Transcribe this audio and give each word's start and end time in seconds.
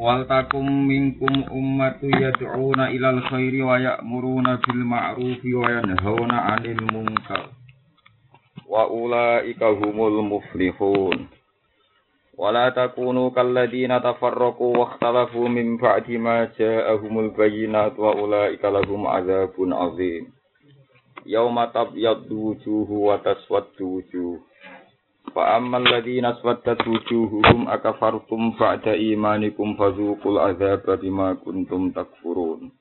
Wal 0.00 0.24
takum 0.24 0.64
minkum 0.88 1.44
ummatu 1.52 2.08
yad'una 2.08 2.88
ilal 2.88 3.20
khairi 3.28 3.60
wa 3.60 3.76
ya'muruna 3.76 4.56
bil 4.64 4.80
ma'rufi 4.80 5.52
wa 5.52 5.68
yanhauna 5.68 6.56
'anil 6.56 6.80
munkar. 6.88 7.52
Wa 8.64 8.88
ulaika 8.88 9.68
humul 9.76 10.24
muflihun. 10.24 11.28
Wala 12.32 12.72
takunu 12.72 13.28
kalladina 13.36 14.00
tafarraqu 14.00 14.72
wa 14.72 14.88
ikhtalafu 14.88 15.44
min 15.52 15.76
ba'di 15.76 16.16
ma 16.16 16.48
ja'ahumul 16.48 17.36
bayyinat 17.36 17.92
wa 18.00 18.16
ulaika 18.16 18.72
lahum 18.72 19.04
'adzabun 19.04 19.76
'adzim. 19.76 20.32
Yauma 21.28 21.68
tabyaddu 21.76 22.56
wujuhu 22.56 23.12
wa 23.12 23.20
taswaddu 23.20 24.00
wujuh. 24.00 24.40
Fa 25.30 25.62
ammal 25.62 25.86
ladzina 25.86 26.34
aswaddat 26.34 26.82
wujuhuhum 26.82 27.70
akafartum 27.70 28.58
ba'da 28.58 28.98
imanikum 28.98 29.78
fazuqul 29.78 30.42
adzaba 30.42 30.98
bima 30.98 31.38
kuntum 31.38 31.94
takfurun. 31.94 32.74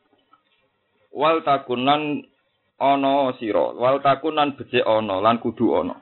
Wal 1.13 1.45
takunan 1.45 2.25
ana 2.81 3.33
sira, 3.37 3.77
wal 3.77 4.01
takunan 4.01 4.57
becik 4.57 4.81
ana 4.81 5.21
lan 5.21 5.37
kudu 5.37 5.77
ana. 5.77 6.01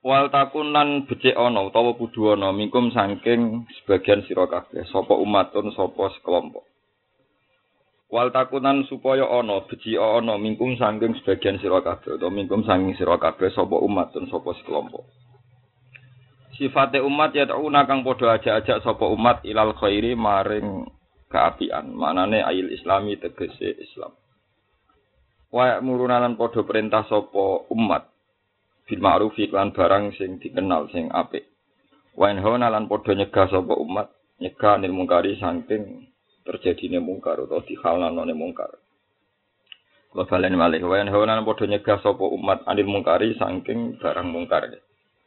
Wal 0.00 0.32
takunan 0.32 1.04
becik 1.04 1.36
ana 1.36 1.68
utawa 1.68 1.92
kudu 2.00 2.32
ana 2.32 2.56
mingkum 2.56 2.88
saking 2.88 3.68
sebagian 3.80 4.24
sira 4.24 4.48
kabeh, 4.48 4.88
sapa 4.88 5.12
umatun 5.12 5.68
sapa 5.76 6.16
sekelompok. 6.16 6.64
Wal 8.14 8.30
takunan 8.30 8.86
supaya 8.86 9.26
ana 9.26 9.66
beci 9.66 9.98
ana 9.98 10.38
mingkum 10.38 10.78
sangking 10.78 11.18
sebagian 11.18 11.58
sira 11.58 11.82
kabeh 11.82 12.14
utawa 12.14 12.30
mingkum 12.30 12.62
sangking 12.62 12.94
sira 12.94 13.18
kabeh 13.18 13.50
sapa 13.50 13.74
umat 13.74 14.14
dan 14.14 14.30
sapa 14.30 14.54
sekelompok. 14.54 15.02
Sifate 16.54 17.02
umat 17.02 17.34
ya 17.34 17.50
tauna 17.50 17.82
kang 17.90 18.06
padha 18.06 18.38
ajak-ajak 18.38 18.86
sapa 18.86 19.10
umat 19.10 19.42
ilal 19.42 19.74
khairi 19.74 20.14
maring 20.14 20.86
keapian. 21.26 21.90
Manane 21.90 22.38
ayil 22.46 22.70
islami 22.70 23.18
tegese 23.18 23.82
Islam. 23.82 24.14
Wa 25.50 25.82
murunalan 25.82 26.38
padha 26.38 26.62
perintah 26.62 27.02
sapa 27.10 27.66
umat 27.74 28.14
bil 28.86 29.02
ma'ruf 29.02 29.34
iklan 29.42 29.74
barang 29.74 30.14
sing 30.14 30.38
dikenal 30.38 30.86
sing 30.94 31.10
apik. 31.10 31.50
Wa 32.14 32.30
lan 32.30 32.86
padha 32.86 33.10
nyegah 33.18 33.50
sapa 33.50 33.74
umat 33.74 34.06
nyegah 34.38 34.78
nil 34.78 34.94
mungkari 34.94 35.34
saking 35.34 36.13
terjadine 36.44 37.00
mungkar 37.00 37.40
utawa 37.40 37.64
dihalalane 37.64 38.36
mungkar. 38.36 38.68
Kula 40.12 40.28
balen 40.28 40.54
malih 40.54 40.84
wayan 40.84 41.10
hawana 41.10 41.42
padha 41.42 41.66
nyegah 41.66 41.98
sapa 42.04 42.22
umat 42.22 42.62
anil 42.68 42.86
mungkari 42.86 43.34
saking 43.34 43.98
barang 43.98 44.28
mungkar. 44.28 44.68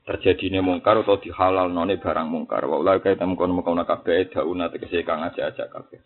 Terjadine 0.06 0.62
mungkar 0.64 1.02
utawa 1.02 1.20
dihalalane 1.20 1.98
barang 1.98 2.28
mungkar. 2.30 2.64
Wa 2.70 2.80
ulai 2.80 3.02
kaya 3.02 3.18
temkon 3.18 3.52
mukona 3.52 3.84
dauna 3.84 4.72
tegese 4.72 5.04
kang 5.04 5.26
ajak-ajak 5.26 5.68
kabeh. 5.74 6.00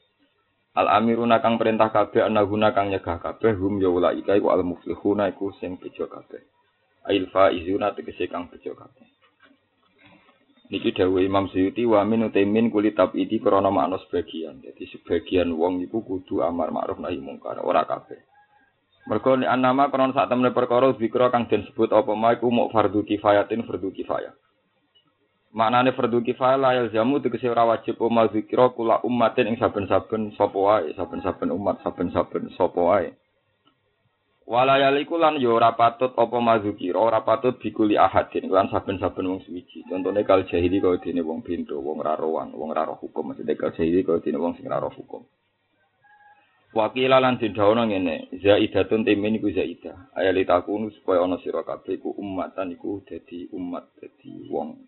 Al 0.72 0.88
amiruna 0.88 1.44
kang 1.44 1.59
perintah 1.59 1.92
kabeh 1.92 2.23
ana 2.23 2.48
guna 2.48 2.72
kang 2.72 2.90
nyegah 2.90 3.20
kabeh 3.20 3.52
hum 3.59 3.84
ya 3.84 3.92
ulai 3.92 4.23
iku 4.23 4.48
al 4.50 4.64
muflihuna 4.64 5.28
iku 5.36 5.52
sing 5.59 5.75
bejo 5.75 6.08
kabeh. 6.08 6.40
Ail 7.12 7.28
faizuna 7.28 7.92
tegese 7.92 8.31
kang 8.31 8.48
bejo 8.48 8.72
kabeh. 8.73 9.21
Niki 10.72 10.96
dawuh 10.96 11.20
Imam 11.20 11.52
Suyuti 11.52 11.84
wa 11.84 12.00
min 12.08 12.32
utaimin 12.32 12.72
kulit 12.72 12.96
tabidi 12.96 13.44
krana 13.44 13.68
makna 13.68 14.00
sebagian. 14.08 14.64
Jadi 14.64 14.88
sebagian 14.88 15.52
wong 15.52 15.84
iku 15.84 16.00
kudu 16.00 16.40
amar 16.40 16.72
ma'ruf 16.72 16.96
nahi 16.96 17.20
mungkar, 17.20 17.60
ora 17.60 17.84
kabeh. 17.84 18.24
Mergo 19.12 19.36
nek 19.36 19.52
anama 19.52 19.92
krana 19.92 20.16
sak 20.16 20.32
temene 20.32 20.56
perkara 20.56 20.96
zikra 20.96 21.28
kang 21.28 21.52
den 21.52 21.68
sebut 21.68 21.92
apa 21.92 22.16
ma 22.16 22.32
iku 22.32 22.48
muk 22.48 22.72
fardu 22.72 23.04
kifayatin 23.04 23.68
fardu 23.68 23.92
kifayah. 23.92 24.32
Maknane 25.52 25.92
fardu 25.92 26.24
kifayah 26.24 26.56
la 26.56 26.88
jamu 26.88 27.20
tegese 27.20 27.52
ora 27.52 27.68
wajib 27.68 28.00
umat 28.00 28.32
zikra 28.32 28.72
kula 28.72 29.04
ummatin 29.04 29.52
ing 29.52 29.60
saben-saben 29.60 30.32
sapa 30.40 30.56
wae, 30.56 30.96
saben-saben 30.96 31.52
umat, 31.52 31.84
saben-saben 31.84 32.48
sapa 32.56 32.80
wae. 32.80 33.12
Walayaliku 34.42 35.22
lan 35.22 35.38
yo 35.38 35.53
ora 35.56 35.78
patut 35.78 36.17
apa 36.17 36.38
mazukira 36.41 36.97
ora 36.97 37.22
patut 37.22 37.62
bikuli 37.62 37.94
ahadin 37.94 38.50
lan 38.50 38.68
saben-saben 38.74 39.29
wong 39.29 39.41
suwiji. 39.46 39.85
Contone 39.85 40.25
kal 40.25 40.50
jahili 40.50 40.81
kaya 40.81 40.97
dene 40.97 41.22
wong 41.22 41.46
pintu, 41.46 41.78
wong 41.78 42.02
ora 42.02 42.18
rowan, 42.18 42.50
wong 42.57 42.74
ora 42.74 42.90
hukum. 42.90 43.31
Maksudnya 43.31 43.53
kal 43.53 43.72
jahili 43.78 44.01
kaya 44.01 44.19
dene 44.19 44.41
wong 44.41 44.57
sing 44.57 44.66
ora 44.66 44.90
hukum. 44.90 45.24
Wakila 46.72 47.19
lan 47.19 47.35
dindawono 47.35 47.84
ngene, 47.84 48.31
zaidatun 48.40 49.03
timin 49.03 49.38
iku 49.38 49.51
zaidah. 49.51 50.16
Ayali 50.16 50.47
takunu 50.47 50.88
supaya 50.96 51.22
ana 51.22 51.35
sira 51.44 51.68
kabeh 51.68 52.00
iku 52.00 52.16
umatan 52.16 52.74
iku 52.74 53.03
dadi 53.03 53.51
umat, 53.51 53.91
dadi 54.00 54.47
wong 54.47 54.80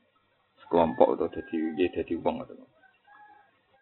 sekelompok 0.64 1.20
atau 1.20 1.28
dadi 1.28 1.76
dadi 1.92 2.16
wong 2.16 2.42
atau 2.42 2.73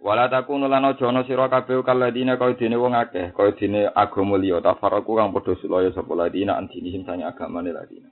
Wala 0.01 0.25
takunu 0.33 0.65
lan 0.65 0.81
aja 0.81 1.13
ana 1.13 1.21
sira 1.29 1.45
kabeh 1.45 1.85
kaladine 1.85 2.33
kaya 2.33 2.57
dene 2.57 2.73
wong 2.73 2.97
akeh, 2.97 3.37
kaya 3.37 3.53
dene 3.53 3.85
agama 3.93 4.33
liya 4.41 4.57
tafaraku 4.57 5.13
kang 5.13 5.29
padha 5.29 5.53
sulaya 5.61 5.93
sapa 5.93 6.17
ladina 6.17 6.57
antinihim 6.57 7.05
sing 7.05 7.21
agamane 7.21 7.69
ladina. 7.69 8.09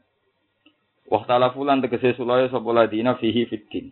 Waktalafu 1.10 1.66
lan 1.66 1.82
tegese 1.82 2.14
sulaya 2.14 2.46
sapa 2.54 2.70
ladina 2.70 3.18
fihi 3.18 3.50
fiddin. 3.50 3.90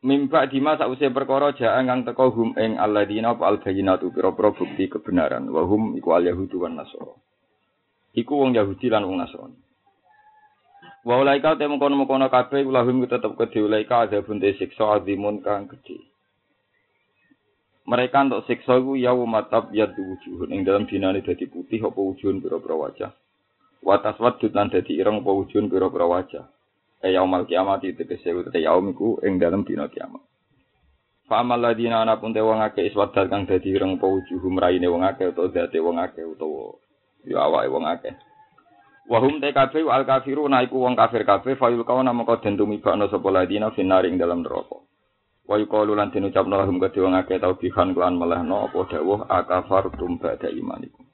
Mimba 0.00 0.48
dima 0.48 0.80
sause 0.80 1.12
perkara 1.12 1.52
jaan 1.52 1.92
kang 1.92 2.08
teka 2.08 2.32
hum 2.32 2.56
ing 2.56 2.80
alladina 2.80 3.36
apa 3.36 3.52
albayinatu 3.52 4.08
pira-pira 4.08 4.56
bukti 4.56 4.88
kebenaran 4.88 5.44
wa 5.52 5.68
hum 5.68 5.92
iku 6.00 6.16
al 6.16 6.24
yahudu 6.24 6.64
wan 6.64 6.80
nasara. 6.80 7.12
Iku 8.16 8.32
wong 8.32 8.56
Yahudi 8.56 8.88
lan 8.88 9.04
wong 9.04 9.20
Nasrani. 9.20 9.58
Wa 11.04 11.20
ulaika 11.20 11.54
temu 11.60 11.76
kono-kono 11.76 12.26
kabeh 12.32 12.64
ulahum 12.64 13.04
tetep 13.04 13.36
kedhe 13.36 13.60
ulaika 13.60 14.08
ada 14.08 14.24
bunte 14.24 14.56
siksa 14.56 14.98
azimun 14.98 15.44
kang 15.44 15.68
gedhe. 15.68 16.07
Mereka 17.88 18.20
untuk 18.20 18.44
siksa 18.44 18.76
iku 18.76 19.00
ya 19.00 19.16
matab 19.16 19.72
ya 19.72 19.88
wujuh 19.88 20.44
ing 20.52 20.60
dalam 20.60 20.84
dinane 20.84 21.24
dadi 21.24 21.48
putih 21.48 21.80
apa 21.80 21.96
wujuhun 21.96 22.44
pira-pira 22.44 22.76
wajah? 22.76 23.10
Watas 23.80 24.20
wadud 24.20 24.52
lan 24.52 24.68
dadi 24.68 25.00
ireng 25.00 25.24
apa 25.24 25.30
wujuhun 25.32 25.72
pira-pira 25.72 26.04
wajah? 26.04 26.44
E 27.00 27.16
yaumal 27.16 27.48
kiamat 27.48 27.88
itu 27.88 28.04
tegese 28.04 28.36
te 28.52 28.60
yaum 28.60 28.92
iku 28.92 29.24
ing 29.24 29.40
dalam 29.40 29.64
dina 29.64 29.88
kiamat. 29.88 30.20
Fa 31.32 31.40
amal 31.40 31.64
ladina 31.64 32.04
ana 32.04 32.20
pun 32.20 32.36
te 32.36 32.44
wong 32.44 32.60
akeh 32.60 32.92
iswadal 32.92 33.24
kang 33.32 33.48
dadi 33.48 33.72
ireng 33.72 33.96
apa 33.96 34.04
wujuhum 34.04 34.60
raine 34.60 34.84
wong 34.84 35.08
akeh 35.08 35.32
utawa 35.32 35.48
dadi 35.48 35.80
wong 35.80 35.96
akeh 35.96 36.28
utawa 36.28 36.76
ya 37.24 37.40
awake 37.40 37.72
wong 37.72 37.88
akeh. 37.88 38.14
Wahum 39.08 39.40
te 39.40 39.48
kabeh 39.56 39.88
al 39.88 40.04
kafiru 40.04 40.44
naiku 40.44 40.76
wong 40.76 40.92
kafir 40.92 41.24
kabeh 41.24 41.56
fayul 41.56 41.88
kawana 41.88 42.12
mengko 42.12 42.36
den 42.44 42.60
tumibakno 42.60 43.08
sapa 43.08 43.32
ladina 43.32 43.72
finaring 43.72 44.20
dalam 44.20 44.44
neraka 44.44 44.87
Wa 45.48 45.56
yuqalu 45.56 45.96
lan 45.96 46.12
den 46.12 46.28
ucapno 46.28 46.60
lahum 46.60 46.76
kedhe 46.76 47.00
wong 47.00 47.16
akeh 47.16 47.40
tau 47.40 47.56
bihan 47.56 47.96
kelan 47.96 48.20
melehno 48.20 48.68
apa 48.68 48.84
dawuh 48.84 49.24
akafartum 49.32 50.20
ba'da 50.20 50.52
imanikum. 50.52 51.08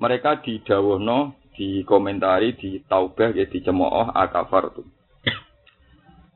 Mereka 0.00 0.40
didawuhno 0.40 1.36
di 1.52 1.84
komentari 1.84 2.56
di 2.56 2.80
taubah 2.88 3.36
ya 3.36 3.44
dicemooh 3.44 4.08
akafartum. 4.16 4.88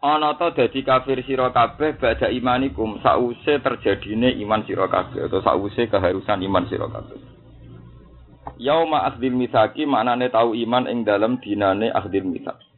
Ana 0.05 0.37
ta 0.37 0.53
dadi 0.53 0.85
kafir 0.85 1.25
sira 1.25 1.49
kabeh 1.57 1.97
ba'da 1.97 2.29
imanikum 2.29 3.01
sause 3.01 3.65
terjadine 3.65 4.37
iman 4.45 4.69
sira 4.69 4.93
kabeh 4.93 5.25
atau 5.25 5.41
sause 5.41 5.89
keharusan 5.89 6.45
iman 6.45 6.69
sira 6.69 6.85
kabeh. 6.85 7.17
Yauma 8.61 9.09
akhdil 9.09 9.33
misaki 9.33 9.89
maknane 9.89 10.29
tau 10.29 10.53
iman 10.53 10.85
ing 10.85 11.09
dalam 11.09 11.41
dinane 11.41 11.89
akhdil 11.89 12.29
misaki. 12.29 12.72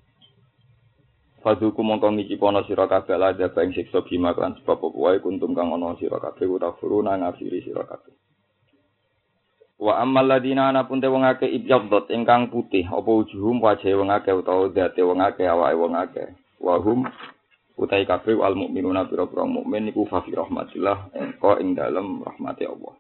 Fadhuku 1.45 1.85
mongko 1.85 2.09
ngiki 2.17 2.41
pono 2.41 2.65
sira 2.65 2.89
kabeh 2.89 3.21
la 3.21 3.37
ada 3.37 3.53
bang 3.53 3.69
siksa 3.77 4.01
bima 4.09 4.33
kan 4.33 4.57
sebab 4.57 4.81
apa 4.81 4.97
wae 4.97 5.21
kuntum 5.21 5.53
kang 5.53 5.77
ana 5.77 5.93
sira 6.01 6.17
kabeh 6.17 6.49
utafuru 6.49 7.05
nang 7.05 7.21
ngafiri 7.21 7.61
sira 7.61 7.85
kabeh. 7.85 8.17
Wa 9.77 10.01
ammal 10.01 10.25
ladina 10.25 10.73
ana 10.73 10.89
pun 10.89 11.05
te 11.05 11.09
wong 11.13 11.21
akeh 11.21 11.45
ibyadot 11.45 12.09
ingkang 12.09 12.49
putih 12.49 12.89
apa 12.89 13.05
wujuhum 13.05 13.61
wajah 13.61 13.93
wong 13.93 14.09
akeh 14.09 14.33
utawa 14.33 14.73
date 14.73 15.05
wong 15.05 15.21
akeh 15.21 15.45
awake 15.45 15.77
wong 15.77 15.93
akeh. 15.93 16.33
Wa 16.65 16.81
hum 16.81 17.05
utai 17.77 18.09
kabeh 18.09 18.41
al 18.41 18.57
mukminuna 18.57 19.05
pira-pira 19.05 19.45
mukmin 19.45 19.93
iku 19.93 20.09
fa 20.09 20.25
fi 20.25 20.33
rahmatillah 20.33 21.13
engko 21.13 21.61
ing 21.61 21.77
dalem 21.77 22.25
rahmati 22.25 22.65
Allah. 22.65 22.97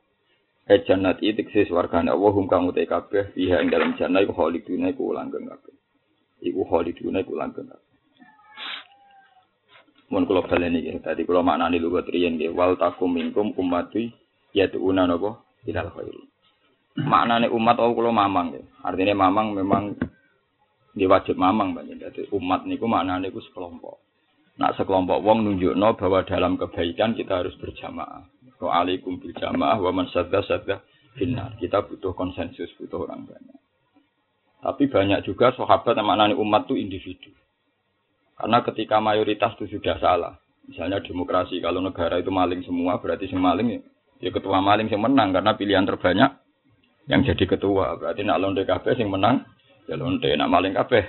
E 0.68 0.84
jannat 0.84 1.24
iki 1.24 1.40
tekse 1.40 1.64
swargane 1.72 2.12
Allah 2.12 2.28
hum 2.36 2.44
kang 2.44 2.68
utai 2.68 2.84
kabeh 2.84 3.32
fiha 3.32 3.64
ing 3.64 3.72
dalem 3.72 3.96
jannah 3.96 4.20
iku 4.20 4.36
khaliduna 4.36 4.92
iku 4.92 5.16
langgeng 5.16 5.48
kabeh. 5.48 5.72
Iku 6.44 6.60
khaliduna 6.68 7.24
iku 7.24 7.40
langgeng 7.40 7.72
kabeh. 7.72 7.83
Mun 10.14 10.30
kula 10.30 10.46
baleni 10.46 10.86
nggih 10.86 11.02
tadi 11.02 11.26
kula 11.26 11.42
maknani 11.42 11.82
lugat 11.82 12.06
riyen 12.06 12.38
nggih 12.38 12.54
wal 12.54 12.78
takum 12.78 13.10
minkum 13.10 13.50
ummati 13.58 14.14
yad'una 14.54 15.10
napa? 15.10 15.42
Ilal 15.66 15.90
khair 15.90 16.14
maknane 17.02 17.50
umat 17.50 17.82
oh 17.82 17.90
kula 17.90 18.14
mamang 18.14 18.54
nggih. 18.54 18.64
Artine 18.86 19.18
mamang 19.18 19.58
memang 19.58 19.98
nggih 20.94 21.10
wajib 21.10 21.34
mamang 21.34 21.74
banyak 21.74 21.98
dadi 21.98 22.30
umat 22.30 22.62
niku 22.70 22.86
maknane 22.86 23.34
iku 23.34 23.42
sekelompok. 23.42 23.98
Nak 24.62 24.78
sekelompok 24.78 25.18
wong 25.18 25.42
nunjukno 25.42 25.98
bahwa 25.98 26.22
dalam 26.22 26.54
kebaikan 26.54 27.18
kita 27.18 27.42
harus 27.42 27.58
berjamaah. 27.58 28.22
Wa 28.62 28.86
alaikum 28.86 29.18
bil 29.18 29.34
jamaah 29.34 29.82
wa 29.82 29.90
man 29.90 30.06
sadda 30.14 30.46
sadda 30.46 30.78
finnar. 31.18 31.58
Kita 31.58 31.82
butuh 31.82 32.14
konsensus 32.14 32.70
butuh 32.78 33.02
orang 33.10 33.26
banyak. 33.26 33.58
Tapi 34.62 34.86
banyak 34.86 35.26
juga 35.26 35.50
sahabat 35.58 35.98
yang 35.98 36.06
maknani 36.06 36.38
umat 36.38 36.70
itu 36.70 36.78
individu 36.78 37.34
Karena 38.34 38.58
ketika 38.66 38.98
mayoritas 38.98 39.54
itu 39.58 39.78
sudah 39.78 39.96
salah, 40.02 40.34
Misalnya 40.64 41.04
demokrasi, 41.04 41.60
kalau 41.60 41.84
negara 41.84 42.16
itu 42.16 42.32
maling 42.32 42.64
semua, 42.64 42.96
berarti 42.96 43.28
sing 43.28 43.36
maling 43.36 43.68
ya, 43.68 43.80
ya 44.24 44.30
ketua 44.32 44.64
maling 44.64 44.88
sing 44.88 44.96
menang 44.96 45.36
karena 45.36 45.52
pilihan 45.52 45.84
terbanyak 45.84 46.30
yang 47.04 47.20
jadi 47.20 47.44
ketua. 47.44 48.00
Berarti 48.00 48.24
nak 48.24 48.40
londe 48.40 48.64
kabeh 48.64 48.96
sing 48.96 49.12
menang 49.12 49.44
ya 49.84 50.00
londe, 50.00 50.24
nak 50.32 50.48
maling 50.48 50.72
kabeh 50.72 51.04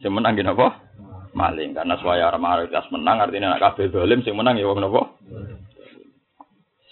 sing 0.00 0.08
menang 0.08 0.40
gini 0.40 0.48
apa? 0.48 0.68
Maling 1.36 1.76
karena 1.76 1.96
suara 2.00 2.36
mayoritas 2.40 2.88
menang 2.88 3.20
artinya 3.20 3.56
nak 3.56 3.72
kabeh 3.72 3.92
dolim 3.92 4.24
sing 4.24 4.36
menang 4.36 4.56
ya 4.56 4.72
napa? 4.72 5.02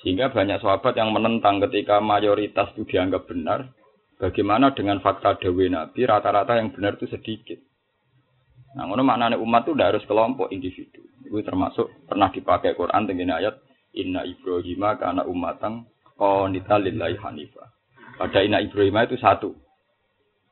Sehingga 0.00 0.32
banyak 0.32 0.64
sahabat 0.64 0.96
yang 0.96 1.12
menentang 1.12 1.60
ketika 1.64 2.00
mayoritas 2.00 2.72
itu 2.76 2.88
dianggap 2.88 3.28
benar. 3.28 3.72
Bagaimana 4.20 4.76
dengan 4.76 5.00
fakta 5.00 5.40
Dewi 5.40 5.72
Nabi, 5.72 6.04
rata-rata 6.04 6.60
yang 6.60 6.76
benar 6.76 7.00
itu 7.00 7.08
sedikit. 7.08 7.56
Nah, 8.70 8.86
ngono 8.86 9.02
maknanya 9.02 9.40
umat 9.42 9.66
itu 9.66 9.74
harus 9.78 10.06
kelompok 10.06 10.54
individu. 10.54 11.02
Itu 11.26 11.42
termasuk 11.42 11.90
pernah 12.06 12.30
dipakai 12.30 12.78
Quran 12.78 13.06
dengan 13.06 13.42
ayat 13.42 13.58
Inna 13.98 14.22
Ibrahim 14.22 14.82
karena 14.94 15.22
umatang 15.26 15.90
qanita 16.14 16.78
lillahi 16.78 17.18
hanifah. 17.18 17.68
Pada 18.20 18.38
Inna 18.46 18.62
Ibrahim 18.62 18.94
itu 19.02 19.18
satu. 19.18 19.50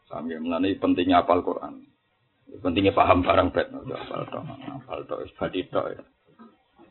Kami 0.09 0.41
mengenai 0.41 0.81
pentingnya 0.81 1.23
apal 1.23 1.45
Quran. 1.45 1.85
Pentingnya 2.65 2.97
paham 2.97 3.21
barang 3.21 3.53
bet. 3.53 3.69
Apal 3.69 4.25
to, 4.33 4.41
apal 4.41 5.01
to, 5.05 5.15
to. 5.69 5.83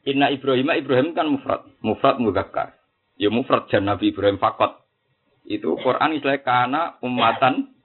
Inna 0.08 0.32
Ibrahim, 0.32 0.72
Ibrahim 0.72 1.12
kan 1.12 1.28
mufrad, 1.28 1.68
mufrad 1.84 2.22
muzakkar. 2.22 2.78
Ya 3.18 3.28
mufrad 3.28 3.68
jan 3.68 3.90
Nabi 3.90 4.14
Ibrahim 4.14 4.40
fakot. 4.40 4.86
Itu 5.44 5.76
Quran 5.82 6.16
istilahnya 6.16 6.46
karena 6.46 6.82
umatan. 7.04 7.76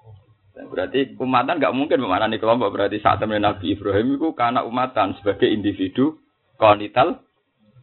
Berarti 0.52 1.16
umatan 1.16 1.56
nggak 1.56 1.72
mungkin 1.72 1.98
memaknani 2.04 2.36
kelompok. 2.36 2.76
Berarti 2.76 3.00
saat 3.00 3.20
temen 3.24 3.40
Nabi 3.40 3.72
Ibrahim 3.72 4.20
itu 4.20 4.36
karena 4.36 4.60
umatan 4.64 5.16
sebagai 5.16 5.48
individu 5.48 6.20
konital. 6.60 7.24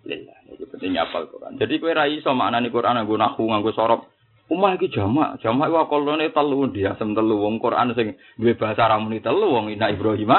Lillah. 0.06 0.38
Itu 0.54 0.70
pentingnya 0.70 1.10
apal 1.10 1.30
Quran. 1.30 1.58
Jadi 1.58 1.82
kue 1.82 1.94
rai 1.94 2.22
so 2.22 2.34
maknani 2.38 2.70
Quran 2.70 3.02
nganggo 3.02 3.18
nahu 3.18 3.44
nganggo 3.50 3.72
sorop. 3.74 4.02
Umah 4.50 4.82
iki 4.82 4.90
jamak, 4.90 5.38
jamak 5.46 5.70
iku 5.70 5.78
akalane 5.86 6.34
telu 6.34 6.66
dia 6.74 6.98
asem 6.98 7.14
telu 7.14 7.38
wong 7.38 7.62
Quran 7.62 7.94
sing 7.94 8.18
duwe 8.34 8.58
bahasa 8.58 8.90
ramuni 8.90 9.22
telu 9.22 9.46
wong 9.46 9.70
Inna 9.70 9.94
Ibrahim 9.94 10.34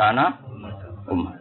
karena 0.00 0.40
umat. 1.12 1.36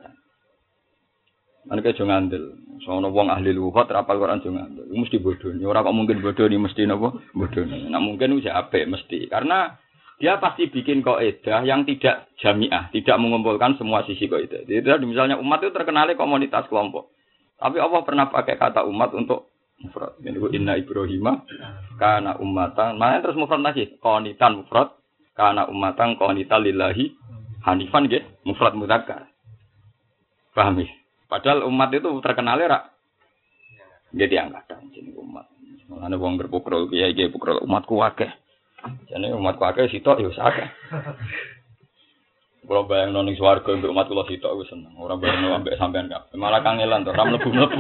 Mereka 1.67 1.95
aja 1.95 2.03
ngandel. 2.03 2.43
Soalnya 2.83 3.07
wong 3.07 3.31
ahli 3.31 3.55
lugat 3.55 3.87
rapal 3.87 4.19
Quran 4.19 4.43
aja 4.43 4.51
ngandel. 4.51 4.87
Mesti 4.91 5.19
bodoh. 5.23 5.51
Orang 5.63 5.87
kok 5.87 5.95
mungkin 5.95 6.17
bodoh 6.19 6.47
mesti 6.47 6.83
nopo 6.83 7.23
bodoh. 7.31 7.63
Nah 7.63 8.03
mungkin 8.03 8.35
usia 8.35 8.59
apa 8.59 8.83
mesti 8.83 9.31
karena 9.31 9.79
dia 10.17 10.41
pasti 10.41 10.65
bikin 10.69 11.05
kaidah 11.05 11.61
yang 11.61 11.85
tidak 11.85 12.25
jamiah, 12.41 12.89
tidak 12.89 13.17
mengumpulkan 13.21 13.77
semua 13.77 14.01
sisi 14.09 14.25
kaidah. 14.25 14.65
Jadi 14.65 15.05
misalnya 15.05 15.37
umat 15.37 15.61
itu 15.61 15.69
terkenal 15.69 16.09
komunitas 16.17 16.65
kelompok. 16.69 17.13
Tapi 17.57 17.77
Allah 17.77 18.01
pernah 18.01 18.25
pakai 18.29 18.57
kata 18.57 18.85
umat 18.89 19.13
untuk 19.13 19.53
mufrad. 19.81 20.17
Ini 20.21 20.57
inna 20.57 20.73
Ibrahim 20.77 21.45
karena 22.01 22.37
umatan. 22.37 22.97
Mana 22.97 23.21
terus 23.21 23.37
mufrad 23.37 23.61
lagi? 23.61 23.97
Konitan 24.01 24.61
mufrad 24.61 24.93
karena 25.37 25.69
umatan 25.69 26.17
konitan 26.17 26.65
lillahi 26.65 27.13
hanifan 27.65 28.09
gitu. 28.09 28.25
Mufrad 28.45 28.73
mudzakkar. 28.73 29.29
Paham 30.57 30.81
ya? 30.81 30.89
Padahal 31.29 31.67
umat 31.69 31.91
itu 31.91 32.07
terkenal 32.23 32.57
ya, 32.57 32.87
jadi 34.15 34.47
angkatan 34.47 34.87
jadi 34.95 35.11
umat. 35.19 35.45
Mulane 35.91 36.15
wong 36.15 36.39
berpukul 36.39 36.87
kiai 36.87 37.11
kiai 37.11 37.29
umatku 37.67 37.99
akeh. 37.99 38.31
Jadi 39.07 39.31
umatku 39.33 39.63
akeh 39.63 39.89
sitok 39.89 40.21
ya 40.21 40.29
akeh. 40.31 40.67
Kalau 42.67 42.83
bayang 42.83 43.15
noning 43.15 43.39
swarga 43.39 43.71
untuk 43.71 43.95
umat 43.95 44.11
kula 44.11 44.27
sitok 44.27 44.59
wis 44.59 44.67
seneng. 44.67 44.91
Ora 44.99 45.15
bayang 45.15 45.55
ambek 45.55 45.79
sampean 45.79 46.11
kap. 46.11 46.27
Malah 46.35 46.59
kangelan 46.59 47.07
to, 47.07 47.15
ora 47.15 47.23
mlebu-mlebu. 47.23 47.79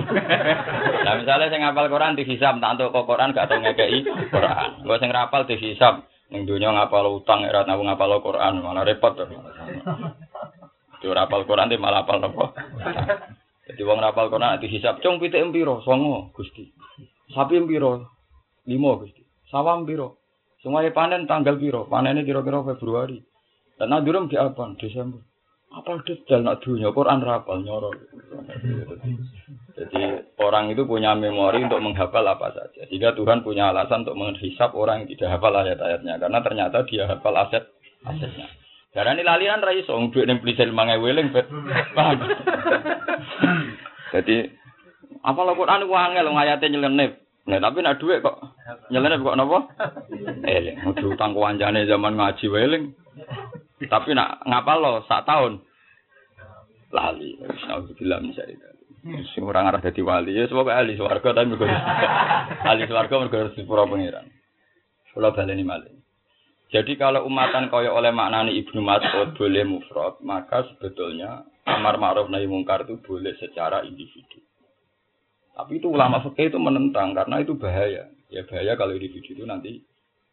Nah 1.03 1.13
misalnya 1.19 1.51
sing 1.51 1.59
ngapal 1.59 1.91
Quran 1.91 2.15
dihisab, 2.15 2.55
tak 2.63 2.71
entuk 2.79 2.95
kok 2.95 3.03
Quran 3.03 3.35
gak 3.35 3.51
tau 3.51 3.59
ngekeki 3.59 4.07
Quran. 4.31 4.69
Gua 4.87 4.95
sing 5.03 5.11
rapal 5.11 5.43
dihisab, 5.43 6.07
ning 6.31 6.47
donya 6.47 6.71
ngapal 6.71 7.03
utang 7.19 7.43
ora 7.43 7.67
tau 7.67 7.83
ngapal 7.83 8.23
Quran, 8.23 8.63
malah 8.63 8.87
repot 8.87 9.11
to. 9.19 9.27
Yo 11.03 11.11
rapal 11.11 11.43
Quran 11.43 11.67
di 11.67 11.75
malah 11.75 12.07
apal 12.07 12.23
napa? 12.23 12.55
Jadi 13.67 13.83
wong 13.83 13.99
rapal 13.99 14.31
Quran 14.31 14.63
dihisab, 14.63 15.03
cung 15.03 15.19
pitik 15.19 15.43
empiro? 15.43 15.83
Songo, 15.83 16.31
Gusti. 16.31 16.63
Sapi 17.35 17.59
empiro? 17.59 18.07
Limo, 18.63 19.03
Gusti. 19.03 19.27
Sawam 19.51 19.87
piro? 19.87 20.26
Semuanya 20.65 20.89
panen 20.93 21.29
tanggal 21.29 21.57
piro? 21.61 21.85
Panennya 21.85 22.25
kira-kira 22.25 22.65
Februari. 22.73 23.21
Dan 23.77 23.93
nadurum 23.93 24.25
di 24.25 24.35
apa? 24.37 24.73
Desember. 24.81 25.21
Apa 25.67 26.01
detail 26.07 26.41
nak 26.41 26.63
dunia 26.63 26.89
Quran 26.95 27.21
rapal 27.21 27.61
nyoro. 27.61 27.93
Jadi 29.77 30.01
orang 30.41 30.73
itu 30.73 30.87
punya 30.89 31.13
memori 31.13 31.61
untuk 31.61 31.83
menghafal 31.83 32.25
apa 32.25 32.55
saja. 32.55 32.87
Jika 32.89 33.13
Tuhan 33.13 33.45
punya 33.45 33.69
alasan 33.69 34.07
untuk 34.07 34.17
menghisap 34.17 34.73
orang 34.73 35.05
yang 35.05 35.09
tidak 35.13 35.37
hafal 35.37 35.53
ayat-ayatnya. 35.53 36.17
Karena 36.17 36.39
ternyata 36.41 36.77
dia 36.87 37.05
hafal 37.05 37.35
aset 37.37 37.67
asetnya. 38.07 38.47
Karena 38.95 39.13
ini 39.13 39.23
lalian 39.27 39.61
rai 39.61 39.85
so, 39.85 39.93
duit 40.09 40.25
yang 40.25 40.41
beli 40.41 40.57
mangai 40.73 40.97
weling 40.97 41.29
bet. 41.29 41.45
Jadi 44.17 44.37
apa 45.21 45.39
lo 45.43 45.53
Quran 45.53 45.85
itu 45.85 45.93
angel 45.93 46.27
ngayatnya 46.31 46.71
nyelenep. 46.73 47.11
Nah 47.47 47.63
tapi 47.63 47.79
nak 47.79 48.03
duit 48.03 48.19
kok 48.19 48.43
nyelenep 48.91 49.23
kok 49.23 49.37
nopo? 49.39 49.71
Eh, 50.43 50.75
mau 50.83 50.91
utang 50.91 51.31
kewanjane 51.31 51.87
zaman 51.87 52.19
ngaji 52.19 52.45
weling. 52.51 52.85
Tapi 53.87 54.11
nak 54.11 54.43
ngapal 54.43 54.77
lo 54.83 54.91
sak 55.07 55.23
tahun. 55.23 55.63
Lali, 56.91 57.35
Alhamdulillah 57.43 58.19
misalnya. 58.23 58.77
Sing 59.31 59.43
orang 59.47 59.71
arah 59.71 59.79
dadi 59.79 60.03
wali 60.03 60.35
ya 60.35 60.51
sebab 60.51 60.67
ahli 60.67 60.99
swarga 60.99 61.31
tapi 61.31 61.47
mergo 61.47 61.63
ahli 62.67 62.83
swarga 62.87 63.15
mergo 63.15 63.55
pura 63.63 63.87
pangeran. 63.87 64.27
Kula 65.15 65.31
baleni 65.31 65.63
malih. 65.63 65.97
Jadi 66.67 66.99
kalau 66.99 67.23
umatan 67.23 67.71
kaya 67.71 67.95
oleh 67.95 68.11
maknani 68.11 68.59
Ibnu 68.59 68.83
Mas'ud 68.83 69.39
boleh 69.39 69.63
mufrad, 69.63 70.19
maka 70.19 70.67
sebetulnya 70.67 71.47
amar 71.63 71.95
ma'ruf 71.95 72.27
nahi 72.27 72.43
mungkar 72.43 72.83
itu 72.83 72.99
boleh 72.99 73.31
secara 73.39 73.87
individu. 73.87 74.43
Tapi 75.57 75.81
itu 75.81 75.89
ulama 75.89 76.21
fikih 76.21 76.53
itu 76.53 76.59
menentang 76.61 77.17
karena 77.17 77.41
itu 77.41 77.57
bahaya. 77.57 78.13
Ya 78.29 78.45
bahaya 78.45 78.77
kalau 78.77 78.93
individu 78.93 79.33
itu 79.33 79.41
nanti 79.41 79.81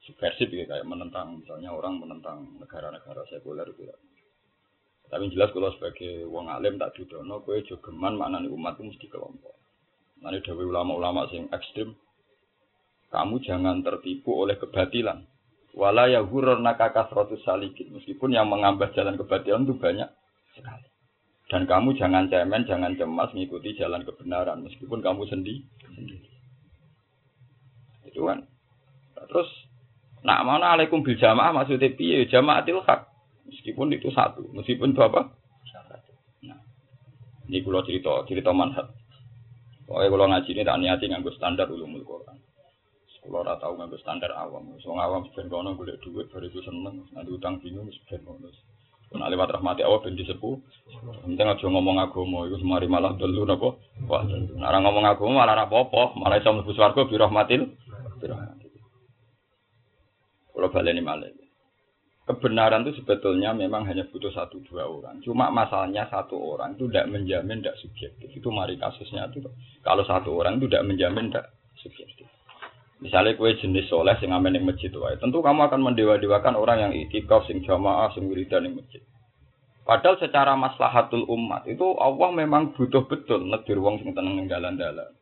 subversif 0.04 0.52
ya 0.52 0.68
kayak 0.68 0.84
menentang 0.84 1.40
misalnya 1.40 1.72
orang 1.72 1.96
menentang 1.96 2.44
negara-negara 2.60 3.24
sekuler 3.32 3.64
itu 3.72 3.88
ya. 3.88 3.96
Tapi 5.08 5.32
jelas 5.32 5.48
kalau 5.56 5.72
sebagai 5.72 6.28
wong 6.28 6.52
alim 6.52 6.76
tak 6.76 6.92
dudono 7.00 7.40
kowe 7.40 7.56
jogeman 7.64 8.20
maknani 8.20 8.52
umat 8.52 8.76
itu 8.76 8.92
mesti 8.92 9.06
kelompok. 9.08 9.56
Nanti 10.20 10.44
dewi 10.44 10.68
ulama-ulama 10.68 11.24
sing 11.32 11.48
ekstrim 11.48 11.96
kamu 13.08 13.40
jangan 13.46 13.80
tertipu 13.80 14.44
oleh 14.44 14.60
kebatilan 14.60 15.24
Wala 15.74 16.06
nakaka 16.06 16.94
kasrotus 16.94 17.42
salikin. 17.42 17.90
Meskipun 17.90 18.30
yang 18.30 18.46
mengambah 18.46 18.94
jalan 18.94 19.18
kebatilan 19.18 19.66
itu 19.66 19.74
banyak 19.74 20.06
sekali. 20.54 20.86
Dan 21.52 21.68
kamu 21.68 21.92
jangan 22.00 22.32
cemen, 22.32 22.64
jangan 22.64 22.96
cemas 22.96 23.28
mengikuti 23.36 23.76
jalan 23.76 24.00
kebenaran. 24.02 24.64
Meskipun 24.64 25.04
kamu 25.04 25.28
sendiri. 25.28 25.60
Itu 28.08 28.24
kan. 28.24 28.48
Terus, 29.28 29.48
nak 30.24 30.44
mana 30.48 30.72
alaikum 30.72 31.04
bil 31.04 31.20
jamaah 31.20 31.52
maksudnya 31.52 31.92
piye? 31.92 32.24
Jamaatil 32.30 32.80
hak. 32.80 33.12
Meskipun 33.44 33.92
itu 33.92 34.08
satu. 34.08 34.48
Meskipun 34.56 34.96
itu 34.96 35.02
apa? 35.04 35.36
Nah, 36.48 36.60
ini 37.52 37.60
kalau 37.60 37.84
cerita, 37.84 38.24
cerita 38.24 38.50
manhat. 38.56 38.88
Pokoknya 39.84 40.08
kalau 40.08 40.26
ngaji 40.32 40.50
ini 40.56 40.62
tak 40.64 40.78
niati 40.80 41.04
nganggo 41.12 41.30
standar 41.36 41.68
ulumul 41.68 42.00
Quran. 42.08 42.40
Kalau 43.20 43.40
ora 43.44 43.56
tau 43.60 43.76
nganggo 43.76 44.00
standar 44.00 44.32
awam, 44.32 44.76
wong 44.80 44.98
awam 45.00 45.28
ben 45.36 45.48
kono 45.52 45.76
golek 45.76 46.00
dhuwit 46.00 46.32
bar 46.32 46.44
itu 46.44 46.60
seneng, 46.64 47.04
nanti 47.12 47.30
utang 47.32 47.60
bingung 47.60 47.88
ngono. 47.88 48.48
Nah 49.12 49.28
lewat 49.28 49.52
rahmati 49.52 49.84
Allah 49.84 50.00
ben 50.00 50.16
disepuh. 50.16 50.56
Penting 51.28 51.46
aja 51.46 51.66
ngomong 51.68 52.00
agama 52.00 52.48
iku 52.48 52.56
semari 52.58 52.88
malah 52.88 53.12
dulu 53.14 53.44
napa? 53.44 53.76
Wah, 54.08 54.24
nek 54.24 54.80
ngomong 54.80 55.04
agama 55.04 55.44
malah 55.44 55.54
ora 55.54 55.64
apa-apa, 55.68 56.16
malah 56.16 56.40
iso 56.40 56.50
mlebu 56.50 56.72
swarga 56.72 57.04
bi 57.04 57.20
rahmatil. 57.20 57.62
Kalau 60.54 60.68
baleni 60.70 61.02
malah. 61.04 61.28
Kebenaran 62.24 62.88
itu 62.88 63.04
sebetulnya 63.04 63.52
memang 63.52 63.84
hanya 63.84 64.08
butuh 64.08 64.32
satu 64.32 64.56
dua 64.64 64.88
orang. 64.88 65.20
Cuma 65.20 65.52
masalahnya 65.52 66.08
satu 66.08 66.40
orang 66.40 66.72
itu 66.72 66.88
tidak 66.88 67.12
menjamin 67.12 67.60
tidak 67.60 67.76
subjektif. 67.84 68.32
Itu 68.32 68.48
mari 68.48 68.80
kasusnya 68.80 69.28
itu. 69.28 69.44
Kalau 69.84 70.08
satu 70.08 70.32
orang 70.32 70.56
itu 70.56 70.64
tidak 70.72 70.88
menjamin 70.88 71.28
tidak 71.28 71.52
subjektif. 71.76 72.13
Misalnya 73.04 73.36
kue 73.36 73.52
jenis 73.60 73.92
soleh 73.92 74.16
sing 74.16 74.32
ngamen 74.32 74.56
yang 74.56 74.64
masjid 74.64 74.88
wae, 74.96 75.20
tentu 75.20 75.44
kamu 75.44 75.68
akan 75.68 75.84
mendewa-dewakan 75.84 76.56
orang 76.56 76.88
yang 76.88 76.92
itikaf 76.96 77.44
sing 77.44 77.60
jamaah 77.60 78.08
sing 78.16 78.32
wiridan 78.32 78.64
yang 78.64 78.80
masjid. 78.80 79.04
Padahal 79.84 80.16
secara 80.16 80.56
maslahatul 80.56 81.28
umat 81.28 81.68
itu 81.68 81.84
Allah 82.00 82.32
memang 82.32 82.72
butuh 82.72 83.04
betul 83.04 83.44
negir 83.44 83.76
wong 83.76 84.00
sing 84.00 84.16
tenang 84.16 84.40
ning 84.40 84.48
dalan-dalan. 84.48 85.12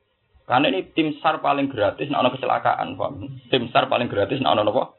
Karena 0.47 0.71
ini 0.71 0.95
tim 0.95 1.19
SAR 1.19 1.43
paling 1.43 1.67
gratis 1.67 2.07
nek 2.07 2.23
kecelakaan, 2.39 2.95
Pak. 2.95 3.11
Tim 3.51 3.67
SAR 3.75 3.91
paling 3.91 4.07
gratis 4.07 4.39
nek 4.39 4.55
ana 4.55 4.63
apa? 4.63 4.95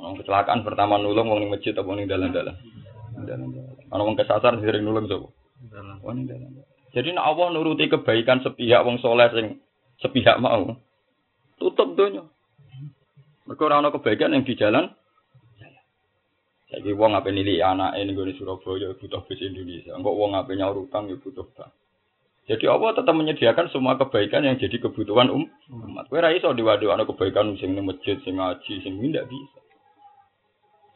Ana 0.00 0.16
kecelakaan 0.16 0.64
pertama 0.64 0.96
nulung 0.96 1.28
wong 1.28 1.44
ning 1.44 1.52
masjid 1.52 1.76
atau 1.76 1.92
ning 1.92 2.08
dalan-dalan. 2.08 2.56
Dalan-dalan. 3.20 3.76
Ana 3.92 4.02
wong 4.08 4.16
kesasar 4.16 4.56
sering 4.56 4.88
nulung 4.88 5.04
sapa? 5.04 5.28
Jadi 6.96 7.08
nek 7.12 7.24
Allah 7.28 7.52
nuruti 7.52 7.92
kebaikan 7.92 8.40
sepihak 8.40 8.80
wong 8.88 8.96
soleh 9.04 9.28
sing 9.36 9.60
sepihak 10.02 10.42
mau, 10.42 10.76
tutup 11.56 11.94
donya. 11.94 12.26
Mergo 13.46 13.62
ora 13.66 13.78
ana 13.82 13.94
kebaikan 13.94 14.34
yang 14.34 14.44
di 14.46 14.54
jalan. 14.54 14.90
Saiki 16.72 16.96
wong 16.96 17.12
ape 17.12 17.28
nilai 17.34 17.60
anake 17.60 18.00
ning 18.00 18.16
gone 18.16 18.32
Surabaya 18.32 18.96
butuh 18.96 19.22
bis 19.28 19.44
Indonesia. 19.44 19.92
Engko 19.92 20.16
wong 20.16 20.32
ape 20.38 20.56
nyaur 20.56 20.88
utang 20.88 21.10
ya 21.10 21.20
butuh 21.20 21.44
bank. 21.52 21.68
Jadi 22.42 22.66
Allah 22.66 22.90
tetap 22.98 23.14
menyediakan 23.14 23.70
semua 23.70 23.94
kebaikan 23.94 24.42
yang 24.42 24.58
jadi 24.58 24.82
kebutuhan 24.82 25.30
um, 25.30 25.46
umat. 25.70 26.10
Kowe 26.10 26.18
ra 26.18 26.34
iso 26.34 26.50
diwadhi-wadhi 26.50 27.06
kebaikan 27.06 27.54
sing 27.60 27.78
ning 27.78 27.86
masjid, 27.86 28.18
sing 28.26 28.34
ngaji, 28.34 28.82
sing 28.82 28.98
ndak 28.98 29.30
bisa. 29.30 29.60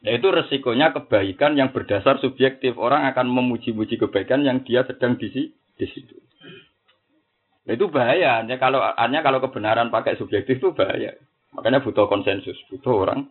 Nah 0.02 0.12
itu 0.14 0.26
resikonya 0.26 0.90
kebaikan 0.90 1.54
yang 1.54 1.70
berdasar 1.70 2.18
subjektif. 2.18 2.74
Orang 2.74 3.06
akan 3.06 3.30
memuji-muji 3.30 3.94
kebaikan 3.94 4.42
yang 4.42 4.66
dia 4.66 4.82
sedang 4.90 5.14
di, 5.18 5.30
di 5.30 5.86
situ. 5.86 6.18
Nah 7.66 7.72
itu 7.74 7.90
bahaya. 7.90 8.40
Hanya 8.40 8.56
kalau 8.62 8.78
hanya 8.78 9.20
kalau 9.26 9.42
kebenaran 9.42 9.90
pakai 9.90 10.14
subjektif 10.14 10.62
itu 10.62 10.70
bahaya. 10.70 11.18
Makanya 11.52 11.82
butuh 11.82 12.06
konsensus, 12.06 12.56
butuh 12.70 12.94
orang 13.06 13.26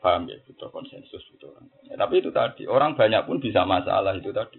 paham 0.00 0.24
ya 0.32 0.40
butuh 0.48 0.72
konsensus 0.72 1.20
butuh 1.36 1.52
orang 1.52 1.68
banyak. 1.68 1.96
Tapi 2.00 2.14
itu 2.24 2.30
tadi 2.32 2.62
orang 2.64 2.96
banyak 2.96 3.22
pun 3.28 3.36
bisa 3.38 3.68
masalah 3.68 4.16
itu 4.16 4.32
tadi. 4.32 4.58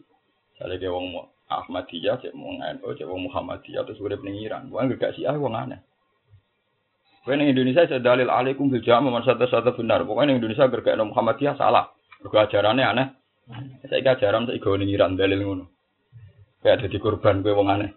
Misalnya 0.54 0.78
kayak 0.78 0.94
wong 0.94 1.06
Ahmadiyah, 1.52 2.16
cek 2.22 2.32
wong 2.32 2.64
NU, 2.64 2.88
cek 2.96 3.10
wong 3.10 3.28
Muhammadiyah, 3.28 3.84
terus 3.84 4.00
udah 4.00 4.16
pengiran. 4.22 4.72
Wong 4.72 4.94
gak 4.96 5.18
sih 5.20 5.28
ah 5.28 5.36
wong 5.36 5.58
aneh. 5.58 5.82
Kowe 7.22 7.38
ning 7.38 7.54
Indonesia 7.54 7.86
saya 7.86 8.02
dalil 8.02 8.32
alaikum 8.32 8.72
bil 8.72 8.82
man 9.04 9.26
satu 9.26 9.46
satu 9.50 9.76
benar. 9.76 10.06
Pokoknya 10.08 10.32
ning 10.32 10.40
Indonesia 10.40 10.70
gergak 10.72 10.96
Muhammadiyah 10.96 11.60
salah. 11.60 11.92
Mergo 12.24 12.38
ajarannya 12.40 12.86
aneh. 12.86 13.08
Saya 13.90 14.16
ajaran 14.16 14.48
saya 14.48 14.62
gawe 14.62 14.78
ning 14.80 14.90
Iran 14.94 15.20
dalil 15.20 15.42
ngono. 15.44 15.66
Kayak 16.62 16.86
dadi 16.86 16.98
korban 17.02 17.42
kowe 17.42 17.58
wong 17.58 17.74
aneh. 17.74 17.92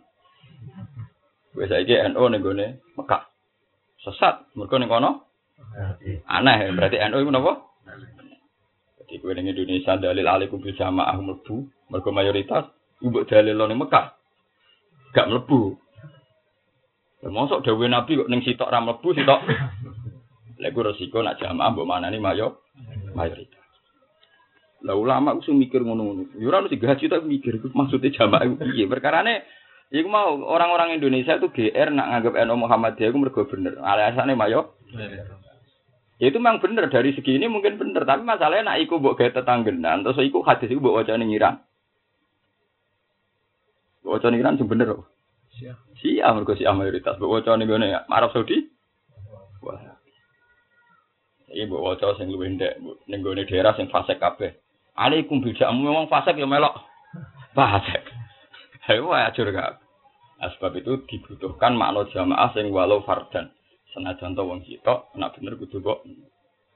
Kowe 1.52 1.68
saiki 1.68 2.00
NU 2.12 2.25
ning 2.33 2.40
gone 2.40 2.66
Mekah. 2.97 3.23
Sesat, 4.00 4.49
mergo 4.56 4.80
ning 4.80 4.88
kono 4.88 5.28
aneh. 6.25 6.73
Berarti 6.73 6.97
NU 6.97 7.21
iku 7.21 7.30
napa? 7.33 7.52
Jadi 9.04 9.21
kowe 9.21 9.33
ning 9.37 9.52
Indonesia 9.52 10.00
dalil 10.00 10.25
alaikum 10.25 10.64
bil 10.64 10.73
jamaah 10.73 11.12
mlebu, 11.21 11.68
mergo 11.92 12.09
mayoritas 12.09 12.64
mbok 13.04 13.28
dalil 13.28 13.61
ning 13.68 13.76
Mekah. 13.85 14.16
Gak 15.12 15.28
mlebu. 15.28 15.76
Mosok 17.25 17.64
dawuh 17.64 17.88
Nabi 17.88 18.21
kok 18.21 18.28
ning 18.33 18.40
sitok 18.44 18.73
ra 18.73 18.80
mlebu 18.80 19.09
sitok. 19.12 19.40
Lha 20.56 20.66
iku 20.73 20.80
resiko 20.88 21.21
nak 21.21 21.37
jamaah 21.37 21.68
mbok 21.68 21.85
manani 21.85 22.16
mayo 22.16 22.64
mayoritas. 23.12 23.63
Lah 24.85 24.95
ulama 25.00 25.33
sing 25.41 25.57
mikir 25.57 25.81
ngono-ngono. 25.81 26.37
Ya 26.37 26.45
ora 26.53 26.61
mesti 26.61 26.76
gaji 26.76 27.09
tak 27.09 27.25
mikir 27.25 27.57
iku 27.57 27.73
maksudnya 27.73 28.12
jamaah 28.12 28.45
iku 28.45 28.57
piye. 28.69 28.85
Perkarane 28.85 29.49
iku 29.88 30.12
mau 30.12 30.37
orang-orang 30.45 31.00
Indonesia 31.00 31.41
itu 31.41 31.49
GR 31.49 31.88
nak 31.88 32.12
nganggap 32.12 32.37
NU 32.45 32.57
Muhammadiyah 32.61 33.09
iku 33.09 33.19
mergo 33.19 33.43
bener. 33.49 33.81
Alasannya 33.81 34.37
mayo. 34.37 34.76
Ya 36.21 36.31
itu 36.31 36.37
memang 36.37 36.61
bener 36.61 36.93
dari 36.93 37.17
segi 37.17 37.41
ini 37.41 37.50
mungkin 37.50 37.75
bener, 37.75 38.07
tapi 38.07 38.23
masalahnya 38.23 38.71
nak 38.71 38.79
iku 38.87 39.03
mbok 39.03 39.19
gawe 39.19 39.35
tetanggenan 39.35 40.07
terus 40.07 40.23
iku 40.23 40.47
hadis 40.47 40.71
iku 40.71 40.79
mbok 40.79 41.03
waca 41.03 41.17
ning 41.17 41.33
Iran. 41.33 41.59
Waca 44.05 44.29
ning 44.31 44.45
Iran 44.45 44.61
sing 44.61 44.71
bener 44.71 44.95
kok. 44.95 45.11
Siap. 45.59 45.76
Siap 45.99 46.31
mergo 46.37 46.55
siap 46.55 46.76
mayoritas. 46.76 47.19
Mbok 47.19 47.33
waca 47.41 47.57
ning 47.57 47.67
gone 47.67 47.88
Arab 47.88 48.31
Saudi. 48.31 48.62
Wah. 49.64 49.81
Iki 51.50 51.73
mbok 51.73 51.83
waca 51.83 52.14
sing 52.21 52.31
luwih 52.31 52.53
ndek 52.53 52.79
ning 53.11 53.25
daerah 53.25 53.75
sing 53.75 53.91
fasik 53.91 54.23
kabeh. 54.23 54.63
Alaikum 54.94 55.42
bidamu 55.42 55.90
memang 55.90 56.06
fasik 56.06 56.38
ya 56.38 56.46
melok. 56.46 56.78
Fasik. 57.54 58.02
Ayo 58.86 59.10
ajur 59.10 59.50
gak. 59.50 59.82
Sebab 60.38 60.76
itu 60.76 61.02
dibutuhkan 61.08 61.74
makna 61.74 62.06
jamaah 62.12 62.52
sing 62.52 62.68
walau 62.70 63.02
fardan. 63.02 63.50
Senajan 63.94 64.34
to 64.34 64.42
wong 64.42 64.60
sitok, 64.66 65.14
nak 65.14 65.38
bener 65.38 65.54
kudu 65.54 65.78
kok. 65.80 66.02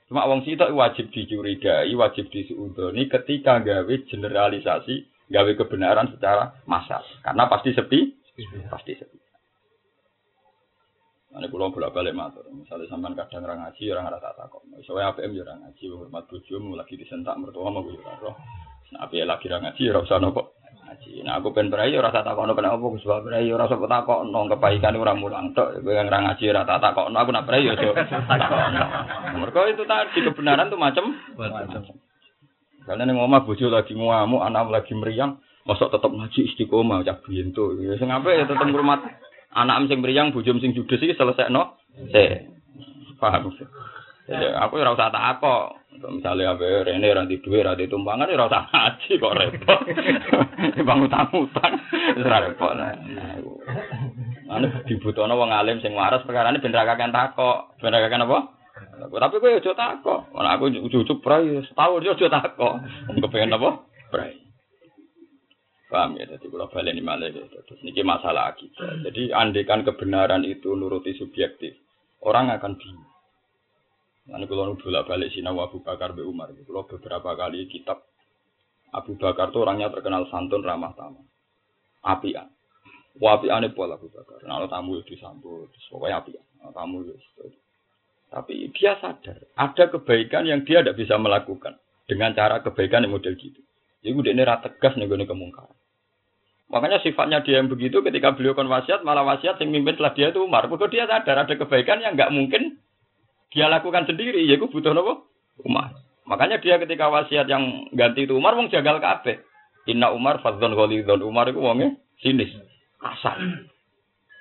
Cuma 0.08 0.25
wong 0.25 0.46
sitok 0.46 0.72
wajib 0.72 1.12
dicurigai, 1.12 1.90
wajib 1.98 2.30
disuudoni 2.32 3.10
ketika 3.10 3.60
gawe 3.60 3.94
generalisasi, 4.08 5.28
gawe 5.28 5.50
kebenaran 5.58 6.08
secara 6.14 6.64
massal. 6.64 7.04
Karena 7.20 7.44
pasti 7.50 7.76
sepi, 7.76 8.16
pasti 8.70 8.96
sepi. 8.96 9.27
Ini 11.28 11.44
pulau 11.52 11.68
bolak 11.68 11.92
balik 11.92 12.16
matur. 12.16 12.49
Misalnya 12.49 12.88
sampean 12.88 13.12
kadang 13.12 13.44
orang 13.44 13.68
ngaji, 13.68 13.85
orang 13.92 14.08
ada 14.08 14.16
tak 14.16 14.32
takut. 14.40 14.64
Misalnya 14.73 15.12
APM 15.12 15.37
ya 15.37 15.44
orang 15.44 15.61
ngaji, 15.61 15.85
hormat 15.92 16.25
bojomu 16.25 16.73
lagi 16.73 16.97
disentak 16.97 17.37
mertua 17.37 17.68
mau 17.68 17.85
gue 17.85 18.00
roh. 18.00 18.32
Nah, 18.97 19.04
apa 19.04 19.20
lagi 19.28 19.44
orang 19.52 19.62
ngaji, 19.68 19.82
orang 19.92 20.08
sana 20.08 20.32
kok 20.32 20.56
ngaji. 20.88 21.12
Nah, 21.28 21.32
aku 21.37 21.52
pengen 21.52 21.68
berai, 21.68 21.92
orang 22.00 22.16
tak 22.16 22.25
takut. 22.25 22.49
Kenapa 22.49 22.80
aku 22.80 22.97
sebab 23.04 23.20
berai, 23.28 23.52
orang 23.52 23.68
sebab 23.68 23.88
takut. 23.92 24.18
Nong 24.25 24.49
kebaikan 24.56 24.97
orang 24.97 25.20
mulang 25.20 25.47
tok. 25.52 25.85
Gue 25.85 25.92
yang 25.92 26.08
orang 26.08 26.32
ngaji, 26.32 26.44
orang 26.49 26.64
tak 26.64 26.80
takut. 26.80 27.04
Aku 27.12 27.30
nak 27.37 27.44
berai, 27.44 27.68
yo 27.68 27.73
Mereka 29.37 29.61
itu 29.68 29.85
tadi 29.85 30.18
kebenaran 30.25 30.73
tuh 30.73 30.80
macam. 30.80 31.12
Karena 32.88 33.04
nih 33.04 33.12
ngomong 33.20 33.44
bojo 33.44 33.68
lagi 33.68 33.92
ngamuk, 33.92 34.40
anak 34.40 34.73
lagi 34.73 34.97
meriang, 34.97 35.37
masuk 35.68 35.92
tetap 35.92 36.08
ngaji 36.08 36.40
istiqomah, 36.49 37.04
cak. 37.04 37.20
Ya, 37.28 37.92
sing 38.00 38.08
apa 38.08 38.32
ya 38.32 38.49
tetap 38.49 38.64
hormat 38.64 39.27
anak 39.55 39.88
sing 39.88 40.05
mriyang 40.05 40.33
bojom 40.35 40.61
sing 40.61 40.76
judes 40.76 41.00
iki 41.00 41.17
selesekno 41.17 41.78
se 42.12 42.49
paham 43.19 43.50
ya 44.28 44.61
aku 44.61 44.76
ora 44.78 44.93
usah 44.93 45.09
takok. 45.09 45.81
Misalnya 45.99 46.55
apa 46.55 46.87
rene 46.87 47.11
ora 47.11 47.26
di 47.26 47.43
duwe 47.43 47.64
ora 47.64 47.75
ditumpangan 47.75 48.28
ora 48.28 48.47
usah 48.47 48.62
ngaji 48.71 49.11
kok 49.19 49.35
repot. 49.35 49.81
Bang 50.87 50.99
utang-utang 51.02 51.73
ora 52.23 52.38
repot. 52.45 52.76
Anu 54.49 54.67
dibutuhno 54.85 55.35
wong 55.35 55.50
alim 55.50 55.81
sing 55.81 55.97
waras 55.97 56.23
perkarane 56.28 56.61
ben 56.61 56.76
ra 56.76 56.87
kakean 56.87 57.11
takok. 57.11 57.81
Ben 57.81 57.90
ra 57.90 58.05
apa? 58.05 58.38
Tapi 59.09 59.37
kowe 59.43 59.50
aja 59.59 59.73
takok. 59.75 60.21
Ora 60.37 60.55
aku 60.55 60.71
cucuk 60.87 61.25
prai 61.25 61.64
setahun 61.64 62.05
aja 62.05 62.26
takok. 62.31 62.75
Kepengen 63.19 63.57
apa? 63.57 63.71
Prai 64.12 64.48
Paham 65.88 66.21
ya, 66.21 66.28
jadi 66.28 66.52
kalau 66.52 66.68
balik 66.68 66.92
ini 66.92 67.00
malah 67.00 67.33
ya. 67.33 67.49
Terus 67.49 67.80
ini 67.80 68.04
masalah 68.04 68.52
akidah. 68.52 69.09
Jadi 69.09 69.33
andekan 69.33 69.88
kebenaran 69.88 70.45
itu 70.45 70.76
nuruti 70.76 71.16
subjektif, 71.16 71.80
orang 72.21 72.52
akan 72.52 72.76
bingung. 72.76 73.09
Nanti 74.28 74.45
kalau 74.45 74.76
bolak 74.76 75.09
balik 75.09 75.33
sini 75.33 75.49
Abu 75.49 75.80
Bakar 75.80 76.12
be 76.12 76.21
Umar, 76.21 76.52
kalau 76.52 76.85
beberapa 76.85 77.33
kali 77.33 77.64
kitab 77.73 78.04
Abu 78.92 79.16
Bakar 79.16 79.49
itu 79.49 79.64
orangnya 79.64 79.88
terkenal 79.88 80.28
santun 80.28 80.61
ramah 80.61 80.92
tamah, 80.92 81.25
apian. 82.04 82.52
Wapian 83.16 83.64
itu 83.64 83.73
pola 83.73 83.97
Abu 83.97 84.12
Bakar. 84.12 84.45
Nah, 84.45 84.68
tamu 84.68 85.00
itu 85.00 85.16
disambut, 85.16 85.73
pokoknya 85.88 86.21
apian. 86.21 86.45
Nah, 86.61 86.68
tamu 86.76 87.09
itu. 87.09 87.16
Tapi 88.28 88.68
dia 88.76 89.00
sadar 89.00 89.40
ada 89.57 89.85
kebaikan 89.88 90.45
yang 90.45 90.61
dia 90.68 90.85
tidak 90.85 91.00
bisa 91.00 91.16
melakukan 91.16 91.80
dengan 92.04 92.37
cara 92.37 92.61
kebaikan 92.61 93.09
yang 93.09 93.16
model 93.16 93.33
gitu. 93.40 93.64
Jadi 94.04 94.12
udah 94.12 94.33
ini 94.37 94.45
tegas 94.45 94.92
nih 95.00 95.09
gue 95.09 95.25
kemungkaran. 95.25 95.77
Makanya 96.68 97.00
sifatnya 97.00 97.40
dia 97.40 97.64
yang 97.64 97.72
begitu 97.72 98.04
ketika 98.04 98.37
beliau 98.37 98.52
kon 98.52 98.68
wasiat 98.68 99.00
malah 99.00 99.25
wasiat 99.25 99.56
yang 99.64 99.72
mimpin 99.72 99.96
setelah 99.96 100.12
dia 100.12 100.28
itu 100.28 100.44
Umar. 100.44 100.68
Begitu 100.68 101.00
dia 101.00 101.08
sadar 101.08 101.48
ada 101.48 101.54
kebaikan 101.56 102.04
yang 102.04 102.12
nggak 102.12 102.28
mungkin 102.28 102.76
dia 103.48 103.72
lakukan 103.72 104.04
sendiri. 104.04 104.44
Ya 104.44 104.60
gue 104.60 104.68
butuh 104.68 104.92
nopo 104.92 105.32
Umar. 105.64 105.96
Makanya 106.28 106.60
dia 106.60 106.76
ketika 106.76 107.08
wasiat 107.08 107.48
yang 107.48 107.88
ganti 107.96 108.28
itu 108.28 108.37
Umar 108.37 108.52
wong 108.52 108.68
jagal 108.68 109.00
kafe. 109.00 109.40
Inna 109.88 110.12
Umar 110.12 110.44
fadzon 110.44 110.76
ghalidhon 110.76 111.25
Umar 111.25 111.48
itu 111.48 111.64
wongnya 111.64 111.96
sinis, 112.20 112.52
kasar. 113.00 113.40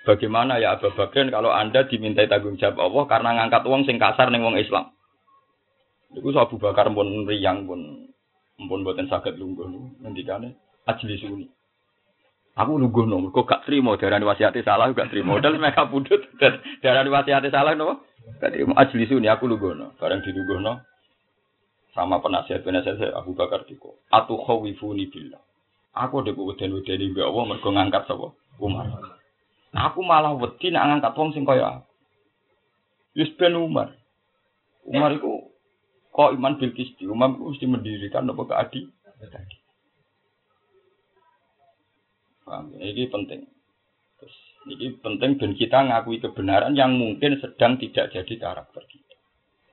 Bagaimana 0.04 0.60
ya 0.60 0.76
Abu 0.76 0.92
Bakar 0.92 1.28
kalau 1.32 1.52
Anda 1.52 1.88
dimintai 1.88 2.28
tanggung 2.28 2.60
jawab 2.60 2.80
Allah 2.80 3.04
karena 3.08 3.30
ngangkat 3.40 3.64
uang 3.64 3.88
sing 3.88 3.96
kasar 3.96 4.28
ning 4.28 4.44
wong 4.44 4.60
Islam. 4.60 4.92
Iku 6.12 6.36
Abu 6.36 6.60
Bakar 6.60 6.92
pun 6.92 7.24
riang 7.24 7.64
pun 7.64 8.12
pun 8.68 8.84
buatan 8.84 9.08
sakit 9.08 9.40
lungguh 9.40 9.68
ngendikane 10.04 10.56
ajli 10.88 11.16
suni. 11.20 11.48
Aku 12.58 12.82
nong, 12.82 13.30
kok 13.30 13.46
gak 13.46 13.70
terima 13.70 13.94
darah 14.02 14.18
wasiati 14.18 14.66
salah, 14.66 14.90
gak 14.90 15.14
terima. 15.14 15.38
Modal 15.38 15.62
mereka 15.62 15.86
pudut 15.86 16.26
darah 16.82 17.06
wasiati 17.06 17.54
salah 17.54 17.78
no, 17.78 18.02
gak 18.42 18.50
terima. 18.50 18.74
Ajli 18.82 19.06
suni 19.06 19.30
aku 19.30 19.46
nunggu 19.46 19.78
no, 19.78 19.94
bareng 20.02 20.26
di 20.26 20.34
no. 20.34 20.82
Sama 21.94 22.22
penasihat 22.22 22.62
penasihat 22.62 23.02
saya 23.02 23.18
Abu 23.18 23.34
Bakar 23.34 23.66
diko. 23.66 23.98
Atu 24.14 24.38
khawifuni 24.38 25.10
billah. 25.10 25.42
Aku 25.98 26.22
udah 26.22 26.30
weden 26.30 26.78
wedeni 26.78 27.10
mbak 27.10 27.26
Allah 27.26 27.44
mergo 27.50 27.70
ngangkat 27.74 28.06
sapa 28.06 28.38
Umar. 28.62 28.86
Aku 29.74 30.06
malah 30.06 30.38
wedi 30.38 30.70
nak 30.70 30.94
ngangkat 30.94 31.18
wong 31.18 31.34
sing 31.34 31.42
kaya 31.42 31.82
aku. 31.82 31.90
Yus 33.18 33.34
ben 33.34 33.58
Umar. 33.58 33.98
Umar 34.86 35.10
itu 35.18 35.26
kok 36.14 36.38
iman 36.38 36.62
bil 36.62 36.74
kisti. 36.78 37.10
Umar 37.10 37.34
mesti 37.34 37.66
mendirikan 37.66 38.30
apa 38.30 38.46
keadi. 38.46 38.86
Paham? 42.48 42.72
Ini 42.80 43.12
penting. 43.12 43.44
Terus, 44.16 44.36
ini 44.72 44.96
penting 45.04 45.36
dan 45.36 45.52
kita 45.52 45.78
ngakui 45.84 46.24
kebenaran 46.24 46.72
yang 46.80 46.96
mungkin 46.96 47.44
sedang 47.44 47.76
tidak 47.76 48.16
jadi 48.16 48.34
karakter 48.40 48.88
kita. 48.88 49.16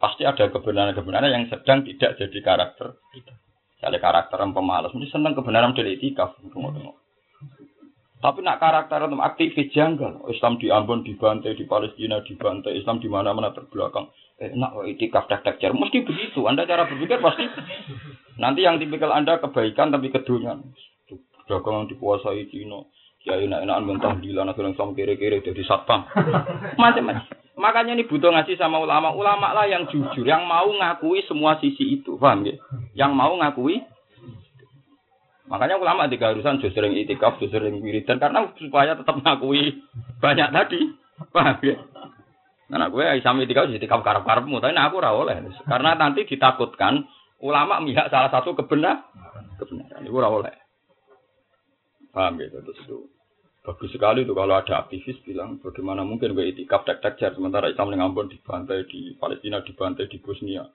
Pasti 0.02 0.26
ada 0.26 0.50
kebenaran-kebenaran 0.50 1.30
yang 1.30 1.46
sedang 1.46 1.86
tidak 1.86 2.18
jadi 2.18 2.38
karakter 2.42 2.98
kita. 3.14 3.34
Misalnya 3.78 4.02
karakter 4.02 4.38
yang 4.42 4.50
pemalas, 4.50 4.90
mesti 4.90 5.14
seneng 5.14 5.38
kebenaran 5.38 5.70
dari. 5.70 5.94
Tengok-tengok. 6.02 6.96
Tapi 8.24 8.40
nak 8.40 8.56
karakter 8.56 9.04
aktivis 9.04 9.68
janggal. 9.76 10.24
Islam 10.32 10.56
di 10.56 10.72
Ambon 10.72 11.04
dibantai, 11.04 11.52
di 11.52 11.68
Palestina 11.68 12.24
dibantai, 12.24 12.72
Islam 12.80 12.96
di 12.96 13.08
mana-mana 13.12 13.52
terbelakang. 13.52 14.08
Eh, 14.40 14.56
nak 14.56 14.80
itikaf 14.88 15.28
tak 15.28 15.44
tak 15.44 15.60
Mesti 15.60 16.02
begitu. 16.02 16.40
Anda 16.48 16.64
cara 16.64 16.88
berpikir 16.88 17.20
pasti 17.20 17.44
nanti 18.40 18.64
yang 18.64 18.80
tipikal 18.80 19.12
Anda 19.12 19.38
kebaikan 19.38 19.92
tapi 19.92 20.08
kedunyan. 20.08 20.72
Dagang 21.46 21.88
dikuasai 21.90 22.48
Cina. 22.48 22.84
Kiai 23.24 23.48
enak-enakan 23.48 23.84
mentah 23.88 24.14
di 24.20 24.36
lana 24.36 24.52
akhirnya 24.52 24.76
sama 24.76 24.92
kiri-kiri 24.92 25.40
jadi 25.40 25.64
satpam. 25.64 26.04
Macam-macam. 26.80 27.24
Makanya 27.56 27.96
ini 27.96 28.04
butuh 28.04 28.28
ngaji 28.28 28.60
sama 28.60 28.82
ulama. 28.84 29.16
Ulama 29.16 29.56
lah 29.56 29.64
yang 29.64 29.88
jujur, 29.88 30.28
yang 30.28 30.44
mau 30.44 30.68
ngakui 30.68 31.24
semua 31.24 31.56
sisi 31.56 32.00
itu. 32.00 32.20
Paham 32.20 32.44
ya? 32.44 32.60
Yang 32.92 33.12
mau 33.16 33.32
ngakui 33.40 33.80
Makanya 35.44 35.76
ulama 35.76 36.08
di 36.08 36.16
keharusan 36.16 36.56
justru 36.56 36.80
sering 36.80 36.96
itikaf, 36.96 37.36
justru 37.36 37.60
sering 37.60 37.76
wiridan 37.84 38.16
karena 38.16 38.48
supaya 38.56 38.96
tetap 38.96 39.20
ngakui 39.20 39.84
banyak 40.20 40.48
tadi. 40.48 40.80
Paham 41.30 41.60
ya? 41.60 41.76
Nah, 42.72 42.88
gue 42.88 43.04
sama 43.20 43.44
itikaf 43.44 43.68
itikaf 43.68 44.00
karep-karepmu, 44.00 44.56
tapi 44.56 44.72
nah, 44.72 44.88
aku 44.88 45.04
ora 45.04 45.12
oleh. 45.12 45.36
Karena 45.68 45.92
nanti 46.00 46.24
ditakutkan 46.24 47.04
ulama 47.44 47.76
mihak 47.84 48.08
salah 48.08 48.32
satu 48.32 48.56
kebenar 48.56 49.04
kebenaran. 49.60 50.00
Itu 50.00 50.16
ora 50.16 50.32
oleh. 50.32 50.63
Paham 52.14 52.38
ya? 52.38 52.48
Terus 52.54 52.78
itu 52.86 52.98
bagus 53.66 53.90
sekali 53.90 54.22
itu 54.22 54.32
kalau 54.36 54.54
ada 54.54 54.86
aktivis 54.86 55.18
bilang 55.26 55.58
bagaimana 55.58 56.06
mungkin 56.06 56.36
gue 56.36 56.52
itikaf 56.52 56.86
tek-tek 56.86 57.18
sementara 57.34 57.72
Islam 57.72 57.96
yang 57.96 58.12
Ambon 58.12 58.30
dibantai 58.30 58.86
di 58.86 59.16
Palestina 59.16 59.64
dibantai 59.64 60.06
di 60.06 60.20
Bosnia 60.20 60.68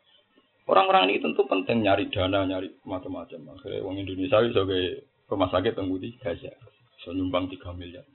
Orang-orang 0.69 1.09
ini 1.09 1.17
tentu 1.17 1.49
penting 1.49 1.81
nyari 1.81 2.13
dana, 2.13 2.45
nyari 2.45 2.69
macam-macam. 2.85 3.57
Akhirnya 3.57 3.81
uang 3.81 4.05
Indonesia 4.05 4.37
sebagai 4.53 5.01
rumah 5.25 5.49
sakit 5.49 5.73
tunggu 5.73 5.97
di 5.97 6.13
Gaza. 6.21 6.53
So 7.01 7.09
nyumbang 7.09 7.49
3 7.49 7.73
miliar. 7.73 8.05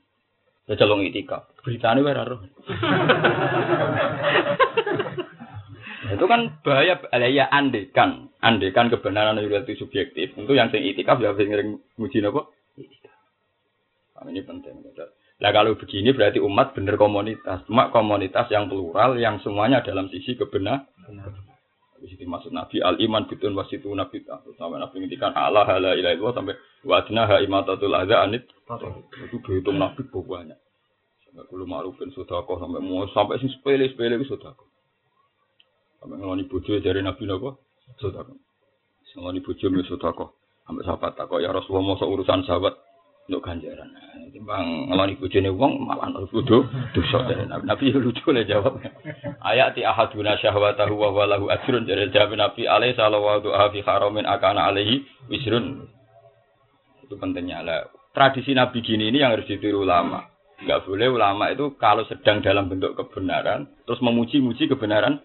Ya 0.63 0.79
calon 0.79 1.03
itika. 1.03 1.51
Beritanya 1.67 1.99
baru. 1.99 2.39
itu 6.05 6.25
kan 6.29 6.61
bahaya 6.61 7.01
ya 7.33 7.49
andekan 7.49 8.29
andekan 8.37 8.93
kebenaran 8.93 9.41
itu 9.41 9.73
subjektif 9.81 10.37
tentu 10.37 10.53
yang 10.53 10.69
sing 10.69 10.85
itikaf 10.85 11.17
ya 11.17 11.33
sing 11.33 11.49
muji 11.97 12.21
nah, 12.21 12.29
ini 14.23 14.41
penting. 14.47 14.79
Nah 15.43 15.51
kalau 15.51 15.75
begini 15.75 16.15
berarti 16.15 16.39
umat 16.39 16.71
bener 16.71 16.95
komunitas. 16.95 17.67
Cuma 17.67 17.91
komunitas 17.91 18.47
yang 18.47 18.71
plural 18.71 19.19
yang 19.19 19.43
semuanya 19.43 19.83
dalam 19.83 20.07
sisi 20.07 20.39
kebenaran 20.39 20.87
di 22.05 22.13
situ 22.13 22.29
maksud 22.29 22.53
Nabi 22.53 22.85
al 22.85 23.01
iman 23.01 23.25
bitun 23.25 23.57
wasitu 23.57 23.89
nabi 23.97 24.21
sampai 24.29 24.77
Nabi 24.77 24.95
ngintikan 25.01 25.33
Allah 25.33 25.65
hala 25.65 25.97
ilaha 25.97 26.13
illallah 26.13 26.35
sampai 26.37 26.55
wadna 26.85 27.25
ha 27.25 27.41
imatatul 27.41 27.97
adza 27.97 28.21
anit. 28.21 28.45
Itu 29.25 29.41
dihitung 29.41 29.81
Nabi 29.81 30.05
banyak. 30.13 30.59
Sampai 31.25 31.43
kulo 31.49 31.65
ma'rufin 31.65 32.13
sedekah 32.13 32.61
sampai 32.61 32.77
mau 32.85 33.09
sampai 33.09 33.41
sing 33.41 33.49
sepele 33.49 33.89
sepele 33.89 34.21
itu 34.21 34.37
sedekah 34.37 34.67
sampai 35.97 36.15
ngeloni 36.21 36.45
bojo 36.45 36.77
dari 36.77 37.01
Nabi 37.01 37.25
napa? 37.25 37.57
Sedekah 37.97 38.37
ngeloni 39.17 39.41
bojo 39.41 39.65
mi 39.73 39.81
sedekah 39.89 40.29
sampai 40.69 40.85
sahabat 40.85 41.11
takok 41.17 41.41
ya 41.41 41.49
Rasulullah 41.49 41.97
mau 41.97 41.97
urusan 41.97 42.45
sahabat 42.45 42.84
untuk 43.25 43.41
ganjaran. 43.41 43.89
Timbang 44.29 44.91
ngeloni 44.91 45.17
bojone 45.17 45.49
wong 45.49 45.81
malah 45.81 46.11
kudu 46.29 46.67
dosa 46.93 47.25
dari 47.25 47.47
Nabi. 47.49 47.63
Nabi 47.65 47.85
lucu 47.97 48.29
le 48.29 48.45
jawab. 48.45 48.77
Ti 48.81 49.81
ahaduna 49.81 50.37
syahwatahu 50.37 50.93
wa 50.93 51.09
walahu 51.09 51.49
ajrun 51.49 51.89
dari 51.89 52.11
jawab 52.13 52.37
Nabi 52.37 52.69
alaihi 52.69 52.93
sallallahu 52.93 53.49
fi 53.73 53.79
haramin 53.81 54.29
akana 54.29 54.69
alaihi 54.69 55.07
wisrun. 55.31 55.89
Itu 57.01 57.17
pentingnya 57.17 57.65
lah. 57.65 57.89
Tradisi 58.13 58.53
Nabi 58.53 58.85
gini 58.85 59.09
ini 59.09 59.25
yang 59.25 59.33
harus 59.33 59.49
ditiru 59.49 59.81
ulama. 59.83 60.29
Enggak 60.61 60.87
boleh 60.87 61.11
ulama 61.11 61.51
itu 61.51 61.75
kalau 61.75 62.07
sedang 62.07 62.39
dalam 62.39 62.71
bentuk 62.71 62.95
kebenaran 62.95 63.67
terus 63.89 63.99
memuji-muji 64.05 64.69
kebenaran. 64.69 65.19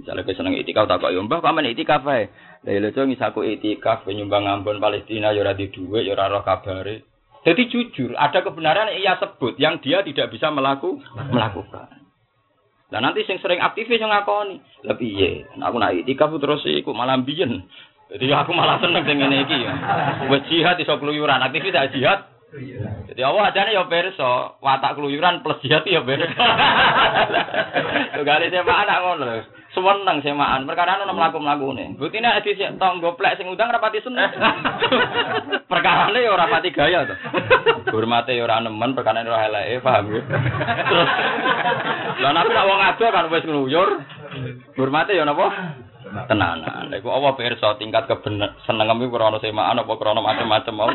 Misalnya 0.00 0.24
kesenang 0.24 0.56
itikaf 0.56 0.88
tak 0.88 1.04
kok 1.04 1.12
mbah 1.12 1.44
paman 1.44 1.68
itikaf 1.68 2.00
ae. 2.08 2.32
Lah 2.64 2.72
lho 2.72 2.88
cok 2.88 3.04
ngisaku 3.12 3.40
itikaf 3.44 4.08
nyumbang 4.08 4.48
Ambon 4.48 4.80
Palestina 4.80 5.36
ya 5.36 5.44
ora 5.44 5.52
di 5.52 5.68
dhuwit 5.68 6.08
ya 6.08 6.16
roh 6.16 6.40
kabare. 6.40 7.04
Jadi 7.40 7.72
jujur, 7.72 8.12
ada 8.20 8.44
kebenaran 8.44 8.92
yang 8.92 9.00
ia 9.00 9.14
sebut 9.16 9.56
yang 9.56 9.80
dia 9.80 10.04
tidak 10.04 10.28
bisa 10.28 10.52
melaku, 10.52 11.00
melakukan. 11.32 11.88
Dan 12.92 13.00
nanti 13.00 13.24
sing 13.24 13.40
sering 13.40 13.64
aktivis 13.64 13.96
yang 13.96 14.12
ngakoni, 14.12 14.60
lebih 14.84 15.08
iya. 15.08 15.48
Aku 15.64 15.80
nak 15.80 15.96
itikaf 15.96 16.36
terus 16.36 16.64
ikut 16.68 16.92
malam 16.92 17.24
biyen. 17.24 17.64
Jadi 18.10 18.28
aku 18.34 18.50
malah 18.52 18.82
seneng 18.82 19.06
sing 19.08 19.22
ngene 19.22 19.46
iki. 19.46 19.56
Wis 20.28 20.42
jihad 20.52 20.76
iso 20.82 21.00
keluyuran, 21.00 21.40
aktivis 21.40 21.72
ya 21.72 21.88
jihad. 21.88 22.28
Jadi 22.50 23.22
Allah 23.22 23.54
ajane 23.54 23.70
ya 23.70 23.86
perso, 23.86 24.58
watak 24.58 24.98
keluyuran 24.98 25.38
plus 25.46 25.62
jihad 25.62 25.86
ya 25.86 26.02
perso. 26.02 26.26
Tugale 28.18 28.50
saya 28.50 28.66
anak 28.66 28.98
ngono 29.06 29.26
Sewenang 29.70 30.18
semaan, 30.18 30.66
perkara 30.66 30.98
ono 30.98 31.14
mlaku-mlakune. 31.14 31.94
Butine 31.94 32.26
hadis 32.26 32.58
tong 32.74 32.98
goplek 32.98 33.38
sing 33.38 33.46
undang 33.46 33.70
rapati 33.70 34.02
seneng. 34.02 34.26
Perkarane 35.70 36.26
ya 36.26 36.34
ora 36.34 36.50
pati 36.50 36.74
gaya 36.74 37.06
to. 37.06 37.14
Hormate 37.94 38.34
ya 38.34 38.50
ora 38.50 38.58
nemen, 38.58 38.98
perkara 38.98 39.22
ora 39.22 39.46
eleke, 39.46 39.78
paham 39.78 40.10
ya. 40.10 40.20
Terus 40.90 41.08
Lah 42.18 42.30
nabi 42.34 42.50
nak 42.50 42.66
wong 42.66 42.80
ado 42.82 43.06
kan 43.14 43.30
wis 43.30 43.46
ngluyur. 43.46 43.90
Hormate 44.74 45.14
ya 45.14 45.22
napa? 45.22 45.54
Tenanan. 46.26 46.90
Lha 46.90 46.98
iku 46.98 47.14
apa 47.14 47.38
pirsa 47.38 47.78
tingkat 47.78 48.10
kebener 48.10 48.58
seneng 48.66 48.90
iki 48.98 49.06
krana 49.06 49.38
semaan 49.38 49.78
apa 49.78 49.92
krana 49.94 50.18
macam-macam 50.18 50.74
mau. 50.74 50.90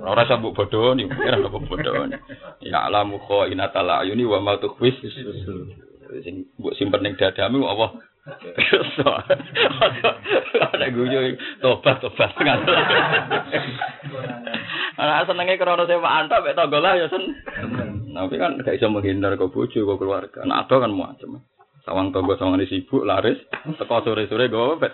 Ora 0.00 0.24
usah 0.24 0.40
mbok 0.40 0.56
bodoni, 0.56 1.04
ora 1.04 1.36
mbok 1.36 1.68
bodoni. 1.68 2.16
Ya 2.64 2.88
alamu 2.88 3.20
kha 3.20 3.48
inatal 3.52 3.90
ayuni 3.90 4.24
wa 4.24 4.40
ma 4.40 4.56
tukhwis 4.56 4.96
sing 6.24 6.48
mbok 6.58 6.74
simpen 6.74 7.04
ning 7.04 7.14
dadamu 7.14 7.68
apa 7.68 8.10
ada 10.70 10.86
guyu 10.92 11.40
tobat 11.64 12.04
tobat 12.04 12.36
Ana 15.00 15.24
senenge 15.24 15.56
krana 15.56 15.88
sewaan 15.88 16.28
tok 16.28 16.44
mek 16.44 16.52
tangga 16.52 16.78
lah 16.84 16.92
ya 17.00 17.08
sen. 17.08 17.24
Tapi 18.12 18.36
kan 18.36 18.60
gak 18.60 18.76
iso 18.76 18.92
menghindar 18.92 19.40
ke 19.40 19.48
bojo 19.48 19.80
ke 19.80 19.94
keluarga. 19.96 20.44
Nah, 20.44 20.68
ada 20.68 20.76
kan 20.76 20.92
macam. 20.92 21.40
Sawang 21.88 22.12
tangga 22.12 22.36
sawang 22.36 22.60
sibuk 22.68 23.08
laris, 23.08 23.40
teko 23.80 24.04
sore-sore 24.04 24.52
go 24.52 24.76
bet. 24.76 24.92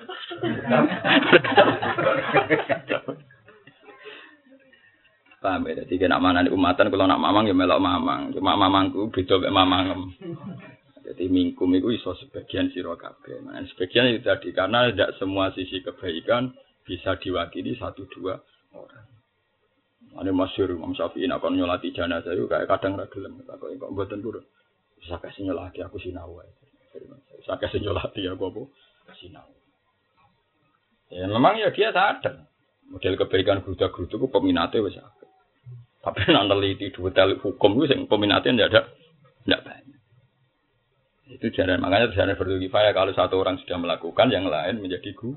Paham 5.47 5.63
ya, 5.71 5.87
jadi 5.87 6.11
nak 6.11 6.19
mana 6.27 6.43
umatan 6.51 6.91
kalau 6.91 7.07
nak 7.07 7.23
mamang 7.23 7.47
ya 7.47 7.55
melok 7.55 7.79
mamang. 7.79 8.35
Cuma 8.35 8.59
mamangku 8.59 9.15
beda 9.15 9.39
mek 9.39 9.55
mamang. 9.55 10.11
Jadi 11.07 11.31
mingkum 11.31 11.71
itu 11.71 11.95
iso 11.95 12.19
sebagian 12.19 12.67
siro 12.75 12.99
kabeh. 12.99 13.47
Nah, 13.47 13.63
sebagian 13.71 14.11
itu 14.11 14.27
tadi 14.27 14.51
karena 14.51 14.91
tidak 14.91 15.15
semua 15.23 15.55
sisi 15.55 15.87
kebaikan 15.87 16.51
bisa 16.83 17.15
diwakili 17.23 17.79
satu 17.79 18.11
dua 18.11 18.43
orang. 18.75 19.07
Ada 20.19 20.35
masyur 20.35 20.75
Imam 20.75 20.99
Syafi'i 20.99 21.31
nak 21.31 21.47
nyolati 21.47 21.95
jenazah 21.95 22.35
itu 22.35 22.51
kayak 22.51 22.67
kadang 22.67 22.99
ragilem. 22.99 23.39
Kok 23.47 23.71
kok 23.71 23.91
mboten 23.95 24.19
turun. 24.19 24.43
Bisa 24.99 25.23
kasih 25.23 25.47
nyolati 25.47 25.79
aku 25.87 26.03
sinau 26.03 26.43
Bisa 27.39 27.55
kasih 27.55 27.87
nyolati 27.87 28.27
aku 28.27 28.51
apa? 28.51 28.63
Sinau. 29.15 29.47
Ya 31.15 31.31
memang 31.31 31.55
ya 31.63 31.71
dia 31.71 31.95
sadar. 31.95 32.51
Model 32.91 33.15
kebaikan 33.15 33.63
geruda-geruda 33.63 34.15
itu 34.19 34.27
peminatnya 34.27 34.83
wis 34.83 34.99
Tapi 36.07 36.23
nanti 36.31 36.79
di 36.79 36.87
dua 36.95 37.11
hukum 37.43 37.83
itu 37.83 37.91
yang 37.91 38.07
peminatnya 38.07 38.55
tidak 38.55 38.71
ada, 38.71 38.83
tidak 39.43 39.61
banyak. 39.67 40.01
Itu 41.27 41.47
jalan 41.51 41.83
makanya 41.83 42.15
jalan 42.15 42.39
berkifayah 42.39 42.95
kalau 42.95 43.11
satu 43.11 43.43
orang 43.43 43.59
sudah 43.59 43.75
melakukan 43.83 44.31
yang 44.31 44.47
lain 44.47 44.79
menjadi 44.79 45.11
gu. 45.19 45.35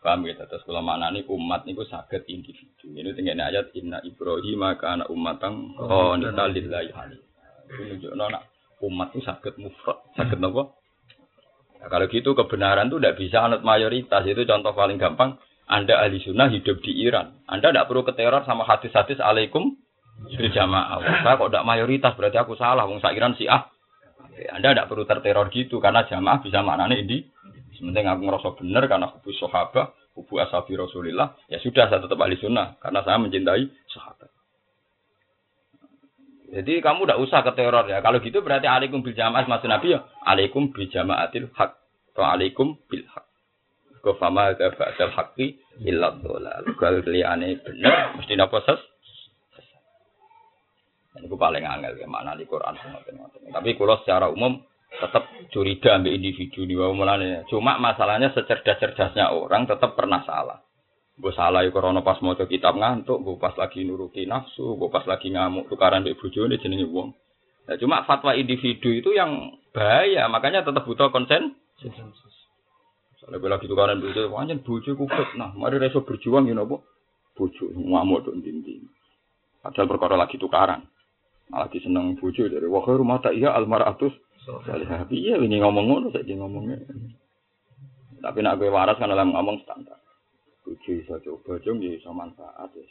Paham 0.00 0.24
ya, 0.24 0.40
terus 0.48 0.64
kalau 0.64 0.80
mana 0.80 1.12
nih 1.12 1.28
umat 1.28 1.68
niku 1.68 1.84
sakit 1.84 2.24
individu. 2.32 2.96
Ini 2.96 3.12
tinggal 3.12 3.44
ayat 3.44 3.74
Inna 3.76 4.00
Ibrahim 4.00 4.56
maka 4.56 4.96
anak 4.96 5.12
umatang 5.12 5.76
oh 5.76 6.16
lillahi 6.16 6.88
Itu 7.68 7.82
nunjuk 7.84 8.12
nona 8.16 8.40
umat 8.80 9.10
itu 9.12 9.26
sakit 9.26 9.58
mufrad, 9.58 9.98
sakit 10.14 10.38
nopo. 10.38 10.78
Nah, 11.78 11.88
kalau 11.90 12.06
gitu 12.10 12.34
kebenaran 12.34 12.90
itu 12.90 12.98
tidak 12.98 13.16
bisa 13.18 13.38
anut 13.42 13.62
mayoritas. 13.62 14.22
Itu 14.26 14.42
contoh 14.46 14.72
paling 14.74 14.98
gampang. 14.98 15.38
Anda 15.68 16.00
ahli 16.00 16.16
sunnah 16.24 16.48
hidup 16.48 16.80
di 16.80 17.04
Iran. 17.04 17.44
Anda 17.44 17.68
tidak 17.68 17.92
perlu 17.92 18.00
keteror 18.08 18.40
sama 18.48 18.64
hadis-hadis 18.64 19.20
alaikum 19.20 19.76
berjamaah. 20.24 20.98
Saya 21.20 21.36
kok 21.36 21.52
tidak 21.52 21.68
mayoritas 21.68 22.12
berarti 22.16 22.40
aku 22.40 22.56
salah. 22.56 22.88
Wong 22.88 23.04
sakiran 23.04 23.36
si 23.36 23.44
ah. 23.44 23.68
Anda 24.48 24.72
tidak 24.72 24.88
perlu 24.88 25.04
terteror 25.04 25.52
gitu 25.52 25.76
karena 25.76 26.08
jamaah 26.08 26.40
bisa 26.40 26.64
maknanya 26.64 26.96
ini. 26.96 27.28
Sementing 27.76 28.08
aku 28.10 28.26
ngerasa 28.26 28.48
benar 28.58 28.82
karena 28.90 29.06
hubu 29.12 29.30
sahabat, 29.36 29.94
hubu 30.16 30.34
ashabi 30.40 30.72
Rasulillah. 30.74 31.36
Ya 31.52 31.60
sudah 31.60 31.86
saya 31.92 32.00
tetap 32.00 32.18
ahli 32.18 32.40
sunnah 32.40 32.80
karena 32.80 33.04
saya 33.04 33.20
mencintai 33.20 33.68
sahabat. 33.92 34.32
Jadi 36.48 36.80
kamu 36.80 37.04
tidak 37.04 37.20
usah 37.28 37.44
ke 37.44 37.52
teror 37.52 37.84
ya. 37.92 38.00
Kalau 38.00 38.24
gitu 38.24 38.40
berarti 38.40 38.64
alaikum 38.64 39.04
bil 39.04 39.12
jamaah 39.12 39.44
maksud 39.44 39.68
Nabi 39.68 39.92
ya 39.94 40.08
alaikum 40.24 40.72
bil 40.72 40.88
jamaatil 40.88 41.52
hak 41.52 41.76
atau 42.16 42.24
alaikum 42.24 42.80
bil 42.88 43.04
hak. 43.04 43.27
Kau 44.00 44.16
fama 44.16 44.54
ada 44.54 44.70
ba'dal 44.74 45.12
haqqi 45.12 45.58
illa 45.84 46.14
dhalal. 46.18 46.64
Gal 46.78 47.02
liyane 47.06 47.58
bener 47.62 48.18
mesti 48.18 48.34
napa 48.38 48.62
ses? 48.62 48.80
Ini 51.18 51.26
paling 51.26 51.66
angel 51.66 51.98
ya 51.98 52.06
mana 52.06 52.38
di 52.38 52.46
Quran 52.46 52.78
Tapi 53.50 53.70
kalau 53.74 53.98
secara 54.06 54.30
umum 54.30 54.62
tetap 54.88 55.26
curiga 55.50 55.98
ambil 55.98 56.14
individu 56.14 56.64
di 56.64 56.78
bawah 56.78 56.94
mulanya. 56.94 57.44
Cuma 57.50 57.76
masalahnya 57.76 58.32
secerdas-cerdasnya 58.32 59.34
orang 59.34 59.66
tetap 59.68 59.98
pernah 59.98 60.22
salah. 60.24 60.62
Gue 61.18 61.34
salah 61.34 61.66
ya 61.66 61.74
karena 61.74 61.98
pas 62.06 62.22
mau 62.22 62.38
kitab 62.38 62.78
ngantuk, 62.78 63.18
gue 63.26 63.36
pas 63.42 63.50
lagi 63.58 63.82
nuruti 63.82 64.22
nafsu, 64.22 64.78
gue 64.78 64.86
pas 64.86 65.02
lagi 65.02 65.34
ngamuk 65.34 65.66
tukaran 65.66 66.06
di 66.06 66.14
bujone 66.14 66.62
jenenge 66.62 66.86
wong. 66.86 67.10
Nah, 67.66 67.76
cuma 67.76 68.06
fatwa 68.06 68.32
individu 68.38 68.94
itu 68.94 69.10
yang 69.12 69.58
bahaya, 69.74 70.30
makanya 70.30 70.62
tetap 70.62 70.86
butuh 70.86 71.10
konsen. 71.10 71.58
Soalnya 73.18 73.42
gue 73.42 73.50
lagi 73.50 73.66
tukaran 73.66 73.98
bojo, 73.98 74.30
wajan 74.30 74.62
bojo 74.62 74.90
kufet. 74.94 75.28
Nah, 75.34 75.50
mari 75.58 75.82
reso 75.82 76.06
berjuang 76.06 76.46
ya 76.46 76.54
nopo. 76.54 76.86
Bojo 77.34 77.66
ngamuk 77.74 78.22
tuh 78.22 78.34
dinding. 78.38 78.86
Padahal 79.58 79.90
perkara 79.90 80.14
lagi 80.14 80.38
tukaran. 80.38 80.86
Malah 81.50 81.66
seneng 81.74 82.14
bojo 82.14 82.46
dari 82.46 82.66
wah 82.70 82.86
rumah 82.86 83.18
tak 83.18 83.34
iya 83.34 83.50
almaratus. 83.58 84.14
Soalnya 84.46 85.02
iya 85.10 85.34
ini 85.42 85.58
ngomong 85.58 85.84
ngono 85.90 86.06
saya 86.14 86.30
ngomongnya. 86.38 86.78
Tapi 88.22 88.38
nak 88.38 88.62
gue 88.62 88.70
waras 88.70 88.98
kan 89.02 89.10
dalam 89.10 89.34
ngomong 89.34 89.66
standar. 89.66 89.98
Bojo 90.62 90.90
iso 90.94 91.18
coba 91.18 91.58
jong 91.66 91.82
ya 91.82 91.98
iso 91.98 92.14
manfaat 92.14 92.70
wis. 92.78 92.86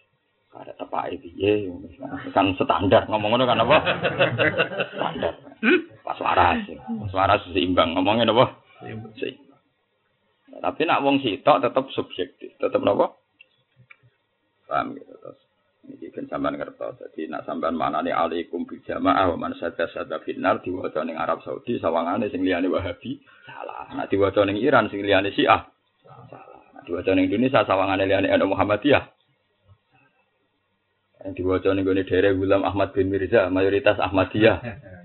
Kada 0.51 0.75
tepake 0.75 1.23
piye 1.23 1.71
kan 2.35 2.51
standar 2.59 3.07
ngomong 3.07 3.31
ngono 3.31 3.47
kan 3.47 3.63
apa? 3.63 3.77
standar. 4.91 5.33
Pas 6.03 6.19
waras. 6.19 6.67
Pas 6.83 7.13
waras 7.15 7.47
seimbang 7.55 7.95
ngomongnya 7.95 8.27
apa? 8.27 8.59
Seimbang. 8.83 9.46
Tapi 10.47 10.81
nak 10.87 11.03
wong 11.03 11.19
sitok 11.19 11.59
tetap 11.59 11.85
subjektif, 11.91 12.55
tetap 12.55 12.79
napa? 12.79 13.11
Paham 14.67 14.95
gitu 14.95 15.11
terus. 15.19 15.39
Ini 15.87 16.11
kan 16.11 16.25
sampean 16.27 16.59
ngerti. 16.59 16.87
Jadi 16.99 17.21
nak 17.31 17.47
sampean 17.47 17.75
manane 17.75 18.11
alaikum 18.11 18.67
bil 18.67 18.83
jamaah 18.83 19.31
wa 19.35 19.47
man 19.47 19.55
sadda 19.55 19.87
sadda 19.91 20.19
finnar 20.23 20.59
diwaca 20.59 21.03
ning 21.07 21.15
Arab 21.15 21.39
Saudi 21.43 21.79
sawangane 21.79 22.27
sing 22.27 22.43
liyane 22.43 22.67
Wahabi 22.67 23.23
salah. 23.47 23.87
Nak 23.95 24.11
diwaca 24.11 24.43
ning 24.43 24.59
Iran 24.59 24.91
sing 24.91 25.03
liyane 25.03 25.31
Syiah 25.31 25.63
salah. 26.03 26.83
Diwaca 26.83 27.15
ning 27.15 27.31
Indonesia 27.31 27.63
sawangane 27.63 28.03
liyane 28.03 28.27
NU 28.35 28.51
Muhammadiyah. 28.51 29.03
Yang 31.23 31.33
diwaca 31.39 31.69
ning 31.71 31.83
gone 31.87 32.03
daerah 32.03 32.31
Gulam 32.35 32.61
Ahmad 32.67 32.91
bin 32.91 33.07
Mirza, 33.07 33.47
mayoritas 33.47 33.99
Ahmadiyah. 33.99 34.57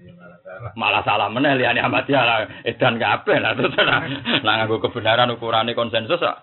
Malah 0.79 1.03
salah 1.03 1.29
meneh 1.29 1.59
liyane 1.59 1.83
Ahmadiyah 1.83 2.23
lah. 2.23 2.39
Edan 2.63 2.97
kabeh 2.99 3.37
lah 3.43 3.53
terus 3.59 3.75
lah. 3.79 4.07
Nah 4.47 4.53
nganggo 4.63 4.79
kebenaran 4.79 5.35
ukurane 5.35 5.75
konsensus 5.75 6.23
kok. 6.23 6.39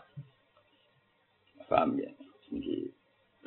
Paham 1.70 1.96
ya? 2.02 2.10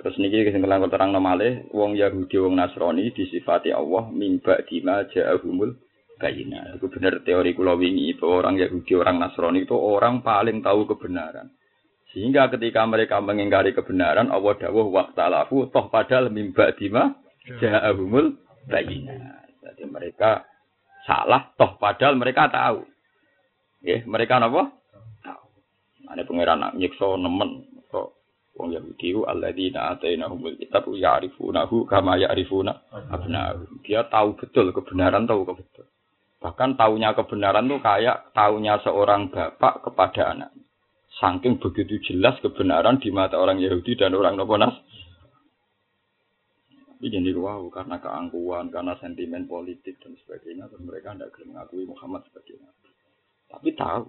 Terus 0.02 0.18
niki 0.18 0.50
sing 0.50 0.62
kelang 0.62 0.82
terang 0.90 1.14
nomale 1.14 1.70
wong 1.70 1.94
Yahudi 1.94 2.34
wong 2.38 2.58
Nasrani 2.58 3.14
disifati 3.14 3.70
Allah 3.70 4.10
mimba 4.10 4.58
dima 4.66 5.06
ja'ahumul 5.10 5.78
bayina. 6.18 6.74
Itu 6.74 6.90
benar 6.90 7.22
teori 7.22 7.54
kula 7.54 7.78
wingi 7.78 8.18
bahwa 8.18 8.46
orang 8.46 8.56
Yahudi 8.62 8.92
orang 8.98 9.18
Nasrani 9.22 9.62
itu 9.62 9.74
orang 9.74 10.22
paling 10.22 10.62
tahu 10.62 10.90
kebenaran. 10.90 11.54
Sehingga 12.14 12.50
ketika 12.52 12.84
mereka 12.84 13.24
mengingkari 13.24 13.72
kebenaran, 13.72 14.28
Allah 14.28 14.54
dawuh 14.58 14.92
waktalafu 14.92 15.72
toh 15.72 15.88
padahal 15.88 16.28
mimba 16.28 16.74
dima 16.76 17.14
ja'ahumul 17.62 18.38
bayina. 18.70 19.42
Jadi 19.62 19.86
mereka 19.86 20.44
salah 21.06 21.50
toh 21.58 21.78
padahal 21.78 22.14
mereka 22.18 22.48
tahu. 22.50 22.86
Ya, 23.82 24.02
mereka 24.06 24.38
apa? 24.38 24.70
Tahu. 25.26 25.46
Ada 26.06 26.22
pangeran 26.22 26.58
nak 26.62 26.74
nyiksa 26.78 27.18
nemen 27.18 27.66
kok 27.90 28.14
wong 28.54 28.72
Yahudi 28.76 29.16
alladzina 29.26 29.96
atainahumul 29.96 30.54
kitab 30.60 30.86
ya'rifunahu 30.86 31.88
kama 31.90 32.20
ya'rifuna 32.22 32.72
abna'ahum. 33.10 33.82
Dia 33.82 34.06
tahu 34.06 34.38
betul 34.38 34.70
kebenaran 34.70 35.26
tahu 35.26 35.42
betul. 35.48 35.88
Bahkan 36.42 36.74
tahunya 36.74 37.14
kebenaran 37.14 37.70
tuh 37.70 37.78
kayak 37.78 38.34
tahunya 38.34 38.82
seorang 38.82 39.30
bapak 39.30 39.86
kepada 39.86 40.34
anaknya. 40.34 40.62
Saking 41.22 41.62
begitu 41.62 42.02
jelas 42.02 42.34
kebenaran 42.42 42.98
di 42.98 43.14
mata 43.14 43.38
orang 43.38 43.62
Yahudi 43.62 43.94
dan 43.94 44.18
orang 44.18 44.34
Noponas. 44.34 44.74
Tapi 47.02 47.18
jadi 47.18 47.34
wow, 47.34 47.66
karena 47.66 47.98
keangkuhan, 47.98 48.70
karena 48.70 48.94
sentimen 49.02 49.50
politik 49.50 49.98
dan 49.98 50.14
sebagainya, 50.22 50.70
dan 50.70 50.86
mereka 50.86 51.10
tidak 51.18 51.34
mengakui 51.50 51.82
Muhammad 51.82 52.22
sebagai 52.30 52.62
nabi. 52.62 52.94
Tapi 53.50 53.68
tahu. 53.74 54.06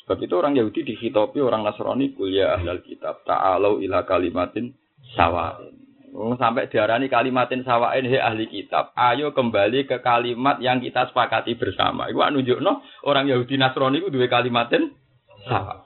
Sebab 0.00 0.16
itu 0.24 0.34
orang 0.40 0.56
Yahudi 0.56 0.88
dihitopi 0.88 1.36
orang 1.44 1.68
Nasrani 1.68 2.16
kuliah 2.16 2.56
ahlal 2.56 2.80
kitab. 2.80 3.28
Ta'alau 3.28 3.84
ila 3.84 4.08
kalimatin 4.08 4.72
sawain. 5.12 5.76
Oh, 6.16 6.32
sampai 6.40 6.72
diarani 6.72 7.12
kalimatin 7.12 7.60
sawain 7.60 8.08
he 8.08 8.16
ahli 8.16 8.48
kitab. 8.48 8.96
Ayo 8.96 9.36
kembali 9.36 9.84
ke 9.84 10.00
kalimat 10.00 10.64
yang 10.64 10.80
kita 10.80 11.12
sepakati 11.12 11.60
bersama. 11.60 12.08
Iku 12.08 12.24
nunjuk 12.24 12.64
no 12.64 12.80
orang 13.04 13.28
Yahudi 13.28 13.60
Nasrani 13.60 14.00
itu 14.00 14.08
dua 14.08 14.32
kalimatin 14.32 14.96
sawa. 15.44 15.84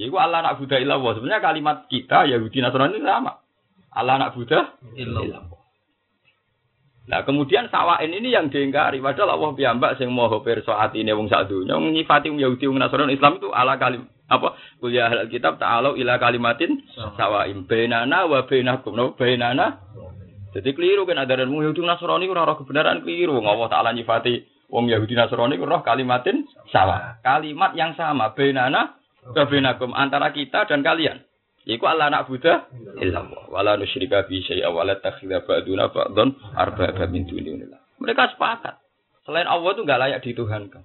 Iku 0.00 0.16
Allah 0.16 0.48
nak 0.48 0.56
Buddha 0.56 0.80
ilallah. 0.80 1.12
Sebenarnya 1.20 1.44
kalimat 1.44 1.76
kita 1.92 2.24
Yahudi 2.24 2.64
Nasrani 2.64 3.04
sama. 3.04 3.41
Allah 3.92 4.14
nak 4.16 4.32
Buddha. 4.32 4.72
Nah 7.02 7.26
kemudian 7.26 7.66
sawain 7.68 8.08
ini 8.08 8.30
yang 8.32 8.48
diingkari. 8.48 9.02
Padahal 9.02 9.36
Allah 9.36 9.50
piyambak 9.58 9.98
sing 9.98 10.08
perso 10.46 10.72
hati 10.72 11.02
ini 11.02 11.12
wong 11.12 11.26
sak 11.26 11.50
dunya. 11.50 11.74
Nyifati 11.76 12.30
wong 12.30 12.40
Yahudi 12.40 12.64
wong 12.70 12.78
Nasrani 12.78 13.12
Islam 13.18 13.42
itu 13.42 13.50
ala 13.50 13.76
kalim 13.76 14.06
apa? 14.30 14.56
Kuliah 14.80 15.10
al 15.10 15.28
kitab 15.28 15.60
ta'alu 15.60 15.98
ila 16.00 16.16
kalimatin 16.16 16.80
sawaim 17.18 17.66
bainana 17.66 18.24
wa 18.30 18.46
bainakum. 18.46 18.94
No 18.94 19.12
bainana. 19.18 19.82
Jadi 20.52 20.72
keliru 20.72 21.04
kan 21.04 21.20
ada 21.20 21.42
wong 21.42 21.66
Yahudi 21.66 21.82
Nasrani 21.82 22.30
ora 22.30 22.46
roh 22.46 22.56
kebenaran 22.62 23.02
keliru. 23.02 23.34
Wong 23.34 23.50
Allah 23.50 23.66
taala 23.66 23.90
nyifati 23.92 24.46
wong 24.70 24.88
Yahudi 24.88 25.18
Nasrani 25.18 25.58
roh 25.58 25.82
kalimatin 25.82 26.46
sawa 26.70 27.18
kalimat 27.20 27.74
yang 27.74 27.98
sama 27.98 28.30
bainana 28.32 28.94
wa 29.26 29.44
bainakum 29.44 29.90
antara 29.90 30.30
kita 30.30 30.70
dan 30.70 30.86
kalian 30.86 31.18
Iku 31.62 31.86
Allah 31.86 32.10
nak 32.10 32.26
Buddha 32.26 32.66
illallah 32.98 33.46
wala 33.46 33.78
nusyrika 33.78 34.26
bi 34.26 34.42
syai'a 34.42 34.66
wala 34.74 34.98
takhidha 34.98 35.46
ba'duna 35.46 35.94
ba'dhan 35.94 36.34
arbaba 36.58 37.06
min 37.06 37.22
dunillah. 37.22 37.78
Mereka 38.02 38.34
sepakat. 38.34 38.82
Selain 39.22 39.46
Allah 39.46 39.70
itu 39.70 39.86
enggak 39.86 40.00
layak 40.02 40.20
dituhankan. 40.26 40.82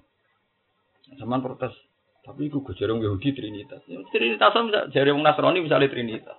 Zaman 1.18 1.42
protes. 1.42 1.74
Tapi 2.22 2.46
itu 2.46 2.62
gue 2.62 2.76
Yahudi 2.78 3.34
Trinitas. 3.34 3.82
Trinitas 4.14 4.54
bisa 4.54 4.80
jarang 4.94 5.18
Nasrani 5.18 5.64
misalnya 5.64 5.90
Trinitas. 5.90 6.38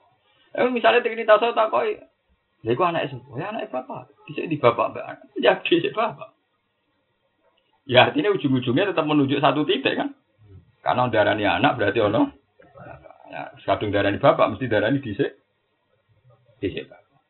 Eh 0.56 0.72
misalnya 0.72 1.04
Trinitas 1.04 1.44
tak 1.44 1.68
koi. 1.68 2.00
Ya 2.64 2.72
itu 2.72 2.84
anak 2.84 3.12
itu. 3.12 3.20
Ya 3.36 3.52
anak 3.52 3.68
bapak. 3.68 4.08
Bisa 4.24 4.48
di 4.48 4.56
bapak 4.56 4.96
mbak. 4.96 5.04
Ya 5.44 5.60
di 5.60 5.92
bapak. 5.92 6.32
Ya 7.90 8.08
artinya 8.08 8.32
ujung-ujungnya 8.32 8.94
tetap 8.94 9.04
menunjuk 9.04 9.42
satu 9.44 9.68
titik 9.68 10.00
kan. 10.00 10.16
Karena 10.80 11.12
darahnya 11.12 11.60
anak 11.60 11.76
berarti 11.76 12.00
ono 12.00 12.39
Ya, 13.30 13.54
kadung 13.62 13.94
darah 13.94 14.10
ini 14.10 14.18
bapak, 14.18 14.58
mesti 14.58 14.66
darah 14.66 14.90
ini 14.90 15.06
disik. 15.06 15.38
Disik 16.60 16.90
bapak. 16.90 17.22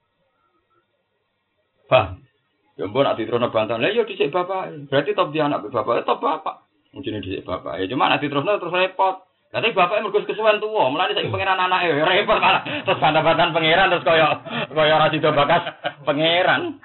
Paham? 1.92 2.24
Ya 2.80 2.88
ampun, 2.88 3.04
nanti 3.04 3.28
terus 3.28 3.44
bantahan. 3.52 3.84
Lah, 3.84 3.92
ya 3.92 4.08
disik 4.08 4.32
bapak. 4.32 4.88
Berarti 4.88 5.12
top 5.12 5.36
dia 5.36 5.52
anak 5.52 5.68
bapak, 5.68 6.00
ya 6.00 6.04
top 6.08 6.24
bapak. 6.24 6.64
Mungkin 6.96 7.20
disik 7.20 7.44
bapak. 7.44 7.84
Ya 7.84 7.86
cuma 7.92 8.08
nanti 8.08 8.32
terus 8.32 8.48
terus 8.48 8.72
repot. 8.72 9.28
Nanti 9.50 9.74
bapaknya 9.74 10.06
mergus 10.06 10.30
kesuwen 10.30 10.62
tua, 10.62 10.94
melani 10.94 11.18
saya 11.18 11.26
pangeran 11.26 11.58
anak 11.58 11.82
ya 11.90 12.06
repot 12.06 12.38
malah. 12.38 12.62
Terus 12.86 13.02
bantah-bantahan 13.02 13.50
pangeran 13.50 13.90
terus 13.90 14.06
koyo 14.06 14.30
koyo 14.78 14.94
ora 14.94 15.10
sida 15.10 15.34
bakas 15.34 15.64
pangeran. 16.06 16.78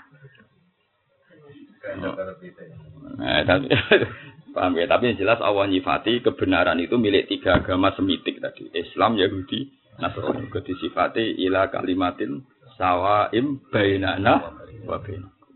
Nah, 3.20 3.44
tapi 3.44 3.68
Paham 4.55 4.79
ya? 4.79 4.87
Tapi 4.87 5.11
yang 5.11 5.19
jelas 5.19 5.43
Allah 5.43 5.67
nyifati 5.67 6.23
kebenaran 6.23 6.79
itu 6.79 6.95
milik 6.95 7.27
tiga 7.27 7.59
agama 7.59 7.90
semitik 7.99 8.38
tadi. 8.38 8.71
Islam, 8.71 9.19
Yahudi, 9.19 9.67
Nasrani. 9.99 10.47
Juga 10.47 10.62
disifati 10.62 11.43
ila 11.43 11.75
kalimatin 11.75 12.47
sawaim 12.79 13.59
bainana 13.75 14.55
wa 14.87 15.03
bainakum. 15.03 15.55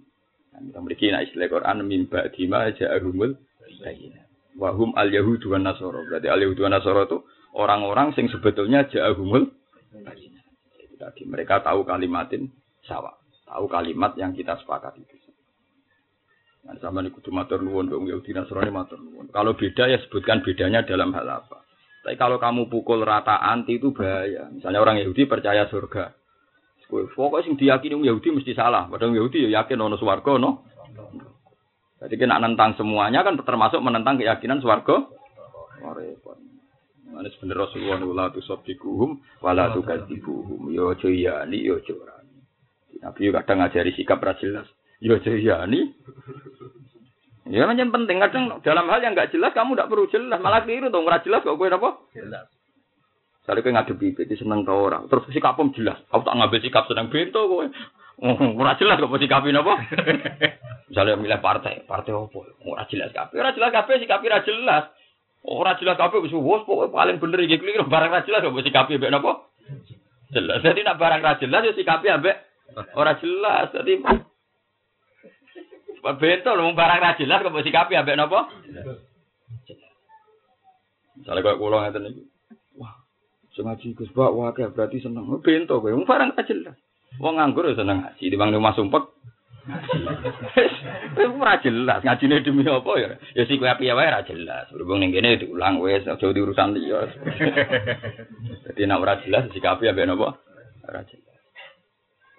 Nah, 0.50 0.60
kita 0.66 0.78
memiliki 0.82 1.06
nah 1.14 1.22
istilah 1.22 1.46
Quran 1.46 1.86
mimba 1.86 2.26
dima 2.34 2.66
ja'ahumul 2.74 3.38
bayina. 3.78 4.26
Wahum 4.58 4.90
al 4.98 5.14
yahudu 5.14 5.54
wa 5.54 5.62
nasoro. 5.62 6.02
Berarti 6.02 6.26
al 6.26 6.42
yahudu 6.42 6.66
wa 6.66 6.70
nasoro 6.74 7.06
itu 7.06 7.18
orang-orang 7.54 8.10
sing 8.18 8.26
sebetulnya 8.26 8.82
tadi 10.98 11.22
mereka 11.22 11.62
tahu 11.62 11.86
kalimatin 11.86 12.50
sawa. 12.82 13.14
Tahu 13.46 13.70
kalimat 13.70 14.18
yang 14.18 14.34
kita 14.34 14.58
sepakat 14.58 14.98
itu. 14.98 15.27
Nah, 16.68 16.76
sama 16.84 17.00
nih 17.00 17.08
kudu 17.16 17.32
matur 17.32 17.64
nuwun 17.64 17.88
dong 17.88 18.04
Yahudi 18.04 18.36
Nasrani 18.36 18.68
matur 18.68 19.00
nuwun. 19.00 19.32
Kalau 19.32 19.56
beda 19.56 19.88
ya 19.88 19.96
sebutkan 20.04 20.44
bedanya 20.44 20.84
dalam 20.84 21.16
hal 21.16 21.24
apa. 21.24 21.64
Tapi 22.04 22.20
kalau 22.20 22.36
kamu 22.36 22.68
pukul 22.68 23.00
rata 23.08 23.40
anti 23.40 23.80
itu 23.80 23.96
bahaya. 23.96 24.52
Misalnya 24.52 24.84
orang 24.84 25.00
Yahudi 25.00 25.24
percaya 25.24 25.64
surga. 25.72 26.12
Pokoknya 26.88 27.44
sing 27.44 27.56
diyakini 27.56 28.00
Yahudi 28.00 28.32
mesti 28.32 28.52
salah. 28.52 28.88
Padahal 28.88 29.16
Yahudi 29.16 29.48
ya 29.48 29.60
yakin 29.60 29.80
ono 29.80 29.96
swarga 30.00 30.40
no. 30.40 30.64
Jadi 31.98 32.14
kena 32.14 32.38
nentang 32.38 32.78
semuanya 32.78 33.26
kan 33.26 33.36
termasuk 33.36 33.82
menentang 33.82 34.16
keyakinan 34.16 34.62
swarga. 34.62 35.10
Oh, 35.84 35.92
repot. 35.92 36.38
Mana 37.08 37.28
sebenarnya 37.32 37.64
Rasulullah 37.66 37.98
la 37.98 38.26
tusaddiquhum 38.30 39.20
wa 39.40 39.50
la 39.56 39.72
tukadzibuhum. 39.72 40.70
Yo 40.70 40.92
aja 40.92 41.08
iyani 41.08 41.58
yo 41.64 41.80
aja 41.80 41.92
orani. 41.96 42.38
Nabi 43.00 43.32
kadang 43.32 43.58
ngajari 43.64 43.90
sikap 43.96 44.20
ra 44.22 44.36
jelas. 44.36 44.68
Yo 45.00 45.16
aja 45.16 45.32
iyani. 45.32 45.92
Ya 47.48 47.64
macam 47.64 47.88
penting 47.88 48.20
kadang 48.20 48.60
dalam 48.60 48.86
hal 48.92 49.00
yang 49.00 49.16
nggak 49.16 49.32
jelas 49.32 49.56
kamu 49.56 49.72
tidak 49.72 49.88
perlu 49.88 50.04
jelas 50.12 50.38
malah 50.38 50.60
keliru 50.68 50.92
dong 50.92 51.08
ora 51.08 51.24
jelas 51.24 51.40
kok 51.40 51.56
kowe 51.56 51.64
apa? 51.64 51.90
Jelas. 52.12 52.44
Misalnya 53.40 53.64
kowe 53.64 53.72
ngadepi 53.72 54.06
iki 54.12 54.36
seneng 54.36 54.68
ta 54.68 54.76
ora. 54.76 55.00
Terus 55.08 55.24
sikapmu 55.32 55.72
jelas. 55.72 55.96
Aku 56.12 56.28
tak 56.28 56.36
ngambil 56.36 56.60
sikap 56.60 56.84
seneng 56.84 57.08
bento. 57.08 57.40
Oh, 57.48 58.36
ora 58.60 58.76
jelas 58.76 59.00
kok 59.00 59.16
sikapin 59.16 59.56
apa? 59.56 59.74
Misalnya 60.92 61.20
milih 61.20 61.40
partai, 61.40 61.84
partai 61.88 62.12
apa? 62.12 62.40
Ora 62.68 62.84
jelas 62.92 63.12
kabeh. 63.16 63.36
Ora 63.40 63.56
jelas 63.56 63.70
kabeh 63.72 63.94
sikapi 63.96 64.24
ora 64.28 64.40
jelas. 64.44 64.84
Ora 65.44 65.72
jelas 65.80 65.96
kabeh 65.96 66.18
wis 66.20 66.34
wos 66.36 66.68
pokoke 66.68 66.92
paling 66.92 67.16
bener 67.16 67.40
iki 67.48 67.56
keliru 67.56 67.88
barang 67.88 68.12
ra 68.12 68.24
jelas 68.28 68.44
kok 68.44 68.60
sikapi 68.60 69.00
ambek 69.00 69.12
napa? 69.12 69.48
Jelas. 70.36 70.60
Jadi 70.60 70.80
nak 70.84 71.00
barang 71.00 71.20
ra 71.24 71.40
jelas 71.40 71.64
ya 71.64 71.72
sikapi 71.72 72.12
ambek 72.12 72.36
ora 72.92 73.16
jelas. 73.20 73.72
Jadi 73.72 74.04
Bento 76.16 76.50
lho 76.56 76.72
barang 76.72 77.00
ra 77.04 77.18
jelas 77.20 77.44
kok 77.44 77.52
sikapi 77.60 77.92
ambek 77.92 78.16
napa? 78.16 78.48
Misalnya 81.18 81.44
kok 81.44 81.58
kula 81.60 81.84
ngeten 81.84 82.08
iki. 82.08 82.22
Wah, 82.80 82.94
sing 83.52 83.68
ngaji 83.68 83.98
Gus 83.98 84.14
Bak 84.16 84.32
wae 84.32 84.64
berarti 84.72 85.02
seneng. 85.04 85.28
Bento 85.44 85.82
kowe 85.82 85.92
barang 85.92 86.32
ra 86.32 86.42
jelas. 86.48 86.76
Wong 87.20 87.36
nganggur 87.36 87.68
ya 87.68 87.76
seneng 87.76 88.04
ngaji, 88.04 88.24
di 88.30 88.36
bang 88.36 88.52
rumah 88.54 88.76
sumpek 88.76 89.04
Itu 91.18 91.28
ora 91.36 91.60
jelas, 91.60 92.00
ngajine 92.00 92.40
demi 92.40 92.64
apa 92.64 92.88
ya? 92.96 93.08
Ya 93.36 93.42
sik 93.44 93.60
kowe 93.60 93.68
piye 93.76 93.92
wae 93.92 94.08
ora 94.08 94.24
jelas. 94.24 94.70
Berhubung 94.72 95.04
ning 95.04 95.12
kene 95.12 95.36
diulang 95.36 95.82
wis 95.82 96.08
aja 96.08 96.26
di 96.32 96.40
urusan 96.40 96.72
liya. 96.72 97.04
Dadi 98.64 98.82
nek 98.88 99.02
ora 99.02 99.20
jelas 99.20 99.50
sikapi 99.52 99.92
ambek 99.92 100.08
napa? 100.08 100.40
Ora 100.88 101.04
jelas. 101.04 101.40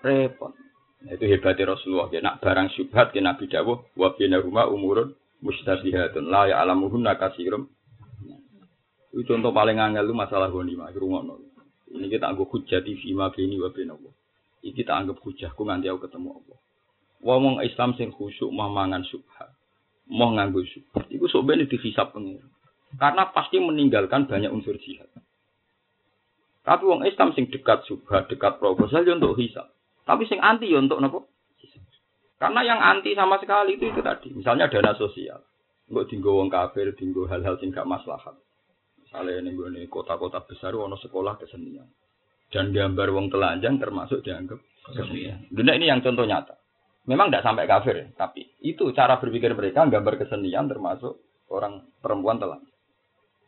Repot. 0.01 0.68
Nah, 0.99 1.15
itu 1.15 1.25
hebatnya 1.31 1.75
Rasulullah. 1.75 2.11
Ya, 2.11 2.19
nak 2.19 2.43
barang 2.43 2.75
syubhat 2.75 3.15
ke 3.15 3.23
Nabi 3.23 3.47
dawuh 3.47 3.87
wa 3.95 4.09
rumah 4.17 4.67
umurun 4.67 5.15
mustabihatun 5.39 6.27
la 6.27 6.51
ya 6.51 6.55
alamuhunna 6.59 7.15
kasirum. 7.15 7.71
Itu 9.09 9.25
contoh 9.25 9.49
paling 9.55 9.79
angel 9.79 10.05
lu 10.05 10.13
masalah 10.13 10.51
ghanimah 10.51 10.91
ngono. 10.93 11.41
Ini 11.89 12.05
kita 12.05 12.29
anggap 12.29 12.45
hujjati 12.53 12.93
fima 13.01 13.33
bini 13.33 13.57
wa 13.57 13.73
bainahu. 13.73 14.13
Iki 14.61 14.85
kita 14.85 14.93
anggap 14.93 15.17
hujahku 15.25 15.65
nganti 15.65 15.89
aku 15.89 16.05
ketemu 16.05 16.37
Allah. 16.37 16.59
Wong 17.19 17.59
Islam 17.65 17.97
sing 17.97 18.13
khusyuk 18.13 18.47
mau 18.53 18.71
mangan 18.71 19.03
subhat, 19.03 19.51
mau 20.07 20.31
nganggo 20.31 20.63
subhat, 20.63 21.09
iku 21.11 21.27
sok 21.27 21.51
ben 21.51 21.65
dihisab. 21.67 22.15
Karena 22.95 23.23
pasti 23.33 23.59
meninggalkan 23.59 24.29
banyak 24.29 24.53
unsur 24.53 24.77
jihad. 24.79 25.09
Tapi 26.63 26.83
wong 26.85 27.03
Islam 27.03 27.33
sing 27.33 27.49
dekat 27.49 27.83
subhat, 27.89 28.29
dekat 28.29 28.61
proposal 28.61 29.03
ya 29.03 29.17
untuk 29.17 29.35
hisab. 29.35 29.67
Tapi 30.09 30.25
sing 30.25 30.41
anti 30.41 30.73
ya 30.73 30.81
untuk 30.81 30.97
nopo? 30.97 31.29
Karena 32.41 32.65
yang 32.65 32.81
anti 32.81 33.13
sama 33.13 33.37
sekali 33.37 33.77
itu 33.77 33.93
itu 33.93 34.01
tadi. 34.01 34.33
Misalnya 34.33 34.65
dana 34.65 34.97
sosial. 34.97 35.45
Enggak 35.85 36.09
tinggal 36.09 36.33
wong 36.33 36.49
kafir, 36.49 36.97
tinggal 36.97 37.29
hal-hal 37.29 37.61
sing 37.61 37.69
gak 37.69 37.85
maslahat. 37.85 38.33
Misalnya 39.05 39.45
ini 39.45 39.85
kota-kota 39.85 40.41
besar, 40.41 40.73
ono 40.73 40.97
sekolah 40.97 41.37
kesenian. 41.37 41.85
Dan 42.49 42.73
gambar 42.73 43.13
wong 43.13 43.29
telanjang 43.29 43.77
termasuk 43.77 44.25
dianggap 44.25 44.57
kesenian. 44.89 45.45
Dunia 45.53 45.77
ini 45.77 45.85
yang 45.85 46.01
contoh 46.01 46.25
nyata. 46.25 46.57
Memang 47.05 47.29
tidak 47.29 47.45
sampai 47.45 47.65
kafir, 47.65 47.95
ya, 47.97 48.07
tapi 48.13 48.45
itu 48.61 48.89
cara 48.93 49.17
berpikir 49.17 49.53
mereka 49.57 49.85
gambar 49.85 50.13
kesenian 50.21 50.69
termasuk 50.69 51.17
orang 51.49 51.89
perempuan 52.01 52.37
telah. 52.37 52.61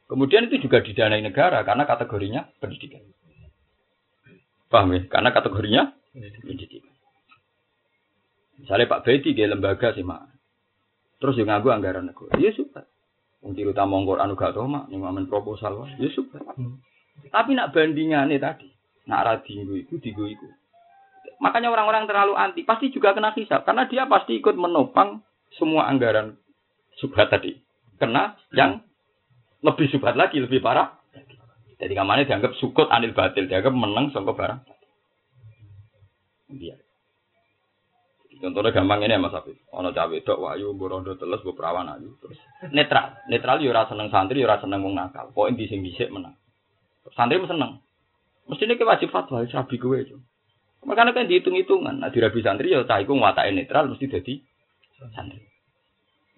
Kemudian 0.09 0.49
itu 0.49 0.65
juga 0.65 0.81
didanai 0.81 1.21
negara 1.21 1.61
karena 1.61 1.85
kategorinya 1.85 2.41
pendidikan. 2.57 3.05
Paham 4.65 4.97
ya? 4.97 5.01
Karena 5.07 5.29
kategorinya 5.29 5.83
pendidikan. 6.13 6.91
Misalnya 8.61 8.91
Pak 8.91 9.03
Bedi 9.07 9.33
dia 9.33 9.49
lembaga 9.49 9.95
sih 9.95 10.05
mak. 10.05 10.29
Terus 11.17 11.37
yang 11.41 11.49
ngaku 11.49 11.73
anggaran 11.73 12.05
negara. 12.09 12.37
Ya 12.37 12.53
suka. 12.53 12.85
Untuk 13.41 13.73
utama 13.73 13.97
Quran 14.05 14.37
gak 14.37 14.53
tau 14.53 14.69
mak, 14.69 14.85
yang 14.93 15.01
ngamen 15.01 15.25
proposal 15.25 15.89
Ya 15.97 16.09
suka. 16.13 16.37
Hmm. 16.57 16.77
Tapi 17.33 17.57
nak 17.57 17.73
bandingannya 17.73 18.37
tadi, 18.37 18.69
nak 19.09 19.25
radinggu 19.25 19.73
itu, 19.81 19.97
digo 19.97 20.29
itu. 20.29 20.45
Makanya 21.41 21.73
orang-orang 21.73 22.05
terlalu 22.05 22.37
anti 22.37 22.61
pasti 22.61 22.93
juga 22.93 23.17
kena 23.17 23.33
hisap 23.33 23.65
karena 23.65 23.89
dia 23.89 24.05
pasti 24.05 24.37
ikut 24.37 24.53
menopang 24.53 25.25
semua 25.57 25.89
anggaran 25.89 26.37
subhat 27.01 27.33
tadi. 27.33 27.57
Kena 27.97 28.37
yang 28.53 28.85
lebih 29.65 29.89
subhat 29.89 30.13
lagi, 30.13 30.37
lebih 30.37 30.61
parah. 30.61 31.01
Jadi 31.81 31.97
kamarnya 31.97 32.29
dianggap 32.29 32.53
sukut 32.61 32.93
anil 32.93 33.13
batil, 33.17 33.49
dianggap 33.49 33.73
menang 33.73 34.13
sama 34.13 34.37
barang. 34.37 34.61
Iya. 36.51 36.75
Contohnya 38.41 38.73
gampang 38.73 39.05
ini 39.05 39.13
ya 39.13 39.21
Mas 39.21 39.35
Afif. 39.35 39.59
Ono 39.75 39.93
cawe 39.93 40.17
dok 40.23 40.39
wayu 40.39 40.73
borondo 40.73 41.13
teles 41.19 41.43
bu 41.45 41.53
perawan 41.53 41.91
ayu 41.93 42.15
terus 42.17 42.39
netral. 42.73 43.19
Netral 43.29 43.61
yo 43.61 43.69
ora 43.69 43.85
seneng 43.85 44.09
santri 44.09 44.41
yo 44.41 44.49
ora 44.49 44.57
seneng 44.57 44.81
wong 44.81 44.97
nakal. 44.97 45.29
Pokoke 45.35 45.59
di 45.59 45.69
sing 45.69 45.85
dhisik 45.85 46.09
menang. 46.09 46.33
Santri 47.13 47.37
seneng. 47.43 47.83
Mesti 48.49 48.65
ini 48.65 48.75
wajib 48.81 49.13
fatwa, 49.13 49.45
sabi 49.45 49.77
gue 49.77 49.97
itu. 50.01 50.17
Makanya 50.81 51.13
kan 51.13 51.29
dihitung-hitungan. 51.29 52.01
Nah, 52.01 52.09
dirabi 52.09 52.41
santri 52.41 52.73
ya 52.73 52.81
cah 52.81 52.97
ngwatake 53.05 53.53
netral 53.53 53.93
mesti 53.93 54.09
jadi 54.09 54.33
santri. 55.13 55.45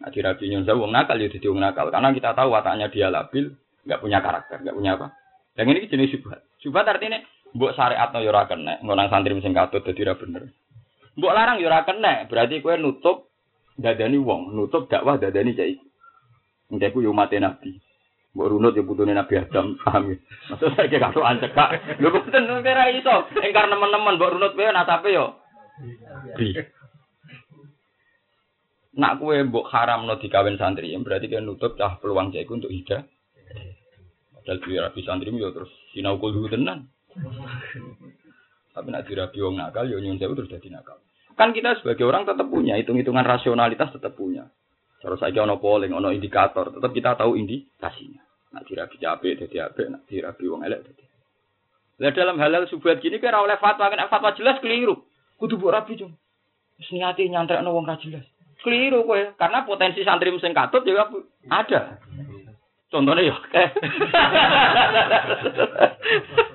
Nah, 0.03 0.11
dirabi 0.11 0.51
nyon 0.51 0.67
wong 0.67 0.91
nakal 0.91 1.15
ya 1.15 1.31
jadi 1.31 1.47
wong 1.47 1.63
nakal. 1.63 1.87
Karena 1.87 2.11
kita 2.11 2.35
tahu 2.35 2.51
wataknya 2.51 2.91
dia 2.91 3.07
labil, 3.07 3.55
nggak 3.87 4.01
punya 4.03 4.19
karakter, 4.19 4.59
nggak 4.59 4.75
punya 4.75 4.99
apa. 4.99 5.15
Yang 5.55 5.67
ini 5.71 5.79
jenis 5.87 6.09
syubhat. 6.11 6.39
Syubhat 6.59 6.85
artinya 6.89 7.23
mbok 7.53 7.73
syariat 7.77 8.09
no 8.09 8.19
yura 8.25 8.49
kena, 8.49 8.81
ngonang 8.81 9.09
santri 9.13 9.37
mesin 9.37 9.53
katut 9.53 9.85
jadi 9.85 10.11
ra 10.11 10.13
bener. 10.17 10.49
Mbok 11.13 11.33
larang 11.33 11.61
yura 11.61 11.85
kena, 11.85 12.25
berarti 12.25 12.59
kue 12.65 12.75
nutup 12.81 13.29
dadani 13.77 14.17
wong, 14.17 14.53
nutup 14.57 14.89
dakwah 14.89 15.21
dadani 15.21 15.53
cah 15.53 15.65
iku. 15.69 15.85
Engke 16.73 16.89
ku 16.89 17.05
yo 17.05 17.13
mate 17.13 17.37
nabi. 17.37 17.77
Mbok 18.33 18.49
runut 18.49 18.73
ya 18.73 18.81
putune 18.81 19.13
Nabi 19.13 19.37
Adam, 19.37 19.77
paham 19.85 20.09
ya? 20.09 20.17
Maksud 20.49 20.73
saya 20.73 20.89
kayak 20.89 21.13
karo 21.13 21.21
cekak. 21.37 21.69
Lho 22.01 22.09
boten 22.09 22.49
ora 22.49 22.89
iso. 22.89 23.29
Engkar 23.37 23.69
nemen-nemen 23.69 24.17
mbok 24.17 24.31
runut 24.33 24.57
wae 24.57 24.73
nasape 24.73 25.13
yo. 25.13 25.37
Bi. 26.33 26.57
Nak 28.97 29.21
kue 29.21 29.37
mbok 29.45 29.69
haram 29.69 30.09
no 30.09 30.17
dikawin 30.17 30.57
santri, 30.57 30.89
ya 30.89 30.97
berarti 30.97 31.29
kan 31.29 31.45
nutup 31.45 31.77
cah 31.77 32.01
peluang 32.01 32.33
cek 32.33 32.49
untuk 32.49 32.73
hidup. 32.73 33.05
Padahal 34.33 34.89
rapi 34.89 35.01
santri 35.05 35.29
yo 35.29 35.53
terus 35.53 35.69
sinau 35.93 36.17
kudu 36.17 36.49
tenan. 36.49 36.89
Tapi 38.73 38.87
nak 38.89 39.05
dirapi 39.05 39.37
wong 39.37 39.55
nakal 39.61 39.85
yo 39.85 40.01
nyun 40.01 40.17
terus 40.17 40.49
jadi 40.49 40.67
nakal. 40.73 40.97
Kan 41.33 41.53
kita 41.53 41.81
sebagai 41.81 42.05
orang 42.05 42.29
tetap 42.29 42.45
punya 42.49 42.77
hitung-hitungan 42.77 43.25
rasionalitas 43.25 43.93
tetap 43.93 44.13
punya. 44.13 44.49
Terus 45.01 45.19
saya 45.19 45.43
ono 45.43 45.59
polling, 45.59 45.91
ono 45.91 46.15
indikator, 46.15 46.71
tetap 46.71 46.93
kita 46.95 47.19
tahu 47.19 47.35
indikasinya. 47.35 48.23
Nak 48.55 48.63
dirabi 48.69 48.95
capek, 49.01 49.33
jadi 49.45 49.67
apa? 49.67 49.81
Nak 49.89 50.01
dirabi 50.07 50.45
wong 50.47 50.61
elek, 50.63 50.79
jadi. 50.85 51.03
Nah 51.99 52.11
dalam 52.13 52.37
halal 52.39 52.65
subuhat 52.69 53.03
gini 53.03 53.19
kira 53.19 53.41
oleh 53.41 53.59
fatwa, 53.59 53.91
kan 53.91 54.07
fatwa 54.07 54.31
jelas 54.37 54.61
keliru. 54.63 55.03
Kudu 55.37 55.59
buat 55.59 55.75
rapi 55.75 55.99
cung. 55.99 56.13
Niati 56.93 57.27
nyantrek 57.29 57.61
no 57.61 57.75
wong 57.75 57.85
jelas. 57.99 58.23
Keliru 58.63 59.03
kowe, 59.03 59.35
karena 59.35 59.67
potensi 59.67 60.07
santri 60.07 60.31
mesin 60.31 60.55
katut 60.55 60.87
juga 60.87 61.11
ada. 61.51 61.99
Contohnya 62.93 63.25
ya, 63.25 63.33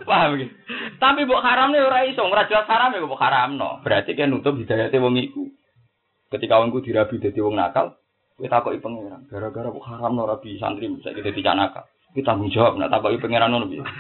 paham 0.06 0.38
gitu. 0.38 0.54
Tapi 1.02 1.26
buat 1.26 1.42
haram 1.42 1.74
nih 1.74 1.82
orang 1.82 2.14
iso, 2.14 2.22
ora 2.22 2.46
jelas 2.46 2.70
haram 2.70 2.94
ya 2.94 3.02
buat 3.02 3.18
haram 3.18 3.58
no. 3.58 3.82
Berarti 3.82 4.14
kan 4.14 4.30
nutup 4.30 4.54
hidayatnya 4.54 5.02
wong 5.02 5.18
iku. 5.18 5.50
Ketika 6.30 6.62
wongku 6.62 6.86
dirabi 6.86 7.18
jadi 7.18 7.42
wong 7.42 7.58
nakal, 7.58 7.98
kita 8.38 8.62
takoki 8.62 8.78
pangeran, 8.78 9.26
gara-gara 9.26 9.66
kok 9.66 9.86
haram 9.90 10.14
no 10.14 10.30
rabi 10.30 10.54
santri 10.62 10.86
bisa 10.86 11.10
kita 11.10 11.34
tidak 11.34 11.58
nakal. 11.58 11.84
Kita 12.14 12.30
tanggung 12.30 12.54
jawab, 12.54 12.78
nak 12.78 12.94
takoki 12.94 13.18
pangeran 13.18 13.50
no 13.50 13.66
lebih. 13.66 13.82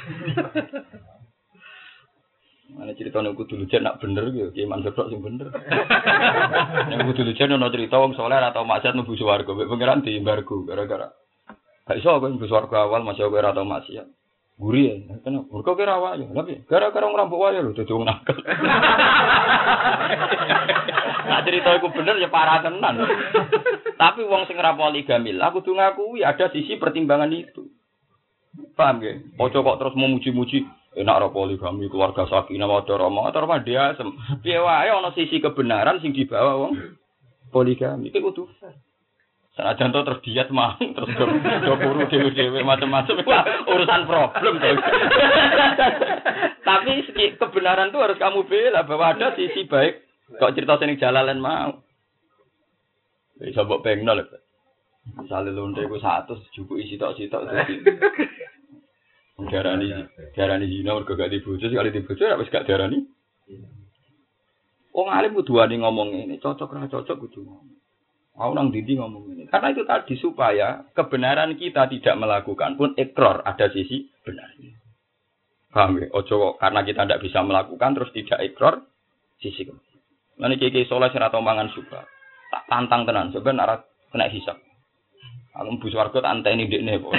Mana 2.78 2.94
cerita 2.94 3.18
nih 3.18 3.34
kudu 3.34 3.58
lucu 3.58 3.82
nak 3.82 3.98
bener 3.98 4.30
gitu, 4.30 4.54
kayak 4.54 4.70
mansur 4.70 5.10
sing 5.10 5.18
bener. 5.18 5.50
Yang 6.94 7.00
kudu 7.10 7.34
lucu 7.34 7.42
nih 7.50 7.70
cerita 7.74 7.98
wong 7.98 8.14
soleh 8.14 8.38
atau 8.38 8.62
maksiat 8.62 8.94
nubu 8.94 9.18
suwargo, 9.18 9.58
pangeran 9.58 10.06
di 10.06 10.14
embargo 10.14 10.62
gara-gara. 10.62 11.17
Gak 11.88 11.98
iso 11.98 12.12
aku 12.12 12.28
nubu 12.28 12.44
suwargo 12.44 12.76
awal 12.76 13.00
masih 13.00 13.26
aku 13.26 13.40
atau 13.40 13.64
maksiat. 13.64 14.06
Guri 14.58 14.90
ya, 14.90 15.16
kenapa? 15.22 15.54
Mereka 15.54 15.70
kira 15.78 16.02
apa 16.02 16.18
ya? 16.18 16.26
Tapi 16.34 16.66
gara-gara 16.66 17.06
orang 17.06 17.30
rambut 17.30 17.38
wajah 17.38 17.62
loh, 17.62 17.72
jadi 17.78 17.94
orang 17.94 18.10
nakal. 18.10 18.36
Nah 21.28 21.44
cerita 21.44 21.76
aku 21.76 21.92
bener 21.92 22.16
ya 22.16 22.32
parah 22.32 22.64
tenan. 22.64 23.04
Tapi 24.00 24.24
wong 24.24 24.48
sing 24.48 24.56
ora 24.56 24.72
poligami, 24.72 25.36
aku 25.36 25.60
tuh 25.60 25.76
ngakui 25.76 26.24
ada 26.24 26.48
sisi 26.48 26.80
pertimbangan 26.80 27.28
itu. 27.30 27.68
Paham 28.74 29.04
ya? 29.04 29.20
Ojo 29.36 29.60
kok 29.60 29.78
terus 29.78 29.94
memuji-muji 29.94 30.64
enak 30.96 31.14
ora 31.20 31.28
poligami 31.28 31.92
keluarga 31.92 32.24
sakinah 32.26 32.66
wadah 32.66 32.96
rama 32.96 33.28
atau 33.28 33.44
rumah 33.44 33.60
dia 33.60 33.92
sem. 33.94 34.08
Piye 34.40 34.58
wae 34.58 34.88
ana 34.88 35.12
sisi 35.12 35.38
kebenaran 35.38 36.00
sing 36.00 36.16
dibawa 36.16 36.56
wong 36.56 36.72
poligami. 37.52 38.08
Iki 38.08 38.24
kudu 38.24 38.48
Senajan 39.58 39.90
to 39.90 40.06
terus 40.06 40.22
diet 40.22 40.48
mang, 40.54 40.78
terus 40.94 41.10
do, 41.18 41.74
buru 41.82 42.06
dewe-dewe 42.06 42.62
macam-macam. 42.62 43.18
Wah, 43.26 43.42
urusan 43.66 44.06
problem 44.06 44.54
tuh. 44.62 44.78
Tapi 46.68 47.02
kebenaran 47.34 47.90
tuh 47.90 47.98
harus 47.98 48.22
kamu 48.22 48.46
bela 48.46 48.86
bahwa 48.86 49.18
ada 49.18 49.34
sisi 49.34 49.66
baik. 49.66 50.06
Kok 50.38 50.54
cerita 50.54 50.78
sini 50.78 50.94
jalalan 50.94 51.42
mau. 51.42 51.74
Bisa 53.42 53.66
mbok 53.66 53.82
pengno 53.82 54.14
lho. 54.14 54.30
Misalnya 55.18 55.50
lonte 55.50 55.82
ku 55.90 55.98
satu, 55.98 56.38
juku 56.54 56.78
isi 56.78 56.94
tok 56.94 57.18
sitok. 57.18 57.50
Darani, 59.50 59.90
darani 60.38 60.66
zina 60.70 60.94
mergo 60.94 61.18
gak 61.18 61.34
dibojo, 61.34 61.66
sekali 61.66 61.90
dibojo 61.90 62.22
ya 62.22 62.38
wis 62.38 62.50
gak 62.52 62.66
darani. 62.70 63.02
Wong 64.94 65.08
alim 65.10 65.34
kudu 65.34 65.58
ngomong 65.58 66.14
ini, 66.14 66.38
cocok 66.38 66.78
ra 66.78 66.86
cocok 66.86 67.26
kudu 67.26 67.42
ngomong. 67.42 67.77
Mau 68.38 68.54
nang 68.54 68.70
dindi 68.70 68.94
ngomong 68.94 69.34
ini. 69.34 69.50
Karena 69.50 69.74
itu 69.74 69.82
tadi 69.82 70.14
supaya 70.14 70.86
kebenaran 70.94 71.58
kita 71.58 71.90
tidak 71.90 72.14
melakukan 72.14 72.78
pun 72.78 72.94
ekor 72.94 73.42
ada 73.42 73.66
sisi 73.74 74.06
benarnya. 74.22 74.78
Paham 75.74 75.98
ya? 75.98 76.06
Ojo 76.14 76.54
karena 76.54 76.86
kita 76.86 77.02
tidak 77.02 77.22
bisa 77.26 77.42
melakukan 77.42 77.98
terus 77.98 78.14
tidak 78.14 78.38
ekor 78.46 78.86
sisi 79.42 79.66
kebenaran. 79.66 79.98
Nanti 80.38 80.54
kiki 80.62 80.86
soleh 80.86 81.10
atau 81.10 81.42
mangan 81.42 81.66
suka. 81.74 82.06
Tak 82.48 82.62
tantang 82.70 83.02
tenan 83.10 83.34
sebenarnya 83.34 83.82
kena 84.14 84.30
hisap. 84.30 84.54
Aku 85.58 85.74
mbus 85.74 85.98
warga 85.98 86.22
tak 86.22 86.38
anteni 86.38 86.70
ndekne 86.70 87.02
kok. 87.02 87.10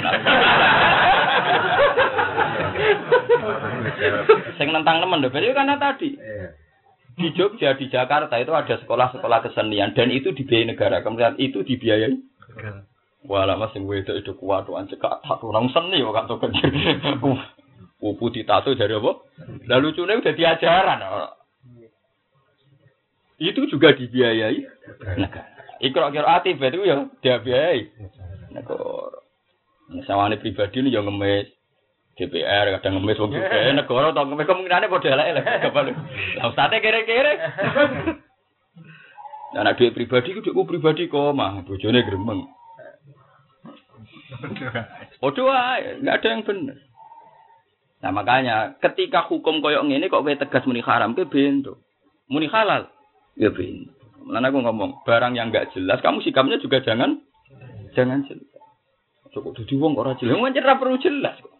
Sing 4.56 4.72
nentang 4.72 5.04
temen 5.04 5.20
lho, 5.20 5.28
berarti 5.28 5.52
karena 5.52 5.76
tadi 5.76 6.16
di 7.20 7.28
Jogja, 7.36 7.76
di 7.76 7.92
Jakarta 7.92 8.40
itu 8.40 8.50
ada 8.56 8.74
sekolah-sekolah 8.80 9.38
kesenian 9.44 9.92
dan 9.92 10.08
itu 10.08 10.32
dibiayai 10.32 10.72
negara. 10.72 11.04
Kemudian 11.04 11.36
itu 11.36 11.60
dibiayai. 11.60 12.16
Wah, 13.28 13.44
lama 13.44 13.68
sing 13.76 13.84
wedok 13.84 14.16
itu 14.16 14.32
kuat 14.40 14.64
tuh 14.64 14.80
anjek 14.80 14.96
tak 14.96 15.44
orang 15.44 15.68
seni 15.76 16.00
kok 16.00 16.24
tuh 16.24 16.40
kecil. 16.40 16.72
Pupu 18.00 18.32
ditato 18.32 18.72
dari 18.72 18.96
apa? 18.96 19.12
Lalu 19.68 19.92
lucunya 19.92 20.16
udah 20.16 20.32
diajaran. 20.32 21.04
Itu 23.36 23.68
juga 23.68 23.92
dibiayai 23.92 24.56
negara. 25.20 25.48
Ikro 25.84 26.08
kira 26.08 26.40
ati 26.40 26.56
itu 26.56 26.80
ya 26.80 27.08
dia 27.20 27.36
biayai 27.44 27.80
negara. 28.56 29.20
Misalnya 29.92 30.40
pribadi 30.40 30.80
ini 30.80 30.96
yang 30.96 31.04
ngemis. 31.04 31.59
DPR 32.20 32.76
kadang 32.76 33.00
ngemis 33.00 33.16
wong 33.16 33.32
juga 33.32 33.72
negara 33.80 34.12
tau 34.12 34.28
ngemis 34.28 34.44
kemungkinannya 34.44 34.92
padha 34.92 35.08
elek 35.16 35.28
elek 35.32 35.44
kapan 35.64 35.96
lah 36.36 36.46
ustate 36.52 36.76
kere-kere 36.84 37.32
Nah, 39.50 39.66
anak 39.66 39.82
duit 39.82 39.90
pribadi 39.90 40.30
ku 40.30 40.46
duitku 40.46 40.62
pribadi 40.62 41.10
kok 41.10 41.34
mah 41.34 41.66
bojone 41.66 42.06
gremeng. 42.06 42.46
Podo 45.18 45.50
ae, 45.50 45.98
enggak 45.98 46.22
ada 46.22 46.28
yang 46.30 46.42
benar. 46.46 46.78
Nah, 48.00 48.10
makanya 48.14 48.56
ketika 48.78 49.26
hukum 49.26 49.58
koyok 49.58 49.90
ngene 49.90 50.06
kok 50.06 50.22
tegas 50.22 50.64
muni 50.70 50.80
haram 50.86 51.18
ke 51.18 51.26
bento. 51.26 51.82
Muni 52.30 52.46
halal 52.46 52.86
ya 53.34 53.50
bento. 53.50 53.90
Lan 54.30 54.46
aku 54.46 54.62
ngomong, 54.62 55.02
barang 55.02 55.34
yang 55.34 55.50
enggak 55.50 55.74
jelas 55.74 55.98
kamu 55.98 56.22
sikapnya 56.22 56.62
juga 56.62 56.78
jangan 56.86 57.18
jangan 57.98 58.22
jelas. 58.30 58.46
Cukup 59.34 59.58
dadi 59.58 59.74
wong 59.74 59.98
kok 59.98 60.02
ora 60.06 60.14
jelas. 60.14 60.38
Wong 60.38 60.54
perlu 60.54 60.96
jelas 61.02 61.34
kok. 61.42 61.54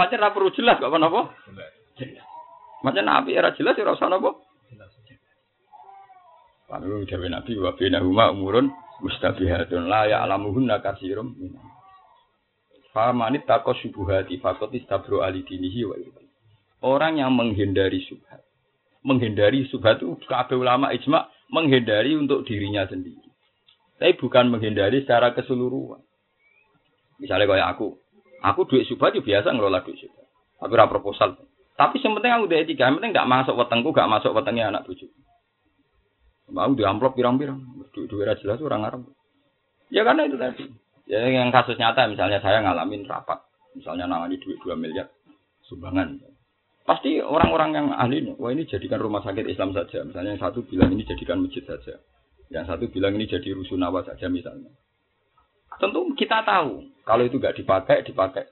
Pancen 0.00 0.16
ora 0.16 0.32
perlu 0.32 0.48
jelas 0.56 0.80
kok 0.80 0.88
apa? 0.88 1.20
Jelas. 2.00 2.24
Macam 2.80 3.04
nabi 3.04 3.36
era 3.36 3.52
jelas 3.52 3.76
ya 3.76 3.84
ora 3.84 4.00
usah 4.00 4.08
napa? 4.08 4.32
Lalu 6.72 7.04
dewe 7.04 7.28
nabi 7.28 7.52
wa 7.60 7.76
bainahuma 7.76 8.32
umurun 8.32 8.72
mustabihatun 9.04 9.92
la 9.92 10.08
ya'lamuhunna 10.08 10.80
katsirum 10.80 11.36
minan. 11.36 11.60
Famanit 12.96 13.44
takos 13.44 13.76
syubuhati 13.84 14.40
fakot 14.40 14.72
istabro 14.72 15.20
alidinihi 15.20 15.84
wa 15.84 16.00
irfan. 16.00 16.24
Orang 16.80 17.20
yang 17.20 17.36
menghindari 17.36 18.00
subhat. 18.08 18.40
Menghindari 19.04 19.68
subhat 19.68 20.00
itu 20.00 20.16
kabeh 20.24 20.56
ulama 20.56 20.96
ijma 20.96 21.28
menghindari 21.52 22.16
untuk 22.16 22.48
dirinya 22.48 22.88
sendiri. 22.88 23.28
Tapi 24.00 24.16
bukan 24.16 24.48
menghindari 24.48 25.04
secara 25.04 25.36
keseluruhan. 25.36 26.00
Misalnya 27.20 27.44
kayak 27.44 27.76
aku, 27.76 28.00
aku 28.40 28.66
duit 28.68 28.88
subhat 28.88 29.14
itu 29.16 29.24
biasa 29.24 29.52
ngelola 29.52 29.84
duit 29.84 30.00
subhat. 30.00 30.26
Aku 30.60 30.72
ora 30.76 30.88
proposal. 30.88 31.40
Tapi 31.76 31.96
penting 31.96 32.32
aku 32.32 32.44
duit 32.48 32.68
tiga, 32.68 32.92
penting 32.92 33.16
gak 33.16 33.28
masuk 33.28 33.56
wetengku, 33.56 33.96
gak 33.96 34.10
masuk 34.10 34.36
wetengnya 34.36 34.68
anak 34.68 34.84
bujuk. 34.84 35.08
Mau 36.50 36.74
di 36.74 36.82
amplop 36.82 37.14
pirang-pirang, 37.14 37.62
duit 37.94 38.10
duit 38.10 38.28
jelas 38.42 38.60
orang 38.60 38.82
Arab. 38.84 39.02
Ya 39.88 40.02
karena 40.02 40.26
itu 40.26 40.36
tadi. 40.36 40.64
Ya 41.10 41.26
yang 41.26 41.50
kasus 41.50 41.74
nyata 41.74 42.06
misalnya 42.06 42.38
saya 42.38 42.62
ngalamin 42.62 43.02
rapat, 43.06 43.42
misalnya 43.74 44.06
nangani 44.06 44.38
duit 44.38 44.58
2 44.62 44.78
miliar 44.78 45.10
sumbangan. 45.66 46.22
Pasti 46.86 47.22
orang-orang 47.22 47.70
yang 47.74 47.86
ahli 47.94 48.34
wah 48.34 48.50
ini 48.50 48.66
jadikan 48.66 48.98
rumah 48.98 49.22
sakit 49.22 49.46
Islam 49.46 49.70
saja. 49.70 50.02
Misalnya 50.02 50.34
yang 50.34 50.42
satu 50.42 50.66
bilang 50.66 50.90
ini 50.90 51.06
jadikan 51.06 51.38
masjid 51.38 51.62
saja. 51.62 52.02
Yang 52.50 52.66
satu 52.66 52.84
bilang 52.90 53.14
ini 53.14 53.30
jadi 53.30 53.54
rusunawa 53.54 54.02
saja 54.02 54.26
misalnya. 54.26 54.74
Tentu 55.80 56.12
kita 56.14 56.44
tahu 56.44 56.84
kalau 57.08 57.26
itu 57.26 57.42
nggak 57.42 57.56
dipakai, 57.58 58.06
dipakai 58.06 58.44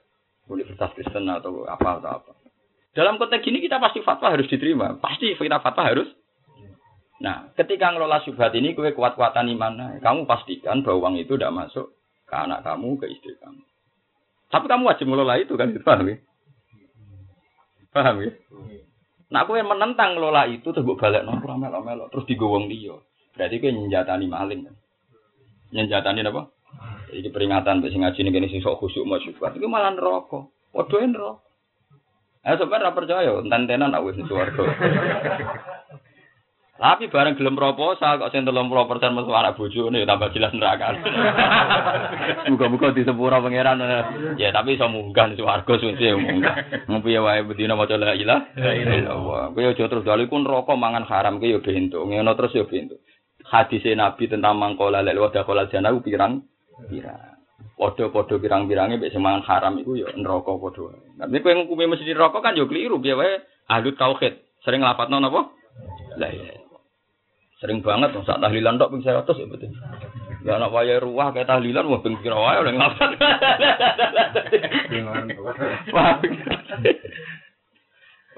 Universitas 0.49 0.91
Kristen 0.97 1.29
atau 1.29 1.63
apa 1.69 2.01
atau 2.01 2.09
apa. 2.19 2.31
Dalam 2.91 3.21
konteks 3.21 3.45
ini 3.45 3.61
kita 3.61 3.77
pasti 3.77 4.01
fatwa 4.01 4.33
harus 4.33 4.49
diterima. 4.49 4.97
Pasti 4.97 5.37
kita 5.37 5.61
fatwa 5.61 5.87
harus. 5.87 6.09
Nah, 7.23 7.51
ketika 7.53 7.91
ngelola 7.93 8.23
subhat 8.23 8.55
ini, 8.55 8.73
kue 8.73 8.95
kuat-kuatan 8.95 9.51
iman, 9.55 9.99
kamu 9.99 10.23
pastikan 10.23 10.81
bahwa 10.81 11.07
uang 11.07 11.15
itu 11.19 11.35
tidak 11.35 11.51
masuk 11.51 11.91
ke 12.23 12.35
anak 12.35 12.63
kamu, 12.63 12.95
ke 12.95 13.11
istri 13.11 13.35
kamu. 13.37 13.59
Tapi 14.49 14.65
kamu 14.65 14.83
wajib 14.87 15.05
ngelola 15.05 15.35
itu 15.37 15.53
kan, 15.59 15.69
paham 15.83 16.07
ya? 16.09 16.17
Paham 17.91 18.15
ya? 18.23 18.31
Nah, 19.29 19.45
yang 19.45 19.69
menentang 19.69 20.17
ngelola 20.17 20.49
itu 20.49 20.73
terus 20.73 20.87
balik 20.97 21.21
nongkrong 21.27 21.61
melok-melok 21.61 22.09
terus 22.09 22.25
digowong 22.25 22.65
dia. 22.65 22.97
Berarti 23.37 23.61
gue 23.61 23.71
nyenjatani 23.71 24.25
maling 24.25 24.61
kan? 24.65 24.75
Nyenjatani 25.69 26.25
apa? 26.25 26.49
Jadi 27.09 27.29
peringatan 27.33 27.81
besi 27.81 27.97
ngaji 27.97 28.19
ini 28.21 28.29
gini 28.29 28.47
sing 28.53 28.61
sok 28.61 28.79
khusyuk 28.79 29.05
mau 29.05 29.17
syukur. 29.17 29.49
Itu 29.53 29.65
malah 29.65 29.93
neraka. 29.97 30.45
Waduh 30.71 31.01
neraka. 31.01 31.49
Eh 32.39 32.55
sebenarnya 32.55 32.95
percaya, 32.95 33.31
enten-tenan 33.43 33.91
aku 33.91 34.15
wis 34.15 34.23
suwarga. 34.23 34.63
Tapi 36.79 37.11
bareng 37.11 37.35
gelem 37.35 37.59
proposal 37.59 38.23
kok 38.23 38.31
sing 38.31 38.47
30% 38.47 38.55
metu 39.11 39.35
anak 39.35 39.59
bojone 39.59 39.99
tambah 40.07 40.31
jelas 40.31 40.55
neraka. 40.55 40.95
Muga-muga 42.47 42.95
disepuro 42.95 43.35
pangeran. 43.35 43.83
Ya 44.39 44.55
tapi 44.55 44.79
iso 44.79 44.87
munggah 44.87 45.35
swarga 45.35 45.75
suci 45.75 46.07
munggah. 46.15 46.87
Ngopi 46.87 47.11
ya 47.11 47.19
wae 47.19 47.43
bedina 47.43 47.75
maca 47.75 47.99
la 47.99 48.15
ilaha 48.15 48.71
illallah. 48.71 49.51
Kowe 49.51 49.59
aja 49.67 49.91
terus 49.91 50.07
dalu 50.07 50.31
ku 50.31 50.39
neraka 50.39 50.71
mangan 50.79 51.03
haram 51.03 51.43
ki 51.43 51.51
ya 51.51 51.59
bento. 51.59 51.99
Ngono 52.07 52.31
terus 52.39 52.55
ya 52.55 52.63
bento. 52.63 52.95
Hadis 53.43 53.83
Nabi 53.83 54.31
tentang 54.31 54.55
mangkola 54.55 55.03
lek 55.03 55.19
wadah 55.19 55.43
kola 55.43 55.67
jana 55.67 55.91
ku 55.91 55.99
pirang 55.99 56.47
pirang. 56.87 57.35
Podo-podo 57.75 58.39
pirang-pirange 58.39 58.99
mek 58.99 59.11
sing 59.11 59.19
mangan 59.19 59.43
haram 59.43 59.75
iku 59.79 59.99
ya 59.99 60.07
neraka 60.15 60.55
podo. 60.55 60.95
Tapi 61.19 61.43
kowe 61.43 61.51
ngukumi 61.51 61.91
mesti 61.91 62.07
neraka 62.07 62.39
kan 62.39 62.55
ya 62.55 62.63
keliru 62.63 63.03
piye 63.03 63.15
wae 63.15 63.43
ahli 63.67 63.91
tauhid. 63.99 64.63
Sering 64.63 64.83
lapatno 64.83 65.19
napa? 65.19 65.51
La 66.15 66.31
Sering 67.59 67.83
banget 67.83 68.15
saat 68.23 68.39
tahlilan 68.39 68.79
tok 68.79 68.95
ping 68.95 69.03
100 69.03 69.27
ya 69.35 69.45
betul. 69.51 69.71
Ya 70.47 70.55
anak 70.55 70.71
waya 70.71 71.03
ruah 71.03 71.35
kayak 71.35 71.51
tahlilan 71.51 71.91
wah 71.91 71.99
ping 71.99 72.15
kira 72.23 72.39
wae 72.39 72.63
oleh 72.63 72.71
ngapa. 72.79 73.05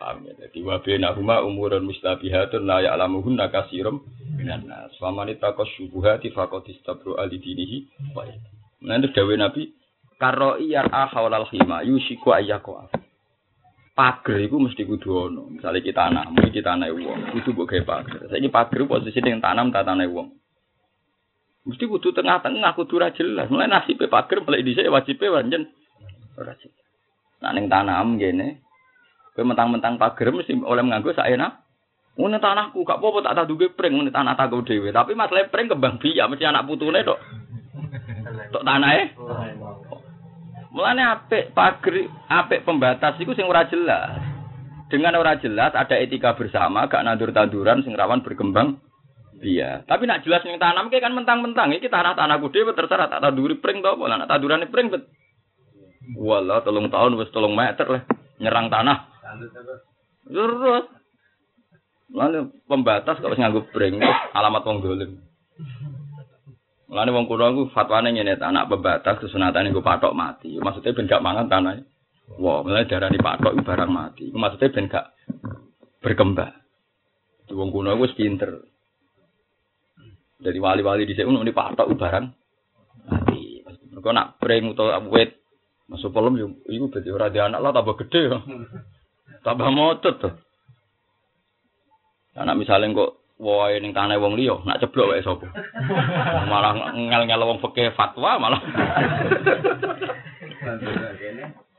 Paham 0.02 0.26
ya, 0.26 0.34
jadi 0.34 0.66
wabena 0.66 1.14
huma 1.14 1.46
umurun 1.46 1.86
mustabihatun 1.86 2.66
la 2.66 2.82
ya'lamuhunna 2.82 3.54
kasirum 3.54 4.02
minan 4.34 4.66
nas. 4.66 4.90
Faman 4.98 5.30
ittaqas 5.30 5.70
syubuhati 5.78 6.34
faqad 6.34 6.66
istabru 6.74 7.22
ali 7.22 7.38
dinihi 7.38 7.86
wa 8.18 8.26
itu 8.26 9.08
dawe 9.14 9.34
Nabi 9.38 9.70
karo 10.18 10.58
iyar 10.58 10.89
ahawalal 10.89 11.45
khima 11.54 11.86
yusiku 11.86 12.34
ayyaqwa. 12.34 12.89
pager 13.93 14.41
itu 14.41 14.58
mesti 14.58 14.89
kudu 14.89 15.30
ono. 15.30 15.54
Misalnya 15.54 15.86
kita 15.86 16.10
tanam, 16.10 16.34
kita 16.49 16.74
tanam 16.74 16.97
uang, 16.97 17.38
kudu 17.38 17.54
mbok 17.54 17.70
gawe 17.70 17.84
pager. 17.86 18.20
Saiki 18.34 18.49
pager 18.49 18.82
posisi 18.89 19.22
yang 19.22 19.38
tanam 19.38 19.70
tak 19.70 19.86
tanam 19.86 20.10
uang. 20.10 20.34
Mesti 21.70 21.86
kudu 21.86 22.10
tengah-tengah 22.10 22.74
kudu 22.74 22.97
ora 22.97 23.14
jelas. 23.14 23.54
Mulai 23.54 23.70
nasib 23.70 24.02
pager 24.02 24.41
mulai 24.41 24.66
dhisik 24.66 24.89
wajibe 24.89 25.30
pancen 25.30 25.70
ora 26.41 26.58
jelas. 26.58 26.86
Nah 27.45 27.54
ning 27.54 27.70
tanam 27.70 28.18
ngene, 28.18 28.66
kowe 29.32 29.44
mentang-mentang 29.48 29.96
pager 29.96 30.32
mesti 30.32 30.56
oleh 30.60 30.84
nganggo 30.84 31.16
sak 31.16 31.32
enak. 31.32 31.64
Ngene 32.20 32.44
tanahku 32.44 32.84
gak 32.84 33.00
apa-apa 33.00 33.20
tak 33.24 33.36
taduke 33.40 33.72
pring 33.72 33.96
ngene 33.96 34.12
tanah 34.12 34.36
tak 34.36 34.52
dhewe. 34.52 34.92
Tapi 34.92 35.16
masalah 35.16 35.48
pring 35.48 35.72
kembang 35.72 35.96
biak 35.96 36.28
mesti 36.28 36.44
anak 36.44 36.68
putune 36.68 37.00
tok. 37.08 37.20
Tok 38.52 38.66
tanahe. 38.68 39.16
Mulane 40.72 41.04
apik 41.04 41.52
pager, 41.52 42.08
apik 42.32 42.64
pembatas 42.64 43.16
iku 43.20 43.32
sing 43.36 43.48
ora 43.48 43.68
jelas. 43.68 44.20
Dengan 44.92 45.20
ora 45.20 45.40
jelas 45.40 45.72
ada 45.72 45.96
etika 45.96 46.36
bersama, 46.36 46.88
gak 46.92 47.04
nandur 47.08 47.32
tanduran 47.32 47.84
sing 47.84 47.96
rawan 47.96 48.24
berkembang 48.24 48.80
Iya, 49.42 49.82
tapi 49.90 50.06
nak 50.06 50.22
jelas 50.22 50.46
ning 50.46 50.62
tanam 50.62 50.94
kan 50.94 51.18
mentang-mentang 51.18 51.74
iki 51.74 51.90
tanah-tanahku 51.90 52.54
dhewe 52.54 52.78
terserah 52.78 53.10
tak 53.10 53.26
tanduri 53.26 53.58
pring 53.58 53.82
to 53.82 53.90
apa 53.90 54.04
nak 54.06 54.30
tandurane 54.30 54.70
pring 54.70 54.94
bet. 54.94 55.10
Wala 56.14 56.62
telung 56.62 56.94
tahun 56.94 57.18
wis 57.18 57.34
telung 57.34 57.58
meter 57.58 57.90
lah 57.90 58.06
nyerang 58.42 58.74
tanah. 58.74 58.98
Terus 60.26 60.86
Lalu 62.12 62.52
pembatas 62.68 63.24
wis 63.24 63.39
nganggo 63.39 63.72
pring 63.72 64.04
alamat 64.36 64.68
wong 64.68 64.84
dolim. 64.84 65.12
Mulane 66.92 67.12
wong 67.16 67.24
kuno 67.24 67.46
iku 67.56 67.64
fatwane 67.72 68.12
ngene 68.12 68.36
anak 68.36 68.68
pembatas 68.68 69.16
kesunatane 69.24 69.72
nggo 69.72 69.80
patok 69.80 70.12
mati. 70.12 70.60
Maksudnya 70.60 70.92
ben 70.92 71.08
gak 71.08 71.24
mangan 71.24 71.48
tanah. 71.48 71.80
Wah, 72.36 72.68
mulane 72.68 72.84
darani 72.92 73.16
patok 73.16 73.56
iku 73.56 73.64
barang 73.64 73.92
mati. 73.92 74.28
Maksudnya 74.36 74.76
ben 74.76 74.92
gak 74.92 75.08
berkembang. 76.04 76.52
Wong 77.56 77.72
kuno 77.72 77.96
iku 77.96 78.04
wis 78.04 78.18
pinter. 78.20 78.60
Jadi 80.44 80.58
wali-wali 80.60 81.08
di 81.08 81.16
sini 81.16 81.32
ini 81.32 81.56
patok 81.56 81.96
barang 81.96 82.26
mati. 83.08 83.64
Mereka 83.64 84.10
nak 84.12 84.36
pring 84.36 84.76
atau 84.76 84.92
wet 85.16 85.41
masuk 85.92 86.16
pelem 86.16 86.39
yo 86.39 86.48
iku 86.72 86.88
berarti 86.88 87.12
ora 87.12 87.28
di 87.28 87.44
anak 87.44 87.60
lah 87.60 87.72
tambah 87.76 88.00
gede 88.00 88.22
ya. 88.32 88.39
Tambah 89.42 89.74
motot 89.74 90.16
tuh. 90.22 90.34
Anak 92.38 92.62
misalnya 92.62 92.94
kok 92.94 93.12
wae 93.42 93.82
ning 93.82 93.89
tanah 93.89 94.22
wong 94.22 94.38
liya 94.38 94.62
nak 94.64 94.78
ceblok 94.80 95.12
wae 95.12 95.26
sapa. 95.26 95.50
Malah 96.52 96.94
ngel-ngel 96.94 97.42
wong 97.42 97.60
fikih 97.60 97.92
fatwa 97.98 98.38
malah. 98.38 98.62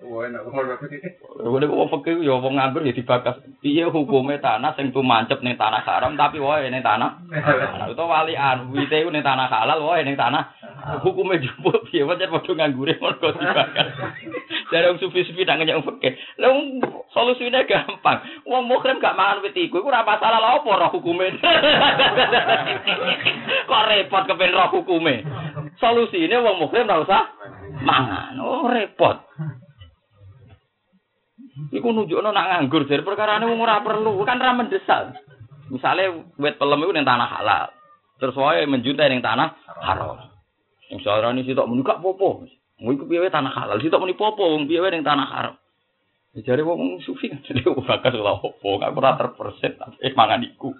Wong 0.03 1.63
wong 1.63 1.89
fakir 1.89 2.19
ya 2.19 2.35
wong 2.35 2.59
nganggur 2.59 2.83
ya 2.83 2.91
dibakas. 2.91 3.39
Piye 3.63 3.87
hukume 3.87 4.43
tanah 4.43 4.75
sing 4.75 4.91
tumancep 4.91 5.39
ning 5.41 5.55
tanah 5.55 5.87
haram 5.87 6.19
tapi 6.19 6.43
wae 6.43 6.67
ning 6.67 6.83
tanah. 6.83 7.23
Nah, 7.31 7.87
utawa 7.87 8.27
walian 8.27 8.75
wite 8.75 9.07
ku 9.07 9.11
ning 9.15 9.23
tanah 9.23 9.47
halal 9.47 9.87
wae 9.87 10.03
ning 10.03 10.19
tanah. 10.19 10.51
Hukume 11.07 11.39
jupuk 11.39 11.87
piye 11.87 12.03
wae 12.03 12.19
padha 12.19 12.53
nganggure 12.53 12.99
mergo 12.99 13.31
dibakas. 13.31 13.87
Dari 14.75 14.91
wong 14.91 14.99
sufi-sufi 14.99 15.47
nang 15.47 15.63
nyek 15.63 15.79
fakir. 15.87 16.19
Lah 16.43 16.51
solusine 17.15 17.63
gampang. 17.69 18.19
Wong 18.49 18.67
mukrim 18.67 18.99
gak 18.99 19.15
mangan 19.15 19.45
wit 19.45 19.55
iku 19.55 19.79
iku 19.79 19.93
ora 19.93 20.03
masalah 20.03 20.43
lha 20.43 20.59
opo 20.59 20.75
roh 20.75 20.91
hukume. 20.91 21.31
Kok 23.71 23.85
repot 23.87 24.27
kepen 24.27 24.57
roh 24.57 24.69
hukume. 24.73 25.23
Solusine 25.79 26.43
wong 26.43 26.59
mukrim 26.59 26.91
ora 26.91 27.05
usah 27.05 27.23
mangan. 27.85 28.35
Oh 28.43 28.67
repot. 28.67 29.23
Iku 31.53 31.89
nunjukno 31.93 32.33
nak 32.33 32.49
nganggur 32.49 32.89
jadi 32.89 33.05
perkara 33.05 33.37
ini 33.37 33.53
ora 33.61 33.85
perlu, 33.85 34.17
kan 34.25 34.41
ra 34.41 34.57
mendesak. 34.57 35.21
Misalnya 35.69 36.25
wet 36.41 36.57
pelem 36.57 36.81
iku 36.81 36.93
ning 36.97 37.05
tanah 37.05 37.29
halal. 37.29 37.69
Terus 38.17 38.37
wae 38.41 38.65
menjuntai 38.65 39.13
ning 39.13 39.21
tanah 39.21 39.53
haram. 39.85 40.33
Sing 40.89 41.01
sarane 41.05 41.45
sitok 41.45 41.69
muni 41.69 41.85
gak 41.85 42.01
popo. 42.01 42.49
Mau 42.81 42.93
iku 42.93 43.05
piye 43.05 43.29
tanah 43.29 43.53
halal, 43.53 43.77
sitok 43.85 44.01
muni 44.01 44.17
popo 44.17 44.49
wong 44.49 44.65
piye 44.65 44.81
ning 44.89 45.05
tanah 45.05 45.29
haram. 45.29 45.55
Ya 46.33 46.41
jare 46.41 46.65
wong 46.65 47.05
sufi 47.05 47.29
kan 47.29 47.45
jadi 47.49 47.61
ora 47.69 48.41
opo, 48.41 48.81
gak 48.81 48.97
ora 48.97 49.21
terperset 49.21 49.77
tapi 49.77 50.09
mangan 50.17 50.45
iku. 50.49 50.73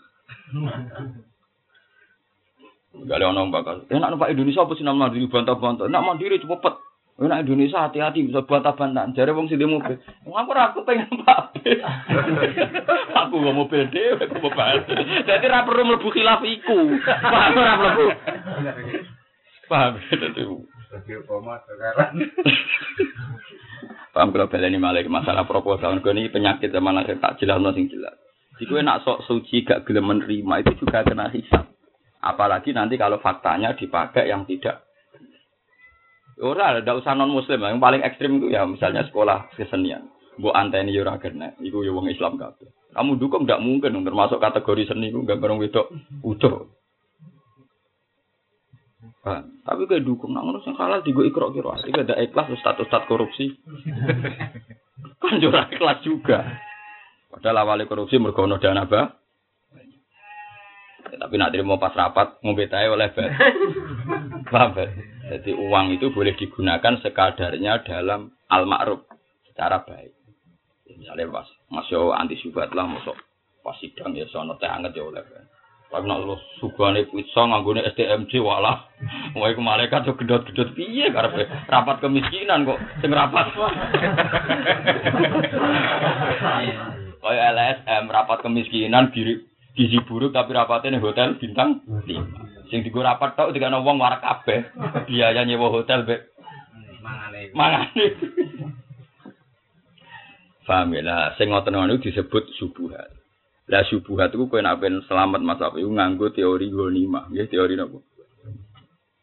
Gak 2.93 3.17
ada 3.17 3.33
orang 3.33 3.49
bakal. 3.49 3.89
Eh, 3.89 3.97
nak 3.97 4.13
numpak 4.13 4.33
Indonesia 4.37 4.69
apa 4.69 4.77
sih 4.77 4.85
nama 4.85 5.09
mandiri 5.09 5.25
bantah-bantah? 5.25 5.89
Nak 5.89 6.05
mandiri 6.05 6.37
cepet. 6.37 6.75
Eh, 7.21 7.29
nak 7.29 7.45
Indonesia 7.45 7.85
hati-hati 7.85 8.25
bisa 8.25 8.41
bantah-bantah. 8.49 9.13
Jadi 9.13 9.37
wong 9.37 9.45
sing 9.45 9.61
mobil. 9.61 10.01
Wong 10.25 10.33
aku 10.33 10.51
ora 10.57 10.65
aku 10.73 10.81
pengen 10.89 11.13
bis. 11.13 11.79
aku 13.13 13.35
gak 13.37 13.57
mobil 13.57 13.83
dhewe, 13.93 14.17
aku 14.17 14.41
mau 14.41 14.51
bahas. 14.57 14.81
Jadi 14.89 15.45
ora 15.45 15.69
perlu 15.69 15.83
mlebu 15.93 16.09
khilaf 16.09 16.41
iku. 16.41 16.97
Paham 17.05 17.53
ora 17.53 17.73
mlebu? 17.77 18.07
Paham 19.69 19.93
itu. 20.01 20.65
Paham 24.13 24.29
kalau 24.33 24.49
baleni 24.49 24.81
malah 24.81 25.05
masalah 25.05 25.45
proposal. 25.45 26.01
Gue 26.01 26.17
ini 26.17 26.33
penyakit 26.33 26.73
zaman 26.73 26.97
akhir 26.97 27.21
tak 27.21 27.37
jelas 27.45 27.61
sing 27.77 27.93
jelas. 27.93 28.17
Jika 28.57 28.81
nak 28.81 29.05
sok 29.05 29.29
suci 29.29 29.69
gak 29.69 29.85
gelem 29.85 30.09
menerima 30.09 30.65
itu 30.65 30.85
juga 30.85 31.05
kena 31.05 31.29
hisap. 31.29 31.69
Apalagi 32.25 32.73
nanti 32.73 32.97
kalau 32.97 33.21
faktanya 33.21 33.77
dipakai 33.77 34.33
yang 34.33 34.49
tidak. 34.49 34.87
Ora, 36.41 36.81
ada 36.81 36.93
usah 36.97 37.13
non 37.13 37.29
muslim. 37.29 37.61
Yang 37.61 37.83
paling 37.83 38.03
ekstrim 38.07 38.41
itu 38.41 38.49
ya 38.49 38.65
misalnya 38.65 39.05
sekolah 39.05 39.53
kesenian. 39.53 40.09
Bu 40.41 40.49
anteni 40.49 40.97
ora 40.97 41.21
kena. 41.21 41.53
Iku 41.61 41.85
yo 41.85 41.93
wong 41.93 42.09
Islam 42.09 42.41
kabeh. 42.41 42.73
Kamu 42.93 43.21
dukung 43.21 43.45
nggak 43.45 43.61
mungkin 43.61 44.05
termasuk 44.05 44.41
kategori 44.41 44.89
seni 44.89 45.13
itu 45.13 45.21
gambar 45.25 45.61
wedok 45.61 45.93
utuh. 46.25 46.73
Nah, 49.23 49.47
tapi 49.63 49.87
kayak 49.87 50.03
dukung, 50.03 50.35
nah 50.35 50.43
ngono 50.43 50.59
sing 50.67 50.75
halal 50.75 50.99
digo 51.07 51.23
ikro 51.23 51.55
kiro, 51.55 51.79
iki 51.79 51.95
ada 51.95 52.19
ikhlas 52.19 52.51
status 52.59 52.91
status 52.91 53.07
korupsi. 53.07 53.55
kan 55.23 55.39
jurah 55.39 55.71
ikhlas 55.71 56.03
juga. 56.03 56.43
Padahal 57.31 57.63
awalnya 57.63 57.87
korupsi 57.87 58.19
mergo 58.19 58.43
ono 58.43 58.59
dana 58.59 58.83
ba. 58.83 59.15
Ya, 61.07 61.17
tapi 61.23 61.39
nak 61.39 61.55
terima 61.55 61.79
pas 61.79 61.95
rapat 61.95 62.43
ngombe 62.43 62.67
tae 62.67 62.91
oleh 62.91 63.15
bar. 63.15 63.31
Paham? 64.53 64.71
Jadi 65.23 65.55
uang 65.55 65.95
itu 65.95 66.11
boleh 66.11 66.35
digunakan 66.35 66.99
sekadarnya 66.99 67.87
dalam 67.87 68.35
al 68.51 68.67
ma'ruf 68.67 69.07
secara 69.47 69.87
baik. 69.87 70.11
Ya, 70.89 70.95
misalnya 70.99 71.31
pas 71.31 71.49
masuk 71.71 72.11
anti 72.11 72.35
subat 72.43 72.75
lah 72.75 72.91
masuk 72.91 73.15
pas 73.63 73.79
sidang 73.79 74.19
ya 74.19 74.27
sono 74.27 74.59
teh 74.59 74.67
anget 74.67 74.99
ya 74.99 75.07
oleh. 75.07 75.23
Tapi 75.93 76.09
nak 76.09 76.25
lu 76.25 76.41
sugane 76.57 77.05
pizza 77.05 77.45
nganggone 77.45 77.85
STMJ 77.93 78.41
walah. 78.41 78.89
Wae 79.39 79.53
ku 79.53 79.61
malaikat 79.61 80.09
yo 80.09 80.17
gedot-gedot 80.17 80.73
piye 80.73 81.13
karepe 81.13 81.45
rapat 81.69 82.01
kemiskinan 82.01 82.65
kok 82.65 82.81
sing 83.05 83.13
rapat. 83.13 83.53
Kaya 87.23 87.55
LSM 87.55 88.11
rapat 88.11 88.41
kemiskinan 88.43 89.13
gizi 89.13 89.99
buruk 90.09 90.33
tapi 90.33 90.57
rapatnya 90.57 90.97
ning 90.97 91.05
hotel 91.05 91.37
bintang 91.37 91.85
5. 91.87 92.09
Sing 92.73 92.81
digo 92.81 93.05
rapat 93.05 93.37
tok 93.37 93.53
dikane 93.53 93.85
wong 93.85 94.01
warak 94.01 94.25
kabeh. 94.25 94.73
Biaya 95.05 95.45
nyewa 95.45 95.69
hotel 95.69 96.09
be 96.09 96.33
mangane. 97.05 97.53
Mangane. 97.53 98.07
Paham 100.65 100.97
ya 100.97 101.03
lah, 101.05 101.37
sing 101.37 101.53
ngoten 101.53 101.77
niku 101.77 102.09
disebut 102.09 102.49
subuhat. 102.57 103.13
Lah 103.69 103.85
subuhat 103.93 104.33
itu 104.33 104.49
kowe 104.49 104.63
nek 104.63 104.81
selamat 105.05 105.45
Mas 105.45 105.61
Afi 105.61 105.85
nganggo 105.85 106.33
teori 106.33 106.73
ghanimah, 106.73 107.29
nggih 107.29 107.51
teori 107.53 107.77
napa? 107.77 108.01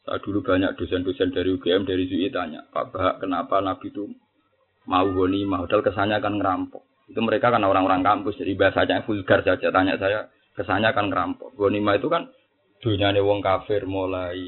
Saya 0.05 0.21
dulu 0.21 0.45
banyak 0.45 0.77
dosen-dosen 0.77 1.33
dari 1.33 1.49
UGM 1.49 1.89
dari 1.89 2.05
UI 2.05 2.29
tanya, 2.29 2.65
Pak 2.69 2.93
Bahak, 2.93 3.15
kenapa 3.23 3.61
Nabi 3.65 3.89
itu 3.89 4.13
mau 4.85 5.09
ghanimah? 5.09 5.65
Padahal 5.65 5.85
kesannya 5.85 6.21
akan 6.21 6.33
ngerampok. 6.37 6.83
Itu 7.09 7.19
mereka 7.25 7.49
kan 7.49 7.65
orang-orang 7.65 8.05
kampus, 8.05 8.37
jadi 8.37 8.53
bahasanya 8.53 9.01
vulgar 9.01 9.41
saja. 9.41 9.73
Tanya 9.73 9.97
saya, 9.97 10.29
kesannya 10.53 10.93
akan 10.93 11.09
ngerampok. 11.09 11.57
Ghanimah 11.57 11.97
itu 11.97 12.05
kan 12.05 12.29
dunyane 12.79 13.19
wong 13.19 13.39
kafir 13.43 13.83
mulai 13.85 14.39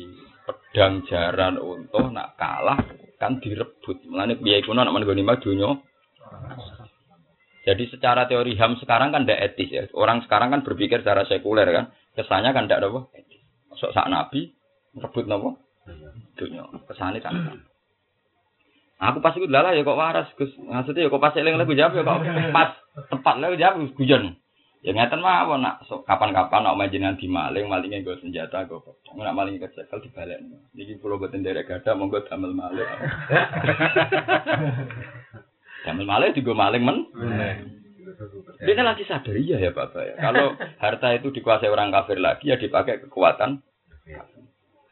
pedang 0.48 1.04
jaran 1.08 1.60
untuh 1.60 2.12
nak 2.12 2.36
kalah 2.40 2.80
kan 3.22 3.38
direbut. 3.44 4.08
Mulane 4.08 4.40
biaya 4.40 4.66
kuno 4.66 4.82
nak 4.82 4.94
men 4.96 5.06
ghanimah 5.06 5.38
dunya 5.40 5.70
jadi 7.62 7.84
secara 7.94 8.26
teori 8.26 8.58
HAM 8.58 8.82
sekarang 8.82 9.14
kan 9.14 9.22
tidak 9.24 9.54
etis 9.54 9.70
ya. 9.70 9.84
Orang 9.94 10.26
sekarang 10.26 10.50
kan 10.50 10.66
berpikir 10.66 11.06
secara 11.06 11.30
sekuler 11.30 11.70
kan. 11.70 11.94
Kesannya 12.18 12.58
kan 12.58 12.66
tidak 12.66 12.90
apa. 12.90 13.00
Masuk 13.70 13.94
saat 13.94 14.10
Nabi, 14.10 14.50
rebut 14.98 15.26
nopo 15.30 15.62
dunia. 16.42 16.66
Kesannya 16.90 17.22
kan. 17.22 17.62
Aku 19.02 19.18
pas 19.18 19.34
itu 19.34 19.50
lala 19.50 19.78
ya 19.78 19.86
kok 19.86 19.98
waras 19.98 20.30
Gus. 20.38 20.54
Maksudnya 20.58 21.06
ya 21.06 21.14
kok 21.14 21.22
pas 21.22 21.38
eling 21.38 21.58
lagu 21.58 21.74
jawab 21.78 21.94
ya 21.94 22.02
kok 22.06 22.18
pas 22.54 22.70
tepat 23.14 23.36
lagu 23.38 23.56
jawab 23.58 23.94
guyon. 23.94 24.38
Ya 24.82 24.98
ngeten 24.98 25.22
mawon 25.22 25.62
nak 25.62 25.86
so, 25.86 26.02
kapan-kapan 26.02 26.66
nak 26.66 26.74
majinan 26.74 27.14
di 27.14 27.30
maling, 27.30 27.70
malingnya 27.70 28.02
gue 28.02 28.18
senjata 28.18 28.66
gue 28.66 28.82
kok. 28.82 28.98
Nak 29.14 29.38
maling 29.38 29.62
kecekel 29.62 30.02
dibalik. 30.02 30.42
Jadi 30.74 30.98
pulau 30.98 31.22
boten 31.22 31.46
derek 31.46 31.70
gada 31.70 31.94
monggo 31.94 32.26
damel 32.26 32.58
maling. 32.58 32.90
Damel 35.86 36.06
maling 36.06 36.34
juga 36.34 36.54
maling 36.58 36.82
men. 36.82 36.98
Dia 38.62 38.74
kan 38.74 38.86
lagi 38.90 39.06
sadar 39.06 39.38
iya 39.38 39.62
ya 39.62 39.70
Bapak 39.70 40.02
ya. 40.02 40.16
Kalau 40.18 40.58
harta 40.58 41.14
itu 41.14 41.30
dikuasai 41.30 41.70
orang 41.70 41.94
kafir 41.94 42.18
lagi 42.18 42.50
ya 42.50 42.58
dipakai 42.58 43.06
kekuatan. 43.06 43.62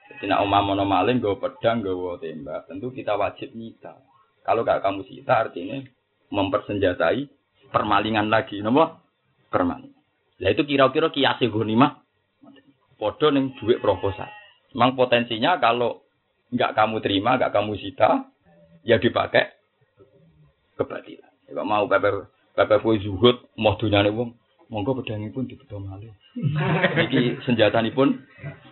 Jadi 0.10 0.26
nak 0.30 0.46
umam 0.46 0.74
mono 0.74 0.86
maling 0.86 1.18
gue 1.18 1.34
pedang 1.42 1.82
gue 1.82 1.98
tembak, 2.22 2.70
tentu 2.70 2.94
kita 2.94 3.18
wajib 3.18 3.58
nyita. 3.58 3.98
Kalau 4.46 4.62
gak 4.62 4.86
kamu 4.86 5.02
sita 5.10 5.50
artinya 5.50 5.82
mempersenjatai 6.30 7.26
permalingan 7.74 8.30
lagi, 8.30 8.62
nopo 8.62 9.09
permalingan. 9.50 9.98
Nah 10.40 10.50
itu 10.50 10.64
kira-kira 10.64 11.12
kiasi 11.12 11.52
gonimah, 11.52 12.00
podo 12.96 13.28
neng 13.34 13.58
duit 13.60 13.84
proposal. 13.84 14.30
Memang 14.72 14.96
potensinya 14.96 15.60
kalau 15.60 16.06
nggak 16.54 16.74
kamu 16.78 16.98
terima, 17.04 17.36
nggak 17.36 17.52
kamu 17.52 17.76
sita, 17.76 18.30
ya 18.88 19.02
dipakai 19.02 19.52
kebatilan. 20.80 21.34
Kalau 21.50 21.66
mau 21.66 21.86
pepe 21.90 22.10
pepe 22.56 22.76
kue 22.80 23.02
zuhud, 23.02 23.52
mau 23.60 23.76
dunia 23.76 24.06
nih 24.06 24.14
wong, 24.14 24.38
monggo 24.70 25.02
pedangipun 25.02 25.50
dibeto 25.50 25.82
malih. 25.82 26.14
Iki 27.10 27.44
senjatanipun 27.44 28.16
dibeto 28.16 28.69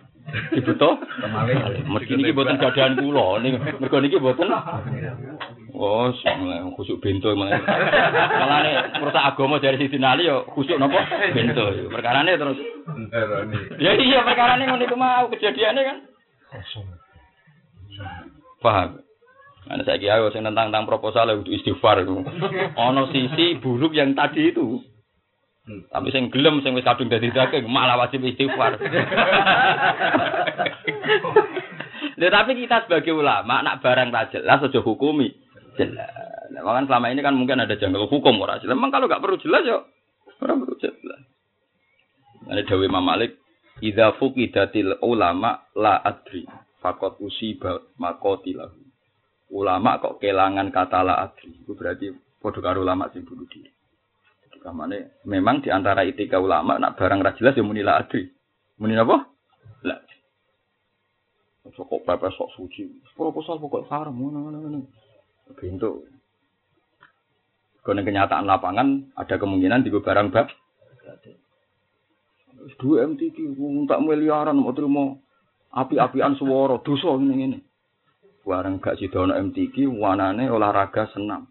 malih. 1.32 1.84
Mergi 1.88 2.14
niki 2.16 2.32
mboten 2.32 2.60
gadahan 2.60 2.96
kula, 3.00 3.40
niki 3.40 3.58
mergo 3.80 3.98
niki 4.00 4.20
mboten 4.20 4.52
Oh, 5.78 6.10
mulai 6.10 6.58
khusuk 6.74 6.98
bento 6.98 7.30
mulai. 7.38 7.54
Malane 8.34 8.98
merusak 8.98 9.22
agama 9.22 9.62
dari 9.62 9.78
sisi 9.78 9.94
nali 9.94 10.26
yo 10.26 10.42
khusuk 10.50 10.74
napa 10.74 11.06
bento. 11.30 11.70
Perkarane 11.92 12.34
terus. 12.34 12.58
Ya 13.78 13.94
iya 13.94 14.26
perkarane 14.26 14.66
ngono 14.66 14.82
iku 14.82 14.96
mau 14.98 15.30
kejadiannya 15.30 15.82
kan. 15.86 15.98
Paham. 18.58 18.90
Saya 19.68 20.00
kira 20.00 20.18
saya 20.32 20.48
tentang 20.50 20.72
tentang 20.72 20.88
proposal 20.88 21.30
itu 21.30 21.52
istighfar 21.62 22.02
itu. 22.02 22.26
Ono 22.74 23.02
sisi 23.14 23.60
buruk 23.62 23.94
yang 23.94 24.18
tadi 24.18 24.50
itu. 24.50 24.82
Tapi 25.68 26.06
saya 26.08 26.24
gelem, 26.32 26.64
saya 26.64 26.72
wis 26.72 26.86
kadung 26.86 27.12
dadi 27.12 27.28
daging, 27.28 27.68
malah 27.68 28.00
wajib 28.00 28.24
istighfar. 28.24 28.80
Lha 32.18 32.28
tapi 32.34 32.58
kita 32.58 32.82
sebagai 32.88 33.14
ulama 33.14 33.62
nak 33.62 33.78
barang 33.78 34.10
tak 34.10 34.34
jelas 34.34 34.58
aja 34.58 34.80
hukumi. 34.82 35.30
Jelas. 35.78 36.10
Nah, 36.50 36.66
makanya 36.66 36.90
selama 36.90 37.06
ini 37.14 37.20
kan 37.22 37.34
mungkin 37.38 37.62
ada 37.62 37.78
janggal 37.78 38.10
hukum 38.10 38.34
ora 38.42 38.58
jelas. 38.58 38.74
Memang 38.74 38.90
kalau 38.90 39.06
nggak 39.06 39.22
perlu 39.22 39.38
jelas 39.38 39.62
ya 39.62 39.78
ora 40.42 40.52
perlu 40.58 40.74
jelas. 40.82 41.20
Ada 42.50 42.66
Dewi 42.66 42.90
Imam 42.90 43.06
Malik, 43.06 43.38
"Idza 43.78 44.18
fuqidatil 44.18 44.98
ulama 45.06 45.70
la 45.78 46.02
adri, 46.02 46.42
fakot 46.82 47.22
usiba 47.22 47.78
makotilahu." 48.02 48.82
Ulama 49.54 50.02
kok 50.02 50.18
kelangan 50.18 50.74
kata 50.74 51.06
la 51.06 51.22
adri, 51.22 51.54
itu 51.54 51.72
berarti 51.72 52.10
padha 52.42 52.60
karo 52.60 52.82
ulama 52.82 53.08
sing 53.14 53.22
bunuh 53.22 53.46
diri. 53.46 53.77
Kamane 54.58 55.22
memang 55.24 55.62
di 55.62 55.70
antara 55.70 56.02
etika 56.02 56.42
ulama 56.42 56.76
nak 56.76 56.98
barang 56.98 57.20
ra 57.22 57.32
jelas 57.38 57.54
ya 57.54 57.62
muni 57.62 57.82
la 57.82 58.02
adri. 58.02 58.26
Muni 58.78 58.94
apa? 58.98 59.16
La. 59.86 59.96
Kok 61.68 62.02
pepes 62.02 62.34
sok 62.34 62.50
suci. 62.58 62.90
Proposal 63.14 63.62
pokok 63.62 63.86
haram 63.90 64.14
ngono-ngono. 64.14 64.82
Bentuk. 65.54 66.06
Kalau 67.88 68.04
kenyataan 68.04 68.44
lapangan 68.44 69.16
ada 69.16 69.34
kemungkinan 69.40 69.80
di 69.80 69.88
barang 69.88 70.28
bab. 70.28 70.52
Dua 72.76 73.06
MTQ, 73.06 73.56
tak 73.88 74.02
miliaran, 74.04 74.60
mau 74.60 74.76
terima 74.76 75.16
api-apian 75.72 76.36
suara, 76.36 76.76
dosa 76.84 77.16
ini 77.16 77.48
ini. 77.48 77.58
Barang 78.44 78.76
gak 78.82 79.00
sidono 79.00 79.32
MTQ, 79.32 79.88
wanane 79.88 80.52
olahraga 80.52 81.08
senam. 81.16 81.48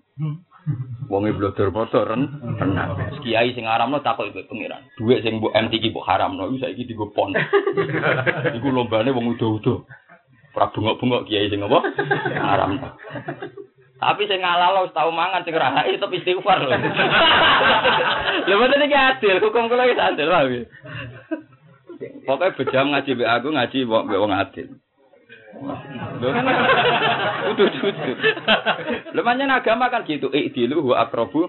Wonge 1.12 1.32
blodor 1.32 1.72
foto 1.72 2.04
ren 2.04 2.28
renang. 2.60 3.00
Kiai 3.24 3.56
sing 3.56 3.68
aramno 3.68 4.04
takok 4.04 4.32
iku 4.32 4.44
pengiran. 4.52 4.84
Duit 5.00 5.24
sing 5.24 5.40
mbok 5.40 5.56
MTQ 5.56 5.96
mbok 5.96 6.08
haramno 6.08 6.52
iku 6.52 6.68
saiki 6.68 6.88
digo 6.88 7.12
pon. 7.16 7.32
Iku 8.58 8.68
lombane 8.72 9.16
wong 9.16 9.36
udo-udo. 9.38 9.88
Ora 10.58 10.74
bengok-bengok 10.74 11.30
kiai 11.30 11.54
sing 11.54 11.62
apa? 11.62 11.80
Haramno. 12.34 12.98
Tapi 13.98 14.26
sing 14.26 14.42
ngalalo 14.42 14.90
wis 14.90 14.94
tau 14.98 15.14
mangan 15.14 15.46
sing 15.46 15.54
rahai 15.54 15.94
tetep 15.94 16.10
istighfar 16.18 16.66
lho. 16.66 16.74
Lha 16.74 18.54
mboten 18.58 18.86
iki 18.86 18.98
adil, 18.98 19.38
hukum 19.38 19.70
kula 19.70 19.86
wis 19.86 20.02
adil 20.02 20.34
wae. 20.34 20.66
Pokoke 22.26 22.58
bejam 22.58 22.90
ngaji 22.90 23.12
mbek 23.14 23.30
aku 23.30 23.48
ngaji 23.54 23.78
mbek 23.86 24.22
wong 24.22 24.34
adil. 24.34 24.68
Udah 25.56 27.56
udah. 27.56 27.72
Lemahnya 29.16 29.48
agama 29.48 29.88
kan 29.88 30.04
gitu. 30.04 30.28
Ikdilu 30.28 30.92
wa 30.92 31.08
akrobu. 31.08 31.48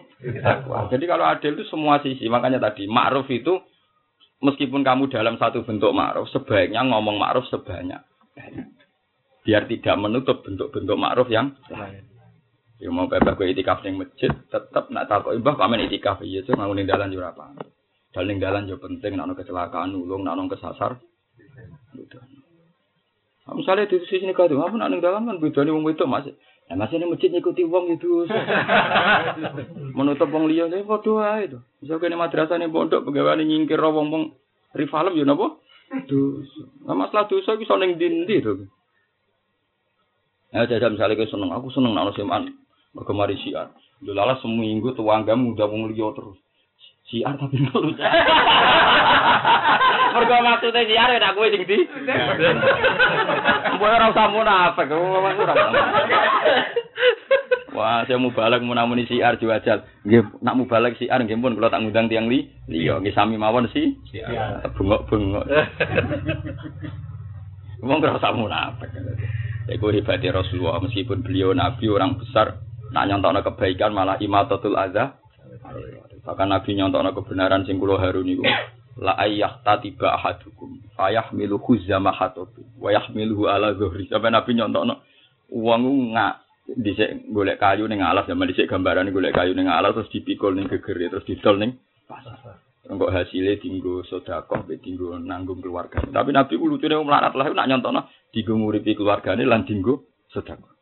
Jadi 0.89 1.05
kalau 1.05 1.27
adil 1.27 1.59
itu 1.59 1.67
semua 1.67 1.99
sisi. 2.01 2.31
Makanya 2.31 2.63
tadi 2.63 2.87
ma'ruf 2.87 3.27
itu 3.29 3.59
meskipun 4.39 4.87
kamu 4.87 5.11
dalam 5.11 5.35
satu 5.37 5.67
bentuk 5.67 5.91
ma'ruf 5.91 6.31
sebaiknya 6.31 6.87
ngomong 6.87 7.19
ma'ruf 7.19 7.45
sebanyak. 7.51 8.01
Biar 9.43 9.67
tidak 9.67 9.97
menutup 9.99 10.47
bentuk-bentuk 10.47 10.95
ma'ruf 10.95 11.27
yang 11.33 11.59
lain. 11.73 12.07
Ya 12.79 12.95
mau 12.95 13.11
bebas 13.11 13.35
gue 13.35 13.51
itikaf 13.51 13.83
ning 13.83 13.99
masjid, 13.99 14.31
tetap 14.31 14.87
nak 14.95 15.11
takut 15.11 15.35
ibah 15.35 15.59
pamen 15.59 15.91
itikaf 15.91 16.23
iya 16.23 16.47
dalan 16.47 17.11
yo 17.11 17.27
apa. 17.27 17.51
Dalan 18.15 18.39
dalan 18.39 18.71
yo 18.71 18.79
penting 18.79 19.19
nak 19.19 19.35
kecelakaan 19.35 19.91
nulung, 19.91 20.23
nak 20.23 20.39
kesasar. 20.47 21.03
Udah. 21.99 22.23
Nah, 23.49 23.57
misalnya 23.57 23.89
di 23.89 23.97
sisi 24.05 24.21
ini 24.29 24.37
kado, 24.37 24.61
apa 24.61 24.77
nak 24.77 24.93
dalam 25.01 25.25
kan 25.25 25.41
beda 25.41 25.65
nih 25.65 25.73
wong 25.73 25.89
itu 25.89 26.05
masih. 26.05 26.37
Nah, 26.69 26.85
masih 26.85 27.01
ini 27.01 27.09
masjid 27.09 27.33
ngikuti 27.33 27.65
wong 27.65 27.97
itu. 27.97 28.29
Menutup 29.97 30.29
wong 30.29 30.53
liya 30.53 30.69
nih 30.69 30.85
foto 30.85 31.17
aja 31.17 31.49
itu. 31.49 31.59
Misal 31.81 31.97
kene 31.97 32.21
madrasah 32.21 32.61
nih 32.61 32.69
pondok 32.69 33.09
pegawai 33.09 33.41
nyingkir 33.41 33.81
wong 33.81 34.13
wong 34.13 34.25
rivalem 34.77 35.17
yo 35.17 35.25
napa? 35.25 35.57
Dosa. 36.05 36.69
Nah, 36.85 36.93
masalah 36.93 37.25
dosa 37.25 37.57
iki 37.57 37.65
ning 37.65 37.97
ndi 37.97 38.37
to. 38.45 38.69
Ya 40.53 40.69
jajal 40.69 40.93
misalnya 40.93 41.17
gue 41.17 41.33
seneng, 41.33 41.49
aku 41.49 41.73
seneng 41.73 41.97
nak 41.97 42.13
seman. 42.21 42.53
Mergo 42.93 43.17
mari 43.17 43.41
siar. 43.41 43.73
Lho 44.05 44.13
lala 44.13 44.37
seminggu 44.45 44.93
tuanggam 44.93 45.57
udah 45.57 45.65
wong 45.65 45.89
liya 45.89 46.13
terus. 46.13 46.37
Siar 47.09 47.41
tapi 47.41 47.57
ngeluh. 47.57 47.97
Mergo 50.19 50.37
maksude 50.45 50.83
siar 50.85 51.09
nek 51.17 51.33
kowe 51.33 51.49
sing 51.49 51.63
ndi? 51.65 51.79
Mbok 53.77 53.89
ora 53.89 54.13
usah 54.13 54.29
munafik, 54.29 54.93
ora 54.93 55.55
Wah, 57.73 58.03
saya 58.05 58.19
mau 58.19 58.35
balik 58.35 58.65
mau 58.67 58.75
namuni 58.75 59.07
siar 59.07 59.39
juajal. 59.39 59.87
Nggih, 60.03 60.43
nak 60.43 60.57
mau 60.59 60.67
balik 60.67 60.99
siar 60.99 61.23
nggih 61.23 61.39
pun 61.39 61.55
kalau 61.55 61.71
tak 61.71 61.81
ngundang 61.81 62.11
tiang 62.11 62.27
li, 62.27 62.51
liya 62.67 62.99
nggih 62.99 63.15
sami 63.15 63.39
mawon 63.39 63.71
sih. 63.71 63.95
Siar. 64.11 64.67
Bengok-bengok. 64.75 65.47
Wong 67.87 67.99
ora 68.03 68.19
usah 68.19 68.35
munafik. 68.35 68.91
Iku 69.69 69.93
hebatnya 69.95 70.33
Rasulullah 70.35 70.81
meskipun 70.81 71.23
beliau 71.23 71.53
nabi 71.53 71.87
orang 71.93 72.17
besar 72.19 72.61
nak 72.91 73.05
nyontokno 73.05 73.45
kebaikan 73.45 73.95
malah 73.95 74.17
imatatul 74.19 74.75
adza. 74.75 75.21
Bahkan 76.25 76.49
nabi 76.49 76.71
nyontokno 76.77 77.11
kebenaran 77.17 77.65
sing 77.65 77.81
kula 77.81 78.01
harun 78.01 78.27
niku 78.27 78.45
la 78.99 79.15
ayyah 79.15 79.63
tatiba 79.63 80.19
ahadukum 80.19 80.83
fayahmilu 80.99 81.63
khuzama 81.63 82.11
hatobi 82.11 82.67
wa 82.83 82.91
yahmiluhu 82.91 83.47
ala 83.47 83.75
zuhri. 83.79 84.11
Sampai 84.11 84.35
nabi 84.35 84.59
nyontokno 84.59 85.01
wong 85.55 86.13
nggak 86.13 86.33
dhisik 86.77 87.33
golek 87.33 87.57
kayu 87.57 87.89
ning 87.89 88.05
alas 88.05 88.29
zaman 88.29 88.51
dhisik 88.51 88.69
gambaran 88.69 89.09
golek 89.09 89.33
kayu 89.33 89.57
ning 89.57 89.71
alas 89.71 89.97
terus 89.97 90.13
dipikul 90.13 90.53
ning 90.53 90.69
geger 90.69 90.99
terus 91.09 91.25
didol 91.25 91.57
ning 91.57 91.81
pasar. 92.05 92.61
Enggak 92.89 93.13
hasilnya 93.13 93.61
tinggu 93.61 94.01
sodakoh, 94.09 94.65
tinggu 94.81 95.13
nanggung 95.21 95.61
keluarga. 95.61 96.01
Tapi 96.01 96.33
Nabi 96.33 96.57
ku 96.57 96.73
lucu 96.73 96.89
melarat 96.89 97.37
lah, 97.37 97.53
nak 97.53 97.69
nyontono 97.69 98.09
tinggu 98.33 98.57
nguripi 98.57 98.97
keluarganya 98.97 99.45
lan 99.45 99.69
tinggu 99.69 100.09
sodakoh. 100.33 100.73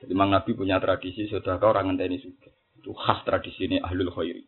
Jadi 0.00 0.12
memang 0.16 0.32
Nabi 0.32 0.56
punya 0.56 0.80
tradisi 0.80 1.28
sodakoh 1.28 1.76
orang 1.76 1.92
ngenteni 1.92 2.16
juga. 2.16 2.48
Itu 2.80 2.96
khas 2.96 3.20
tradisi 3.28 3.68
ini 3.68 3.76
ahlul 3.76 4.08
khairi. 4.08 4.40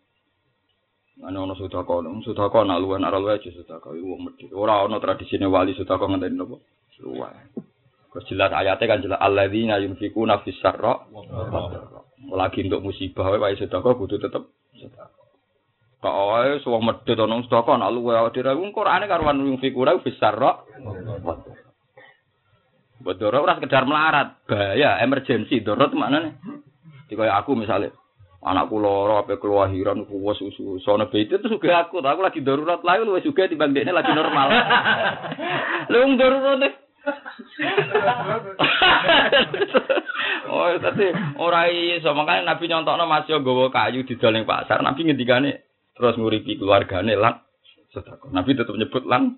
Ana 1.21 1.45
ono 1.45 1.53
sodakoh, 1.53 2.01
ono 2.01 2.25
sodakoh 2.25 2.65
nak 2.65 2.81
luwe 2.81 2.97
nak 2.97 3.13
luwe 3.13 3.37
aja 3.37 3.53
sodakoh 3.53 3.93
iku 3.93 4.17
wong 4.17 4.21
medhit. 4.33 4.49
Ora 4.57 4.81
ono 4.81 4.97
tradisi 4.97 5.37
ini 5.37 5.45
wali 5.45 5.77
sodakoh 5.77 6.09
ngenteni 6.09 6.41
nopo? 6.41 6.65
Luwe. 7.05 7.29
Kok 8.09 8.25
jelas 8.33 8.49
ayatnya 8.57 8.89
kan 8.89 9.05
jelas 9.05 9.21
alladzina 9.21 9.77
yunfikuna 9.81 10.41
fis 10.45 10.57
sarra 10.61 11.05
Lagi 12.33 12.65
untuk 12.65 12.81
musibah 12.89 13.37
wae 13.37 13.61
sodakoh 13.61 14.01
kudu 14.01 14.17
tetep 14.17 14.49
sodakoh. 14.81 15.25
Kok 16.01 16.17
wae 16.33 16.57
suwung 16.65 16.89
medhit 16.89 17.21
ana 17.21 17.37
sedekah 17.45 17.77
ana 17.77 17.93
luwe 17.93 18.17
dhewe 18.33 18.57
wong 18.57 18.73
Qur'ane 18.73 19.05
karuan 19.05 19.45
yung 19.45 19.61
fikura 19.61 20.01
besar 20.01 20.41
kok. 20.41 20.65
Bodoro 23.03 23.43
ora 23.43 23.59
sekedar 23.59 23.83
melarat, 23.83 24.47
bahaya, 24.47 25.03
emergensi, 25.03 25.59
darurat 25.59 25.91
mana 25.91 26.23
nih? 26.23 26.35
Di 27.11 27.19
kaya 27.19 27.35
aku 27.35 27.59
misalnya, 27.59 27.91
anakku 28.43 28.79
loro 28.79 29.19
apa 29.23 29.37
kelahiran 29.39 30.05
kuwas 30.07 30.39
susu 30.39 30.79
sono 30.83 31.07
bete 31.07 31.39
itu 31.39 31.47
juga 31.47 31.87
aku 31.87 32.03
aku 32.03 32.23
lagi 32.23 32.41
darurat 32.43 32.83
lah 32.83 32.99
lu 33.01 33.19
juga 33.23 33.47
di 33.47 33.55
bang 33.55 33.73
lagi 33.73 34.13
normal 34.13 34.49
lu 35.95 36.17
darurat 36.19 36.59
deh 36.59 36.75
oh 40.55 40.71
tapi 40.79 41.11
orang 41.43 41.99
iso 41.99 42.15
makanya 42.15 42.55
nabi 42.55 42.71
nyontokno 42.71 43.11
masih 43.11 43.43
gowo 43.43 43.75
kayu 43.75 44.07
di 44.07 44.15
dalam 44.19 44.47
pasar 44.47 44.83
nabi 44.87 45.11
ngendikane 45.11 45.67
terus 45.99 46.15
nguripi 46.15 46.55
keluargane 46.59 47.19
lan 47.19 47.43
sedekah. 47.93 48.33
Nabi 48.33 48.57
tetap 48.57 48.75
nyebut 48.75 49.05
lan 49.05 49.37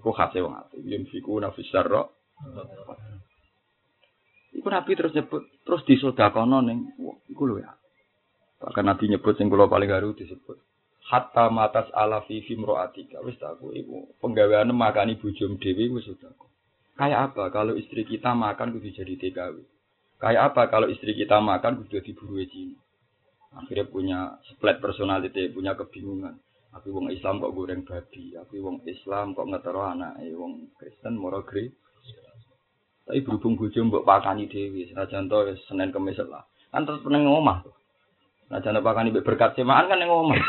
iku 0.00 0.10
khase 0.16 0.40
wong 0.40 0.56
ati. 0.56 0.80
Yunfiku 0.82 1.36
nafis 1.38 1.68
sarra. 1.68 2.08
Iku 4.56 4.66
Nabi 4.66 4.92
terus 4.96 5.12
nyebut 5.12 5.44
terus 5.62 5.84
disedekahno 5.84 6.64
ning 6.64 6.88
iku 7.28 7.44
lho 7.44 7.60
ya. 7.60 7.76
Bahkan 8.58 8.84
Nabi 8.84 9.04
nyebut 9.10 9.38
sing 9.38 9.46
kula 9.46 9.70
paling 9.70 9.86
garu 9.90 10.14
disebut 10.14 10.58
hatta 11.08 11.48
matas 11.48 11.88
ala 11.96 12.20
fi 12.28 12.44
fimroatika 12.44 13.24
wis 13.24 13.40
tak 13.40 13.56
iku 13.64 14.12
penggaweane 14.20 14.76
makani 14.76 15.16
bojom 15.16 15.56
dhewe 15.56 15.88
wis 15.96 16.04
sedekah. 16.04 16.46
Kayak 16.98 17.32
apa 17.32 17.48
kalau 17.54 17.78
istri 17.78 18.04
kita 18.04 18.34
makan 18.34 18.76
kudu 18.76 18.90
jadi 18.92 19.14
TKW? 19.16 19.56
Kayak 20.18 20.52
apa 20.52 20.66
kalau 20.68 20.90
istri 20.90 21.14
kita 21.14 21.38
makan 21.40 21.80
kudu 21.80 22.02
diburu 22.02 22.42
Cina? 22.44 22.76
Akhirnya 23.54 23.88
punya 23.88 24.18
split 24.50 24.82
personality, 24.82 25.48
punya 25.48 25.72
kebingungan. 25.72 26.36
Aku 26.76 26.92
wong 26.92 27.08
Islam 27.08 27.40
kok 27.40 27.54
goreng 27.56 27.80
babi, 27.86 28.36
aku 28.36 28.60
wong 28.60 28.84
Islam 28.84 29.32
kok 29.32 29.48
ngetero 29.48 29.88
anak, 29.88 30.20
wong 30.36 30.68
Kristen 30.76 31.16
moro 31.16 31.40
gre. 31.46 31.72
Tapi 33.08 33.24
berhubung 33.24 33.56
bojo 33.56 33.78
mbok 33.88 34.04
pakani 34.04 34.50
dhewe, 34.52 34.84
senajan 34.84 35.32
to 35.32 35.56
Senin 35.64 35.88
Kamis 35.94 36.20
lah. 36.28 36.44
Kan 36.68 36.84
terus 36.84 37.00
peneng 37.00 37.24
omah. 37.24 37.64
Nah, 38.48 38.64
jangan 38.64 38.80
pakani 38.80 39.12
berkat 39.12 39.60
semaan 39.60 39.92
kan 39.92 40.00
ning 40.00 40.08
omah. 40.08 40.32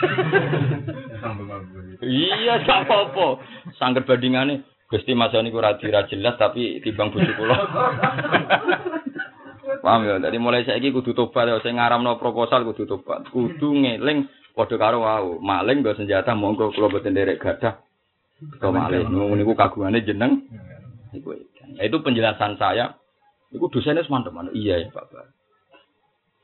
iya, 2.00 2.64
gak 2.64 2.88
apa-apa. 2.88 3.44
Sangger 3.76 4.08
bandingane 4.08 4.64
Gusti 4.88 5.12
Mas 5.12 5.36
niku 5.36 5.60
ra 5.60 5.76
dira 5.76 6.08
jelas 6.08 6.40
tapi 6.40 6.80
timbang 6.80 7.12
bojo 7.12 7.28
kula. 7.36 7.56
Paham 9.84 10.08
ya? 10.08 10.16
Jadi 10.18 10.38
mulai 10.40 10.66
saiki 10.66 10.96
kudu 10.96 11.12
tobat 11.12 11.46
ya, 11.46 11.60
sing 11.62 11.76
ngaramno 11.76 12.18
proposal 12.18 12.64
kudu 12.66 12.88
tobat. 12.88 13.28
Kudu 13.30 13.76
ngeling 13.76 14.32
padha 14.56 14.76
karo 14.80 15.04
wau. 15.04 15.38
Maling 15.44 15.84
nggo 15.84 16.00
senjata 16.00 16.34
monggo 16.34 16.72
kula 16.72 16.90
boten 16.90 17.14
derek 17.14 17.44
gadah. 17.44 17.84
Kok 18.64 18.72
maling 18.72 19.12
niku 19.12 19.54
kagungane 19.60 20.08
jeneng. 20.08 20.48
Iku. 21.14 21.36
Nah, 21.76 21.84
itu 21.84 22.00
penjelasan 22.00 22.56
saya. 22.56 22.96
Iku 23.52 23.68
dosennya 23.70 24.08
semantep 24.08 24.34
Iya 24.56 24.86
ya, 24.86 24.88
Pak. 24.90 25.39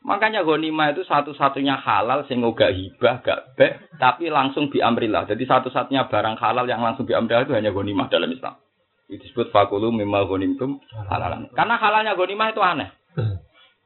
Makanya 0.06 0.46
ghanimah 0.46 0.94
itu 0.94 1.02
satu-satunya 1.02 1.82
halal 1.82 2.30
sing 2.30 2.46
gak 2.46 2.78
hibah, 2.78 3.26
gak 3.26 3.58
bek, 3.58 3.98
tapi 3.98 4.30
langsung 4.30 4.70
diamrillah. 4.70 5.26
Jadi 5.26 5.50
satu-satunya 5.50 6.06
barang 6.06 6.38
halal 6.38 6.70
yang 6.70 6.86
langsung 6.86 7.10
diamrillah 7.10 7.50
itu 7.50 7.58
hanya 7.58 7.74
ghanimah 7.74 8.06
dalam 8.14 8.30
Islam. 8.30 8.62
Itu 9.10 9.26
disebut 9.26 9.50
fakulu 9.50 9.90
mimma 9.90 10.30
ghanimtum 10.30 10.78
halalan. 11.10 11.50
Karena 11.58 11.82
halalnya 11.82 12.14
ghanimah 12.14 12.48
itu 12.54 12.62
aneh. 12.62 12.90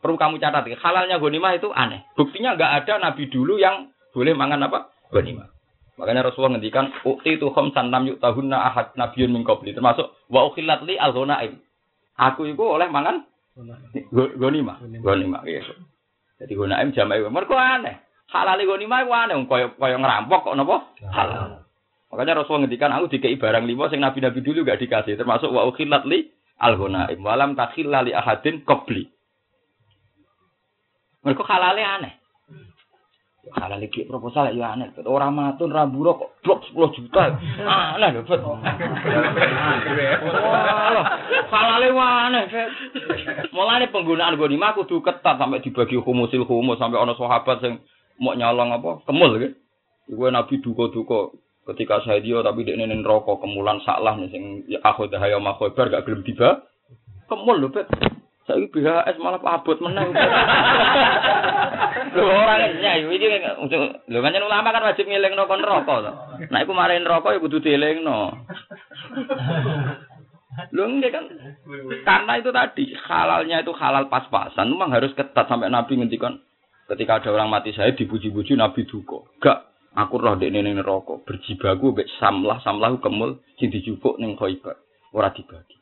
Perlu 0.04 0.20
kamu 0.20 0.44
catat, 0.44 0.68
halalnya 0.84 1.24
ghanimah 1.24 1.56
itu 1.56 1.72
aneh. 1.72 2.04
Buktinya 2.20 2.60
nggak 2.60 2.72
ada 2.84 2.94
nabi 3.00 3.32
dulu 3.32 3.56
yang 3.56 3.88
boleh 4.12 4.36
mangan 4.36 4.68
apa? 4.68 4.92
Ghanimah. 5.16 5.48
Makanya 6.00 6.32
Rasulullah 6.32 6.60
ngendikan 6.60 6.96
ukti 7.04 7.40
itu 7.40 7.48
khamsan 7.52 7.92
lam 7.92 8.08
yuk 8.08 8.24
tahunna 8.24 8.56
ahad 8.56 8.96
nabiyun 8.96 9.36
min 9.36 9.44
qabli 9.44 9.76
termasuk 9.76 10.16
wa 10.28 10.48
ukhilat 10.52 10.84
li 10.84 11.00
al. 11.00 11.12
Aku 12.20 12.44
itu 12.44 12.64
oleh 12.64 12.92
mangan 12.92 13.24
ghanimah. 14.12 14.84
Ghanimah 14.84 15.44
iya. 15.48 15.64
Jadi 16.40 16.54
ghanaim 16.56 16.96
jamae 16.96 17.20
mergo 17.28 17.60
aneh. 17.60 18.00
Halal 18.32 18.62
ghanimah 18.64 19.00
ku 19.04 19.12
aneh 19.12 19.36
koyo 19.46 19.68
koyo 19.76 19.96
ngerampok 20.00 20.42
kok 20.48 20.56
napa? 20.56 20.78
Halal. 21.12 21.68
Makanya 22.10 22.42
Rasulullah 22.42 22.66
ngendikan 22.66 22.94
aku 22.96 23.06
dikei 23.12 23.38
barang 23.38 23.70
lima 23.70 23.92
sing 23.92 24.02
nabi-nabi 24.02 24.42
dulu 24.42 24.66
gak 24.66 24.82
dikasih 24.82 25.14
termasuk 25.14 25.54
wa 25.54 25.68
ukhilat 25.70 26.10
li 26.10 26.32
al 26.58 26.74
ghanaim 26.80 27.20
walam 27.22 27.54
takhilla 27.54 28.02
li 28.02 28.16
ahadin 28.16 28.66
qabli. 28.66 29.10
Mereka 31.26 31.44
halale 31.44 31.84
aneh. 31.84 32.14
Halal 33.40 33.80
iki 33.88 34.04
proposal 34.04 34.52
ya 34.52 34.76
aneh. 34.76 34.92
Orang 35.08 35.40
matun 35.40 35.72
ramburo 35.72 36.20
kok 36.20 36.44
blok 36.44 36.60
10 36.92 36.96
juta. 37.00 37.40
Aneh 37.64 38.12
lho, 38.12 38.28
Bet. 38.28 38.44
Halale 41.48 41.88
aneh, 41.96 42.44
Bet. 42.52 42.70
Mulane 43.56 43.88
penggunaan 43.96 44.36
gonima 44.36 44.76
kudu 44.76 45.00
ketat 45.00 45.40
sampai 45.40 45.64
dibagi 45.64 45.96
humusil 45.96 46.44
humus 46.44 46.84
sampai 46.84 47.00
ana 47.00 47.16
sahabat 47.16 47.64
sing 47.64 47.80
mau 48.20 48.36
nyolong 48.36 48.76
apa? 48.76 49.08
Kemul 49.08 49.32
gitu. 49.40 49.48
Iku 50.12 50.28
Nabi 50.30 50.60
duka-duka 50.60 51.32
ketika 51.74 52.04
saya 52.04 52.20
dia 52.20 52.44
tapi 52.44 52.68
dia 52.68 52.76
nenen 52.76 53.08
rokok 53.08 53.40
kemulan 53.40 53.80
salah 53.88 54.20
nih 54.20 54.30
sing 54.36 54.44
aku 54.84 55.08
dah 55.08 55.22
makhobar 55.40 55.88
gak 55.88 56.04
gelem 56.04 56.28
tiba. 56.28 56.68
Kemul 57.32 57.64
lho, 57.64 57.72
Bet. 57.72 57.88
Saya 58.50 58.66
BHS 58.66 59.22
malah 59.22 59.38
abot 59.46 59.78
menang. 59.78 60.10
Lho 62.18 62.26
ora 62.26 62.66
ya 62.66 62.98
iki 62.98 63.28
lho 64.10 64.20
kan 64.26 64.42
ulama 64.42 64.74
kan 64.74 64.82
wajib 64.90 65.06
ngelingno 65.06 65.46
kon 65.46 65.62
neraka 65.62 65.94
to. 66.02 66.12
Nek 66.50 66.66
iku 66.66 66.74
marahin 66.74 67.06
neraka 67.06 67.38
ya 67.38 67.40
kudu 67.40 67.62
dielingno. 67.62 68.34
Lho 70.74 70.84
enggak 70.84 71.14
kan 71.14 71.26
karena 72.02 72.34
itu 72.42 72.50
tadi 72.50 72.86
halalnya 72.98 73.62
itu 73.62 73.72
halal 73.78 74.10
pas-pasan 74.10 74.74
memang 74.74 74.98
harus 74.98 75.14
ketat 75.14 75.46
sampai 75.46 75.70
Nabi 75.70 76.02
ngendikan 76.02 76.42
ketika 76.90 77.22
ada 77.22 77.30
orang 77.30 77.54
mati 77.54 77.70
saya 77.78 77.94
dipuji-puji 77.94 78.58
Nabi 78.58 78.90
duka. 78.90 79.30
Gak 79.40 79.60
aku 79.94 80.18
roh 80.18 80.36
dek 80.42 80.50
ning 80.50 80.66
neraka 80.74 81.22
berjibaku 81.22 81.94
mbek 81.94 82.10
samlah 82.18 82.58
samlah 82.66 82.98
kemul 82.98 83.38
sing 83.62 83.70
dijupuk 83.70 84.18
ning 84.18 84.34
Khaibar 84.34 84.82
ora 85.14 85.30
dibagi. 85.30 85.79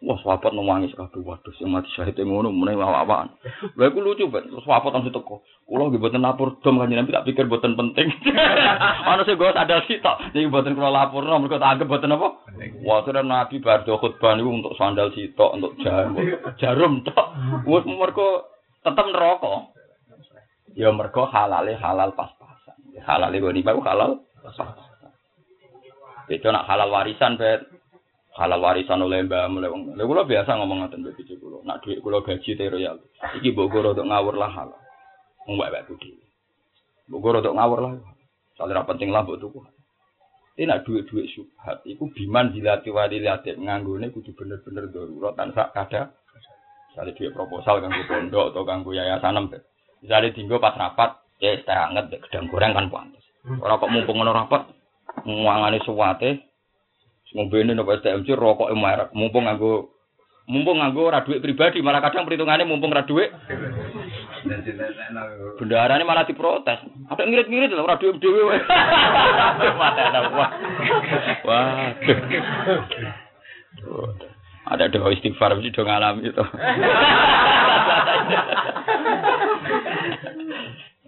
Wah, 0.00 0.16
sahabat 0.24 0.56
nangis 0.56 0.96
kabeh 0.96 1.20
waduh 1.20 1.52
sing 1.60 1.68
mati 1.68 1.92
syahid 1.92 2.16
ngono 2.16 2.48
meneh 2.48 2.72
awak-awakan. 2.72 3.36
Lha 3.76 3.92
iku 3.92 4.00
lucu 4.00 4.32
banget. 4.32 4.48
Sahabat 4.64 4.96
langsung 4.96 5.12
teko. 5.12 5.44
Kula 5.68 5.92
nggih 5.92 6.00
mboten 6.00 6.24
lapor 6.24 6.56
dom 6.64 6.80
kan 6.80 6.88
Nabi 6.88 7.12
tak 7.12 7.28
pikir 7.28 7.44
mboten 7.44 7.76
penting. 7.76 8.08
Ana 9.12 9.28
sing 9.28 9.36
go 9.36 9.52
ada 9.52 9.84
sitok. 9.84 10.32
Niki 10.32 10.48
mboten 10.48 10.72
kula 10.72 10.88
laporno 10.88 11.36
mergo 11.36 11.60
tak 11.60 11.76
anggap 11.76 11.92
mboten 11.92 12.16
apa. 12.16 12.28
Wah, 12.80 13.04
sudah 13.04 13.20
Nabi 13.20 13.60
bar 13.60 13.84
do 13.84 14.00
khutbah 14.00 14.40
niku 14.40 14.48
untuk 14.48 14.72
sandal 14.80 15.12
sitok, 15.12 15.50
untuk 15.60 15.76
jarum, 15.84 16.16
jarum 16.56 16.92
tok. 17.04 17.28
Wes 17.68 17.84
mergo 17.84 18.48
tetep 18.80 19.04
neraka. 19.04 19.68
Ya 20.80 20.88
mergo 20.96 21.28
halale 21.28 21.76
halal 21.76 22.16
pas-pasan. 22.16 23.04
Halale 23.04 23.36
goni 23.36 23.60
halal 23.60 24.24
pas-pasan. 24.40 25.12
Beda 26.24 26.48
nak 26.56 26.64
halal 26.72 26.88
warisan 26.88 27.36
bet 27.36 27.68
halal 28.38 28.60
warisan 28.62 29.02
oleh 29.02 29.26
mbak 29.26 29.50
mulai 29.50 29.70
wong. 29.70 29.96
Lha 29.98 30.22
biasa 30.22 30.50
ngomong 30.60 30.86
ngoten 30.86 31.02
mbek 31.02 31.14
bojo 31.18 31.34
kula. 31.40 31.58
Nak 31.66 31.82
dhuwit 31.82 31.98
kula 32.04 32.18
gaji 32.22 32.50
te 32.54 32.64
royal. 32.70 32.96
Iki 33.40 33.50
mbok 33.54 33.74
untuk 33.74 34.06
ngawur 34.06 34.34
lah 34.38 34.50
halal. 34.52 34.80
Wong 35.48 35.58
mbak 35.58 35.90
dhewe. 35.90 36.24
Mbok 37.10 37.26
untuk 37.42 37.54
ngawur 37.56 37.78
lah. 37.82 37.92
Soalnya 38.54 38.86
penting 38.86 39.10
lah 39.10 39.26
mbok 39.26 39.40
tuku. 39.42 39.60
Ini 40.60 40.68
nak 40.68 40.84
duit-duit 40.84 41.24
subhat, 41.32 41.80
iku 41.88 42.12
biman 42.12 42.52
dilati 42.52 42.92
wali 42.92 43.16
liatin 43.16 43.64
nganggone 43.64 44.12
kudu 44.12 44.36
bener-bener 44.36 44.92
darurat 44.92 45.32
tanpa 45.32 45.72
kada. 45.72 46.12
Misalnya 46.92 47.16
duit 47.16 47.32
proposal 47.32 47.80
kanggo 47.80 48.04
pondok 48.04 48.52
atau 48.52 48.68
kanggo 48.68 48.92
yayasan 48.92 49.40
em. 49.40 49.46
Misalnya 50.04 50.36
tinggal 50.36 50.60
pas 50.60 50.76
rapat, 50.76 51.16
ya 51.40 51.56
teh 51.64 51.72
anget 51.72 52.12
gedang 52.28 52.52
goreng 52.52 52.76
kan 52.76 52.92
pantes. 52.92 53.24
Ora 53.56 53.80
kok 53.80 53.88
mumpung 53.88 54.20
ngono 54.20 54.36
rapat, 54.36 54.68
ngwangane 55.24 55.80
suwate, 55.80 56.49
Ngombene 57.30 57.78
nopo 57.78 57.94
STMC 57.94 58.34
rokok 58.34 58.74
merek, 58.74 59.14
mumpung 59.14 59.46
nganggo 59.46 59.94
mumpung 60.50 60.82
nganggo 60.82 61.06
ora 61.06 61.22
duit 61.22 61.38
pribadi, 61.38 61.78
malah 61.78 62.02
kadang 62.02 62.26
perhitungannya 62.26 62.66
mumpung 62.66 62.90
ora 62.90 63.06
duit. 63.06 63.30
Bendarane 65.62 66.02
malah 66.02 66.26
diprotes. 66.26 66.82
Ada 67.06 67.22
ngirit-ngirit 67.22 67.70
lho 67.70 67.86
ora 67.86 68.02
duit 68.02 68.18
dhewe. 68.18 68.42
Wah. 71.46 71.94
Ada 74.70 74.90
doa 74.90 75.14
istighfar 75.14 75.54
mesti 75.54 75.70
do 75.70 75.86
ngalami 75.86 76.34
itu. 76.34 76.44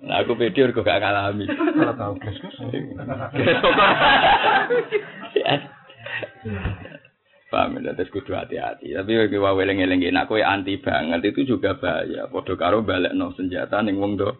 Nah, 0.02 0.18
aku 0.18 0.34
pede 0.34 0.66
kok 0.74 0.82
gak 0.82 0.98
ngalami. 0.98 1.46
Kalau 1.46 1.94
tahu 1.94 2.18
kes-kes. 2.18 2.58
Paham 7.52 7.84
ya, 7.84 7.92
terus 7.92 8.08
kudu 8.08 8.32
hati-hati. 8.32 8.96
Tapi 8.96 9.12
bagi 9.12 9.36
wae 9.36 9.60
eling-eling 9.60 10.08
kowe 10.24 10.40
anti 10.40 10.80
banget 10.80 11.20
itu 11.28 11.54
juga 11.54 11.76
bahaya. 11.76 12.24
Padha 12.32 12.54
karo 12.56 12.80
balekno 12.80 13.36
senjata 13.36 13.84
ning 13.84 14.00
wong 14.00 14.16
do. 14.16 14.32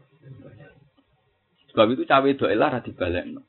Sebab 1.73 1.87
itu 1.93 2.09
cawe 2.09 2.31
do 2.33 2.47
elah 2.49 2.69
ra 2.73 2.81
dibalekno. 2.81 3.45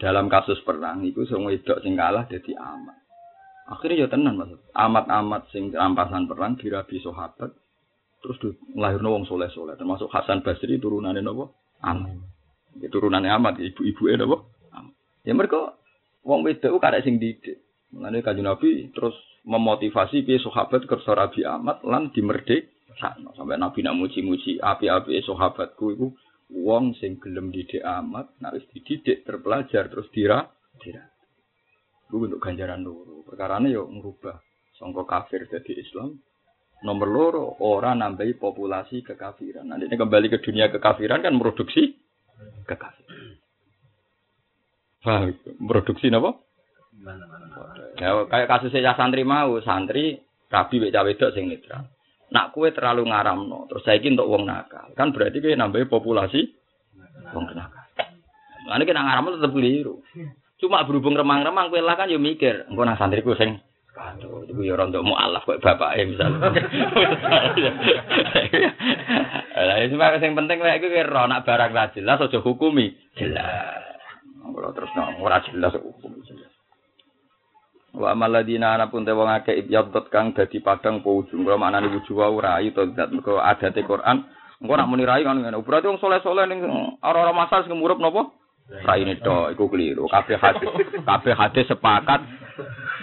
Dalam 0.00 0.32
kasus 0.32 0.62
perang 0.64 1.04
itu 1.04 1.28
sing 1.28 1.44
wedok 1.44 1.84
sing 1.84 1.98
kalah 2.00 2.24
dadi 2.24 2.56
amat. 2.56 2.96
Akhirnya 3.68 4.04
ya 4.04 4.08
tenan 4.08 4.40
Mas. 4.40 4.56
Amat-amat 4.72 5.52
sing 5.52 5.68
rampasan 5.68 6.24
perang 6.24 6.56
dirabi 6.56 6.96
sahabat 7.04 7.52
terus 8.18 8.58
nglahirno 8.74 9.14
wong 9.14 9.24
soleh-soleh 9.30 9.78
termasuk 9.78 10.10
Hasan 10.10 10.42
Basri 10.42 10.80
turunane 10.80 11.20
napa? 11.20 11.52
Amat. 11.84 12.18
Ya, 12.80 12.88
turunane 12.88 13.28
amat 13.30 13.60
ibu-ibuke 13.60 14.16
napa? 14.16 14.48
Amat. 14.72 14.94
Ya 15.28 15.36
mereka 15.36 15.78
Wong 16.28 16.44
wedok 16.44 16.76
karek 16.82 17.08
sing 17.08 17.16
didik. 17.16 17.62
Mulane 17.92 18.20
kanjeng 18.20 18.44
Nabi 18.44 18.92
terus 18.92 19.16
memotivasi 19.48 20.28
piye 20.28 20.36
sahabat 20.44 20.84
kersa 20.84 21.16
rabi 21.16 21.44
amat 21.44 21.80
lan 21.88 22.12
dimerdek. 22.12 22.68
Sampai 22.98 23.56
Nabi 23.56 23.86
nak 23.86 23.96
muji-muji 23.96 24.58
api-api 24.58 25.22
sahabatku 25.22 25.84
iku 25.94 26.08
wong 26.50 26.98
sing 26.98 27.20
gelem 27.22 27.54
didik 27.54 27.84
amat, 27.84 28.34
nek 28.42 28.58
wis 28.58 28.66
dididik 28.74 29.22
terpelajar 29.22 29.86
terus 29.88 30.10
dira 30.10 30.44
dira. 30.82 31.06
Iku 32.08 32.26
untuk 32.26 32.42
ganjaran 32.42 32.82
loro. 32.82 33.22
Perkarane 33.22 33.70
yo 33.70 33.86
ngubah 33.86 34.36
sangka 34.76 35.04
kafir 35.06 35.46
jadi 35.46 35.72
Islam. 35.78 36.18
Nomor 36.78 37.08
loro, 37.10 37.44
orang 37.66 37.98
nambahi 37.98 38.38
populasi 38.38 39.02
kekafiran. 39.02 39.66
Nanti 39.66 39.90
ini 39.90 39.98
kembali 39.98 40.30
ke 40.30 40.38
dunia 40.38 40.70
kekafiran 40.70 41.26
kan 41.26 41.34
produksi 41.34 41.90
kekafiran. 42.70 43.34
Paham? 45.02 45.34
Produksi 45.66 46.06
napa? 46.10 46.47
Ya 47.98 48.10
kayak 48.26 48.48
kasus 48.50 48.74
saya 48.74 48.94
santri 48.98 49.22
mau, 49.22 49.58
santri 49.62 50.18
rabi 50.50 50.76
wek 50.82 50.92
cawe 50.94 51.06
wedok 51.06 51.34
sing 51.34 51.46
netral. 51.50 51.86
Nak 52.28 52.52
kue 52.52 52.68
terlalu 52.76 53.08
ngaramno, 53.08 53.70
terus 53.72 53.84
saiki 53.88 54.12
untuk 54.12 54.28
wong 54.28 54.44
nakal. 54.44 54.92
Kan 54.92 55.16
berarti 55.16 55.40
kowe 55.40 55.54
nambahi 55.56 55.88
populasi 55.88 56.40
wong 57.32 57.44
nakal. 57.56 57.86
Lah 58.68 58.76
nek 58.76 58.90
nang 58.92 59.06
ngaramu 59.08 59.38
tetep 59.40 59.52
keliru. 59.54 60.04
Cuma 60.58 60.84
berhubung 60.84 61.16
remang-remang 61.16 61.72
kowe 61.72 61.80
lah 61.80 61.96
kan 61.96 62.12
yo 62.12 62.20
mikir, 62.20 62.68
engko 62.68 62.82
nang 62.84 63.00
santriku 63.00 63.32
sing 63.38 63.62
Aduh, 63.98 64.46
itu 64.46 64.54
ya 64.62 64.78
rontok 64.78 65.02
mu'alaf 65.02 65.42
bapak 65.42 65.98
misalnya. 66.06 66.54
Lah 69.58 69.76
itu 69.82 69.98
yang 69.98 70.38
penting 70.38 70.62
lek 70.62 70.78
iku 70.78 70.86
kira 70.86 71.26
nak 71.26 71.42
barang 71.42 71.74
ra 71.74 71.90
jelas 71.90 72.22
aja 72.22 72.38
hukumi. 72.38 72.94
Jelas. 73.18 73.82
Ora 74.54 74.70
terus 74.70 74.94
ora 74.94 75.42
jelas 75.50 75.74
hukumi 75.82 76.22
jelas. 76.30 76.47
Wa 77.98 78.14
maladina 78.14 78.78
ana 78.78 78.86
pun 78.86 79.02
te 79.02 79.10
wong 79.10 79.26
akeh 79.26 79.58
ibyadot 79.66 80.06
kang 80.14 80.30
dadi 80.30 80.62
padang 80.62 81.02
po 81.02 81.18
ujung. 81.18 81.42
Kula 81.42 81.58
maknane 81.58 81.90
wujuh 81.90 82.14
wae 82.14 82.38
rai 82.38 82.70
to 82.70 82.94
zat 82.94 83.10
mergo 83.10 83.42
adate 83.42 83.82
Quran. 83.82 84.22
Engko 84.62 84.74
nak 84.78 84.86
muni 84.86 85.02
rai 85.02 85.26
kan 85.26 85.42
ngene. 85.42 85.58
Berarti 85.66 85.90
wong 85.90 85.98
soleh-soleh 85.98 86.46
ning 86.46 86.62
ora-ora 87.02 87.34
masal 87.34 87.66
sing 87.66 87.74
murup 87.74 87.98
napa? 87.98 88.30
Raine 88.86 89.18
to 89.18 89.50
iku 89.50 89.66
keliru. 89.66 90.06
Kabeh 90.06 90.38
hadis 90.38 90.70
kabeh 91.02 91.34
hadis 91.34 91.66
sepakat 91.66 92.22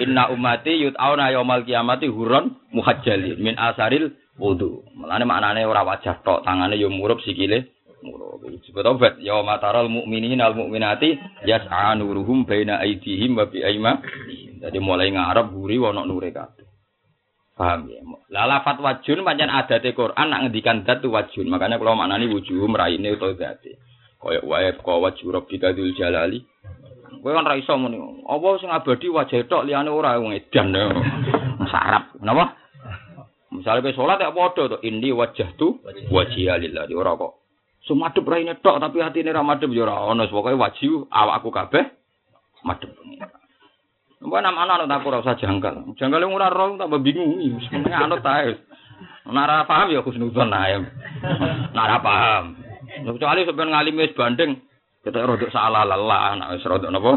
Inna 0.04 0.28
umati 0.28 0.76
yut'auna 0.84 1.32
yaumal 1.32 1.64
kiamati 1.64 2.12
huron 2.12 2.60
muhajjalin 2.76 3.39
min 3.39 3.56
asaril 3.56 4.12
wudu. 4.36 4.84
Mulane 4.91 5.24
maknane 5.24 5.64
ora 5.64 5.88
wajah 5.88 6.20
tok, 6.20 6.43
tangane 6.43 6.76
yo 6.76 6.91
murup 6.91 7.24
sikile 7.24 7.72
murup. 8.04 8.43
Disebut 8.46 8.86
obat 8.86 9.16
ya 9.24 9.39
mataral 9.39 9.88
mukminin 9.88 10.43
al 10.43 10.54
mukminati 10.54 11.16
yas'a 11.48 11.96
nuruhum 11.96 12.43
baina 12.43 12.84
aydihim 12.84 13.39
wa 13.39 13.48
bi 13.48 13.64
aima. 13.64 14.04
Jadi 14.66 14.82
mulai 14.82 15.13
ngarep 15.13 15.53
guri 15.53 15.78
wono 15.78 16.01
nure 16.09 16.34
kabeh. 16.34 16.66
Paham 17.53 17.88
ya? 17.88 18.01
Lah 18.34 18.49
lafat 18.49 18.82
wajun 18.82 19.22
pancen 19.22 19.53
adate 19.53 19.93
Quran 19.93 20.28
nak 20.28 20.49
ngendikan 20.49 20.82
tu 20.84 21.13
wajun. 21.13 21.47
Makanya 21.47 21.78
kalau 21.78 21.93
maknani 21.93 22.28
wujuhum 22.34 22.74
raine 22.74 23.13
utawa 23.13 23.38
date. 23.38 23.78
Kaya 24.18 24.41
wae 24.41 24.74
kaya 24.74 24.97
wajhu 24.99 25.30
rabbika 25.30 25.72
dzul 25.72 25.93
jalali 25.93 26.41
Kowe 27.22 27.34
kan 27.34 27.45
ra 27.45 27.57
iso 27.57 27.74
muni. 27.78 27.97
Apa 28.26 28.47
sing 28.61 28.70
abadi 28.70 29.09
wajah 29.09 29.45
tok 29.49 29.66
liyane 29.66 29.89
ora 29.89 30.18
wong 30.18 30.34
edan. 30.34 30.74
Sarap. 31.72 32.18
Napa? 32.22 32.53
Misalnya 33.53 33.82
kowe 33.86 33.97
salat 33.97 34.22
ya 34.22 34.34
padha 34.34 34.76
to 34.76 34.78
indi 34.82 35.09
wajah 35.13 35.53
tu 35.57 35.78
wajhiya 36.09 36.57
lillahi 36.57 36.93
ora 36.93 37.18
kok. 37.18 37.39
Sumadep 37.86 38.26
raine 38.26 38.57
tok 38.59 38.82
tapi 38.82 39.01
hatine 39.01 39.30
ra 39.30 39.45
madhep 39.45 39.70
ya 39.74 39.86
ora 39.86 40.05
ono 40.05 40.26
wajib 40.30 41.07
awakku 41.07 41.49
kabeh 41.53 41.86
madhep. 42.66 42.93
Mbok 44.26 44.42
nama 44.42 44.66
anak 44.66 44.90
tak 44.90 45.06
ora 45.06 45.22
usah 45.22 45.38
janggal. 45.38 45.94
Janggal 46.02 46.26
ora 46.26 46.50
roh 46.50 46.74
tambah 46.82 46.98
bingung. 47.06 47.38
Sebenarnya 47.70 48.10
anut 48.10 48.26
ta. 48.26 48.42
Nara 49.30 49.70
paham 49.70 49.94
ya 49.94 50.02
khusnuzon 50.02 50.50
ae. 50.50 50.82
Nara 51.78 52.02
paham. 52.02 52.58
Kecuali 53.06 53.46
sampeyan 53.46 53.70
ngalimi 53.70 54.10
wis 54.10 54.18
banding 54.18 54.58
kita 55.06 55.22
rodok 55.22 55.54
salah 55.54 55.86
lelah, 55.86 56.34
anak 56.34 56.58
wis 56.58 56.66
rodok 56.66 56.90
napa? 56.90 57.14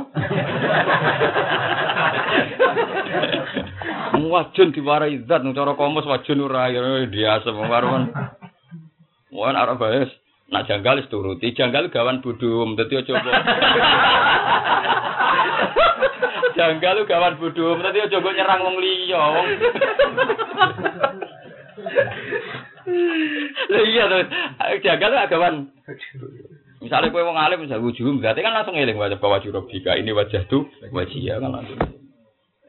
Wajun 4.28 4.76
diwarai 4.76 5.24
zat 5.24 5.40
cara 5.40 5.72
komus 5.72 6.04
wajun 6.04 6.44
ora 6.44 6.68
ya 6.68 6.84
wong 7.48 7.68
karo 7.72 7.88
kan. 7.88 8.04
Wong 9.32 9.56
arep 9.56 9.80
baes. 9.80 10.12
Nak 10.52 10.68
janggal 10.68 11.00
wis 11.00 11.08
turuti, 11.08 11.56
janggal 11.56 11.88
gawan 11.88 12.20
budum, 12.20 12.76
dadi 12.76 13.00
aja 13.00 13.16
janggal 16.58 17.06
gawan 17.06 17.38
budum, 17.38 17.78
dadi 17.78 18.02
aja 18.02 18.18
kok 18.18 18.34
nyerang 18.34 18.60
wong 18.66 18.76
liya, 18.82 19.22
wong. 19.22 19.46
Lah 23.68 23.82
iya 23.86 24.04
to, 24.10 24.18
janggal 24.82 25.12
gawan 25.30 25.54
Misalnya 26.78 27.10
kue 27.10 27.26
wong 27.26 27.34
alim 27.34 27.66
misalnya 27.66 27.82
wujud 27.82 28.22
berarti 28.22 28.38
kan 28.38 28.54
langsung 28.54 28.78
ngeling 28.78 28.94
wajah 28.94 29.18
bawa 29.18 29.42
jika 29.42 29.98
ini 29.98 30.14
wajah 30.14 30.46
tuh 30.46 30.62
wajah 30.94 31.18
ya 31.18 31.42
kan 31.42 31.50
langsung. 31.50 31.78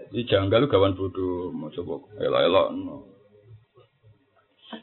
Jadi 0.09 0.25
janggal 0.25 0.65
gawan 0.65 0.97
bodoh 0.97 1.53
mau 1.53 1.69
coba 1.69 2.01
elok 2.17 2.41
elok. 2.49 2.67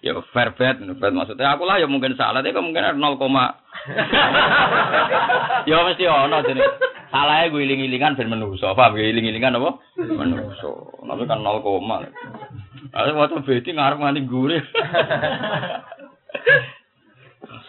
Ya 0.03 0.19
fair 0.35 0.51
bet, 0.59 0.83
fair 0.83 1.13
maksudnya 1.15 1.55
aku 1.55 1.63
lah 1.63 1.79
ya 1.79 1.87
mungkin 1.87 2.19
salah, 2.19 2.43
tapi 2.43 2.59
mungkin 2.59 2.99
0, 2.99 2.99
ya 5.71 5.79
mesti 5.87 6.11
ono 6.11 6.43
jadi 6.43 6.59
salahnya 7.15 7.55
gue 7.55 7.63
iling 7.63 7.87
ilingan 7.87 8.19
ben 8.19 8.27
menuso, 8.27 8.75
paham 8.75 8.99
gue 8.99 9.07
iling 9.07 9.31
ilingan 9.31 9.63
apa? 9.63 9.79
Menuso, 10.03 10.91
tapi 11.07 11.23
kan 11.31 11.39
0, 11.39 11.63
Ada 12.91 13.15
waktu 13.15 13.47
beti 13.47 13.79
ngarep 13.79 14.03
nganti 14.03 14.27
gurih. 14.27 14.67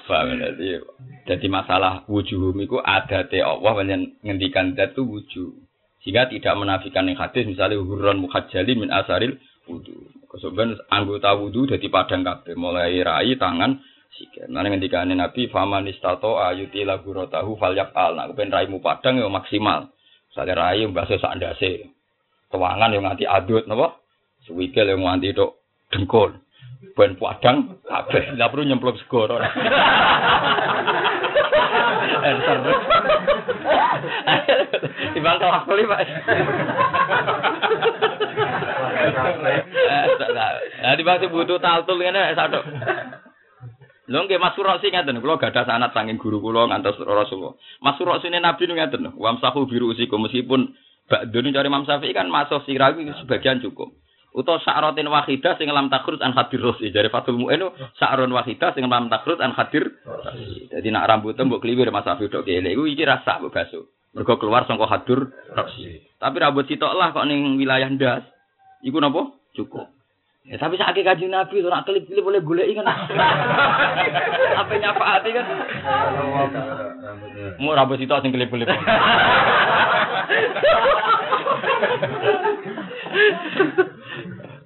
Paham 0.07 0.39
jadi 0.39 0.79
jadi 1.27 1.47
masalah 1.51 2.07
wujuhum 2.07 2.55
itu 2.63 2.79
ada 2.79 3.27
te 3.27 3.43
Allah 3.43 3.75
yang 3.83 4.07
ngendikan 4.23 4.71
itu 4.71 5.03
wujuh. 5.03 5.51
Sehingga 5.99 6.31
tidak 6.31 6.55
menafikan 6.55 7.11
yang 7.11 7.19
hadis 7.19 7.43
misalnya 7.43 7.83
hurun 7.83 8.23
muhajjali 8.23 8.79
min 8.79 8.87
asaril 8.87 9.35
wudu. 9.67 10.07
Kemudian 10.27 10.75
anggota 10.91 11.31
wudu 11.39 11.71
jadi 11.71 11.87
padang 11.87 12.27
kabeh 12.27 12.53
mulai 12.59 12.99
rai 12.99 13.39
tangan 13.39 13.79
sikil. 14.11 14.51
Nah 14.51 14.63
ngendikan 14.67 15.07
Nabi 15.07 15.47
faman 15.47 15.87
istato 15.87 16.35
ayuti 16.35 16.83
lagu 16.83 17.15
rotahu 17.15 17.55
falyak 17.55 17.95
al. 17.95 18.19
Nah 18.19 18.27
kepen 18.31 18.51
raimu 18.51 18.83
padang 18.83 19.23
yang 19.23 19.31
maksimal. 19.31 19.87
Misalnya 20.27 20.53
rai 20.59 20.83
bahasa 20.91 21.15
sak 21.15 21.39
ndase. 21.39 21.87
Tuangan 22.51 22.91
yang 22.91 23.07
nganti 23.07 23.23
adut 23.27 23.63
napa? 23.67 23.99
Suwikil 24.47 24.87
yang 24.87 25.03
nganti 25.03 25.31
tok 25.31 25.63
dengkul. 25.91 26.35
Ben 26.95 27.15
padang 27.15 27.79
kabeh. 27.87 28.35
Lah 28.35 28.51
perlu 28.51 28.67
nyemplung 28.67 28.99
segoro. 28.99 29.39
Enter. 32.27 32.57
Timbang 35.15 35.37
tawaf 35.39 35.63
kali, 35.65 35.83
Pak. 35.87 35.99
Nah, 40.77 40.93
timbang 40.93 41.17
sing 41.19 41.29
butuh 41.33 41.57
taltul 41.57 41.97
ngene 41.99 42.37
satu. 42.37 42.59
Lho 44.07 44.19
nggih 44.23 44.39
Mas 44.39 44.55
Surosi 44.55 44.87
ngaten, 44.87 45.19
kula 45.19 45.35
gadah 45.35 45.67
sanad 45.67 45.91
saking 45.91 46.15
guru 46.15 46.39
kula 46.39 46.71
ngantos 46.71 46.95
Rasulullah. 47.03 47.59
Mas 47.83 47.99
Surosi 47.99 48.31
Nabi 48.31 48.63
ngaten, 48.71 49.19
wamsahu 49.19 49.67
biru 49.67 49.91
usikum 49.91 50.23
meskipun 50.23 50.71
Ba'dun 51.07 51.55
cari 51.55 51.67
Imam 51.71 51.87
Syafi'i 51.87 52.11
kan 52.11 52.27
masuk 52.27 52.67
sirawi 52.67 53.07
sebagian 53.23 53.63
cukup. 53.63 53.95
Uto 54.35 54.59
sa'rotin 54.59 55.07
wahidah 55.07 55.55
sing 55.55 55.71
lam 55.71 55.87
takrut 55.87 56.19
an 56.19 56.35
hadir 56.35 56.59
rosi. 56.59 56.91
Dari 56.91 57.07
Fatul 57.07 57.39
Mu'enu 57.39 57.71
sa'ron 57.95 58.29
wahidah 58.29 58.75
sing 58.75 58.85
lam 58.85 59.07
takrut 59.07 59.39
an 59.39 59.55
hadir 59.55 59.87
Jadi 60.67 60.87
nak 60.91 61.07
rambut 61.09 61.33
mbok 61.33 61.63
kliwir 61.63 61.89
Mas 61.89 62.05
Afi 62.05 62.27
dok 62.27 62.43
kele 62.43 62.75
iku 62.75 62.85
iki 62.85 63.07
rasa 63.07 63.39
mbok 63.39 63.55
baso. 63.55 63.87
Mergo 64.13 64.35
keluar 64.37 64.67
hadur 64.67 65.31
rosi. 65.55 66.05
Tapi 66.19 66.35
rambut 66.37 66.67
sitok 66.67 66.91
lah 66.91 67.15
kok 67.15 67.25
ning 67.25 67.55
wilayah 67.55 67.87
ndas. 67.87 68.27
Iku 68.85 68.97
napa? 69.01 69.33
Cukup. 69.57 69.97
Ya, 70.47 70.55
tapi 70.55 70.79
saat 70.79 70.95
kaji 70.95 71.27
Nabi 71.27 71.59
itu 71.59 71.67
nak 71.67 71.83
kelip-kelip 71.83 72.23
boleh 72.23 72.39
gulai 72.39 72.71
kan. 72.71 72.87
Apa 74.63 74.73
nyapa 74.79 75.03
hati 75.03 75.35
kan? 75.35 75.43
Mau 77.59 77.75
rambut 77.75 77.99
itu 77.99 78.15
asing 78.15 78.31
kelip-kelip. 78.31 78.71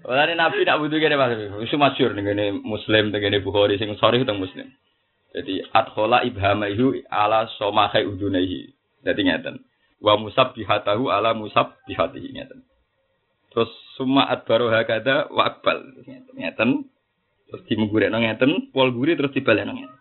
Walane 0.05 0.38
Nabi 0.38 0.70
nak 0.70 0.78
butuh 0.86 1.01
kene 1.01 1.18
Mas. 1.18 1.34
Isu 1.66 1.82
masyhur 1.82 2.14
ning 2.14 2.30
ngene 2.30 2.62
Muslim 2.62 3.09
ngene 3.09 3.41
Bukhari 3.41 3.82
sing 3.82 3.89
sore 3.97 4.22
teng 4.22 4.38
Muslim. 4.38 4.70
Jadi 5.34 5.66
adkhala 5.74 6.22
ibhamaihu 6.30 7.09
ala 7.09 7.49
somakai 7.57 8.05
udunaihi. 8.05 8.70
Jadi 9.01 9.22
ngeten. 9.26 9.66
Wa 9.97 10.14
musabbihatahu 10.14 11.09
ala 11.09 11.34
musabbihatihi 11.34 12.38
ngeten. 12.38 12.62
Terus 13.52 13.72
summa 13.99 14.32
adbaru 14.32 14.72
hakada 14.72 15.28
wa 15.28 15.52
akbal 15.52 15.84
ngeten. 16.36 16.88
Terus 17.52 17.62
dimenggurekno 17.68 18.18
ngeten, 18.24 18.72
pol 18.72 18.95
guri 18.95 19.20
terus 19.20 19.36
dibalekno 19.36 19.76
ngeten. 19.76 19.99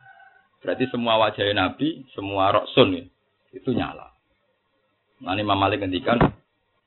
Berarti 0.62 0.84
semua 0.92 1.18
wajah 1.18 1.44
Nabi, 1.51 2.07
semua 2.14 2.53
roksun 2.53 2.94
ya, 2.94 3.05
itu 3.57 3.72
nyala. 3.72 4.12
Nah, 5.24 5.32
ini 5.36 5.42
Imam 5.44 5.57
Malik 5.57 5.80
ngendikan 5.80 6.20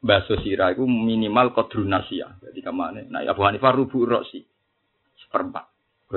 Baso 0.03 0.36
sirah 0.43 0.76
itu 0.76 0.84
minimal 0.84 1.55
kodrun 1.55 1.88
nasia. 1.88 2.36
Jadi 2.43 2.59
ke 2.59 2.76
mana? 2.76 3.07
Nah 3.07 3.24
Abu 3.24 3.47
Hanifah 3.47 3.72
rubu 3.72 4.03
rosi 4.03 4.43
seperempat. 5.24 5.64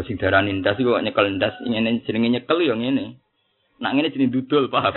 Sing 0.02 0.18
darah 0.18 0.42
nindas 0.42 0.74
itu 0.76 0.90
nyekel 0.90 1.30
nindas, 1.30 1.54
ini 1.62 2.02
jenenge 2.02 2.28
nyekel 2.34 2.66
yang 2.66 2.82
ini. 2.82 3.14
Nak 3.76 3.92
ini 3.92 4.08
jenis 4.08 4.32
dudul 4.32 4.72
paham? 4.72 4.88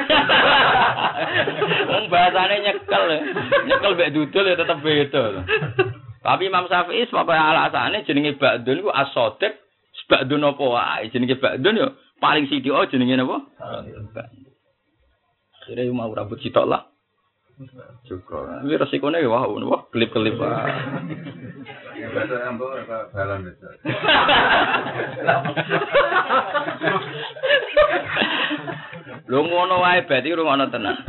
Wong 1.92 2.06
bahasane 2.08 2.64
nyekel, 2.64 3.04
nyekel 3.68 3.94
bek 4.00 4.12
dudul 4.16 4.48
ya 4.48 4.56
tetap 4.56 4.80
beda. 4.80 5.44
Tapi 6.24 6.48
Imam 6.48 6.68
Syafi'i 6.68 7.08
sebab 7.12 7.28
alasannya 7.28 8.08
jenenge 8.08 8.40
ba'dun 8.40 8.84
itu 8.84 8.92
asodek, 8.92 9.60
ba'dun 10.08 10.48
apa 10.48 10.64
wae. 10.64 11.12
Jenenge 11.12 11.36
ba'dun 11.44 11.76
ya 11.76 11.88
paling 12.24 12.48
sithik 12.48 12.72
oh 12.72 12.88
jenenge 12.88 13.20
apa? 13.20 13.38
Akhirnya 15.60 15.92
mau 15.92 16.12
rambut 16.16 16.40
sitok 16.40 16.68
lah. 16.68 16.88
Juga. 18.08 18.64
Ini 18.64 18.80
resikonya 18.80 19.20
wah, 19.28 19.44
wah 19.44 19.84
ambo 22.48 22.72
apa 22.72 23.12
balon 23.12 23.52
itu. 23.52 23.68
Lho 29.28 29.40
ngono 29.44 29.84
wae 29.84 30.08
berarti 30.08 30.32
ngono 30.32 30.72
tenan. 30.72 31.04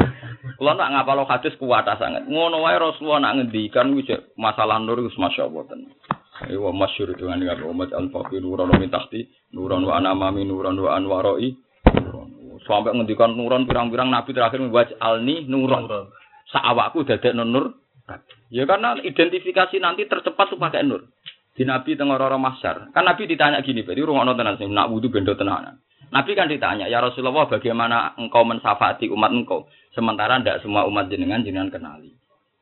Kula 0.58 0.74
nak 0.74 0.90
ngapalo 0.90 1.22
hadis 1.30 1.54
kuat 1.54 1.86
sangat. 1.86 2.26
Ngono 2.26 2.66
wae 2.66 2.74
Rasulullah 2.82 3.30
nak 3.30 3.34
ngendikan 3.38 3.94
wis 3.94 4.10
masalah 4.34 4.82
nur 4.82 4.98
wis 5.06 5.14
masyaallah 5.14 5.62
tenan. 5.70 5.94
Iwa 6.50 6.74
masyhur 6.74 7.14
dengan 7.14 7.38
dengan 7.38 7.62
umat 7.70 7.94
al-faqir 7.94 8.42
nuran 8.42 8.74
min 8.74 8.90
tahti 8.90 9.28
nuran 9.54 9.86
wa 9.86 10.02
anamami 10.02 10.42
nuran 10.48 10.74
wa 10.82 10.98
anwaroi 10.98 11.52
sampai 12.64 12.96
ngendikan 12.96 13.36
nuran 13.36 13.68
pirang-pirang 13.68 14.08
nabi 14.08 14.32
terakhir 14.32 14.60
waj 14.72 14.88
alni 15.00 15.44
nuran 15.48 15.86
saawakku 16.50 17.06
dadek 17.06 17.34
nur. 17.34 17.78
Ya 18.50 18.66
karena 18.66 18.98
identifikasi 18.98 19.78
nanti 19.78 20.04
tercepat 20.10 20.50
tuh 20.50 20.58
pakai 20.58 20.82
nur. 20.82 21.06
Di 21.54 21.62
nabi 21.62 21.94
tengah 21.94 22.18
orang 22.18 22.42
masyar. 22.42 22.90
Kan 22.90 23.06
nabi 23.06 23.30
ditanya 23.30 23.62
gini 23.62 23.86
berarti 23.86 24.02
rumah 24.02 24.26
tenan 24.34 24.58
sih 24.58 24.66
nak 24.66 24.90
wudu 24.90 25.10
bendo 25.10 25.34
tenanan. 25.38 25.78
Nabi 26.10 26.34
kan 26.34 26.50
ditanya 26.50 26.90
ya 26.90 26.98
rasulullah 26.98 27.46
bagaimana 27.46 28.18
engkau 28.18 28.42
mensafati 28.42 29.06
umat 29.14 29.30
engkau? 29.30 29.70
Sementara 29.94 30.42
tidak 30.42 30.62
semua 30.66 30.86
umat 30.90 31.06
jenengan 31.06 31.46
jenengan 31.46 31.70
kenali. 31.70 32.10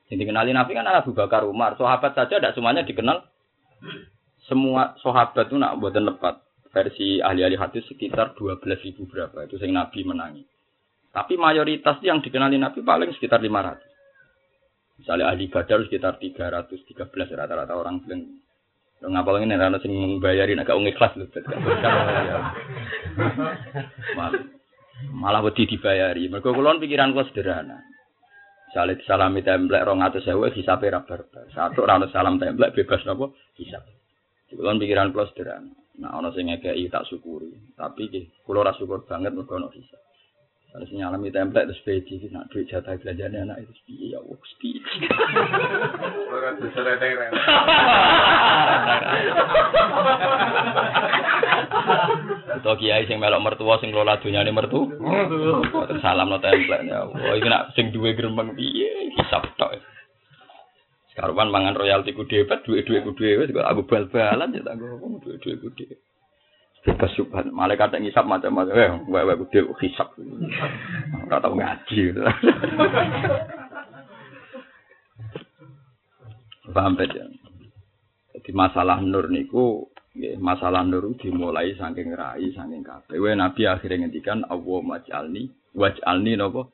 Jadi 0.09 0.22
kenali 0.24 0.53
nabi 0.53 0.76
kan 0.76 0.84
Abu 0.89 1.16
Bakar 1.16 1.49
Umar. 1.49 1.76
Sahabat 1.80 2.12
saja 2.12 2.36
tidak 2.41 2.53
semuanya 2.53 2.84
dikenal. 2.84 3.24
Semua 4.49 4.97
sahabat 5.01 5.49
itu 5.49 5.57
nak 5.61 5.76
buatan 5.80 6.09
lepat 6.09 6.45
versi 6.72 7.20
ahli-ahli 7.20 7.57
hadis 7.57 7.84
sekitar 7.89 8.36
12 8.36 8.64
ribu 8.84 9.09
berapa 9.09 9.49
itu 9.49 9.57
sing 9.61 9.72
Nabi 9.72 10.05
menangi. 10.05 10.45
Tapi 11.09 11.35
mayoritas 11.41 11.99
yang 12.05 12.21
dikenali 12.21 12.61
Nabi 12.61 12.85
paling 12.85 13.11
sekitar 13.17 13.41
500. 13.41 15.01
Misalnya 15.03 15.31
ahli 15.31 15.47
badar 15.47 15.79
sekitar 15.87 16.19
313 16.19 17.39
rata-rata 17.39 17.75
orang 17.79 18.03
bilang 18.03 18.23
Lo 18.99 19.15
ngapal 19.15 19.39
ini 19.47 19.55
rana 19.55 19.79
sing 19.79 19.95
membayarin 19.95 20.59
agak 20.59 20.75
ikhlas 20.75 21.15
lho. 21.15 21.31
Malah, 24.19 24.43
malah 25.15 25.41
wedi 25.47 25.71
dibayari. 25.71 26.27
Mergo 26.27 26.51
kula 26.51 26.83
pikiran 26.83 27.15
kula 27.15 27.31
sederhana. 27.31 27.79
Misalnya 28.69 28.99
salami 29.07 29.47
templek 29.47 29.87
rong 29.87 30.03
atau 30.03 30.19
sewa 30.19 30.51
hisap 30.51 30.83
era 30.83 31.07
barbar. 31.07 31.47
Satu 31.55 31.87
rano 31.87 32.11
salam 32.11 32.43
templek 32.43 32.75
bebas 32.75 33.07
nopo 33.07 33.39
hisap. 33.55 33.87
Kulon 34.51 34.83
pikiran 34.83 35.15
kulo 35.15 35.31
sederhana. 35.31 35.71
Nah 36.03 36.19
ono 36.19 36.35
sing 36.35 36.51
ngekei 36.51 36.91
tak 36.91 37.07
syukuri. 37.07 37.55
Tapi 37.79 38.11
ki 38.11 38.21
kulo 38.43 38.67
ora 38.67 38.75
syukur 38.75 39.07
banget 39.07 39.31
mergo 39.31 39.63
ono 39.63 39.71
hisap. 39.71 40.03
Sing 40.87 41.03
nyalami 41.03 41.35
templek 41.35 41.66
terus 41.66 41.83
pedi 41.83 42.22
nak 42.31 42.47
duit 42.55 42.70
jatah 42.70 42.95
belanjane 43.03 43.43
anak 43.43 43.66
itu 43.66 43.74
piye 43.89 44.07
ya 44.14 44.20
wis 44.22 44.53
piye. 44.62 44.79
Ora 46.31 46.55
bisa 46.55 46.81
rene. 46.87 47.26
Atau 52.62 52.79
kiai 52.79 53.09
sing 53.11 53.18
melok 53.18 53.43
mertua 53.43 53.83
sing 53.83 53.91
kelola 53.91 54.22
dunyane 54.22 54.55
mertu. 54.55 54.87
Salam 55.99 56.31
no 56.31 56.39
template 56.39 56.87
ya. 56.87 57.03
Oh 57.07 57.35
iki 57.35 57.49
nak 57.51 57.74
sing 57.74 57.91
duwe 57.91 58.14
gremeng 58.14 58.55
piye 58.55 59.11
hisap 59.18 59.51
tok. 59.59 59.74
Karuan 61.18 61.51
mangan 61.51 61.74
royalti 61.74 62.14
ku 62.14 62.22
dhewe, 62.31 62.47
duwe-duwe 62.47 63.03
ku 63.03 63.11
dhewe 63.18 63.51
aku 63.51 63.83
bal-balan 63.91 64.55
ya 64.55 64.62
tak 64.62 64.79
ngomong 64.79 65.18
duwe-duwe 65.18 65.55
ku 65.59 65.68
dhewe. 65.74 65.99
Bebas 66.89 67.12
subhan, 67.20 67.53
malaikat 67.53 67.93
yang 67.93 68.09
ngisap 68.09 68.24
macam-macam, 68.24 68.72
eh, 68.72 68.93
wae-wae 69.12 69.36
ku 69.36 69.45
dhewe 69.53 69.76
hisap. 69.84 70.09
Ora 71.28 71.36
tau 71.36 71.53
ngaji. 71.53 72.16
Paham 76.72 76.97
ya? 76.97 77.28
Jadi 78.32 78.51
masalah 78.57 79.05
nur 79.05 79.28
niku 79.28 79.93
nggih 80.16 80.41
masalah 80.41 80.80
nur 80.80 81.12
dimulai 81.20 81.76
saking 81.76 82.16
rai 82.16 82.49
saking 82.57 82.80
kabeh. 82.80 83.20
Wae 83.20 83.36
Nabi 83.36 83.68
akhirnya 83.68 84.09
ngendikan 84.09 84.49
Allah 84.49 84.80
maj'alni 84.80 85.53
waj'alni 85.76 86.41
napa? 86.41 86.72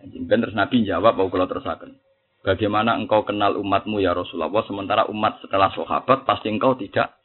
Ben 0.00 0.40
terus 0.40 0.56
Nabi 0.56 0.88
jawab 0.88 1.20
mau 1.20 1.28
kula 1.28 1.44
terusaken. 1.44 1.92
Bagaimana 2.40 2.96
engkau 2.96 3.26
kenal 3.26 3.60
umatmu 3.60 4.00
ya 4.00 4.16
Rasulullah 4.16 4.64
sementara 4.64 5.04
umat 5.12 5.44
setelah 5.44 5.68
sahabat 5.74 6.24
pasti 6.24 6.48
engkau 6.48 6.72
tidak. 6.78 7.17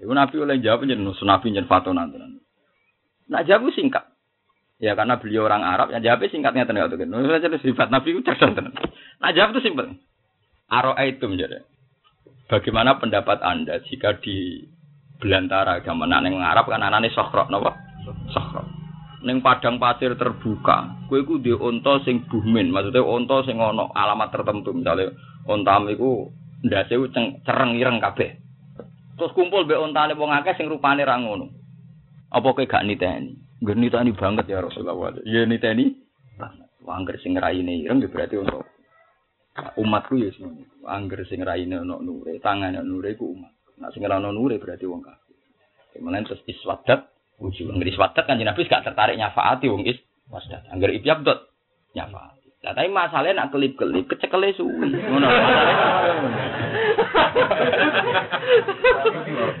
Ibu 0.00 0.12
Nabi 0.16 0.36
oleh 0.40 0.56
jawab 0.64 0.88
jeneng 0.88 1.12
Nabi 1.12 1.52
jeneng 1.52 1.68
fatona 1.68 2.08
Nah 3.30 3.46
jawab 3.46 3.70
singkat. 3.76 4.10
Ya 4.80 4.96
karena 4.96 5.20
beliau 5.20 5.44
orang 5.44 5.60
Arab, 5.60 5.92
ya 5.92 6.00
jawabnya 6.00 6.32
singkatnya 6.32 6.64
tenan 6.64 6.88
kan. 6.88 7.04
Nah, 7.04 7.36
jadi 7.36 7.60
sifat 7.60 7.92
Nabi 7.92 8.16
itu 8.16 8.24
cerdas 8.24 8.56
tenan. 8.56 8.72
Nah 9.20 9.30
jawab 9.36 9.52
itu 9.52 9.60
simpel. 9.68 9.92
Aro 10.72 10.96
itu 10.96 11.28
menjadi. 11.28 11.60
Bagaimana 12.48 12.96
pendapat 12.96 13.44
Anda 13.44 13.84
jika 13.84 14.18
di 14.24 14.64
belantara 15.20 15.84
zaman 15.84 16.10
neng 16.10 16.40
Arab 16.40 16.66
kan 16.66 16.80
anane 16.80 17.12
sokrok, 17.12 17.52
napa? 17.52 17.76
Sokrok. 18.32 18.66
Neng 19.20 19.44
padang 19.44 19.76
pasir 19.76 20.16
terbuka, 20.16 21.06
kue 21.12 21.28
ku 21.28 21.36
di 21.44 21.52
onto 21.52 22.00
sing 22.08 22.24
buhmin, 22.24 22.72
maksudnya 22.72 23.04
onto 23.04 23.44
sing 23.44 23.60
ono 23.60 23.92
alamat 23.92 24.32
tertentu, 24.32 24.72
misalnya 24.72 25.12
ontam 25.44 25.92
iku 25.92 26.32
ndase 26.64 26.96
cereng 27.44 27.76
ireng 27.76 28.00
kabeh. 28.00 28.49
Terus 29.20 29.36
kumpul 29.36 29.68
be 29.68 29.76
ontane 29.76 30.16
wong 30.16 30.32
akeh 30.32 30.56
sing 30.56 30.64
rupane 30.72 31.04
ra 31.04 31.20
ngono. 31.20 31.52
Apa 32.32 32.56
kowe 32.56 32.64
gak 32.64 32.88
niteni? 32.88 33.36
Ngger 33.60 33.76
niteni 33.76 34.16
banget 34.16 34.48
ya 34.48 34.64
Rasulullah. 34.64 35.20
Ya 35.28 35.44
niteni 35.44 35.92
banget. 36.40 36.72
Angger 36.88 37.20
sing 37.20 37.36
raine 37.36 37.84
ireng 37.84 38.00
berarti 38.08 38.40
untuk 38.40 38.64
umatku 39.76 40.16
ya 40.16 40.32
semono. 40.32 40.64
Angger 40.88 41.28
sing 41.28 41.44
raine 41.44 41.84
ono 41.84 42.00
nure, 42.00 42.40
tangane 42.40 42.80
nure 42.80 43.12
ku 43.20 43.36
umat. 43.36 43.52
Nah 43.76 43.92
sing 43.92 44.08
ono 44.08 44.32
nure 44.32 44.56
berarti 44.56 44.88
wong 44.88 45.04
kafir. 45.04 45.36
Kemudian 45.92 46.24
terus 46.24 46.40
iswadat 46.48 47.12
wujuh. 47.36 47.68
Angger 47.68 47.92
iswadat 47.92 48.24
kan 48.24 48.40
Nabi 48.40 48.64
gak 48.64 48.88
tertarik 48.88 49.20
nyafaati 49.20 49.68
wong 49.68 49.84
is 49.84 50.00
wasdat. 50.32 50.64
Angger 50.72 50.96
ibyabdot 50.96 51.44
nyafaati. 51.92 52.39
Lah 52.60 52.76
tapi 52.76 52.92
masalahnya 52.92 53.40
nak 53.40 53.56
kelip-kelip 53.56 54.04
kecekele 54.04 54.52
suwi. 54.52 54.92
Ngono. 55.08 55.28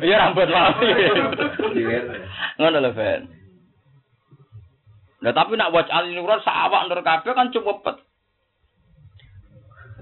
Iya 0.04 0.16
rambut 0.28 0.48
mati. 0.52 0.88
Ngono 2.60 2.76
lho, 2.84 2.90
Ben. 2.92 3.22
Nah 5.20 5.32
tapi 5.32 5.56
nak 5.56 5.72
wajah 5.72 6.04
alinuran 6.04 6.44
sawak 6.44 6.88
nur 6.88 7.00
kabeh 7.00 7.32
kan 7.32 7.48
cukup 7.52 7.80
pet. 7.80 7.96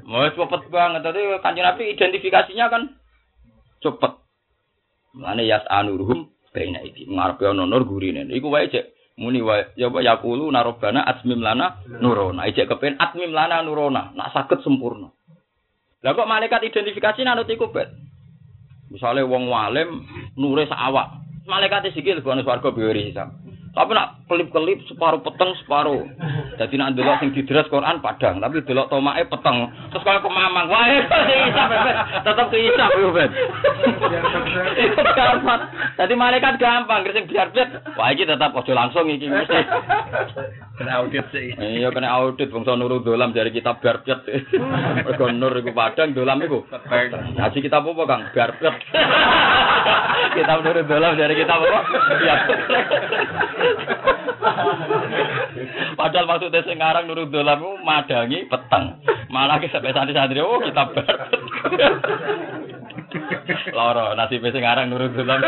Mau 0.02 0.26
cepet 0.30 0.62
banget 0.72 1.04
tadi 1.04 1.20
kanjeng 1.42 1.66
Nabi 1.66 1.94
identifikasinya 1.94 2.66
kan 2.66 2.82
cepet. 3.82 4.12
Mane 5.14 5.46
yas 5.46 5.66
anuruhum 5.70 6.34
baina 6.50 6.82
iki 6.82 7.06
ngarepe 7.06 7.46
ana 7.46 7.62
nur 7.62 7.86
gurine. 7.86 8.26
Iku 8.30 8.50
wae 8.50 8.70
cek 8.70 8.97
muni 9.18 9.42
wae 9.42 9.74
ya 9.74 9.90
apa 9.90 9.98
yaqulu 10.00 10.46
narobana 10.54 11.02
atmim 11.02 11.42
lana 11.42 11.82
nurona. 11.98 12.46
Ijek 12.46 12.70
kepen 12.70 12.96
atmim 13.02 13.34
lana 13.34 13.60
nurona. 13.66 14.14
Nak 14.14 14.30
saged 14.30 14.62
sempurna. 14.62 15.10
Lah 16.06 16.14
kok 16.14 16.30
malaikat 16.30 16.62
identifikasi 16.62 17.26
nanut 17.26 17.50
iku 17.50 17.74
bet. 17.74 17.90
Misale 18.88 19.26
wong 19.26 19.50
walim 19.50 20.06
nure 20.38 20.64
sak 20.70 20.78
awak. 20.78 21.18
Malaikat 21.50 21.90
sikil 21.90 22.22
gone 22.22 22.46
swarga 22.46 22.70
biwiri 22.70 23.10
hisab. 23.10 23.34
Tapi 23.72 23.90
nak 23.94 24.24
kelip-kelip 24.26 24.80
separuh 24.90 25.20
peteng 25.22 25.54
separuh. 25.62 26.02
Jadi 26.58 26.74
nak 26.76 26.98
delok 26.98 27.22
sing 27.22 27.30
didres 27.32 27.70
Quran 27.70 28.02
padang, 28.02 28.42
tapi 28.42 28.64
delok 28.66 28.90
tomake 28.90 29.28
peteng. 29.30 29.70
Terus 29.94 30.02
kalau 30.02 30.20
kemamang, 30.24 30.66
wah 30.66 30.84
isap 30.90 31.70
tetap 32.26 32.46
ke 32.50 32.58
isap 32.58 32.90
yo 32.98 33.08
ben. 33.14 33.30
Itu 34.76 35.02
gampang. 35.18 35.62
Jadi 35.94 36.12
malaikat 36.18 36.54
gampang, 36.58 37.06
sing 37.12 37.24
biar 37.30 37.48
bet. 37.54 37.68
Wah 37.94 38.10
iki 38.10 38.26
tetap 38.26 38.56
ojo 38.56 38.72
langsung 38.74 39.06
iki 39.08 39.30
mesti. 39.30 39.60
Kena 40.78 41.02
audit 41.02 41.26
sih. 41.34 41.54
Iya 41.58 41.90
kena 41.90 42.12
audit 42.12 42.50
bangsa 42.54 42.78
nurul 42.78 43.02
dolam 43.02 43.34
dari 43.34 43.50
kitab 43.50 43.82
Barbet. 43.82 44.22
Mergo 45.06 45.26
nur 45.32 45.54
iku 45.58 45.70
padang, 45.74 46.14
dolam 46.14 46.42
iku. 46.42 46.66
Haji 47.38 47.58
kita 47.58 47.82
apa 47.82 48.02
Kang? 48.06 48.22
Barbet. 48.34 48.74
kitab 50.36 50.62
nurul 50.62 50.86
dolam 50.86 51.12
dari 51.18 51.34
kitab 51.34 51.58
apa? 51.60 51.80
Iya. 52.18 52.34
Padahal 55.98 56.26
maksudnya 56.26 56.62
sing 56.64 56.78
ngarang 56.78 57.04
nurul 57.10 57.28
dolam 57.28 57.58
iku 57.58 57.72
madangi 57.82 58.46
peteng. 58.46 59.02
Malah 59.28 59.58
ki 59.60 59.68
sampai 59.68 59.92
santri-santri 59.92 60.40
oh 60.40 60.62
kitab 60.62 60.94
Barbet. 60.94 61.18
Loro 63.76 64.14
nasib 64.14 64.44
sing 64.44 64.62
ngarang 64.62 64.88
nurul 64.88 65.12
dolam. 65.12 65.40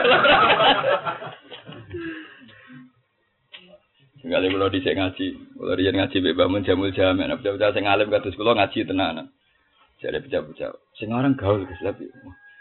Sekali 4.20 4.52
kalau 4.52 4.68
dicek 4.68 5.00
ngaji, 5.00 5.26
kalau 5.56 5.74
dia 5.80 5.96
ngaji 5.96 6.16
bebamun 6.20 6.60
jamul 6.60 6.92
jamin, 6.92 7.32
nah 7.32 7.40
bocah-bocah 7.40 7.72
sing 7.72 7.88
alim 7.88 8.12
kados 8.12 8.36
kula 8.36 8.52
ngaji 8.52 8.84
tenanan. 8.84 9.32
Jadi 9.96 10.20
bocah-bocah 10.28 10.70
sing 11.00 11.08
gaul 11.40 11.64
Gus 11.64 11.80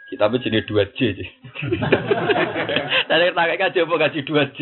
kita 0.10 0.26
pun 0.26 0.41
jenis 0.41 0.66
dua 0.66 0.89
J. 0.97 1.14
Tadi 3.05 3.26
tak 3.38 3.45
ngaji 3.62 3.80
apa 3.86 3.93
ngaji 3.93 4.20
dua 4.26 4.43
J. 4.57 4.60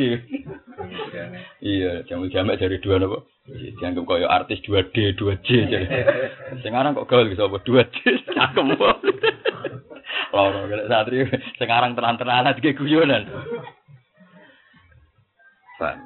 Iya, 1.64 2.04
jamul 2.06 2.28
jamin 2.28 2.60
dari 2.60 2.78
dua 2.84 3.00
nopo. 3.00 3.32
Dianggap 3.48 4.04
koyo 4.04 4.28
artis 4.28 4.60
dua 4.68 4.84
D, 4.92 5.16
dua 5.16 5.40
J 5.40 5.48
jadi. 5.72 5.88
Sekarang 6.60 7.00
kok 7.00 7.08
gaul 7.08 7.32
gitu 7.32 7.48
apa 7.48 7.58
dua 7.64 7.88
J, 7.88 8.20
cakem. 8.36 8.76
Loro, 10.36 10.60
kalau 10.68 10.86
satri 10.92 11.24
sekarang 11.56 11.96
tenan-tenanan 11.96 12.60
kayak 12.60 12.76
guyonan. 12.76 13.24
Paham? 15.80 16.00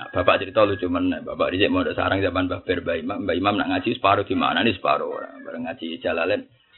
Nah, 0.00 0.08
bapak 0.16 0.40
cerita 0.40 0.64
lucu 0.64 0.88
mana? 0.88 1.20
Bapak 1.20 1.52
Rizik 1.52 1.68
mau 1.68 1.84
sarang 1.92 2.24
zaman 2.24 2.48
Mbak 2.48 2.64
Ber, 2.64 2.78
Mbak 2.80 2.96
Imam, 3.04 3.18
Mbak 3.26 3.36
Imam 3.36 3.54
nak 3.60 3.68
ngaji 3.68 4.00
separuh 4.00 4.24
di 4.24 4.32
mana 4.32 4.64
nih 4.64 4.72
separuh 4.72 5.12
orang 5.12 5.44
bareng 5.44 5.68
ngaji 5.68 6.00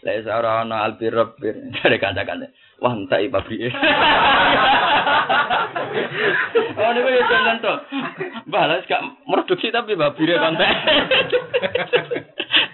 jalalen. 0.02 0.22
Lai 0.22 0.22
sarana 0.24 0.82
albir 0.84 1.12
rabbir 1.14 1.54
dari 1.82 1.98
kanca-kanca. 1.98 2.46
Wah, 2.82 2.92
entai 2.98 3.30
pabrik. 3.30 3.70
oh, 6.82 6.90
ini 6.90 7.00
gue 7.00 7.22
jalan 7.30 7.56
tuh. 7.62 7.78
Balas 8.50 8.82
gak 8.90 9.02
produksi 9.22 9.70
tapi 9.70 9.94
babire 9.94 10.34
konten. 10.42 10.66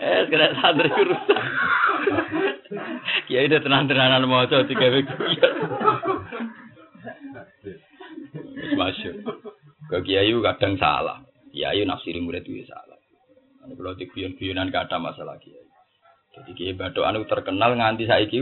eh, 0.01 0.25
sekarang 0.25 0.57
santri 0.65 0.89
rusak. 0.89 1.43
Kiai 3.29 3.49
udah 3.53 3.61
tenang-tenangan 3.61 4.25
mau 4.25 4.49
coba 4.49 4.65
tiga 4.65 4.89
minggu. 4.89 5.13
Masuk. 8.81 9.15
Ke 9.93 10.01
kiai 10.09 10.33
kadang 10.41 10.81
salah. 10.81 11.21
Kiai 11.53 11.85
nafsiri 11.85 12.25
murid 12.25 12.49
itu 12.49 12.65
salah. 12.65 12.97
Ini 13.69 13.77
kalau 13.77 13.93
di 13.93 14.09
guyon-guyonan 14.09 14.73
gak 14.73 14.89
ada 14.89 14.97
masalah 14.97 15.37
kiai. 15.37 15.68
Jadi 16.47 16.53
kiai 16.55 16.75
itu 16.75 17.27
terkenal 17.27 17.75
nganti 17.75 18.05
saiki 18.07 18.39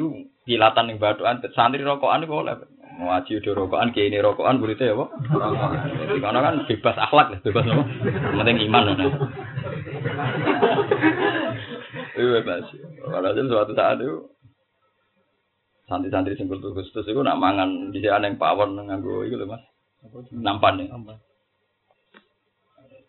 kilatan 0.46 0.92
yang 0.92 0.98
badoan 1.02 1.42
santri 1.56 1.82
rokokan 1.82 2.24
itu 2.24 2.30
boleh. 2.30 2.54
Mau 2.96 3.12
aji 3.12 3.44
udah 3.44 3.52
rokokan, 3.52 3.92
kiai 3.92 4.08
ini 4.08 4.24
rokokan 4.24 4.56
muridnya 4.56 4.88
ya, 4.88 4.96
Pak. 4.96 5.10
Jadi 6.00 6.16
karena 6.16 6.40
kan 6.40 6.54
bebas 6.64 6.96
akhlak, 6.96 7.26
bebas 7.44 7.64
apa? 7.68 7.84
Penting 8.40 8.56
iman. 8.72 8.88
Nah. 8.88 9.12
Bebas. 12.16 12.64
Walhasil 13.04 13.44
suatu 13.52 13.72
saat 13.76 14.00
itu 14.00 14.16
santri-santri 15.86 16.40
sing 16.40 16.48
kultur 16.48 16.72
Gustus 16.72 17.04
itu 17.06 17.20
nak 17.20 17.36
mangan 17.36 17.92
di 17.94 18.00
sana 18.02 18.26
yang 18.26 18.40
pawon 18.40 18.74
nganggo 18.80 19.28
itu 19.28 19.36
loh 19.36 19.54
mas. 19.54 19.62
Nampan 20.32 20.82
ya. 20.82 20.96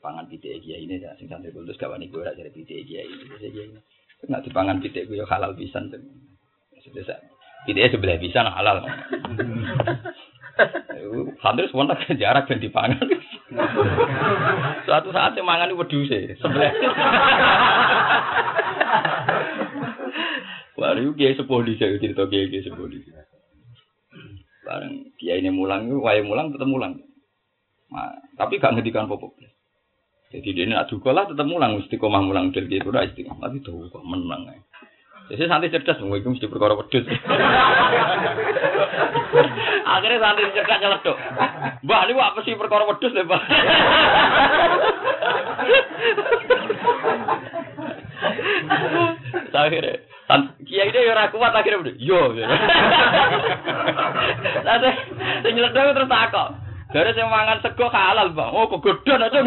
Pangan 0.04 0.28
pitik 0.28 0.62
kiai 0.62 0.84
ini 0.84 1.00
sing 1.16 1.32
santri 1.32 1.56
kultus 1.56 1.80
gak 1.80 1.96
wani 1.96 2.12
ora 2.12 2.36
dari 2.36 2.52
pitik 2.52 2.84
kiai 2.86 3.08
ini. 3.08 3.24
Kiai 3.40 3.72
ini. 3.72 3.80
Nak 4.26 4.41
dipangan 4.41 4.82
pitik 4.82 5.05
gue 5.05 5.22
halal 5.22 5.53
pisan. 5.53 5.93
Sudah 6.82 7.22
Pitiknya 7.68 7.91
sebelah 7.91 8.18
bisa 8.18 8.41
nah 8.41 8.55
halal. 8.55 8.80
Santri 11.43 11.70
semua 11.70 11.93
tak 11.93 12.09
jarak 12.22 12.49
dan 12.49 12.63
dipangan. 12.63 12.97
Suatu 14.88 15.13
saat 15.13 15.38
saya 15.38 15.45
mangan 15.45 15.70
itu 15.70 15.78
wedhus 15.78 16.09
sebelah. 16.41 16.74
Baru 20.78 21.11
kiai 21.18 21.34
sepuluh 21.34 21.74
saya 21.76 21.97
cerita 21.97 22.30
kiai 22.30 22.49
kiai 22.53 22.65
sepuluh. 22.65 23.01
Bareng 24.63 25.11
kiai 25.20 25.41
ini 25.41 25.49
mulang 25.49 25.89
itu, 25.89 25.99
wae 25.99 26.22
mulang 26.22 26.53
tetap 26.53 26.70
mulang. 26.70 27.01
Nah, 27.88 28.13
tapi 28.38 28.59
gak 28.59 28.76
ngedikan 28.78 29.09
popok. 29.09 29.36
Jadi 30.28 30.52
dia 30.52 30.68
nak 30.68 30.92
juga 30.92 31.16
lah 31.16 31.24
tetap 31.24 31.48
mulang, 31.48 31.80
mesti 31.80 31.96
komah 31.96 32.20
mulang 32.20 32.52
dari 32.52 32.68
dia 32.68 32.84
udah 32.84 33.08
istiqomah. 33.08 33.48
Tapi 33.48 33.64
kok 33.64 34.04
menang 34.04 34.52
ya. 34.52 34.60
Jadi 35.28 35.44
santri 35.48 35.72
cerdas, 35.72 36.00
mau 36.04 36.16
itu 36.16 36.30
mesti 36.32 36.48
perkara 36.48 36.76
wedus. 36.76 37.04
Akhirnya 39.96 40.24
santri 40.24 40.56
cerdas 40.56 40.80
nyelek 40.84 41.02
tuh. 41.04 41.16
Mbak, 41.84 42.02
ini 42.08 42.20
apa 42.20 42.40
sih 42.44 42.56
perkara 42.60 42.86
wedus 42.88 43.12
deh, 43.12 43.24
Mbak? 43.28 43.42
Akhirnya, 49.58 50.00
kiai 50.64 50.94
dia 50.96 51.12
ora 51.12 51.28
kuat 51.32 51.56
akhirnya 51.56 51.92
yo. 52.00 52.32
Nanti, 54.68 54.90
saya 55.44 55.52
nyelek 55.52 55.76
terus 55.76 56.08
takut. 56.08 56.66
Dari 56.88 57.12
saya 57.12 57.28
mangan 57.28 57.60
sego 57.60 57.92
halal, 57.92 58.32
Bang. 58.32 58.56
Oh, 58.56 58.72
kegodon 58.72 59.28
aja. 59.28 59.44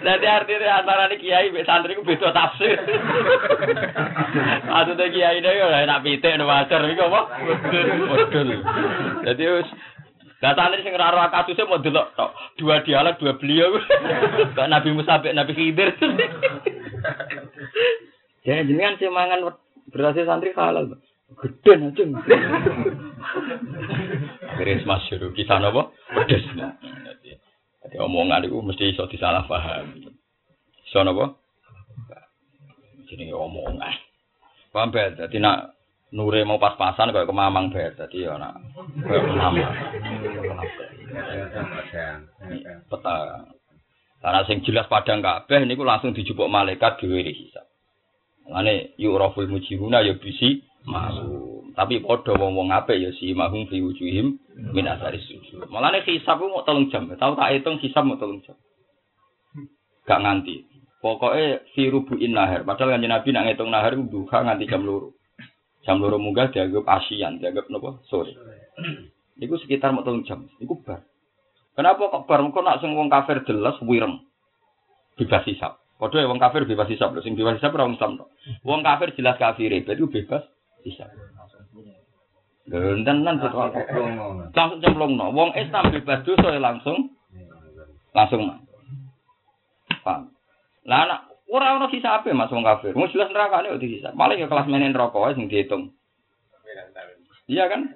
Nanti 0.00 0.26
artinya 0.26 0.80
antara 0.80 1.10
nih 1.10 1.18
kiai 1.20 1.52
be 1.52 1.66
santri 1.66 1.98
ku 1.98 2.06
beda 2.06 2.32
tafsir. 2.32 2.78
Maksudnya 4.70 5.12
kiai 5.12 5.38
ini 5.42 5.50
ya 5.50 5.84
enak 5.84 6.02
pitik 6.06 6.36
no 6.38 6.48
wajar 6.48 6.80
iki 6.88 7.02
apa? 7.04 7.20
Modul. 8.08 8.48
Jadi 9.26 9.44
wis 9.60 9.68
Lah 10.40 10.56
santri 10.56 10.80
sing 10.80 10.96
ora 10.96 11.28
kasusnya 11.28 11.68
mau 11.68 11.84
delok 11.84 12.16
tok. 12.16 12.32
Dua 12.56 12.80
dialog, 12.80 13.20
dua 13.20 13.36
beliau. 13.36 13.76
Kok 14.56 14.68
Nabi 14.72 14.88
Musa 14.96 15.20
Nabi 15.20 15.52
Khidir. 15.52 15.92
Jadi 18.40 18.72
jenengan 18.72 18.96
sing 18.96 19.12
mangan 19.12 19.52
santri 19.92 20.56
halal, 20.56 20.88
Bang. 20.88 21.09
Gede 21.38 21.72
aja. 21.78 22.02
Akhirnya 24.60 24.84
masyur 24.84 25.32
kisah 25.32 25.56
apa? 25.56 25.88
Pedes. 26.12 26.44
Jadi 27.80 27.96
omongan 27.96 28.44
itu 28.44 28.60
mesti 28.60 28.92
iso 28.92 29.08
disalah 29.08 29.48
paham. 29.48 30.10
Iso 30.84 31.00
apa? 31.00 31.32
Jadi 33.08 33.32
omongan. 33.32 33.94
Paham 34.70 34.92
bet? 34.92 35.16
Jadi 35.16 35.40
nak 35.40 35.74
nure 36.12 36.44
mau 36.44 36.60
pas-pasan 36.60 37.10
kayak 37.14 37.24
kemamang 37.24 37.72
bet. 37.72 37.96
Jadi 37.96 38.28
ya 38.28 38.36
nak 38.36 38.60
kayak 39.00 39.24
kemamang. 39.24 39.72
Peta. 42.84 43.16
Karena 44.20 44.40
sing 44.44 44.60
jelas 44.60 44.84
padang 44.92 45.24
kabeh 45.24 45.64
niku 45.64 45.80
langsung 45.80 46.12
dijupuk 46.12 46.52
malaikat 46.52 47.00
diwiri 47.00 47.32
hisab. 47.32 47.64
Lane 48.52 48.92
yu'raful 49.00 49.48
mujiruna 49.48 50.04
ya 50.04 50.12
bisi 50.20 50.60
masuk. 50.84 51.50
Tapi 51.76 52.02
padha 52.02 52.36
wong-wong 52.36 52.74
apik 52.74 52.98
ya 52.98 53.10
si 53.16 53.32
mahum 53.32 53.64
fi 53.70 53.80
wujuhim 53.80 54.36
min 54.74 54.84
asari 54.84 55.22
sujud. 55.22 55.64
Mulane 55.70 56.02
hisab 56.04 56.42
mau 56.42 56.66
tolong 56.66 56.90
jam. 56.92 57.08
Tahu 57.08 57.32
tak 57.38 57.50
hitung 57.56 57.80
hisab 57.80 58.04
mau 58.04 58.18
tolong 58.20 58.42
jam. 58.44 58.58
Gak 60.04 60.20
nganti. 60.20 60.66
Pokoknya 61.00 61.64
fi 61.72 61.88
rubuin 61.88 62.36
nahar. 62.36 62.66
Padahal 62.68 62.98
kan 62.98 63.06
Nabi 63.06 63.28
nak 63.32 63.44
ngitung 63.48 63.70
nahar 63.72 63.96
itu 63.96 64.04
duha 64.12 64.38
nganti 64.44 64.68
jam 64.68 64.84
loro. 64.84 65.16
Jam 65.80 65.96
loro 66.04 66.20
munggah 66.20 66.52
dianggap 66.52 66.84
asian, 67.00 67.40
dianggap 67.40 67.72
nopo 67.72 68.04
sore. 68.12 68.36
Iku 69.40 69.56
sekitar 69.64 69.96
mau 69.96 70.04
tolong 70.04 70.26
jam. 70.28 70.44
Iku 70.60 70.84
bar. 70.84 71.06
Kenapa 71.72 72.12
kok 72.12 72.28
bar? 72.28 72.44
Kok 72.44 72.60
nak 72.60 72.84
sing 72.84 72.92
wong 72.92 73.08
kafir 73.08 73.40
jelas 73.48 73.80
wireng. 73.80 74.20
Bebas 75.16 75.48
hisab. 75.48 75.80
Padahal 75.96 76.28
wong 76.28 76.36
kafir 76.36 76.68
bebas 76.68 76.92
hisab. 76.92 77.16
Sing 77.24 77.32
bebas 77.32 77.56
hisab 77.56 77.72
ora 77.72 77.88
wong. 77.88 77.96
Wong 78.66 78.80
kafir 78.84 79.16
jelas 79.16 79.40
kafir, 79.40 79.72
itu 79.72 80.04
bebas 80.04 80.44
hisab. 80.86 81.10
Lho, 82.70 83.02
tenan 83.02 83.36
betul. 83.40 83.68
Langsung 84.54 84.80
cemplung 84.80 85.12
no. 85.18 85.32
Wong 85.34 85.50
Islam 85.58 85.90
bebas 85.90 86.22
dosa 86.22 86.54
ya 86.54 86.60
langsung 86.60 87.16
langsung. 88.14 88.42
Paham. 90.00 90.32
Lah 90.86 90.98
anak 91.06 91.20
ora 91.50 91.76
ono 91.76 91.86
hisab 91.90 92.26
Mas 92.30 92.52
wong 92.52 92.64
kafir. 92.64 92.94
Wong 92.94 93.10
jelas 93.10 93.30
nerakane 93.32 93.74
kok 93.74 93.82
dihisab. 93.82 94.12
Malah 94.14 94.38
ya 94.38 94.46
kelas 94.46 94.68
menen 94.70 94.96
rokok 94.96 95.34
sing 95.34 95.50
dihitung. 95.50 95.94
Iya 97.50 97.66
kan? 97.66 97.90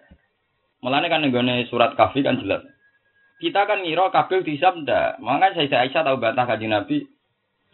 Mulane 0.83 1.07
kan 1.07 1.23
nggone 1.23 1.71
surat 1.71 1.95
kafi 1.95 2.27
kan 2.27 2.43
jelas. 2.43 2.67
Kita 3.39 3.67
kan 3.67 3.83
ngira 3.87 4.11
kabel 4.11 4.43
dihisab 4.43 4.83
ndak. 4.83 5.23
Makanya 5.23 5.67
saya 5.67 5.87
Aisyah 5.87 6.03
tahu 6.03 6.19
bantah 6.19 6.45
kanjeng 6.47 6.75
Nabi 6.75 7.07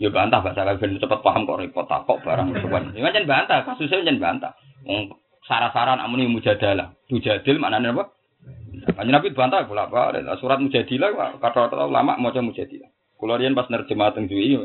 Ya 0.01 0.09
bantah 0.09 0.41
bahasa 0.41 0.65
kalian 0.65 0.97
cepat 0.97 1.21
paham 1.21 1.45
kok 1.45 1.61
repot 1.61 1.85
kok 1.85 2.25
barang 2.25 2.49
sesuatu. 2.57 2.97
Ya 2.97 3.13
bantah, 3.29 3.69
kasusnya 3.69 4.01
jangan 4.01 4.17
bantah. 4.17 4.53
Wong 4.87 5.13
saran-saran 5.45 6.01
amuni 6.01 6.31
mujadalah. 6.31 6.95
Mujadil 7.11 7.59
maknanya 7.59 7.97
apa? 7.97 8.05
Kanjeng 8.97 9.13
Nabi 9.13 9.35
bantah 9.37 9.67
pula? 9.67 9.91
Surat 10.41 10.63
mujadilah 10.63 11.37
kata-kata 11.43 11.85
ulama 11.85 12.17
maca 12.17 12.41
mujadilah. 12.41 12.89
Kula 13.21 13.37
riyen 13.37 13.53
pas 13.53 13.69
nerjemah 13.69 14.17
teng 14.17 14.31
duwi 14.31 14.57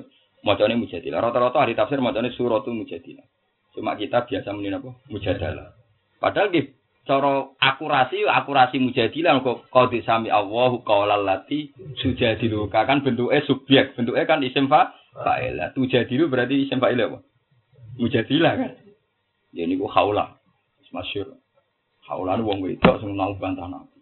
macane 0.46 0.80
mujadilah. 0.80 1.20
Rata-rata 1.20 1.60
ahli 1.60 1.76
tafsir 1.76 2.00
macane 2.00 2.32
suratul 2.32 2.78
mujadilah. 2.78 3.26
Cuma 3.76 4.00
kita 4.00 4.24
biasa 4.24 4.56
muni 4.56 4.72
apa? 4.72 4.96
Mujadalah. 5.12 5.76
Padahal 6.22 6.48
nggih 6.48 6.72
cara 7.04 7.52
akurasi 7.60 8.24
akurasi 8.24 8.80
mujadilah 8.80 9.44
kok 9.44 9.68
qad 9.68 9.92
sami 10.08 10.32
Allahu 10.32 10.82
qaulal 10.88 11.28
lati 11.28 11.76
sujadilu 12.00 12.72
kan 12.72 13.04
bentuknya 13.04 13.44
subjek, 13.44 13.94
bentuknya 14.00 14.24
kan 14.24 14.40
isim 14.42 14.72
fa 14.72 14.96
Fa'ilah. 15.16 15.72
Tujadilu 15.72 16.28
berarti 16.28 16.68
isim 16.68 16.84
fa'ilah 16.84 17.08
apa? 17.08 17.20
Mujadilah 17.96 18.54
kan. 18.60 18.72
Ya 19.56 19.64
ini 19.64 19.80
ku 19.80 19.88
haula. 19.88 20.36
Masyur. 20.92 21.40
Haula 22.08 22.40
wong 22.40 22.60
wedok 22.64 23.00
sing 23.00 23.16
nang 23.16 23.40
bantah 23.40 23.68
nabi. 23.68 24.00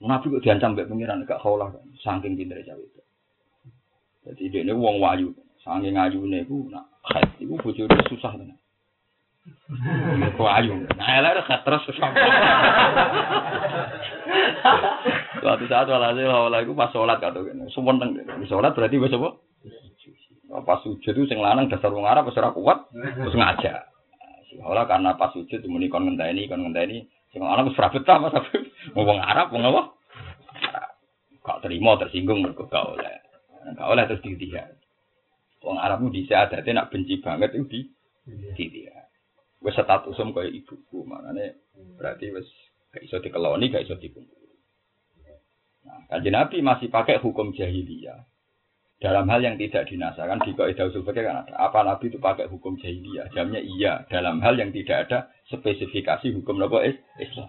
Nabi 0.00 0.32
kok 0.32 0.42
diancam 0.44 0.72
mbek 0.76 0.88
pengiran 0.88 1.24
gak 1.28 1.40
haula 1.44 1.72
kan. 1.72 1.84
Saking 2.00 2.40
pintere 2.40 2.64
itu. 2.64 3.00
Jadi 4.24 4.44
dia 4.48 4.60
ini 4.64 4.72
wong 4.72 5.00
wayu. 5.00 5.36
Saking 5.60 5.96
ayune 5.96 6.44
iku 6.44 6.68
nak 6.72 6.88
khat 7.04 7.28
iku 7.40 7.60
bojone 7.60 8.00
susah 8.08 8.32
tenan. 8.36 8.58
Kok 10.36 10.50
ayu. 10.60 10.84
Nah, 10.96 11.08
elek 11.20 11.48
terus 11.64 11.84
susah. 11.88 12.08
Suatu 15.40 15.64
saat 15.68 15.88
walhasil 15.88 16.28
haula 16.28 16.64
iku 16.64 16.76
pas 16.76 16.92
salat 16.92 17.20
kata 17.20 17.40
kene. 17.44 17.68
Suweneng. 17.72 18.20
Salat 18.48 18.76
berarti 18.76 19.00
wis 19.00 19.16
apa? 19.16 19.36
Pas 20.64 20.80
sujud 20.80 21.12
itu 21.12 21.28
sing 21.28 21.40
lanang 21.40 21.68
dasar 21.68 21.92
wong 21.92 22.04
Arab 22.04 22.28
wis 22.28 22.36
ora 22.36 22.52
kuat 22.52 22.88
terus 22.92 23.36
ngajak. 23.36 23.97
Soalnya 24.58 24.90
karena 24.90 25.10
pas 25.14 25.30
sujud 25.30 25.62
muni 25.70 25.86
kon 25.86 26.04
ngenteni 26.04 26.50
kon 26.50 26.66
ngenteni 26.66 27.06
Sing 27.28 27.44
lanang 27.44 27.68
wis 27.68 27.76
ora 27.76 27.92
betah 27.92 28.16
Mas 28.20 28.32
Habib. 28.32 28.72
Wong 28.96 29.20
Arab 29.20 29.52
wong 29.52 29.62
apa? 29.68 29.82
Arab. 30.64 30.90
Gak 31.44 31.60
terima 31.64 32.00
tersinggung 32.00 32.40
mergo 32.40 32.64
gak 32.68 32.88
oleh. 32.88 33.20
Gak 33.76 33.88
oleh 33.88 34.04
terus 34.08 34.24
ditiga. 34.24 34.64
Wong 35.60 35.76
Arabmu 35.76 36.08
dhisik 36.08 36.32
adate 36.32 36.72
nak 36.72 36.88
benci 36.88 37.20
banget 37.20 37.52
itu 37.52 37.68
di 37.68 37.80
ditiga. 38.56 38.96
Wis 39.60 39.76
statusum 39.76 40.32
kaya 40.32 40.48
ibuku, 40.48 41.04
makane 41.04 41.60
berarti 42.00 42.32
wis 42.32 42.48
gak 42.96 43.04
iso 43.04 43.20
dikeloni, 43.20 43.68
gak 43.68 43.84
iso 43.84 44.00
dikumpul. 44.00 44.48
Nah, 45.84 46.04
kanjeng 46.08 46.32
Nabi 46.32 46.64
masih 46.64 46.88
pakai 46.88 47.20
hukum 47.20 47.52
jahiliyah. 47.52 48.24
Dalam 48.98 49.30
hal 49.30 49.46
yang 49.46 49.54
tidak 49.54 49.86
dinasakan 49.86 50.42
di 50.42 50.58
kaidah 50.58 50.90
usul 50.90 51.06
fikih 51.06 51.22
kan 51.22 51.46
ada. 51.46 51.54
Apa 51.54 51.86
Nabi 51.86 52.10
itu 52.10 52.18
pakai 52.18 52.50
hukum 52.50 52.74
jahiliyah? 52.82 53.30
Jamnya 53.30 53.62
iya. 53.62 54.02
Dalam 54.10 54.42
hal 54.42 54.58
yang 54.58 54.74
tidak 54.74 55.06
ada 55.06 55.30
spesifikasi 55.46 56.34
hukum 56.34 56.58
nopo 56.58 56.82
is 56.82 56.98
Islam. 57.22 57.46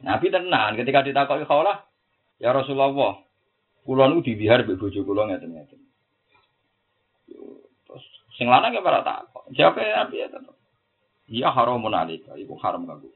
Nabi 0.00 0.32
tenang 0.32 0.80
ketika 0.80 1.04
ditakoi 1.04 1.44
kaulah, 1.44 1.84
ya 2.40 2.56
Rasulullah, 2.56 3.20
kula 3.84 4.08
nu 4.08 4.24
dibihar 4.24 4.64
mbek 4.64 4.80
bojo 4.80 5.04
kula 5.04 5.28
ngeten-ngeten. 5.28 5.80
Terus 7.84 8.04
sing 8.40 8.48
lanang 8.48 8.72
ya 8.72 8.80
para 8.80 9.04
takok. 9.04 9.52
Siapa 9.52 9.84
ya 9.84 10.00
Nabi 10.00 10.16
ya 10.16 10.32
tetep. 10.32 10.56
Iya 11.28 11.52
haramun 11.52 11.92
alika, 11.92 12.32
iku 12.40 12.56
haram 12.56 12.88
kanggo. 12.88 13.12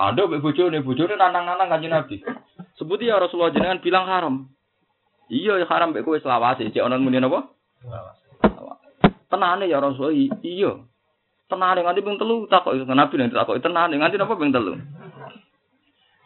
Ada 0.00 0.24
mbek 0.24 0.40
bojone, 0.40 0.80
bojone 0.80 1.20
nanang-nanang 1.20 1.68
kanjeng 1.68 1.92
Nabi. 1.92 2.24
Sebuti 2.80 3.12
ya 3.12 3.20
Rasulullah 3.20 3.52
jenengan 3.52 3.84
bilang 3.84 4.08
haram. 4.08 4.34
Iya 5.28 5.60
ya 5.60 5.66
haram 5.68 5.92
mbek 5.92 6.08
kowe 6.08 6.16
selawase, 6.16 6.72
cek 6.72 6.80
ana 6.80 6.96
muni 6.96 7.20
napa? 7.20 7.52
Tenane 9.28 9.68
ya 9.68 9.76
i- 10.08 10.32
iya. 10.40 10.72
Tenane 11.48 11.80
nganti 11.84 12.00
ping 12.04 12.16
telu 12.16 12.48
takok 12.48 12.76
Nabi 12.88 13.14
nek 13.20 13.36
takok 13.36 13.60
tenane 13.60 13.96
nganti 13.96 14.16
napa 14.16 14.36
ping 14.40 14.52
telu. 14.52 14.76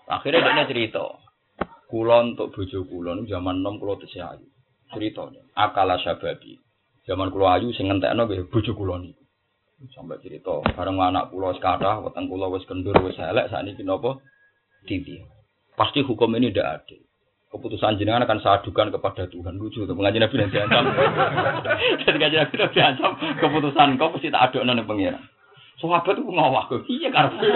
Akhirnya 0.07 0.55
dia 0.55 0.71
cerita. 0.71 1.03
Kulon 1.91 2.35
untuk 2.35 2.55
bojo 2.55 2.89
kulon 2.89 3.27
zaman 3.29 3.61
nom 3.61 3.77
kulo 3.77 3.99
tesih 4.01 4.25
ayu. 4.25 4.47
Ceritanya 4.95 5.43
akala 5.59 5.99
sababi. 6.01 6.57
Zaman 7.05 7.29
kulo 7.35 7.51
ayu 7.51 7.75
sing 7.75 7.91
ngentekno 7.91 8.27
nggih 8.27 8.49
bojo 8.49 8.73
kulon 8.75 9.11
niku. 9.11 9.23
Sampai 9.93 10.23
cerita 10.23 10.63
bareng 10.79 10.97
anak 11.03 11.35
kulo 11.35 11.51
wis 11.51 11.59
kathah, 11.59 12.01
weteng 12.07 12.31
kulo 12.31 12.55
wis 12.55 12.65
kendur 12.71 12.95
wis 13.03 13.19
elek 13.19 13.51
sakniki 13.51 13.83
napa? 13.83 14.23
Titi. 14.87 15.19
Pasti 15.75 16.07
hukum 16.07 16.39
ini 16.39 16.55
tidak 16.55 16.87
adil. 16.87 17.03
Keputusan 17.53 18.01
jenengan 18.01 18.25
akan 18.25 18.41
saya 18.41 18.65
adukan 18.65 18.89
kepada 18.89 19.29
Tuhan. 19.29 19.61
Lucu 19.61 19.85
tuh 19.85 19.93
pengajian 19.93 20.25
Nabi 20.25 20.41
nanti 20.41 20.57
diancam. 20.57 20.85
Dan 22.01 22.15
kajian 22.17 22.41
Nabi 22.49 22.55
nanti 22.57 22.75
diancam 22.81 23.11
keputusan 23.45 24.01
kau 24.01 24.09
pasti 24.17 24.33
tak 24.33 24.45
aduk 24.49 24.65
nang 24.65 24.81
pengiran. 24.89 25.21
Sahabat 25.77 26.17
itu 26.17 26.25
ngawak 26.25 26.73
kok. 26.73 26.89
Iya 26.89 27.13
karena 27.13 27.49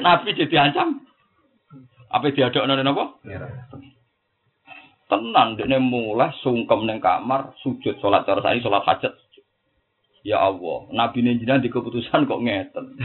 Nabi 0.00 0.32
jadi 0.32 0.56
ancam. 0.64 1.04
Apa 2.08 2.32
diaduk 2.32 2.64
nang 2.64 2.80
apa? 2.80 3.04
Tenang, 5.10 5.58
dia 5.58 5.78
mulai 5.82 6.30
sungkem 6.40 6.86
neng 6.86 7.02
kamar, 7.02 7.52
sujud 7.60 7.98
sholat 8.00 8.24
cara 8.24 8.40
tadi 8.40 8.62
sholat 8.62 8.86
hajat. 8.88 9.12
Ya 10.24 10.40
Allah, 10.40 10.88
Nabi 10.96 11.20
jenengan 11.26 11.60
di 11.60 11.68
keputusan 11.68 12.24
kok 12.24 12.40
ngeten. 12.40 12.96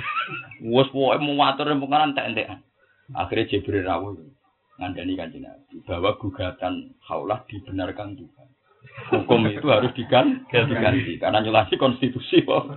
Wes 0.63 0.87
pokoke 0.95 1.19
mau 1.19 1.35
matur 1.35 1.67
ning 1.67 1.83
pengaran 1.83 2.15
tak 2.15 2.31
entekan. 2.31 2.63
Akhirnya 3.11 3.51
Jibril 3.51 3.83
rawuh 3.83 4.34
ngandani 4.75 5.13
kanjeng 5.15 5.43
Nabi 5.43 5.79
bahwa 5.83 6.15
gugatan 6.19 6.93
haulah 7.07 7.43
dibenarkan 7.47 8.15
Tuhan. 8.15 8.47
Hukum 9.11 9.43
itu 9.49 9.65
harus 9.65 9.91
digan- 9.97 10.45
diganti 10.47 11.17
karena 11.17 11.41
nyelasi 11.41 11.75
konstitusi 11.75 12.45
kok. 12.45 12.69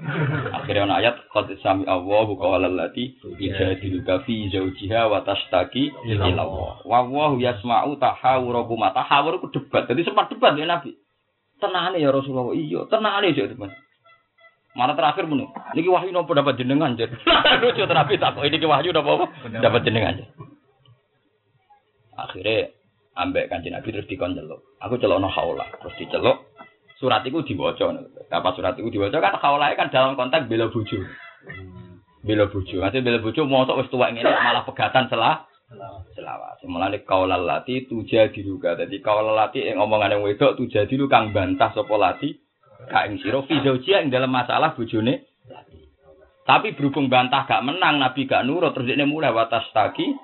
Akhirnya 0.50 0.88
ana 0.88 0.98
ayat 1.04 1.20
qad 1.30 1.52
sami 1.60 1.84
Allahu 1.84 2.34
qawla 2.34 2.66
allati 2.66 3.12
ijadiluka 3.38 4.24
fi 4.24 4.48
zawjiha 4.48 5.04
wa 5.06 5.20
tashtaki 5.22 5.92
ila 6.08 6.24
Allah. 6.32 6.74
Wa 6.82 7.04
wa 7.06 7.36
yasma'u 7.38 8.00
tahawurakum. 8.00 8.82
Tahawur 8.88 9.38
itu 9.38 9.62
debat. 9.62 9.84
Jadi 9.86 10.00
sempat 10.08 10.32
debat 10.32 10.56
ya 10.56 10.64
Nabi. 10.66 10.96
Tenane 11.60 12.00
ya 12.00 12.10
Rasulullah. 12.10 12.50
Iya, 12.56 12.88
tenane 12.88 13.30
ya 13.30 13.44
teman. 13.46 13.70
Mana 14.74 14.94
terakhir 14.94 15.26
menu. 15.28 15.46
Niki 15.76 15.90
wahyu 15.92 16.10
nopo 16.10 16.34
dapat 16.34 16.56
jenengan 16.56 16.94
jen. 16.94 17.10
Lucu 17.62 17.82
terapi 17.84 18.14
tak 18.18 18.34
kok 18.38 18.46
ini 18.46 18.62
wahyu 18.62 18.90
nopo 18.96 19.22
apa? 19.22 19.26
Dapat 19.60 19.80
jenengan 19.86 20.18
jen. 20.18 20.28
Akhirnya 22.18 22.74
ambek 23.14 23.46
kanjeng 23.46 23.78
Nabi 23.78 23.94
terus 23.94 24.10
dikon 24.10 24.34
celuk. 24.34 24.58
Aku 24.82 24.98
celuk 24.98 25.22
no 25.22 25.30
haula, 25.30 25.66
terus 25.78 25.94
diceluk. 26.02 26.50
Surat 26.98 27.22
itu 27.22 27.38
dibaca. 27.46 27.94
Dapat 28.26 28.52
surat 28.58 28.74
itu 28.74 28.90
dibaca 28.90 29.22
kan 29.22 29.38
haula 29.38 29.70
kan 29.78 29.94
dalam 29.94 30.18
konteks 30.18 30.50
bela 30.50 30.66
bojo. 30.66 30.98
Bela 32.26 32.50
bojo. 32.50 32.76
Nanti 32.82 32.98
bela 32.98 33.22
bojo 33.22 33.46
mosok 33.46 33.78
wis 33.86 33.90
tuwek 33.94 34.18
ngene 34.18 34.34
malah 34.34 34.66
pegatan 34.66 35.06
selah 35.06 35.46
selawat. 36.18 36.58
Mulane 36.66 37.06
kaulal 37.06 37.46
lati 37.46 37.86
tuja 37.86 38.34
diruga. 38.34 38.74
Dadi 38.74 38.98
kaulal 38.98 39.38
lati 39.38 39.62
yang 39.62 39.78
omongan 39.78 40.18
yang 40.18 40.26
wedok 40.26 40.58
tuja 40.58 40.90
diru 40.90 41.06
kang 41.06 41.30
bantah 41.30 41.70
sapa 41.70 41.94
lati 41.94 42.34
gak 42.90 43.10
ing 43.10 43.18
sira 43.22 43.42
fi 43.46 43.62
zaujia 43.62 44.02
ing 44.02 44.10
dalam 44.10 44.34
masalah 44.34 44.74
bojone. 44.74 45.26
Tapi 46.48 46.72
berhubung 46.72 47.12
bantah 47.12 47.44
gak 47.44 47.60
menang 47.60 48.00
Nabi 48.00 48.24
gak 48.24 48.48
nurut 48.48 48.72
terus 48.72 48.88
dia 48.88 49.04
mulai 49.04 49.28
watas 49.28 49.68
taki 49.76 50.16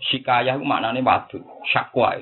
Shikayah 0.00 0.56
itu 0.56 0.64
maknanya 0.64 1.04
wadud, 1.04 1.44
syakwa. 1.68 2.16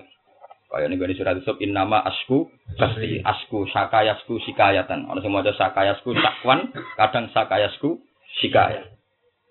Kayak 0.69 0.93
nih 0.93 1.17
surat 1.17 1.39
Yusuf 1.41 1.57
in 1.65 1.73
nama 1.73 2.05
asku 2.05 2.53
pasti 2.77 3.25
asku 3.25 3.65
sakayasku 3.73 4.37
sikayatan. 4.45 5.09
Orang 5.09 5.25
semua 5.25 5.41
ada 5.41 5.57
sakayasku 5.57 6.13
sakwan, 6.13 6.69
kadang 6.99 7.33
sakayasku 7.33 8.05
sikayah. 8.45 8.85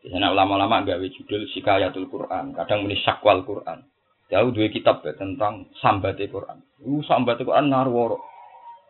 Di 0.05 0.14
sana 0.14 0.30
ulama-ulama 0.30 0.86
gawe 0.86 1.08
judul 1.10 1.49
sikayatul 1.58 2.05
Quran, 2.05 2.53
kadang 2.53 2.86
muni 2.86 3.01
sakwal 3.01 3.41
Quran. 3.41 3.82
Jauh 4.30 4.51
dua 4.53 4.70
kitab 4.70 5.01
ya, 5.08 5.16
tentang 5.18 5.72
sambatnya 5.82 6.30
Quran. 6.30 6.62
Uh, 6.84 7.01
sambatnya 7.08 7.47
Quran 7.47 7.74
ngarworo. 7.74 8.22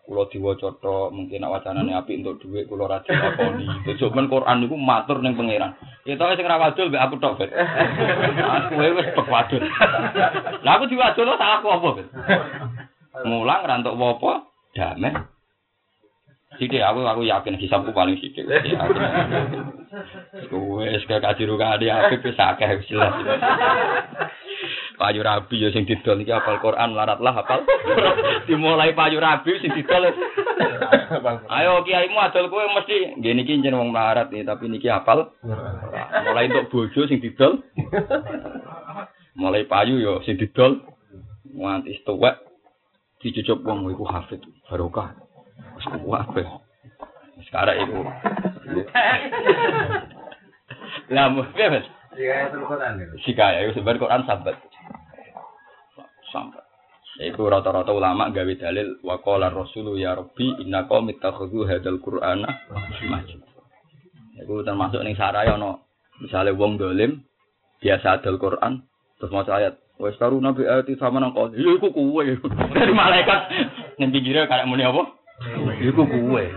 Kulo 0.07 0.23
diwaca 0.31 0.71
tok, 0.79 1.11
mungkin 1.11 1.43
nak 1.43 1.59
wacanane 1.59 1.91
apik 1.91 2.23
untuk 2.23 2.39
dhuwit 2.39 2.71
kulo 2.71 2.87
ra 2.87 3.03
dilakoni. 3.03 3.91
Men 4.15 4.25
Quran 4.31 4.63
niku 4.63 4.79
matur 4.79 5.19
ning 5.19 5.35
pangeran. 5.35 5.75
Ya 6.07 6.15
tok 6.15 6.39
sing 6.39 6.47
ra 6.47 6.55
wadul 6.55 6.87
mbek 6.87 7.03
aku 7.03 7.19
tok, 7.19 7.35
Bet. 7.43 7.51
Aku 8.71 8.79
wis 8.79 9.11
pek 9.11 9.27
wadul. 9.27 9.67
Lah 10.63 10.73
aku 10.79 10.87
diwadul 10.87 11.27
salah 11.35 11.59
aku 11.59 11.67
apa, 11.75 11.87
Bet? 11.99 12.07
Mulang 13.27 13.67
ra 13.67 13.83
entuk 13.83 13.99
apa-apa, 13.99 14.47
damai. 14.79 15.11
Sithik 16.55 16.79
aku 16.79 17.03
aku 17.03 17.27
yakin 17.27 17.59
hisabku 17.59 17.91
paling 17.91 18.15
sithik. 18.23 18.47
Wes 20.47 21.03
kayak 21.03 21.19
kajiru 21.19 21.59
kadi 21.59 21.91
apik 21.91 22.23
wis 22.23 22.39
akeh 22.39 22.79
wis 22.79 22.87
jelas. 22.87 23.11
Payu 24.97 25.21
Rabi 25.21 25.61
ya 25.61 25.69
sing 25.69 25.85
didol 25.85 26.25
iki 26.25 26.33
hafal 26.33 26.57
Quran 26.57 26.97
laratlah 26.97 27.29
hafal. 27.29 27.61
Dimulai 28.49 28.97
Payu 28.97 29.21
Rabi 29.21 29.61
sing 29.61 29.69
didol. 29.77 30.09
Ayo 31.53 31.85
kiaimu 31.85 32.17
adol 32.17 32.49
kowe 32.49 32.65
mesti 32.65 33.13
nggih 33.21 33.33
niki 33.37 33.61
jeneng 33.61 33.77
wong 33.85 33.93
melarat 33.93 34.33
nih 34.33 34.41
tapi 34.41 34.65
niki 34.65 34.89
hafal. 34.89 35.37
Mulai 36.25 36.49
untuk 36.49 36.73
bojo 36.73 37.05
sing 37.05 37.21
didol. 37.21 37.61
Mulai 39.37 39.69
payu 39.69 40.01
yo 40.01 40.25
sing 40.25 40.41
didol. 40.41 40.81
Nganti 41.53 42.01
tuwek 42.01 42.41
dicucup 43.21 43.61
wong 43.61 43.85
iku 43.93 44.05
hafid 44.09 44.41
barokah. 44.65 45.13
Wis 45.77 45.85
kuat 45.93 46.25
kowe. 46.33 46.41
Sekarang 47.45 47.77
iku. 47.85 48.01
Lah 51.13 51.31
Mas? 51.31 51.87
Iya, 52.17 52.49
Quran 52.49 52.93
itu. 52.97 53.15
Sikaya 53.29 53.61
itu 53.63 53.77
sebenarnya 53.77 54.03
Quran 54.03 54.21
sahabat. 54.25 54.55
Sampai. 56.33 56.65
Iku 57.17 57.49
rata-rata 57.49 57.89
ulama 57.93 58.29
gawe 58.29 58.53
dalil 58.57 59.01
wa 59.01 59.17
qala 59.25 59.49
rasulu 59.49 59.97
ya 59.97 60.13
rabbi 60.13 60.61
inna 60.61 60.85
qaumi 60.85 61.17
takhudhu 61.17 61.65
hadzal 61.65 61.97
qur'ana 61.97 62.49
masjid. 63.09 63.41
Iku 64.37 64.61
termasuk 64.61 65.01
ning 65.01 65.17
saraya 65.17 65.57
ono 65.57 65.87
misale 66.21 66.53
wong 66.53 66.77
dolim 66.77 67.21
biasa 67.81 68.21
adal 68.21 68.41
Quran 68.41 68.85
terus 69.17 69.33
maca 69.33 69.53
ayat 69.57 69.77
wis 70.01 70.17
karu 70.17 70.41
nabi 70.41 70.65
ayat 70.65 70.89
sama 70.97 71.21
nang 71.21 71.33
kau 71.33 71.49
ya 71.53 71.77
iku 71.77 71.89
kuwe 71.93 72.37
dari 72.77 72.93
malaikat 72.93 73.39
ning 74.01 74.09
pinggire 74.13 74.45
kayak 74.49 74.65
muni 74.69 74.85
apa 74.85 75.13
iku 75.81 76.05
kuwe 76.05 76.53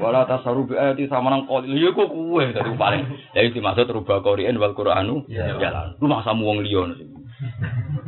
wala 0.00 0.24
tasaru 0.24 0.64
bi 0.64 0.74
ayati 0.80 1.04
sama 1.12 1.28
nang 1.28 1.44
kau 1.44 1.60
ya 1.60 1.92
iku 1.92 2.08
kuwe 2.08 2.56
dari 2.56 2.72
paling 2.80 3.04
jadi 3.36 3.52
dimaksud 3.52 3.92
rubah 3.92 4.24
Qur'an 4.24 4.56
wal 4.56 4.72
Qur'anu 4.72 5.28
jalan 5.30 5.94
lu 6.00 6.06
masa 6.08 6.32
wong 6.32 6.64
liya 6.64 6.88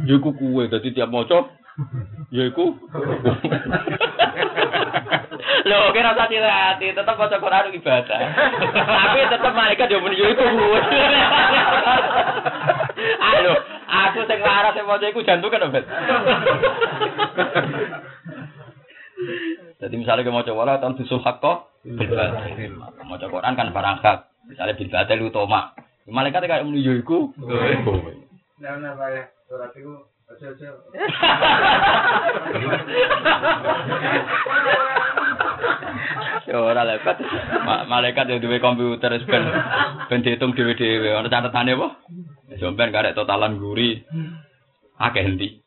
Ya 0.02 0.18
iku 0.18 0.34
kuwe 0.34 0.68
dadi 0.68 0.92
tiap 0.92 1.12
maca 1.12 1.46
ya 2.32 2.42
iku. 2.48 2.74
Lho 5.62 5.78
kira 5.94 6.12
rasa 6.12 6.26
hati 6.26 6.90
tetep 6.90 7.16
maca 7.16 7.36
Quran 7.38 7.72
ibadah. 7.76 8.20
Tapi 8.76 9.20
tetep 9.30 9.52
malaikat 9.54 9.88
yo 9.88 10.02
muni 10.02 10.20
ya 10.20 10.26
iku 10.32 10.42
kuwe. 10.42 10.80
Ayo, 13.32 13.54
aku 13.88 14.20
sing 14.28 14.40
laras 14.42 14.74
sing 14.74 14.84
maca 14.84 15.06
iku 15.06 15.24
jantungan 15.24 15.70
Bet. 15.72 15.86
Jadi 19.82 19.94
misalnya 19.98 20.22
kita 20.22 20.30
mau 20.30 20.46
coba 20.46 20.78
tahun 20.78 20.94
susul 20.94 21.18
hakko, 21.18 21.66
maca 23.02 23.26
Quran 23.26 23.52
kan 23.58 23.74
barang 23.74 23.98
hak. 23.98 24.18
Misalnya 24.46 24.78
bil 24.78 24.90
batil 24.90 25.26
utama, 25.26 25.74
Malaikat 26.06 26.46
kayak 26.46 26.66
menuju 26.66 27.02
iku. 27.02 27.30
Nah, 28.62 28.78
nah, 28.78 28.94
Pak, 28.94 29.34
surat 29.50 29.70
itu. 29.74 29.90
Ya 36.46 36.58
ora 36.58 36.82
lekat. 36.82 37.22
Ma- 37.62 37.86
Malaikat 37.86 38.26
yang 38.28 38.40
duwe 38.42 38.58
komputer 38.58 39.14
ben 39.24 39.44
ben 40.10 40.20
dihitung 40.26 40.52
dhewe-dhewe. 40.58 41.14
Ana 41.14 41.30
catetane 41.30 41.78
apa? 41.78 41.88
Sampeyan 42.58 42.90
karek 42.90 43.14
totalan 43.14 43.62
guri. 43.62 44.02
Akeh 44.98 45.22
endi. 45.22 45.62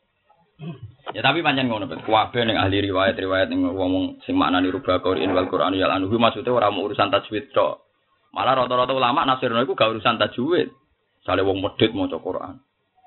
Ya 1.14 1.22
tapi 1.22 1.38
pancen 1.38 1.70
ngono 1.70 1.86
bet. 1.86 2.02
Kabeh 2.02 2.42
ning 2.42 2.58
ahli 2.58 2.82
riwayat-riwayat 2.82 3.46
ning 3.46 3.62
wong 3.62 4.18
sing 4.26 4.34
maknani 4.34 4.74
rubah 4.74 4.98
Qur'an 4.98 5.30
wal 5.30 5.46
Qur'an 5.46 5.70
ya 5.78 5.86
anhu 5.86 6.10
maksudnya 6.18 6.50
ora 6.50 6.74
mau 6.74 6.90
urusan 6.90 7.14
tajwid 7.14 7.54
tok. 7.54 7.86
Malah 8.34 8.66
rata-rata 8.66 8.90
ulama 8.90 9.22
nasirno 9.22 9.62
iku 9.62 9.78
gak 9.78 9.94
urusan 9.94 10.18
tajwid. 10.18 10.74
Sale 11.22 11.46
wong 11.46 11.62
medhit 11.62 11.94
maca 11.94 12.18
Qur'an. 12.18 12.58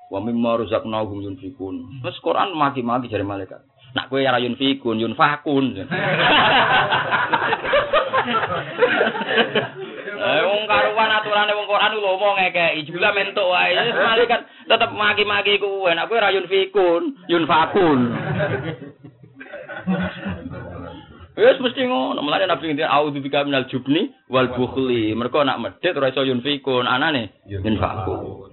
Wa 0.08 0.18
mimma 0.24 0.64
razaqnahum 0.64 1.20
yunfikun. 1.28 2.00
Terus 2.00 2.16
Qur'an 2.24 2.56
maki-maki 2.56 3.12
jare 3.12 3.22
malaikat. 3.22 3.60
Nak 3.92 4.08
kowe 4.08 4.22
ora 4.22 4.40
yunfikun, 4.40 4.96
yunfakun. 4.96 5.64
Eh 10.20 10.40
wong 10.44 10.68
karuan 10.68 11.16
aturane 11.16 11.56
wong 11.56 11.64
Quran 11.64 11.96
lho 11.96 12.12
mau 12.20 12.36
ngekeki 12.36 12.92
jula 12.92 13.08
mentuk 13.16 13.48
wae. 13.48 13.72
Malaikat 14.04 14.44
tetep 14.68 14.90
maki-maki 14.92 15.56
kuwe. 15.56 15.96
Nek 15.96 16.12
kowe 16.12 16.20
ora 16.20 16.28
yunfikun, 16.28 17.02
yunfakun. 17.24 18.00
Wis 21.40 21.56
mesti 21.56 21.82
ngono. 21.88 22.20
Mulane 22.20 22.44
Nabi 22.44 22.68
ngendika 22.68 22.92
auzu 22.92 23.24
bika 23.24 23.48
minal 23.48 23.64
jubni 23.72 24.12
wal 24.28 24.52
bukhli. 24.52 25.16
Mergo 25.16 25.40
nak 25.40 25.56
medhit 25.56 25.96
ora 25.96 26.12
iso 26.12 26.20
yunfikun, 26.20 26.84
anane 26.84 27.40
yunfakun. 27.48 28.52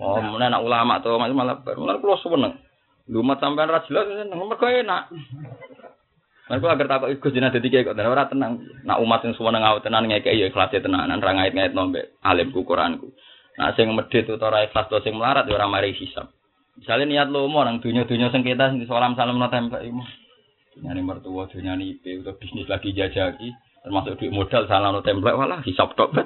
Oh, 0.00 0.18
mulane 0.24 0.56
anak 0.56 0.64
ulama 0.64 1.04
to 1.04 1.20
malah 1.20 1.60
mulane 1.76 2.00
kula 2.00 2.16
seneng. 2.24 2.56
Lumat 3.12 3.44
sampean 3.44 3.68
ra 3.68 3.84
jelas 3.84 4.08
seneng 4.08 4.40
mergo 4.40 4.64
enak. 4.64 5.12
Mergo 6.52 6.68
agar 6.68 6.84
takok 6.84 7.08
iku 7.16 7.32
jeneng 7.32 7.48
dadi 7.48 7.72
kiai 7.72 7.80
kok 7.80 7.96
dan 7.96 8.12
ora 8.12 8.28
tenang. 8.28 8.60
Nak 8.84 9.00
umat 9.00 9.24
sing 9.24 9.32
suweneng 9.32 9.64
awet 9.64 9.88
tenan 9.88 10.04
ngekeki 10.04 10.36
ya 10.36 10.52
ikhlas 10.52 10.68
tenanan 10.68 11.24
ra 11.24 11.32
ngait-ngait 11.32 11.72
nombe 11.72 12.12
alimku 12.20 12.60
Quranku. 12.68 13.08
Nah 13.56 13.72
sing 13.72 13.88
medhit 13.96 14.28
utawa 14.28 14.60
ora 14.60 14.68
ikhlas 14.68 14.84
to 14.92 15.00
sing 15.00 15.16
melarat 15.16 15.48
ya 15.48 15.56
ora 15.56 15.64
mari 15.64 15.96
hisab. 15.96 16.28
Misalnya 16.76 17.08
niat 17.08 17.32
lomo 17.32 17.64
nang 17.64 17.80
dunya-dunya 17.80 18.28
sengketa 18.28 18.68
sing 18.68 18.84
salam 18.84 19.16
salam 19.16 19.40
no 19.40 19.48
templek 19.48 19.80
iku. 19.80 20.04
Nyani 20.84 21.00
mertua, 21.00 21.48
dunyani 21.48 21.96
IP, 21.96 22.24
atau 22.24 22.36
bisnis 22.36 22.64
lagi 22.64 22.96
jajaki, 22.96 23.52
termasuk 23.84 24.16
duit 24.20 24.32
modal 24.32 24.64
salah 24.68 24.92
no 24.92 25.00
templek, 25.00 25.36
walah 25.36 25.64
hisap 25.64 25.96
tok. 25.96 26.12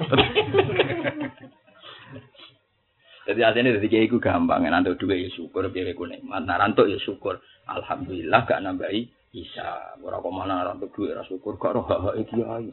Jadi 3.27 3.41
artinya 3.43 3.75
dari 3.75 3.91
kiai 3.91 4.07
ku 4.07 4.23
gampang, 4.23 4.63
nanti 4.67 4.95
duit 4.95 5.19
ya 5.19 5.31
syukur, 5.35 5.67
biar 5.67 5.91
aku 5.91 6.07
nikmat, 6.07 6.47
nah 6.47 6.63
rantuk 6.63 6.87
ya 6.87 6.95
syukur. 7.03 7.43
Alhamdulillah 7.67 8.47
gak 8.47 8.63
nambahi 8.63 9.16
bisa. 9.31 9.97
Ora 10.03 10.23
kok 10.23 10.35
mana 10.35 10.67
rantuk 10.67 10.93
duit 10.95 11.15
ra 11.15 11.23
syukur, 11.27 11.59
gak 11.59 11.75
roh 11.77 11.85
hak 11.87 12.03
hak 12.03 12.15
kiai. 12.31 12.71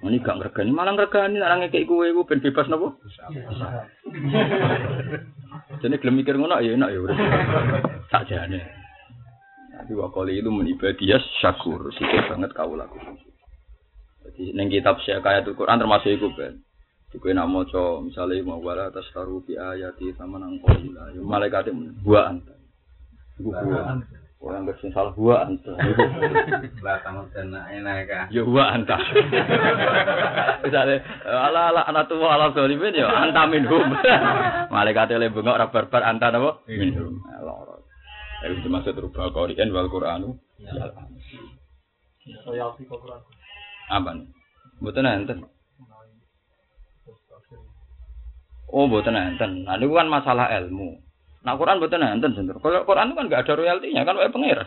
Ini 0.00 0.16
gak 0.24 0.40
ngergani, 0.40 0.72
malah 0.72 0.96
ngergani, 0.96 1.44
orang 1.44 1.68
ngekei 1.68 1.84
kue, 1.84 2.08
gue 2.08 2.24
ben 2.24 2.40
bebas 2.40 2.72
nopo. 2.72 2.96
Jadi 5.84 6.00
gelem 6.00 6.16
mikir 6.16 6.40
ngono 6.40 6.56
ya 6.64 6.72
enak 6.72 6.88
ya 6.88 6.98
udah. 7.04 7.16
Sakjane. 8.08 8.60
Tapi 9.76 9.92
wakoli 9.92 10.40
itu 10.40 10.48
menibadias 10.48 11.20
syakur, 11.44 11.92
sikit 11.92 12.32
banget 12.32 12.56
kau 12.56 12.72
laku. 12.72 12.96
Jadi 14.24 14.56
neng 14.56 14.72
kitab 14.72 14.96
Syekh 15.04 15.20
Quran 15.52 15.76
termasuk 15.76 16.16
itu 16.16 16.32
ben. 16.32 16.64
Iku 17.14 17.30
nak 17.30 17.46
maca 17.46 18.02
misale 18.02 18.42
mau 18.42 18.58
wala 18.58 18.90
tasaru 18.90 19.38
bi 19.46 19.54
ayati 19.54 20.10
sama 20.18 20.42
nang 20.42 20.58
qila. 20.58 21.14
Malaikat 21.22 21.70
buah 22.02 22.34
anta. 22.34 22.58
Iku 23.38 23.54
buah. 23.54 24.02
Orang 24.44 24.68
nggak 24.68 24.76
salah 24.92 25.16
buah 25.16 25.48
anta. 25.48 25.72
Lah 26.84 27.00
tamu 27.00 27.24
dana 27.32 27.64
enak 27.72 28.04
ka. 28.04 28.20
ya 28.28 28.44
buah 28.44 28.76
anta. 28.76 29.00
Misale 30.60 31.00
ala 31.24 31.72
ala 31.72 31.82
anatu 31.88 32.20
wa 32.20 32.36
ala 32.36 32.52
zalimin 32.52 32.92
ya 32.92 33.08
anta 33.08 33.48
minhum. 33.48 33.88
Malaikat 34.74 35.16
le 35.16 35.32
bengok 35.32 35.56
ora 35.56 35.72
barbar 35.72 36.04
anta 36.04 36.28
napa? 36.28 36.60
Minhum. 36.68 37.24
Loro. 37.40 37.88
Iku 38.44 38.68
dimaksud 38.68 39.00
rubah 39.00 39.32
Qur'an 39.32 39.72
wal 39.72 39.88
Qur'anu. 39.88 40.36
Saya 42.44 42.68
alfi 42.68 42.84
Quran. 42.84 43.20
Nih? 43.88 44.28
Mboten 44.80 45.08
enten. 45.08 45.38
Oh, 48.68 48.84
mboten 48.88 49.16
enten. 49.16 49.64
Nah, 49.64 49.76
niku 49.76 49.96
kan 49.96 50.08
masalah 50.08 50.52
ilmu. 50.60 51.03
Nah, 51.44 51.60
Quran 51.60 51.76
mboten 51.76 52.00
enten 52.00 52.32
sebenarnya. 52.32 52.60
Kalau 52.64 52.88
Quran 52.88 53.12
itu 53.12 53.14
kan 53.20 53.24
nggak 53.28 53.42
ada 53.44 53.54
royaltinya, 53.54 54.02
kan 54.08 54.16
wae 54.16 54.32
pengira. 54.32 54.64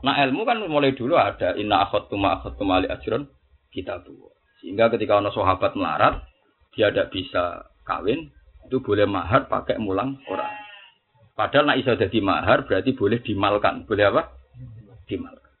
Nah, 0.00 0.16
ilmu 0.24 0.48
kan 0.48 0.56
mulai 0.64 0.96
dulu 0.96 1.20
ada 1.20 1.52
inna 1.60 1.84
akhadtu 1.84 2.16
ma 2.16 2.40
akhadtu 2.40 2.64
mali 2.64 2.88
ajron 2.88 3.28
kita 3.68 4.00
tuh. 4.00 4.32
Sehingga 4.64 4.88
ketika 4.88 5.20
ono 5.20 5.28
sahabat 5.28 5.76
melarat, 5.76 6.24
dia 6.72 6.88
tidak 6.88 7.12
bisa 7.12 7.68
kawin, 7.84 8.32
itu 8.64 8.80
boleh 8.80 9.04
mahar 9.04 9.52
pakai 9.52 9.76
mulang 9.76 10.16
Quran. 10.24 10.52
Padahal 11.36 11.72
nak 11.72 11.78
iso 11.80 11.92
jadi 11.96 12.18
mahar 12.20 12.68
berarti 12.68 12.92
boleh 12.96 13.20
dimalkan. 13.20 13.84
Boleh 13.88 14.12
apa? 14.12 14.32
Dimalkan. 15.08 15.52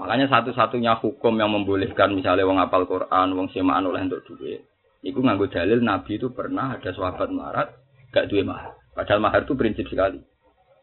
Makanya 0.00 0.32
satu-satunya 0.32 0.96
hukum 0.96 1.36
yang 1.36 1.52
membolehkan 1.52 2.16
misalnya 2.16 2.48
wong 2.48 2.56
apal 2.56 2.88
Quran, 2.88 3.36
wong 3.36 3.52
semaan 3.52 3.84
oleh 3.84 4.00
untuk 4.00 4.24
duit. 4.24 4.64
Iku 5.04 5.20
nganggo 5.20 5.52
dalil 5.52 5.84
Nabi 5.84 6.16
itu 6.16 6.32
pernah 6.32 6.76
ada 6.76 6.88
sahabat 6.92 7.28
melarat 7.28 7.68
gak 8.12 8.32
duwe 8.32 8.44
mahar. 8.44 8.79
Padahal 8.94 9.22
mahar 9.22 9.46
itu 9.46 9.54
prinsip 9.54 9.86
sekali. 9.86 10.18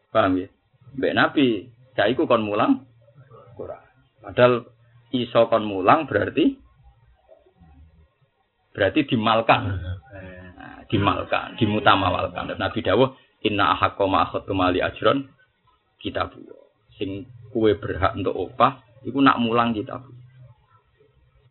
Paham 0.08 0.40
ya? 0.40 0.48
Mbak 0.96 1.14
Nabi, 1.14 1.46
iku 2.08 2.24
kon 2.24 2.46
mulang 2.46 2.86
Quran. 3.58 3.82
Padahal 4.24 4.64
iso 5.12 5.40
kon 5.50 5.64
mulang 5.66 6.06
berarti 6.08 6.56
berarti 8.72 9.00
dimalkan. 9.10 9.62
Nah, 10.54 10.78
dimalkan, 10.86 11.58
dimutamawalkan. 11.58 12.54
Dan 12.54 12.58
Nabi 12.62 12.78
dawuh, 12.80 13.10
"Inna 13.42 13.74
ahaqqa 13.74 14.04
ma 14.06 14.24
akhadtu 14.24 14.54
mali 14.54 14.78
ajron 14.78 15.26
kitabu." 15.98 16.38
Sing 16.94 17.26
kue 17.50 17.74
berhak 17.74 18.14
untuk 18.14 18.34
opah 18.34 18.82
iku 19.02 19.18
nak 19.18 19.42
mulang 19.42 19.74
kitab. 19.74 20.06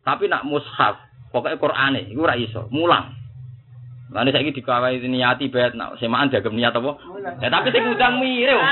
Tapi 0.04 0.24
nak 0.24 0.48
mushaf, 0.48 0.96
pokoknya 1.28 1.60
Qur'ane 1.60 2.00
iku 2.08 2.24
ora 2.24 2.36
iso, 2.40 2.64
mulang. 2.72 3.17
Lan 4.08 4.32
saiki 4.32 4.56
dikawai 4.56 5.04
niati 5.04 5.52
bet 5.52 5.76
nak 5.76 6.00
semaan 6.00 6.32
dagem 6.32 6.56
niat 6.56 6.72
apa? 6.72 6.96
Ya 7.44 7.52
tapi 7.52 7.68
sing 7.68 7.84
ngundang 7.84 8.16
mire. 8.20 8.56
kok. 8.56 8.68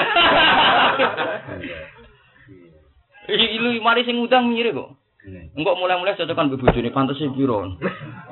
Iki 3.37 3.59
lu 3.61 3.77
mari 3.85 4.07
sing 4.09 4.17
ngundang 4.17 4.49
mire 4.49 4.73
kok. 4.73 4.97
Enggak 5.27 5.77
mulai-mulai 5.77 6.17
cocokan 6.17 6.49
mbek 6.49 6.63
bojone 6.63 6.91
pantes 6.95 7.21
e 7.21 7.29
piro. 7.35 7.77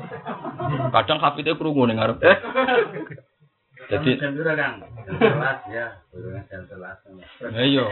Kadang 0.95 1.21
hafite 1.21 1.53
krungu 1.59 1.85
ning 1.85 1.99
ngarep. 2.01 2.23
Jadi 3.85 4.11
jam 4.17 4.33
berapa 4.33 4.57
Kang? 4.57 4.75
Jam 4.81 5.15
sebelas 5.21 5.59
ya. 5.69 5.87
Baru 6.09 6.29
jam 6.49 6.63
sebelas. 6.65 6.97
Ayo. 7.53 7.85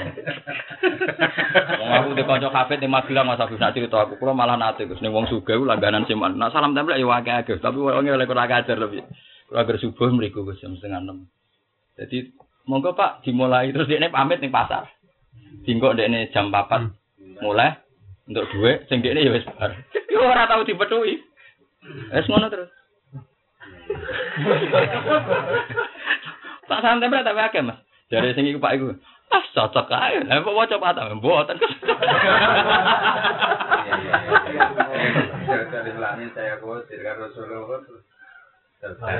Wong 1.76 1.90
aku 1.92 2.08
di 2.16 2.24
kanca 2.24 2.48
kafe 2.48 2.80
di 2.80 2.88
Magelang 2.88 3.28
Mas 3.28 3.42
Agus 3.42 3.60
nak 3.60 3.76
cerita 3.76 4.00
aku 4.00 4.16
kula 4.16 4.32
malah 4.32 4.56
nate 4.56 4.88
Gus 4.88 5.00
ning 5.04 5.12
wong 5.12 5.28
sugih 5.28 5.60
ku 5.60 5.68
langganan 5.68 6.08
siman. 6.08 6.40
Nak 6.40 6.56
salam 6.56 6.72
tempel 6.72 6.96
ya 6.96 7.04
akeh 7.04 7.52
Gus, 7.52 7.60
tapi 7.60 7.76
wong 7.76 8.08
oleh 8.08 8.24
kurang 8.24 8.48
ajar 8.48 8.76
lebih. 8.80 9.04
Kula 9.52 9.68
agar 9.68 9.76
subuh 9.76 10.08
mriku 10.08 10.48
Gus 10.48 10.60
jam 10.64 10.72
setengah 10.76 11.04
enam. 11.04 11.28
Jadi 12.00 12.32
monggo 12.64 12.96
Pak 12.96 13.20
dimulai 13.28 13.68
terus 13.70 13.88
dekne 13.88 14.08
pamit 14.08 14.40
ning 14.40 14.52
pasar. 14.52 14.88
Dinggo 15.68 15.92
dekne 15.92 16.32
jam 16.32 16.48
4 16.48 17.44
mulai 17.44 17.76
untuk 18.26 18.48
duit 18.48 18.88
sing 18.88 19.04
dekne 19.04 19.28
ya 19.28 19.32
wis 19.32 19.44
bar. 19.44 19.76
Yo 20.08 20.24
ora 20.24 20.48
tau 20.48 20.64
dipethuki. 20.64 21.20
Wis 22.16 22.26
ngono 22.32 22.48
terus. 22.48 22.72
Tak 26.68 26.80
santai 26.80 27.10
berat 27.10 27.26
tapi 27.26 27.40
akeh 27.42 27.62
Mas. 27.64 27.78
Dari 28.08 28.32
sing 28.36 28.46
iku 28.48 28.60
Pak 28.60 28.74
iku. 28.76 28.96
Ah 29.32 29.44
cocok 29.56 29.88
ae. 29.88 30.20
Lah 30.28 30.44
kok 30.44 30.56
waca 30.56 30.76
terus. 37.86 38.04
Selesai. 38.82 39.14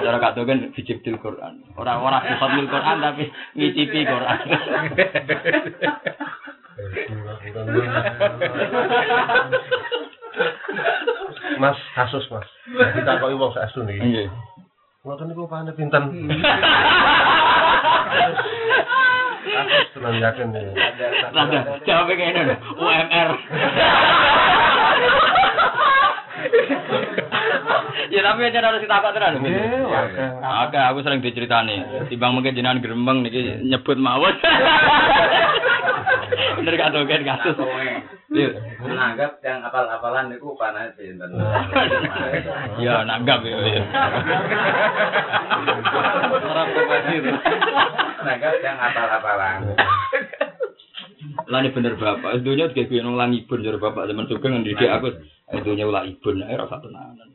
Cara 0.00 0.16
kak 0.16 0.32
kan 0.48 0.72
bijibdil 0.72 1.20
Quran. 1.20 1.60
Orang 1.76 1.98
orang 2.00 2.24
bifadlil 2.24 2.72
Quran 2.72 3.04
tapi 3.04 3.28
ngicipi 3.52 4.00
Quran. 4.08 4.38
Mas 11.62 11.78
kasus 11.94 12.26
Mas. 12.26 12.42
Kita 12.98 13.22
kok 13.22 13.30
wong 13.38 13.54
saestu 13.54 13.86
niki. 13.86 14.02
Iya. 14.02 14.26
Ngoten 15.06 15.30
niku 15.30 15.46
pane 15.46 15.70
pinten. 15.78 16.10
Kasus 19.46 19.86
tenan 19.94 20.18
yakin 20.18 20.50
nih. 20.50 20.74
Rada 21.30 21.78
jawabnya 21.86 22.14
kayak 22.18 22.34
ini. 22.34 22.54
UMR. 22.74 23.30
Ya 28.10 28.20
tapi 28.26 28.40
aja 28.42 28.58
harus 28.58 28.82
ditakok 28.82 29.14
tenan. 29.14 29.38
Nggih, 29.38 29.86
warga. 29.86 30.24
Oke, 30.66 30.78
aku 30.82 30.98
sering 31.06 31.22
diceritani. 31.22 32.10
Timbang 32.10 32.34
mungkin 32.34 32.58
jenengan 32.58 32.82
gremeng 32.82 33.22
niki 33.22 33.62
nyebut 33.70 34.02
mawon. 34.02 34.34
Bener 36.58 36.74
gak 36.74 36.90
tuh 36.90 37.06
kan 37.06 37.22
kasus. 37.22 37.54
Iya. 38.82 38.90
menganggap 38.90 39.32
yang 39.46 39.62
apal-apalan 39.62 40.34
itu 40.34 40.48
panas 40.58 40.90
sinten. 40.98 41.30
Ya 42.82 43.06
nanggap 43.06 43.46
ya. 43.46 43.56
ya. 43.62 43.82
Ora 46.42 46.62
profesi 46.74 47.14
itu. 47.22 47.30
Menganggap 48.18 48.54
yang 48.58 48.76
apal-apalan. 48.82 49.58
Lah 51.46 51.58
ini 51.62 51.70
bener 51.70 51.94
bapak, 51.94 52.42
dunia 52.42 52.70
juga 52.74 52.90
gue 52.90 52.98
nong 52.98 53.18
ibun 53.34 53.62
jadi 53.62 53.78
bapak 53.78 54.10
zaman 54.10 54.26
juga 54.26 54.46
ngendidik 54.50 54.90
aku, 54.90 55.08
dunia 55.62 55.86
ulah 55.86 56.02
ibun, 56.02 56.42
ayo 56.42 56.66
rasa 56.66 56.82
tenanan. 56.82 57.28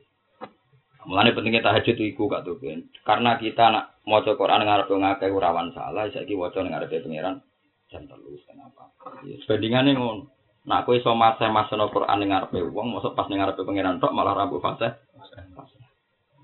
Mulane 1.08 1.32
pentingnya 1.32 1.64
tahajud 1.64 1.96
iku 1.96 2.28
gak 2.28 2.44
tuh 2.44 2.60
karena 3.08 3.40
kita 3.40 3.72
nak 3.72 3.96
mau 4.04 4.20
Quran 4.20 4.68
ngarep 4.68 4.92
ngakeh 4.92 5.32
rawan 5.32 5.72
salah, 5.72 6.12
saya 6.12 6.28
kira 6.28 6.52
wajah 6.52 6.68
ngarep 6.68 6.92
pangeran 6.92 7.40
jam 7.88 8.04
terus 8.04 8.44
kenapa? 8.44 8.92
Ya, 9.24 9.40
Sebandingannya 9.48 9.96
ngono. 9.96 10.37
Nak 10.68 10.84
aku 10.84 11.00
iso 11.00 11.16
masa 11.16 11.48
masa 11.48 11.80
no 11.80 11.88
Quran 11.88 12.28
ngarep 12.28 12.52
wong, 12.76 13.00
masuk 13.00 13.16
pas 13.16 13.32
ngarepe 13.32 13.64
pangeran 13.64 14.04
tok 14.04 14.12
malah 14.12 14.36
rabu 14.36 14.60
fase. 14.60 15.00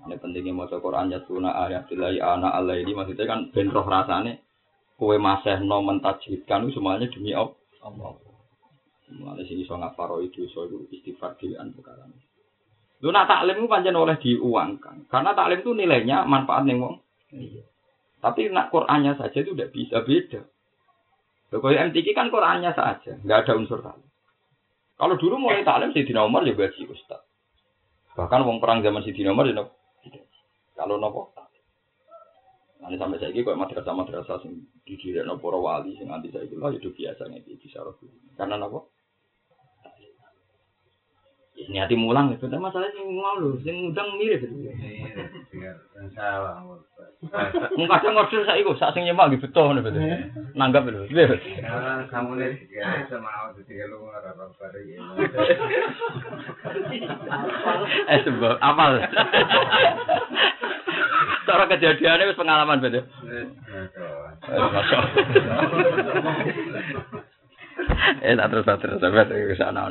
Ini 0.04 0.16
pentingnya 0.20 0.52
mau 0.52 0.68
Quran 0.68 1.12
ya 1.12 1.20
tuna 1.24 1.52
ayat 1.52 1.88
ilahi 1.92 2.20
ana 2.20 2.52
Allah 2.52 2.76
ini 2.76 2.92
maksudnya 2.92 3.24
kan 3.24 3.52
ben 3.52 3.72
roh 3.72 3.84
rasane 3.84 4.40
kue 4.96 5.16
masih 5.20 5.64
no 5.64 5.84
mentajwidkan 5.84 6.68
itu 6.68 6.80
semuanya 6.80 7.08
demi 7.08 7.36
Allah. 7.36 8.16
Mulai 9.12 9.44
sini 9.44 9.68
so 9.68 9.76
ngaparo 9.76 10.24
itu 10.24 10.48
so 10.48 10.64
itu 10.64 10.88
istighfar 10.88 11.36
dilian 11.36 11.76
perkara. 11.76 12.08
Lu 13.04 13.12
nak 13.12 13.28
taklim 13.28 13.60
itu 13.60 13.68
panjang 13.68 14.00
oleh 14.00 14.16
diuangkan, 14.16 15.04
karena 15.12 15.36
taklim 15.36 15.60
itu 15.60 15.72
nilainya 15.76 16.24
manfaat 16.24 16.64
nih 16.64 16.80
wong. 16.80 16.96
Tapi 18.24 18.48
nak 18.48 18.72
Qurannya 18.72 19.20
saja 19.20 19.36
itu 19.44 19.52
udah 19.52 19.68
bisa 19.68 20.00
beda. 20.00 20.40
Kalau 21.52 21.68
MTQ 21.68 22.06
kan 22.16 22.32
Qurannya 22.32 22.72
saja, 22.72 23.20
nggak 23.20 23.38
ada 23.44 23.52
unsur 23.60 23.84
taklim. 23.84 24.08
Kalau 24.94 25.14
dulu 25.18 25.34
mulai 25.42 25.66
taklim 25.66 25.90
Sayyidina 25.90 26.22
Umar 26.22 26.46
ya 26.46 26.54
gaji 26.54 26.86
ustaz. 26.86 27.22
Bahkan 28.14 28.46
wong 28.46 28.62
perang 28.62 28.80
zaman 28.80 29.02
Sayyidina 29.02 29.34
Umar 29.34 29.50
ya. 29.50 29.66
Kalau 30.74 30.98
nopo 30.98 31.34
Nanti 32.84 33.00
sampai 33.00 33.16
saya 33.16 33.32
kok 33.32 33.56
madrasah 33.56 33.96
madrasah 33.96 34.36
sing 34.44 34.68
didirikan 34.84 35.32
nopo 35.32 35.48
wali 35.56 35.96
sing 35.96 36.12
anti 36.12 36.28
saya 36.28 36.44
lah 36.60 36.68
itu 36.68 36.92
biasa 36.92 37.32
nih 37.32 37.40
di 37.40 37.56
Karena 38.36 38.60
nopo? 38.60 38.92
Ya, 41.54 41.64
niati 41.70 41.94
mulang 41.96 42.34
itu, 42.34 42.44
tapi 42.50 42.60
masalah 42.60 42.92
sing 42.92 43.14
mau 43.14 43.40
sing 43.62 43.88
ngundang 43.88 44.20
mirip 44.20 44.42
itu. 44.42 44.68
Salah. 46.14 46.60
Mung 47.78 47.88
kadang 47.88 48.12
ngorder 48.12 48.44
saya 48.44 48.60
iku, 48.60 48.76
sak 48.76 48.92
sing 48.92 49.08
nyemak 49.08 49.32
gitu 49.32 49.48
betul 49.48 49.72
nih 49.72 49.80
betul. 49.80 50.04
Nanggap. 50.52 50.84
Iya. 50.90 51.24
Nah, 51.64 52.04
kamu 52.12 52.36
nih 52.36 52.52
ya 52.68 53.08
sama 53.08 53.30
aku 53.48 53.64
tiga 53.64 53.88
lu 53.88 54.04
ngarep 54.04 54.36
apa 54.36 54.64
ya. 54.84 55.00
Eh 58.12 58.18
sebab 58.28 58.60
apal. 58.60 58.92
Cara 61.44 61.64
kejadiannya 61.72 62.28
wis 62.28 62.36
pengalaman 62.36 62.84
betul. 62.84 63.04
Eh 68.20 68.34
tak 68.36 68.48
terus 68.52 68.64
tak 68.68 68.78
terus 68.84 69.00
sampai 69.00 69.24
ke 69.28 69.56
sana. 69.56 69.88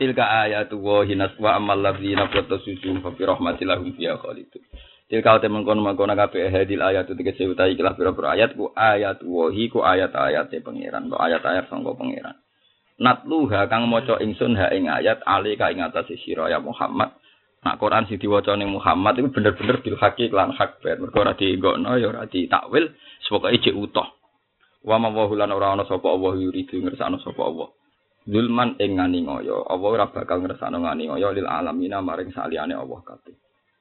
Tilka 0.00 0.24
ayatu 0.24 0.80
wa 0.80 1.04
hinas 1.04 1.36
wa 1.36 1.60
amal 1.60 1.76
ladzina 1.76 2.24
qatasu 2.32 2.72
fa 3.04 3.12
fi 3.12 3.22
rahmatilahum 3.28 3.92
fiha 3.92 4.16
khalidun. 4.16 4.64
Tilka 5.12 5.44
te 5.44 5.52
mengkono 5.52 5.84
mengkono 5.84 6.16
kabeh 6.16 6.48
hadil 6.48 6.80
ayat 6.80 7.04
itu 7.04 7.20
tegese 7.20 7.44
utahi 7.44 7.76
ikhlas 7.76 8.00
pira-pira 8.00 8.32
ayat 8.32 8.56
ku 8.56 8.72
ayat 8.72 9.20
wahi 9.20 9.68
ku 9.68 9.84
ayat-ayat 9.84 10.48
pangeran, 10.64 11.12
ku 11.12 11.20
ayat-ayat 11.20 11.68
sangka 11.68 11.92
pangeran. 11.92 12.32
Natluha 12.96 13.68
kang 13.68 13.92
maca 13.92 14.16
ingsun 14.24 14.56
ha 14.56 14.72
ing 14.72 14.88
ayat 14.88 15.20
ali 15.28 15.60
ka 15.60 15.68
ing 15.68 15.84
atas 15.84 16.08
sira 16.24 16.48
ya 16.48 16.64
Muhammad. 16.64 17.12
Nak 17.60 17.76
Quran 17.76 18.08
sing 18.08 18.16
diwaca 18.16 18.56
ning 18.56 18.72
Muhammad 18.72 19.20
itu 19.20 19.28
bener-bener 19.28 19.84
bil 19.84 20.00
haqi 20.00 20.32
lan 20.32 20.56
hak 20.56 20.80
bet. 20.80 20.96
Mergo 20.96 21.20
ora 21.20 21.36
dienggokno 21.36 22.00
ya 22.00 22.08
ora 22.08 22.24
ditakwil, 22.24 22.88
sepoke 23.20 23.52
jek 23.60 23.76
utuh. 23.76 24.08
Wa 24.80 24.96
ma 24.96 25.12
wa 25.12 25.28
lan 25.28 25.52
ora 25.52 25.76
ana 25.76 25.84
sapa 25.84 26.08
Allah 26.08 26.40
yuridu 26.40 26.80
ngersakno 26.80 27.20
sapa 27.20 27.44
Allah. 27.44 27.68
Zulman 28.30 28.78
ing 28.78 28.94
ngani 29.02 29.26
ngoyo, 29.26 29.66
Allah 29.66 29.88
ora 29.90 30.06
bakal 30.06 30.46
ngani 30.46 31.10
ngoyo 31.10 31.34
lil 31.34 31.50
alamina 31.50 31.98
maring 31.98 32.30
saliyane 32.30 32.78
Allah 32.78 33.02
kabeh. 33.02 33.34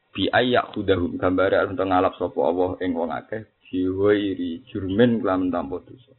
Bi 0.10 0.26
ayyak 0.26 0.74
hudahum 0.74 1.22
gambare 1.22 1.54
arep 1.54 1.78
ngalap 1.78 2.18
sapa 2.18 2.40
Allah 2.42 2.82
ing 2.82 2.98
wong 2.98 3.14
akeh 3.14 3.46
biwairi 3.70 4.66
jurmen 4.66 5.22
kelam 5.22 5.54
tanpa 5.54 5.86
dosa. 5.86 6.18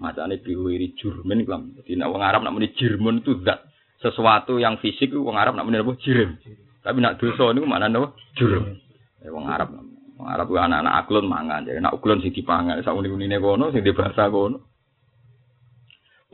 Macane 0.00 0.40
biwairi 0.40 0.96
jurmen 0.96 1.44
kelam. 1.44 1.76
Dadi 1.76 2.00
nek 2.00 2.08
wong 2.08 2.24
Arab 2.24 2.40
nak 2.42 2.56
muni 2.56 2.72
jirmun 2.72 3.20
itu 3.20 3.44
zat 3.44 3.60
sesuatu 4.00 4.56
yang 4.56 4.80
fisik 4.80 5.12
wong 5.12 5.36
Arab 5.36 5.52
nak 5.52 5.68
muni 5.68 5.84
apa 5.84 5.92
jirim. 6.00 6.40
Tapi 6.80 6.98
nak 7.04 7.20
dosa 7.20 7.52
niku 7.52 7.68
maknane 7.68 7.96
apa? 8.00 8.08
Jurm. 8.40 8.64
Eh 9.20 9.28
wong 9.28 9.44
Arab. 9.44 9.76
Wong 10.16 10.28
Arab 10.28 10.48
anak-anak 10.48 10.94
aklon 11.04 11.28
mangan. 11.28 11.68
Jadi 11.68 11.84
nak 11.84 12.00
uklon 12.00 12.24
sing 12.24 12.32
dipangan 12.32 12.80
sak 12.80 12.96
uni-unine 12.96 13.36
kono 13.36 13.68
sing 13.68 13.84
dibahasa 13.84 14.32
kono. 14.32 14.73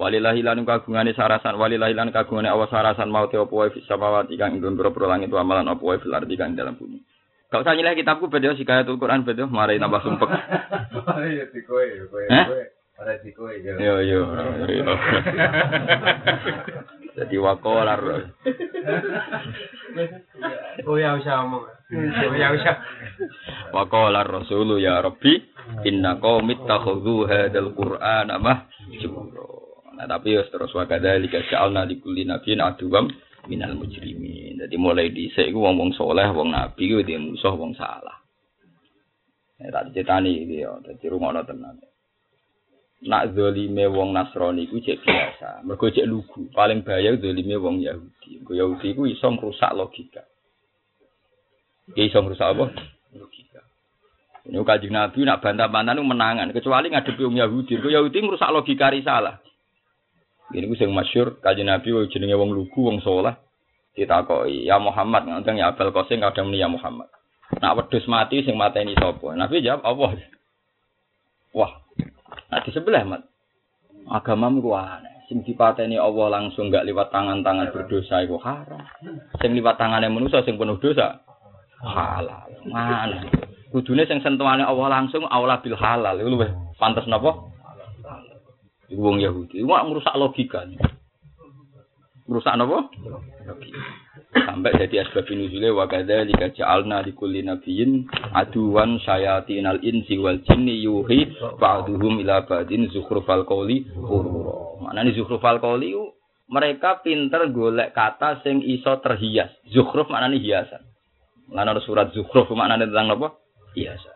Walillahi 0.01 0.41
lan 0.41 0.65
kagungane 0.65 1.13
sarasan 1.13 1.61
walillahi 1.61 1.93
lan 1.93 2.09
kagungane 2.09 2.49
awas 2.49 2.73
sarasan 2.73 3.13
mau 3.13 3.29
apa 3.29 3.53
wae 3.53 3.69
fis 3.69 3.85
samawati 3.85 4.33
kang 4.41 4.57
ing 4.57 4.65
boro 4.65 4.97
langit 5.05 5.29
wa 5.29 5.45
amalan 5.45 5.69
apa 5.69 5.83
wae 5.85 6.01
fil 6.01 6.17
ardi 6.17 6.41
kang 6.41 6.57
dalam 6.57 6.73
bumi. 6.81 7.05
Gak 7.53 7.69
usah 7.69 7.77
nyileh 7.77 7.93
kitabku 8.01 8.33
bedo 8.33 8.57
sikayatul 8.57 8.97
Quran 8.97 9.29
bedo 9.29 9.45
marai 9.53 9.77
nambah 9.77 10.01
sumpek. 10.01 10.31
Iya 11.21 11.53
di 11.53 11.61
kowe, 11.69 11.85
kowe, 12.09 12.25
Hah? 12.33 12.47
kowe. 12.49 12.65
Ora 13.01 13.17
yo. 13.21 13.45
Yo 13.77 13.97
yo. 14.05 14.21
Jadi 17.21 17.37
wakolar. 17.37 18.01
Oh 20.89 20.97
ya 20.97 21.17
usah 21.17 21.45
ngomong. 21.45 21.65
Oh 21.69 22.37
ya 22.41 22.57
usah. 22.57 22.77
Wakolar 23.77 24.25
Rasulu 24.25 24.81
ya 24.81 24.97
Rabbi 25.05 25.45
inna 25.85 26.17
qaumit 26.21 26.65
takhudhu 26.65 27.29
hadzal 27.29 27.77
Qur'ana 27.77 28.41
mahjura. 28.41 29.70
Nah 30.01 30.09
tapi 30.17 30.33
wis 30.33 30.49
terus 30.49 30.73
wa 30.73 30.89
kadzalika 30.89 31.45
ja'alna 31.45 31.85
likulli 31.85 32.25
nabiyyin 32.25 32.65
aduwam 32.65 33.13
minal 33.45 33.77
mujrimin. 33.77 34.57
Jadi 34.57 34.81
mulai 34.81 35.13
dhisik 35.13 35.53
iku 35.53 35.61
wong-wong 35.61 35.93
saleh, 35.93 36.25
wong 36.33 36.57
nabi 36.57 36.89
kuwi 36.89 37.05
dia 37.05 37.21
musuh 37.21 37.53
wong 37.53 37.77
salah. 37.77 38.17
Ya 39.61 39.69
tak 39.69 39.93
dicetani 39.93 40.41
iki 40.41 40.65
ya, 40.65 40.73
dadi 40.81 41.05
rungono 41.13 41.45
tenan. 41.45 41.77
Nak 43.05 43.37
zalime 43.37 43.93
wong 43.93 44.17
Nasrani 44.17 44.65
iku 44.65 44.81
cek 44.81 45.05
biasa. 45.05 45.69
Mergo 45.69 45.93
cek 45.93 46.09
lugu. 46.09 46.49
Paling 46.49 46.81
bahaya 46.81 47.13
zalime 47.21 47.61
wong 47.61 47.85
Yahudi. 47.85 48.41
Wong 48.41 48.57
Yahudi 48.57 48.97
iku 48.97 49.05
iso 49.05 49.29
ngrusak 49.29 49.77
logika. 49.77 50.25
Dia 51.93 52.09
iso 52.09 52.25
ngrusak 52.25 52.57
apa? 52.57 52.73
Logika. 53.21 53.61
Ini 54.49 54.65
kajian 54.65 54.97
Nabi 54.97 55.29
nak 55.29 55.45
bantah-bantah 55.45 55.93
itu 55.93 56.05
menangan. 56.09 56.49
Kecuali 56.57 56.89
ngadepi 56.89 57.21
wong 57.21 57.37
Yahudi. 57.37 57.73
Kau 57.85 57.93
Yahudi 57.93 58.19
merusak 58.25 58.49
logika 58.49 58.89
risalah. 58.89 59.45
Ini 60.51 60.67
gue 60.67 60.83
yang 60.83 60.91
masyur 60.91 61.39
kajian 61.39 61.71
Nabi 61.71 61.95
jenenge 62.11 62.35
wong 62.35 62.51
lugu 62.51 62.91
wong 62.91 62.99
soleh. 63.03 63.35
Ditakoi 63.95 64.67
ya 64.67 64.79
Muhammad 64.83 65.27
nganteng 65.27 65.59
ya 65.59 65.75
Abel 65.75 65.95
Qasim 65.95 66.23
kadang 66.23 66.51
ya 66.55 66.67
Muhammad. 66.67 67.07
Nak 67.59 67.75
wedhus 67.75 68.07
mati 68.07 68.47
sing 68.47 68.55
mateni 68.55 68.95
sapa? 68.95 69.35
Nabi 69.35 69.63
jawab 69.63 69.83
Allah. 69.83 70.11
Wah. 71.55 71.73
Nah 72.51 72.61
di 72.63 72.71
sebelah 72.71 73.03
mat. 73.03 73.23
Agamamu 74.07 74.63
ku 74.63 74.71
aneh. 74.75 75.27
Sing 75.27 75.43
dipateni 75.47 75.99
Allah 75.99 76.27
langsung 76.31 76.71
gak 76.71 76.87
liwat 76.87 77.15
tangan-tangan 77.15 77.71
berdosa 77.71 78.23
iku 78.23 78.39
haram. 78.43 78.83
Sing 79.43 79.55
liwat 79.55 79.79
tangane 79.79 80.11
manusa 80.11 80.43
sing 80.47 80.59
penuh 80.59 80.79
dosa 80.79 81.23
halal. 81.83 82.51
Mana? 82.67 83.27
Kudune 83.71 84.07
sing 84.07 84.23
sentuhane 84.23 84.67
Allah 84.67 84.87
langsung 84.91 85.27
aula 85.27 85.63
bil 85.63 85.79
halal. 85.79 86.19
Iku 86.19 86.31
luwih 86.31 86.51
pantes 86.79 87.07
napa? 87.11 87.50
Iku 88.91 89.01
wong 89.01 89.23
Yahudi. 89.23 89.63
Iku 89.63 89.71
merusak 89.71 90.19
logika. 90.19 90.67
Merusak 92.27 92.55
napa? 92.59 92.91
Logika. 93.47 93.81
Sampai 94.31 94.79
jadi 94.79 95.03
asbab 95.03 95.27
nuzule 95.27 95.75
wa 95.75 95.91
kadzalika 95.91 96.55
ja'alna 96.55 97.03
likulli 97.03 97.43
nabiyyin 97.43 98.07
aduwan 98.31 99.03
syayatinal 99.03 99.83
insi 99.83 100.23
wal 100.23 100.39
jinni 100.47 100.87
yuhi 100.87 101.35
ba'duhum 101.59 102.23
ila 102.23 102.47
ba'din 102.47 102.87
zukhrufal 102.95 103.43
qawli 103.43 103.91
ghurura. 103.91 104.87
Maknane 104.87 105.19
zukhrufal 105.19 105.59
qawli 105.59 105.99
mereka 106.47 107.03
pinter 107.03 107.51
golek 107.51 107.91
kata 107.91 108.43
sing 108.47 108.63
iso 108.63 109.03
terhias. 109.03 109.51
Zukhruf 109.71 110.07
maknane 110.07 110.39
hiasan. 110.39 110.83
Lan 111.51 111.67
ada 111.67 111.83
surat 111.83 112.15
Zukhruf 112.15 112.47
maknane 112.55 112.87
tentang 112.87 113.19
apa? 113.19 113.35
Hiasan. 113.75 114.15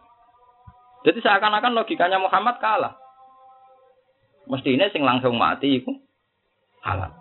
Jadi 1.03 1.19
seakan-akan 1.21 1.75
logikanya 1.75 2.23
Muhammad 2.23 2.63
kalah. 2.63 2.95
Mestinya 4.45 4.87
sing 4.93 5.03
langsung 5.05 5.41
mati 5.41 5.81
iku 5.81 5.97
halal. 6.85 7.13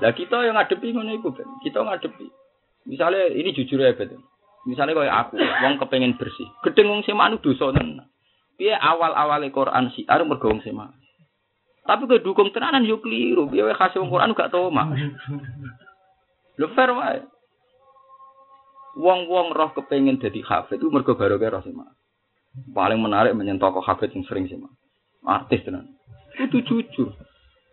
Lah 0.00 0.12
kita 0.12 0.44
yang 0.44 0.56
ngadepi 0.56 0.92
ngono 0.92 1.12
iku 1.16 1.32
kan. 1.32 1.48
Kita 1.64 1.80
ngadepi. 1.82 2.26
Misalnya 2.88 3.32
ini 3.32 3.52
jujur 3.56 3.80
ya 3.80 3.96
betul. 3.96 4.20
Misalnya 4.68 4.92
kayak 4.92 5.16
aku, 5.28 5.40
wong 5.40 5.80
kepengen 5.80 6.20
bersih. 6.20 6.48
Gedeng 6.60 6.92
wong 6.92 7.00
sema 7.08 7.32
dosa 7.32 7.72
tenan. 7.72 8.08
Piye 8.60 8.76
awal-awale 8.76 9.48
Quran 9.48 9.88
sih, 9.96 10.04
arep 10.04 10.28
mergo 10.28 10.52
wong. 10.52 10.60
Tapi 11.80 12.02
kowe 12.04 12.20
dukung 12.20 12.52
tenanan 12.52 12.84
yo 12.84 13.00
keliru. 13.00 13.48
Piye 13.48 13.64
wae 13.64 13.72
khase 13.72 13.96
wong 13.96 14.12
Quran 14.12 14.36
gak 14.36 14.52
tau 14.52 14.68
mah. 14.68 14.92
Lho 16.60 16.66
fair 16.76 16.92
wae. 16.92 17.24
Wong-wong 19.00 19.56
roh 19.56 19.70
kepengen 19.72 20.20
dadi 20.20 20.44
hafid 20.44 20.76
itu 20.76 20.92
mergo 20.92 21.16
barokah 21.16 21.56
roh 21.56 21.62
sema. 21.64 21.88
Paling 22.76 23.00
menarik 23.00 23.32
menyentuh 23.32 23.72
kok 23.72 23.86
hafid 23.86 24.12
yang 24.12 24.28
sering 24.28 24.44
sema. 24.44 24.68
Artis 25.24 25.62
tenan. 25.64 25.86
Itu 26.40 26.64
jujur. 26.64 27.12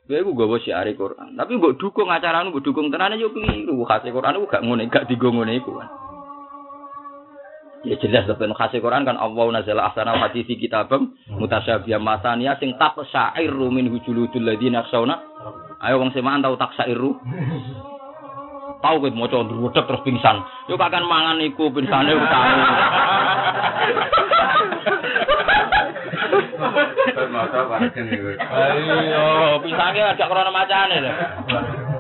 Gue 0.08 0.24
gue 0.24 0.32
gue 0.32 0.60
syiari 0.64 0.96
Quran, 0.96 1.36
tapi 1.36 1.60
gue 1.60 1.76
dukung 1.76 2.08
acara 2.08 2.40
gue 2.48 2.64
dukung 2.64 2.88
tenan 2.88 3.20
yo 3.20 3.28
keliru. 3.36 3.84
Khase 3.84 4.08
Quran 4.08 4.40
gue 4.40 4.48
gak 4.48 4.64
ngene, 4.64 4.88
gak 4.88 5.12
digo 5.12 5.36
ngene 5.36 5.60
iku 5.60 5.76
kan. 5.76 5.92
Ya 7.86 8.00
jelas 8.00 8.24
tapi 8.24 8.48
khase 8.56 8.80
Quran 8.80 9.04
kan 9.04 9.20
Allah 9.20 9.46
nazala 9.52 9.92
ahsana 9.92 10.16
hadisi 10.18 10.56
kitabam 10.56 11.12
mutasyabiyah 11.36 12.00
masaniya 12.00 12.56
sing 12.58 12.74
tak 12.80 12.96
syairu 13.12 13.68
min 13.68 13.92
hujuludul 13.92 14.48
ladina 14.48 14.84
yakhshawna. 14.84 15.16
Ayo 15.84 16.00
wong 16.00 16.16
semaan 16.16 16.40
tau 16.40 16.56
tak 16.56 16.72
syairu. 16.80 17.20
Tahu 18.78 18.96
gue 19.04 19.12
mau 19.12 19.28
coba 19.28 19.44
ndrudek 19.44 19.86
terus 19.92 20.04
pingsan. 20.08 20.38
Yo 20.72 20.80
kakan 20.80 21.04
mangan 21.04 21.44
iku 21.44 21.68
pingsane 21.68 22.16
yo 22.16 22.24
tahu. 22.24 22.56
Masa 27.34 27.60
bareng 27.68 28.06
niku. 28.08 28.30
Ayo, 28.40 29.26
pingsane 29.62 30.00
agak 30.02 30.30
krana 30.30 30.52
macane 30.52 30.98
lho. 31.02 31.14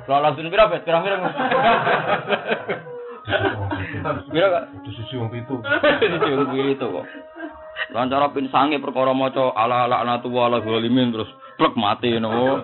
Lolos 0.07 0.35
dun 0.39 0.51
pira 0.51 0.71
bet 0.71 0.87
kira-kira. 0.87 1.17
Pira 4.31 4.47
kak? 4.53 4.63
Itu 4.81 4.89
susu 5.01 5.13
wong 5.19 5.29
pitu. 5.33 5.55
Itu 5.59 6.57
itu 6.63 6.85
kok. 6.87 7.05
Lan 7.93 8.11
cara 8.11 8.27
pinsange 8.31 8.79
perkara 8.83 9.11
maca 9.15 9.53
ala 9.55 9.87
ala 9.87 10.03
natu 10.03 10.27
wala 10.31 10.59
zalimin 10.63 11.13
terus 11.13 11.29
plek 11.59 11.75
mati 11.75 12.17
no. 12.19 12.63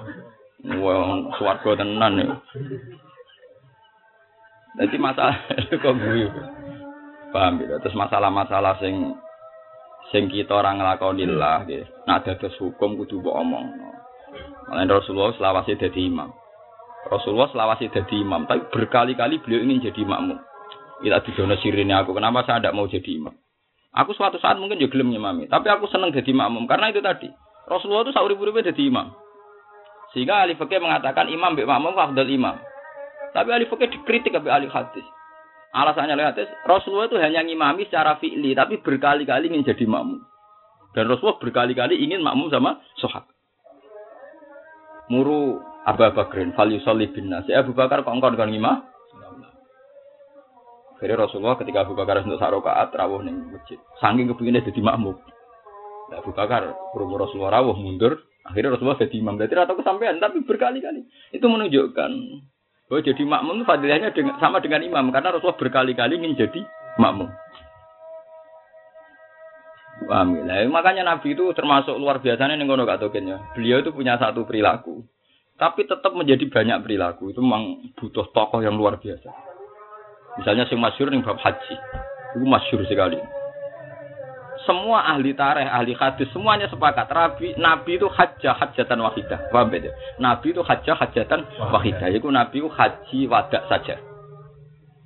Wong 0.63 1.35
swarga 1.35 1.83
tenan 1.83 2.19
ya. 2.19 2.27
Jadi 4.73 4.95
masalah 4.97 5.37
kok 5.83 5.95
guyu. 5.99 6.29
Paham 7.33 7.61
ya? 7.61 7.77
Terus 7.81 7.97
masalah-masalah 7.97 8.77
sing 8.79 9.13
sing 10.09 10.27
kita 10.27 10.51
ora 10.51 10.73
nglakoni 10.73 11.23
lah 11.29 11.63
nggih. 11.63 12.09
Nak 12.09 12.27
dados 12.27 12.57
hukum 12.59 12.99
kudu 12.99 13.23
mbok 13.23 13.37
omongno. 13.39 13.89
Malah 14.67 14.99
Rasulullah 14.99 15.35
selawase 15.37 15.77
dadi 15.77 16.09
imam. 16.09 16.33
Rasulullah 17.07 17.51
selawase 17.51 17.91
dadi 17.91 18.19
imam, 18.23 18.47
tapi 18.47 18.65
berkali-kali 18.71 19.43
beliau 19.43 19.61
ingin 19.61 19.91
jadi 19.91 20.01
makmum. 20.07 20.39
Ila 21.03 21.19
didono 21.19 21.59
sirine 21.59 21.91
aku, 21.99 22.15
kenapa 22.15 22.47
saya 22.47 22.63
tidak 22.63 22.75
mau 22.79 22.87
jadi 22.87 23.11
imam? 23.11 23.35
Aku 23.93 24.15
suatu 24.17 24.41
saat 24.41 24.57
mungkin 24.57 24.81
juga 24.81 24.97
gelem 24.97 25.13
nyimami, 25.13 25.45
tapi 25.45 25.69
aku 25.69 25.85
seneng 25.91 26.09
jadi 26.09 26.31
makmum 26.33 26.65
karena 26.65 26.89
itu 26.89 27.03
tadi. 27.03 27.29
Rasulullah 27.69 28.07
itu 28.07 28.15
sauri-uripe 28.15 28.65
jadi 28.65 28.81
imam. 28.89 29.13
Sehingga 30.15 30.45
ahli 30.45 30.57
fikih 30.57 30.81
mengatakan 30.81 31.29
imam 31.29 31.53
mbek 31.53 31.69
makmum 31.69 31.93
afdal 31.93 32.25
imam. 32.25 32.57
Tapi 33.35 33.49
ahli 33.53 33.65
fikih 33.69 33.89
dikritik 33.93 34.33
oleh 34.33 34.49
ahli 34.49 34.67
hadis. 34.71 35.05
Alasannya 35.73 36.21
hadis, 36.21 36.45
Rasulullah 36.69 37.09
itu 37.09 37.17
hanya 37.17 37.41
ngimami 37.41 37.89
secara 37.89 38.21
fi'li, 38.21 38.53
tapi 38.53 38.77
berkali-kali 38.77 39.49
ingin 39.49 39.65
jadi 39.65 39.89
makmum. 39.89 40.21
Dan 40.93 41.09
Rasulullah 41.09 41.41
berkali-kali 41.41 41.97
ingin 41.97 42.21
makmum 42.21 42.53
sama 42.53 42.77
sahabat. 43.01 43.33
Muru 45.09 45.57
Abu 45.83 46.05
Bakrin, 46.13 46.53
fal 46.53 46.69
yusalli 46.69 47.09
bin 47.09 47.33
nas. 47.33 47.49
Ya, 47.49 47.65
Abu 47.65 47.73
Bakar 47.73 48.05
kok 48.05 48.13
engkau 48.13 48.29
dengan 48.29 48.53
ngimah? 48.53 48.77
Jadi 51.01 51.13
Rasulullah 51.19 51.59
ketika 51.59 51.83
Abu 51.83 51.99
Bakar 51.99 52.23
untuk 52.23 52.39
sak 52.39 52.53
rakaat 52.53 52.95
rawuh 52.95 53.19
ning 53.25 53.51
masjid. 53.51 53.75
Saking 53.99 54.31
kepinginnya 54.31 54.63
jadi 54.63 54.79
makmum. 54.79 55.19
Nah, 56.13 56.21
Abu 56.21 56.31
Bakar 56.31 56.69
berumur 56.93 57.27
Rasulullah 57.27 57.59
rawuh 57.59 57.75
mundur, 57.75 58.23
akhirnya 58.45 58.77
Rasulullah 58.77 59.01
jadi 59.01 59.15
imam. 59.19 59.35
Berarti 59.35 59.57
atau 59.57 59.75
kesampaian, 59.75 60.21
tapi 60.21 60.45
berkali-kali. 60.45 61.03
Itu 61.35 61.49
menunjukkan 61.49 62.11
bahwa 62.93 63.09
jadi 63.09 63.23
makmum 63.25 63.57
itu 63.57 63.65
fadilahnya 63.65 64.13
dengan, 64.13 64.37
sama 64.37 64.61
dengan 64.61 64.85
imam 64.85 65.09
karena 65.09 65.33
Rasulullah 65.33 65.57
berkali-kali 65.57 66.13
ingin 66.21 66.37
jadi 66.37 66.61
makmum. 67.01 67.25
Paham 70.05 70.45
ya? 70.45 70.61
Makanya 70.69 71.01
Nabi 71.01 71.33
itu 71.33 71.41
termasuk 71.57 71.97
luar 71.97 72.21
biasanya 72.21 72.53
nih 72.53 72.69
ngono 72.69 72.85
gak 72.85 73.01
Beliau 73.57 73.81
itu 73.81 73.89
punya 73.89 74.21
satu 74.21 74.45
perilaku, 74.45 75.01
tapi 75.57 75.89
tetap 75.89 76.13
menjadi 76.13 76.45
banyak 76.45 76.85
perilaku. 76.85 77.33
Itu 77.33 77.41
memang 77.41 77.97
butuh 77.97 78.29
tokoh 78.29 78.61
yang 78.61 78.77
luar 78.77 79.01
biasa. 79.01 79.25
Misalnya 80.37 80.69
sing 80.69 80.77
masyhur 80.77 81.09
ning 81.09 81.25
bab 81.25 81.41
haji. 81.41 81.73
Itu 82.37 82.45
masyhur 82.45 82.85
sekali. 82.85 83.17
Semua 84.63 85.03
ahli 85.11 85.35
tareh, 85.35 85.67
ahli 85.67 85.91
hadis 85.91 86.31
semuanya 86.31 86.71
sepakat 86.71 87.11
Nabi, 87.11 87.51
Nabi 87.59 87.99
itu 87.99 88.07
hajjah 88.07 88.55
hajatan 88.55 88.95
wahidah. 89.03 89.51
Paham 89.51 89.67
beda? 89.67 89.91
Nabi 90.23 90.55
itu 90.55 90.63
hajjah 90.63 90.95
hajatan 90.95 91.43
wahidah. 91.67 92.07
Itu 92.07 92.31
Nabi 92.31 92.63
itu 92.63 92.69
haji 92.71 93.19
wadak 93.27 93.67
saja. 93.67 93.99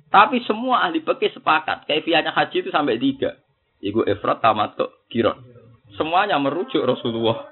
Tapi 0.08 0.40
semua 0.48 0.88
ahli 0.88 1.04
fikih 1.04 1.36
sepakat, 1.36 1.84
kaifiahnya 1.84 2.32
haji 2.32 2.64
itu 2.64 2.70
sampai 2.72 2.96
tiga. 2.96 3.36
Iku 3.82 4.06
ifrat 4.06 4.40
tamatuk 4.40 5.04
kiron. 5.12 5.42
Semuanya 5.98 6.38
merujuk 6.38 6.80
Rasulullah. 6.80 7.50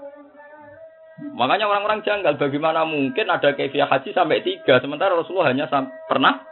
Makanya 1.16 1.68
orang-orang 1.68 2.04
janggal 2.04 2.36
bagaimana 2.36 2.84
mungkin 2.84 3.28
ada 3.28 3.56
kaifiah 3.56 3.88
haji 3.88 4.12
sampai 4.12 4.44
tiga 4.44 4.78
sementara 4.84 5.16
Rasulullah 5.16 5.48
hanya 5.52 5.66
pernah 6.06 6.44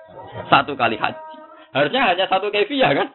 satu 0.48 0.74
kali 0.74 0.96
haji. 0.96 1.36
Harusnya 1.72 2.02
hanya 2.10 2.24
satu 2.26 2.48
kaifiah 2.50 2.90
kan? 2.96 3.08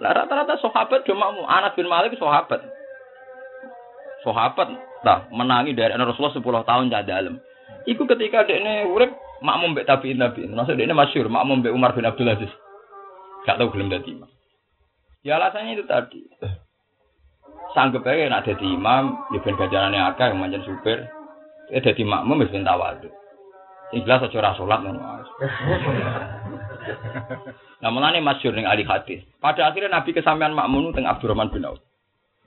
Lah 0.00 0.12
rata-rata 0.12 0.60
sahabat 0.60 1.08
cuma 1.08 1.32
mau 1.32 1.48
Anas 1.48 1.72
bin 1.72 1.88
Malik 1.88 2.16
sahabat. 2.20 2.60
Sahabat 4.20 4.68
nah 5.06 5.24
menangi 5.30 5.72
dari 5.72 5.94
Rasulullah 5.94 6.34
10 6.34 6.68
tahun 6.68 6.90
cah 6.92 7.04
dalam. 7.06 7.40
Iku 7.86 8.02
ketika 8.10 8.42
dekne 8.42 8.90
urip 8.90 9.14
makmum 9.40 9.72
mbek 9.72 9.86
tabi'in 9.86 10.18
tabi'in. 10.18 10.52
Maksud 10.52 10.74
dekne 10.74 10.92
masyhur 10.92 11.30
makmum 11.30 11.62
mbek 11.62 11.72
Umar 11.72 11.94
bin 11.94 12.04
Abdul 12.04 12.28
Aziz. 12.28 12.50
Gak 13.46 13.62
tahu 13.62 13.70
gelem 13.72 13.94
dadi 13.94 14.10
imam. 14.10 14.28
Ya 15.22 15.38
alasannya 15.38 15.78
itu 15.78 15.86
tadi. 15.86 16.26
Sanggup 17.72 18.02
aja 18.02 18.26
nak 18.26 18.42
dadi 18.42 18.66
imam, 18.66 19.14
ya 19.30 19.38
ben 19.38 19.54
gajarane 19.54 19.98
akeh 20.02 20.34
manjen 20.34 20.66
supir. 20.66 21.06
Ya 21.70 21.78
dadi 21.78 22.02
makmum 22.02 22.42
wis 22.42 22.50
ben 22.50 22.66
tawadhu. 22.66 23.06
Sing 23.94 24.02
jelas 24.02 24.26
aja 24.26 24.36
ora 24.42 24.58
salat 24.58 24.82
ngono. 24.82 25.00
Nah, 27.82 27.90
mulane 27.92 28.24
masyhur 28.24 28.56
ning 28.56 28.64
ahli 28.64 28.86
hadis. 28.86 29.20
Pada 29.38 29.68
akhirnya 29.68 29.92
Nabi 29.92 30.16
kesampaian 30.16 30.56
makmum 30.56 30.96
teng 30.96 31.04
Abdurrahman 31.04 31.52
bin 31.52 31.66
Auf. 31.68 31.82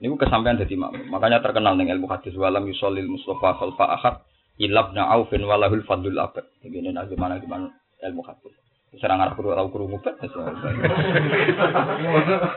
Niku 0.00 0.16
kesampaian 0.16 0.58
dadi 0.58 0.74
makmum. 0.74 1.06
Makanya 1.12 1.44
terkenal 1.44 1.76
ning 1.76 1.92
ilmu 1.92 2.08
hadis 2.10 2.34
walam 2.34 2.66
yusallil 2.66 3.06
mustafa 3.06 3.56
khalfa 3.60 3.84
ahad 4.00 4.14
ilabna 4.58 5.06
aufin 5.12 5.44
walahul 5.46 5.84
fadlul 5.86 6.18
abad. 6.18 6.44
Begini 6.64 6.90
nah 6.90 7.06
gimana 7.06 7.38
gimana 7.38 7.70
ilmu 8.02 8.24
hadis. 8.26 8.52
Serang 8.98 9.22
arah 9.22 9.38
kuru 9.38 9.54
tau 9.54 9.70
kuru 9.70 9.86
ngubet. 9.86 10.18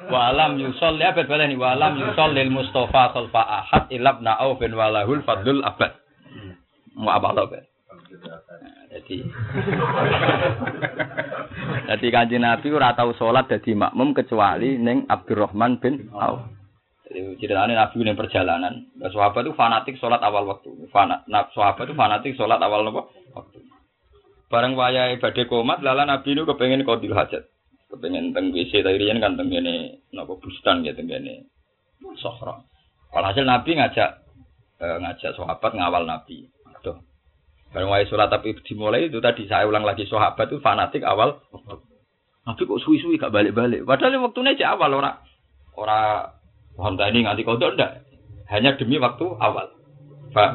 Walam 0.10 0.58
yusolli 0.58 1.06
abad 1.06 1.30
balani 1.30 1.54
walam 1.54 2.00
yusallil 2.02 2.50
mustafa 2.50 3.14
khalfa 3.14 3.42
ahad 3.44 3.84
ilabna 3.94 4.34
aufin 4.42 4.74
walahul 4.74 5.22
fadlul 5.22 5.62
abad. 5.62 5.94
Mau 6.98 7.14
apa 7.14 7.30
tau 7.38 7.48
kan? 7.54 7.66
Jadi 8.94 9.26
Jadi 11.94 12.10
kanji 12.10 12.42
Nabi 12.42 12.74
ora 12.74 12.98
tau 12.98 13.14
sholat 13.14 13.46
dadi 13.46 13.78
makmum 13.78 14.18
kecuali 14.18 14.82
ning 14.82 15.06
Abdurrahman 15.06 15.78
bin 15.78 16.10
Auf. 16.10 16.42
Jadi 17.06 17.38
ceritanya 17.38 17.86
Nabi 17.86 18.02
ning 18.02 18.18
perjalanan. 18.18 18.90
Nah, 18.98 19.14
sahabat 19.14 19.46
itu 19.46 19.54
fanatik 19.54 20.02
sholat 20.02 20.18
awal 20.26 20.50
waktu. 20.50 20.74
Fanat, 20.90 21.30
nah, 21.30 21.46
sahabat 21.54 21.86
itu 21.86 21.94
fanatik 21.94 22.34
sholat 22.34 22.58
awal 22.58 22.82
nopo 22.82 23.14
waktu. 23.38 23.62
Bareng 24.50 24.74
wayahe 24.74 25.22
badhe 25.22 25.46
komat, 25.46 25.86
lala 25.86 26.10
Nabi 26.10 26.34
itu 26.34 26.50
kepengen 26.50 26.82
qadil 26.82 27.14
hajat. 27.14 27.46
Kepengen 27.94 28.34
teng 28.34 28.50
WC 28.50 28.82
tadi 28.82 29.14
kan 29.22 29.38
teng 29.38 29.54
ngene 29.54 30.02
napa 30.18 30.34
bustan 30.42 30.82
ya 30.82 30.98
teng 30.98 31.06
ngene 31.06 31.46
Sohra. 32.18 32.58
Walhasil 33.14 33.46
Nabi 33.46 33.78
ngajak 33.78 34.10
eh, 34.82 34.98
ngajak 34.98 35.38
sahabat 35.38 35.72
ngawal 35.78 36.10
Nabi. 36.10 36.50
Aduh. 37.74 37.90
Bareng 37.90 37.90
wayahe 37.90 38.10
sholat 38.10 38.30
tapi 38.30 38.54
dimulai 38.62 39.10
itu 39.10 39.18
tadi 39.18 39.50
saya 39.50 39.66
ulang 39.66 39.82
lagi 39.82 40.06
sahabat 40.06 40.46
itu 40.46 40.62
fanatik 40.62 41.02
awal. 41.02 41.42
Nabi 42.46 42.62
kok 42.70 42.82
suwi-suwi 42.86 43.18
gak 43.18 43.34
balik-balik. 43.34 43.82
Padahal 43.88 44.22
waktunya 44.22 44.54
aja 44.54 44.78
awal 44.78 44.94
ora 44.94 45.12
ora 45.74 46.30
Honda 46.78 47.10
ini 47.10 47.26
nganti 47.26 47.42
kodok 47.42 47.74
ndak. 47.74 48.06
Hanya 48.54 48.78
demi 48.78 49.02
waktu 49.02 49.26
awal. 49.26 49.74
Pak. 50.34 50.52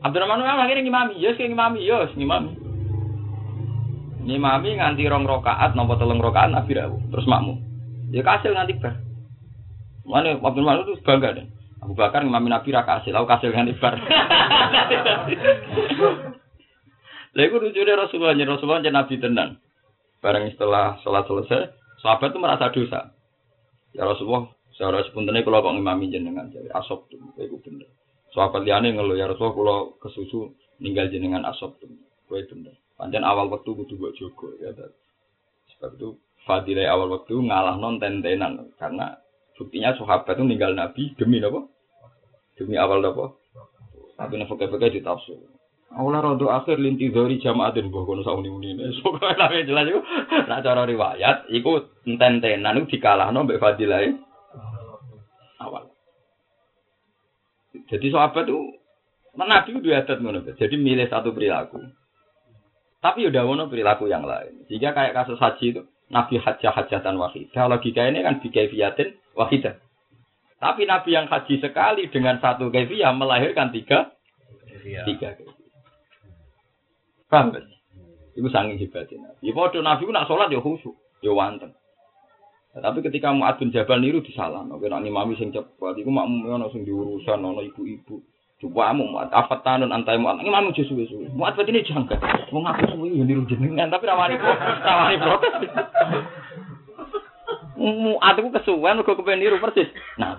Abdurrahman 0.00 0.40
memang 0.40 0.64
akhirnya 0.64 0.80
ngimami, 0.80 1.20
yes 1.20 1.36
kayak 1.36 1.52
ngimami, 1.52 1.84
yes 1.84 2.10
ngimami. 2.16 2.56
Ngimami 4.24 4.70
nganti 4.80 5.04
rong 5.04 5.28
rokaat, 5.28 5.76
nopo 5.76 6.00
telung 6.00 6.24
rokaat 6.24 6.48
Nabi 6.48 6.72
rawuh, 6.72 7.04
terus 7.12 7.28
makmum. 7.28 7.60
Ya 8.08 8.24
kasil 8.24 8.56
nganti 8.56 8.80
bar. 8.80 8.96
Mana 10.08 10.40
Abdurrahman 10.40 10.88
itu 10.88 10.96
bangga 11.04 11.36
deh. 11.36 11.46
Abu 11.80 11.96
Bakar 11.96 12.20
ngimami 12.24 12.52
Nabi 12.52 12.76
ra 12.76 12.84
kasil, 12.84 13.16
aku 13.16 13.26
kasil 13.28 13.50
nganti 13.52 13.76
bar. 13.80 13.96
Lah 17.30 17.46
iku 17.46 17.62
lucune 17.62 17.94
Rasulullah, 17.94 18.34
Rasulullah 18.34 18.82
nyen 18.82 18.94
nabi 18.98 19.14
tenan. 19.22 19.62
Bareng 20.18 20.50
setelah 20.50 20.98
sholat 21.06 21.24
selesai, 21.30 21.70
sahabat 22.02 22.34
itu 22.34 22.38
merasa 22.42 22.74
dosa. 22.74 23.14
Ya 23.94 24.02
Rasulullah, 24.02 24.50
secara 24.74 25.06
sepuntene 25.06 25.46
kula 25.46 25.62
kok 25.62 25.72
ngimami 25.78 26.10
jenengan 26.10 26.50
jadi 26.50 26.68
asop 26.74 27.06
tuh, 27.06 27.22
iku 27.38 27.62
bener. 27.62 27.86
Sahabat 28.34 28.66
liyane 28.66 28.94
ngeluh 28.94 29.14
ya 29.14 29.30
Rasulullah 29.30 29.54
kula 29.54 29.76
kesusu 30.02 30.52
ninggal 30.82 31.06
jenengan 31.08 31.46
asop 31.46 31.78
tuh. 31.78 31.90
Kowe 32.26 32.42
bener. 32.50 32.74
Pancen 32.98 33.24
awal 33.24 33.48
waktu 33.48 33.70
kudu 33.72 33.96
mbok 33.96 34.14
jogo 34.18 34.52
ya. 34.60 34.74
Sebab 35.74 35.96
itu 35.96 36.18
fadilah 36.44 36.92
awal 36.92 37.08
waktu 37.14 37.32
ngalah 37.32 37.78
non 37.78 37.96
tentenan 37.96 38.68
karena 38.76 39.16
buktinya 39.60 39.92
sahabat 39.92 40.40
itu 40.40 40.44
ninggal 40.48 40.72
Nabi 40.72 41.12
demi 41.20 41.44
apa? 41.44 41.68
Demi 42.56 42.80
awal 42.80 43.04
apa? 43.04 43.36
Tapi 44.16 44.40
nek 44.40 44.48
pakai-pakai 44.48 44.96
ditafsir. 44.96 45.36
Aula 45.90 46.22
rodo 46.22 46.48
akhir 46.48 46.78
linti 46.78 47.10
zori 47.10 47.42
jamaatin 47.42 47.90
mbah 47.90 48.06
kono 48.06 48.24
sauni 48.24 48.48
ne. 48.48 48.94
Pokoke 49.04 49.36
lah 49.40 49.50
jelas 49.52 49.90
iku 49.90 50.00
nak 50.46 50.62
cara 50.62 50.86
riwayat 50.86 51.50
iku 51.50 51.82
enten-tenan 52.06 52.78
iku 52.80 52.96
dikalahno 52.96 53.44
mbek 53.44 53.60
awal. 55.60 55.90
Jadi 57.90 58.06
sahabat 58.08 58.46
itu 58.46 58.60
Nabi 59.34 59.70
itu 59.76 59.90
adat 59.90 60.18
ngono. 60.22 60.46
Jadi 60.46 60.74
milih 60.78 61.10
satu 61.10 61.34
perilaku. 61.34 61.82
Tapi 63.00 63.26
udah 63.26 63.42
ngono 63.42 63.66
perilaku 63.66 64.06
yang 64.06 64.22
lain. 64.22 64.68
Sehingga 64.70 64.94
kayak 64.94 65.16
kasus 65.16 65.42
haji 65.42 65.66
itu 65.74 65.82
Nabi 66.10 66.38
hajah 66.38 66.70
hajatan 66.74 67.18
wahidah. 67.18 67.66
Logika 67.66 68.06
ini 68.06 68.22
kan 68.22 68.38
bikaifiyatin 68.38 69.14
wahidah. 69.40 69.80
Tapi 70.60 70.84
Nabi 70.84 71.16
yang 71.16 71.24
haji 71.24 71.56
sekali 71.56 72.12
dengan 72.12 72.36
satu 72.36 72.68
kaifiyah 72.68 73.16
melahirkan 73.16 73.72
tiga 73.72 74.12
tiga. 75.08 75.40
Paham 77.32 77.56
kan? 77.56 77.64
Ibu 78.36 78.48
sanging 78.52 78.76
hebatnya 78.76 79.24
Nabi. 79.24 79.48
Ya 79.48 79.52
padha 79.56 79.80
Nabi 79.80 80.04
ku 80.04 80.12
nak 80.12 80.28
sholat 80.28 80.52
ya 80.52 80.60
khusyuk, 80.60 80.92
ya 81.24 81.32
wanteng. 81.32 81.72
Nah, 82.70 82.86
tapi 82.86 83.02
ketika 83.02 83.34
Mu'ad 83.34 83.58
bin 83.58 83.74
Jabal 83.74 83.98
niru 83.98 84.22
disalah, 84.22 84.62
nek 84.62 84.78
nek 84.78 85.02
imami 85.02 85.34
sing 85.34 85.50
cepet 85.50 85.98
iku 85.98 86.10
makmum 86.14 86.46
ono 86.46 86.70
sing 86.70 86.86
diurusan 86.86 87.42
ibu-ibu. 87.42 88.22
Coba 88.60 88.92
mu 88.92 89.10
Mu'ad 89.10 89.32
apa 89.32 89.58
tanun 89.64 89.90
antai 89.90 90.20
Mu'ad. 90.20 90.44
Imam 90.44 90.70
jo 90.70 90.84
suwe-suwe. 90.86 91.32
Mu'ad 91.34 91.58
ini 91.66 91.82
jangka. 91.82 92.20
Wong 92.52 92.68
aku 92.68 92.94
suwe 92.94 93.08
ya 93.10 93.24
niru 93.26 93.42
jenengan 93.48 93.90
tapi 93.90 94.04
rawani 94.06 94.36
rawani 94.38 95.16
protes. 95.18 95.54
Mu'ad 97.80 98.36
iku 98.36 98.52
kesuwen 98.52 99.00
mergo 99.00 99.16
kepen 99.16 99.40
niru 99.40 99.56
persis. 99.56 99.88
Nah, 100.20 100.36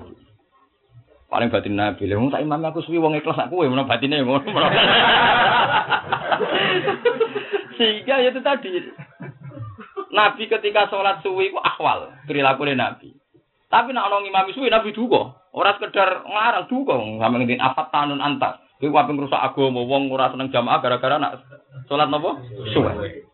paling 1.26 1.50
batin 1.50 1.74
Nabi. 1.74 2.06
Wong 2.14 2.30
tak 2.30 2.46
imam 2.46 2.62
aku 2.62 2.86
suwi 2.86 3.02
wong 3.02 3.18
ikhlas 3.18 3.50
aku 3.50 3.66
menawa 3.66 3.90
batine 3.90 4.22
ngono. 4.22 4.46
Sehingga 7.82 8.22
ya 8.22 8.30
itu 8.30 8.46
tadi. 8.46 8.70
Nabi 10.14 10.46
ketika 10.46 10.86
sholat 10.94 11.26
suwi 11.26 11.50
ku 11.50 11.58
akwal 11.58 12.14
perilaku 12.30 12.70
Nabi. 12.78 13.10
Tapi 13.74 13.90
nak 13.90 14.14
ono 14.14 14.22
imam 14.22 14.54
suwi 14.54 14.70
Nabi 14.70 14.94
duka. 14.94 15.34
Ora 15.50 15.74
sekedar 15.82 16.22
ngarang 16.22 16.70
duka 16.70 16.94
sampe 16.94 17.36
ngene 17.42 17.58
afat 17.58 17.90
tanun 17.90 18.22
antar. 18.22 18.62
Kuwi 18.78 18.94
wae 18.94 19.10
ngrusak 19.10 19.42
agama 19.42 19.82
wong 19.82 20.14
ora 20.14 20.30
seneng 20.30 20.54
jamaah 20.54 20.78
gara-gara 20.78 21.18
nak 21.18 21.42
sholat 21.90 22.06
napa? 22.06 22.38
Suwi. 22.70 23.26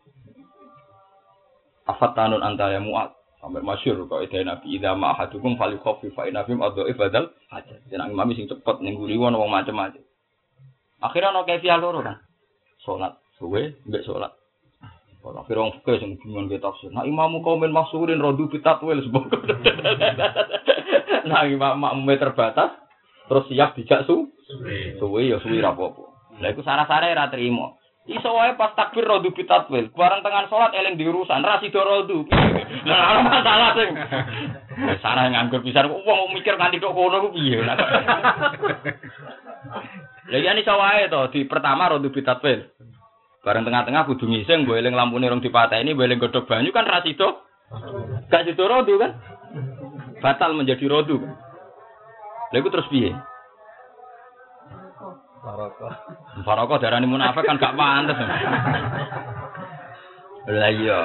Afat 1.84 2.16
tanun 2.16 2.40
anta 2.40 2.72
ya 2.72 2.80
muat. 2.80 3.17
Sampai 3.38 3.62
masyur 3.62 4.02
kok 4.10 4.22
ide 4.26 4.42
Nabi 4.42 4.78
idza 4.78 4.98
ma 4.98 5.14
ahadukum 5.14 5.54
falyukhaffif 5.54 6.10
fa 6.18 6.26
inna 6.26 6.42
fim 6.42 6.58
adhaif 6.58 6.98
badal 6.98 7.30
hajat. 7.54 7.86
Jeneng 7.86 8.10
imam 8.10 8.34
sing 8.34 8.50
cepet 8.50 8.76
ning 8.82 8.98
wong 8.98 9.30
macam-macam. 9.46 10.02
Akhirnya 10.98 11.30
ono 11.30 11.46
kefiah 11.46 11.78
loro 11.78 12.02
kan. 12.02 12.18
Salat 12.82 13.14
suwe 13.38 13.78
mbek 13.86 14.02
salat. 14.02 14.34
Kalau 15.22 15.42
akhirnya 15.42 15.62
orang 15.62 15.74
fikih 15.78 15.98
yang 16.02 16.12
bingung 16.18 16.46
kita 16.50 16.66
tafsir. 16.66 16.90
Nah 16.90 17.06
imamu 17.06 17.42
kaumin 17.46 17.70
maksurin 17.70 18.18
rodu 18.18 18.50
bitatwil 18.50 19.02
sebab. 19.06 19.30
nah 21.30 21.46
imam 21.46 21.78
makmumnya 21.78 22.18
terbatas. 22.18 22.74
Terus 23.30 23.44
siap 23.50 23.78
dijak 23.78 24.02
su. 24.10 24.34
Suwe 24.98 25.30
ya 25.30 25.38
suwe 25.38 25.62
rapopo. 25.62 26.10
Lah 26.42 26.50
iku 26.50 26.66
sarah-sarah 26.66 27.14
ra 27.14 27.30
terima. 27.30 27.78
Iso 28.08 28.32
wae 28.32 28.56
pas 28.56 28.72
takbir 28.72 29.04
rodu 29.04 29.28
bitatwil. 29.36 29.92
Barang 29.92 30.24
tengah 30.24 30.48
sholat 30.48 30.72
eling 30.72 30.96
diurusan. 30.96 31.44
Ra 31.44 31.60
sida 31.60 31.84
rodu. 31.84 32.24
Lah 32.88 33.12
ora 33.12 33.20
masalah 33.20 33.70
sing. 33.76 33.92
Sarah 35.04 35.28
nganggur 35.28 35.60
pisan. 35.60 35.92
Wong 35.92 36.32
mikir 36.32 36.56
nganti 36.56 36.80
tok 36.80 36.96
kono 36.96 37.28
ku 37.28 37.36
piye. 37.36 37.60
Lah 37.60 37.76
ya 40.32 40.40
ini 40.40 40.64
wae 40.64 41.12
to 41.12 41.28
di 41.36 41.44
pertama 41.44 41.92
rodu 41.92 42.08
bitatwil. 42.08 42.64
Bareng 43.44 43.64
tengah-tengah 43.64 44.08
kudu 44.08 44.26
ngising, 44.26 44.66
gue 44.66 44.76
eling 44.76 44.98
lampune 44.98 45.30
rong 45.30 45.40
dipateni, 45.40 45.94
gue 45.94 46.04
eling 46.04 46.18
godhog 46.18 46.50
banyu 46.50 46.74
kan 46.74 46.88
ra 46.88 47.04
sida. 47.04 47.28
Gak 48.32 48.48
sida 48.48 48.64
rodu 48.64 48.96
kan? 48.96 49.12
Batal 50.24 50.56
menjadi 50.56 50.88
rodu. 50.88 51.20
Lha 52.50 52.56
iku 52.56 52.72
terus 52.72 52.88
piye? 52.88 53.12
Barokah. 55.42 55.94
Barokah 56.42 56.78
darani 56.82 57.06
munafik 57.06 57.46
kan 57.46 57.60
gak 57.60 57.74
pantes. 57.78 58.18
Lah 60.48 60.70
iya. 60.72 61.00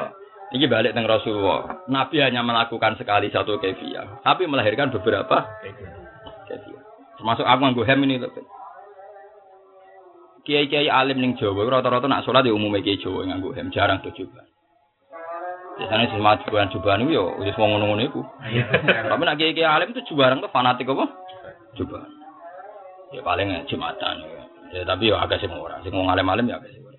Ini 0.54 0.70
balik 0.70 0.94
teng 0.94 1.10
Rasulullah. 1.10 1.82
Nabi 1.90 2.22
hanya 2.22 2.46
melakukan 2.46 2.94
sekali 3.02 3.34
satu 3.34 3.58
kefiah, 3.58 4.22
tapi 4.22 4.46
melahirkan 4.46 4.94
beberapa 4.94 5.50
kefiah. 6.46 6.84
Termasuk 7.18 7.42
aku 7.42 7.60
nganggo 7.66 7.84
hem 7.90 8.00
ini 8.06 8.22
loh. 8.22 8.30
Kiai-kiai 10.46 10.92
alim 10.94 11.24
ning 11.24 11.34
Jawa 11.40 11.66
rata-rata 11.66 12.06
nak 12.06 12.22
sholat 12.28 12.46
ya 12.46 12.54
umumnya 12.54 12.86
kiai 12.86 13.02
Jawa 13.02 13.26
nganggo 13.26 13.58
hem, 13.58 13.74
jarang 13.74 14.06
tuh 14.06 14.14
coba. 14.14 14.46
Biasanya 15.74 16.14
semua 16.14 16.38
cobaan-cobaan 16.46 17.02
itu 17.02 17.18
ya 17.18 17.24
wis 17.42 17.58
wong 17.58 17.74
ngono-ngono 17.74 18.02
iku. 18.06 18.22
Tapi 19.10 19.22
nak 19.26 19.38
kiai-kiai 19.42 19.66
alim 19.66 19.90
itu 19.98 20.06
jubarang 20.14 20.38
tuh 20.38 20.54
fanatik 20.54 20.86
apa? 20.86 21.10
Coba. 21.82 22.06
Ya 23.14 23.22
paling 23.22 23.48
ya 23.54 23.62
Jumatan 23.70 24.16
ya. 24.26 24.44
Ya 24.74 24.82
tapi 24.90 25.14
ya 25.14 25.22
agak 25.22 25.38
sing 25.38 25.54
ora, 25.54 25.78
sing 25.86 25.94
wong 25.94 26.10
alim-alim 26.10 26.50
ya 26.50 26.58
agak 26.58 26.74
ora. 26.82 26.98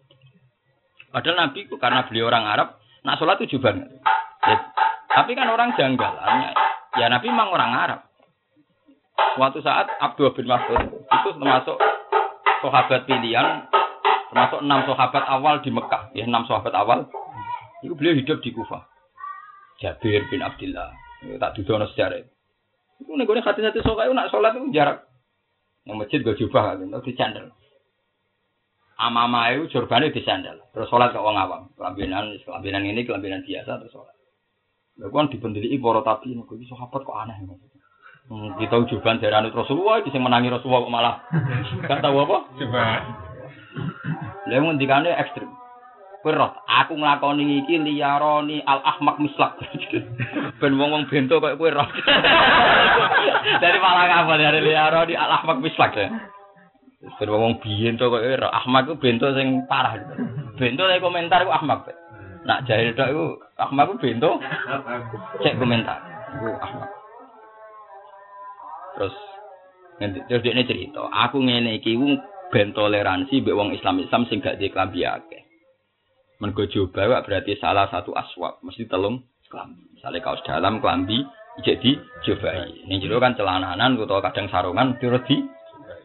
Padahal 1.11 1.37
Nabi 1.47 1.67
karena 1.75 2.07
beliau 2.07 2.31
orang 2.31 2.47
Arab, 2.47 2.69
nak 3.03 3.19
sholat 3.19 3.43
itu 3.43 3.59
jubar. 3.59 3.75
Ya, 4.47 4.57
tapi 5.11 5.35
kan 5.35 5.51
orang 5.51 5.75
janggal. 5.75 6.15
Ya 6.95 7.07
Nabi 7.11 7.27
memang 7.35 7.51
orang 7.51 7.71
Arab. 7.75 8.01
Suatu 9.35 9.59
saat 9.63 9.91
Abdul 9.99 10.31
bin 10.39 10.47
Mas'ud 10.47 10.79
itu 10.91 11.29
termasuk 11.35 11.79
sahabat 12.63 13.07
pilihan, 13.11 13.67
termasuk 14.31 14.63
enam 14.63 14.87
sahabat 14.87 15.23
awal 15.27 15.59
di 15.63 15.75
Mekah. 15.75 16.15
Ya 16.15 16.27
enam 16.27 16.47
sahabat 16.47 16.75
awal. 16.75 17.11
Itu 17.83 17.99
beliau 17.99 18.15
hidup 18.15 18.39
di 18.39 18.55
Kufah. 18.55 18.87
Jabir 19.83 20.31
bin 20.31 20.43
Abdullah. 20.43 20.95
Ya, 21.27 21.35
tak 21.43 21.59
dudono 21.59 21.91
sejarah. 21.91 22.23
Itu 23.03 23.11
gue 23.11 23.43
hati-hati 23.43 23.83
sokai 23.83 24.11
nak 24.15 24.31
sholat 24.31 24.55
itu 24.55 24.71
jarak. 24.71 25.14
Yang 25.85 25.97
masjid 26.01 26.19
gue 26.25 26.37
jubah 26.41 26.75
kan, 26.75 26.85
itu 26.85 27.01
dicandel. 27.13 27.53
Amama 28.95 29.53
itu 29.53 29.69
jurbane 29.75 30.15
disandal. 30.15 30.63
Terus 30.71 30.89
sholat 30.89 31.13
ke 31.13 31.19
orang 31.19 31.37
awam. 31.37 31.63
Kelambinan, 31.75 32.31
kelambinan 32.47 32.89
ini 32.89 33.03
kelambinan 33.05 33.43
biasa 33.43 33.83
terus 33.83 33.93
sholat. 33.93 34.15
Lalu 35.03 35.11
kan 35.11 35.27
dibendeli 35.35 35.77
para 35.83 36.01
tapi, 36.07 36.33
gue 36.33 36.57
bisa 36.57 36.79
sahabat 36.79 37.03
kok 37.03 37.19
aneh. 37.19 37.37
Hmm, 38.25 38.57
kita 38.57 38.81
ujuban 38.81 39.21
dari 39.21 39.35
anu 39.37 39.53
Rasulullah, 39.53 40.01
bisa 40.01 40.17
menangi 40.17 40.49
Rasulullah 40.49 40.81
kok 40.87 40.95
malah. 40.95 41.17
Gak 41.85 42.01
tahu 42.01 42.17
apa? 42.25 42.39
Coba. 42.57 42.85
Lalu 44.49 44.63
ngendikane 44.65 45.11
ekstrim. 45.13 45.51
Roh, 46.25 46.57
aku 46.65 46.97
nglakoni 46.97 47.61
iki 47.61 47.77
liyaroni 47.85 48.65
al 48.65 48.81
ahmak 48.81 49.21
mislak. 49.21 49.61
ben 50.61 50.73
wong-wong 50.81 51.05
bento 51.13 51.37
koyo 51.37 51.61
kowe 51.61 51.69
roh. 51.69 51.85
dari 53.63 53.77
malah 53.77 54.25
apa 54.25 54.33
dari 54.41 54.65
liyaroni 54.65 55.13
al 55.21 55.31
ahmak 55.37 55.61
mislak 55.61 55.93
ya. 55.93 56.09
Ben 57.21 57.29
wong 57.29 57.61
bento 57.61 58.09
koyo 58.09 58.41
roh. 58.41 58.49
Ahmak 58.49 58.89
ku 58.89 58.97
bento 58.97 59.37
sing 59.37 59.69
parah. 59.69 60.01
Bento 60.57 60.89
dari 60.89 61.05
komentar 61.05 61.45
ku 61.45 61.53
ahmak. 61.53 61.93
Nak 62.49 62.65
jahil 62.65 62.97
tok 62.97 63.13
iku 63.13 63.27
ahmak 63.61 63.85
ku 63.93 63.95
bento 64.01 64.41
cek 65.45 65.61
komentar. 65.61 66.01
Iku 66.41 66.57
ahmak. 66.57 66.89
Terus 68.97 69.17
terus 70.01 70.41
dia 70.41 70.65
cerita, 70.65 71.05
aku 71.13 71.37
ngene 71.45 71.85
iki 71.85 72.01
ku 72.01 72.17
ben 72.49 72.73
toleransi 72.73 73.45
mbek 73.45 73.53
wong 73.53 73.77
Islam 73.77 74.01
Islam 74.01 74.25
sing 74.25 74.41
gak 74.41 74.57
diklambi 74.57 75.05
akeh. 75.05 75.44
Mergo 76.43 76.67
coba 76.67 77.23
berarti 77.23 77.55
salah 77.63 77.87
satu 77.87 78.11
aswab, 78.11 78.59
mesti 78.67 78.91
telung 78.91 79.23
klambi. 79.47 79.87
Misalnya 79.95 80.21
kaos 80.21 80.43
dalam 80.43 80.83
klambi 80.83 81.23
jadi 81.63 81.95
cobai. 82.27 82.91
Ini 82.91 82.99
jero 82.99 83.23
kan 83.23 83.39
celananan 83.39 83.95
utawa 83.95 84.19
kadang 84.27 84.51
sarungan 84.51 84.99
terus 84.99 85.23
di 85.31 85.39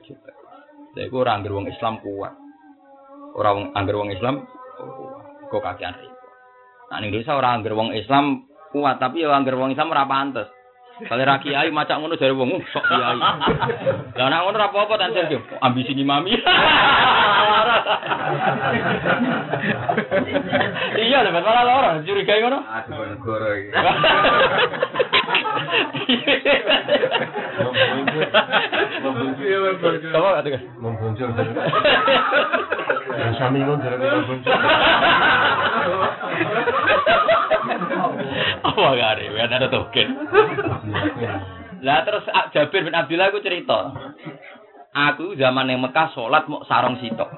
coba. 0.06 0.31
Lha 0.93 1.01
iku 1.10 1.15
ora 1.26 1.34
anggere 1.34 1.57
wong 1.57 1.68
Islam 1.69 1.97
kuat. 2.06 2.34
Ora 3.34 3.49
wong 3.57 3.73
anggere 3.73 3.97
wong 3.97 4.10
Islam 4.14 4.45
oh, 4.77 5.18
kok 5.49 5.65
kakean. 5.65 5.97
Nah 6.93 6.97
ning 7.01 7.10
Indonesia 7.10 7.34
ora 7.34 7.49
anggere 7.57 7.73
wong 7.73 7.89
Islam 7.97 8.45
kuat, 8.69 9.01
tapi 9.01 9.26
ya 9.26 9.34
anggere 9.34 9.57
wong 9.57 9.73
Islam 9.73 9.89
ora 9.89 10.06
pantes. 10.06 10.49
Kalau 10.99 11.23
ra 11.23 11.39
kiai 11.39 11.72
macak 11.72 11.97
ngono 11.97 12.19
jare 12.19 12.35
wong 12.35 12.60
"Uh, 12.60 12.64
sok 12.69 12.85
kiai. 12.85 13.18
Lah 13.18 14.26
nek 14.30 14.39
ngono 14.45 14.53
ora 14.53 14.69
apa-apa 14.69 15.10
sing 15.10 15.41
ambisi 15.65 15.97
mami. 16.06 16.38
Iya, 20.99 21.23
lho, 21.25 21.31
malah 21.31 21.63
lara, 21.63 21.91
curigai 22.03 22.41
ngono. 22.43 22.59
Aduh 22.65 23.05
negara 23.07 23.47
iki. 23.57 23.71
Apa 30.09 30.29
kata 30.39 30.47
kan? 30.49 30.61
Yang 33.19 33.35
sami 33.37 33.59
ngono 33.63 33.81
dari 33.81 33.97
membonjol. 33.97 34.53
Apa 38.69 38.95
gak 38.95 39.11
ada? 39.17 39.23
Ada 39.49 39.67
token. 39.69 40.07
Lah 41.79 42.03
terus 42.03 42.27
Jabir 42.51 42.83
bin 42.83 42.95
Abdullah 42.95 43.31
aku 43.31 43.39
cerita. 43.39 44.09
Aku 44.99 45.31
zaman 45.39 45.71
yang 45.71 45.80
Mekah 45.80 46.11
sholat 46.11 46.43
mau 46.51 46.59
sarong 46.67 46.99
sitok. 46.99 47.31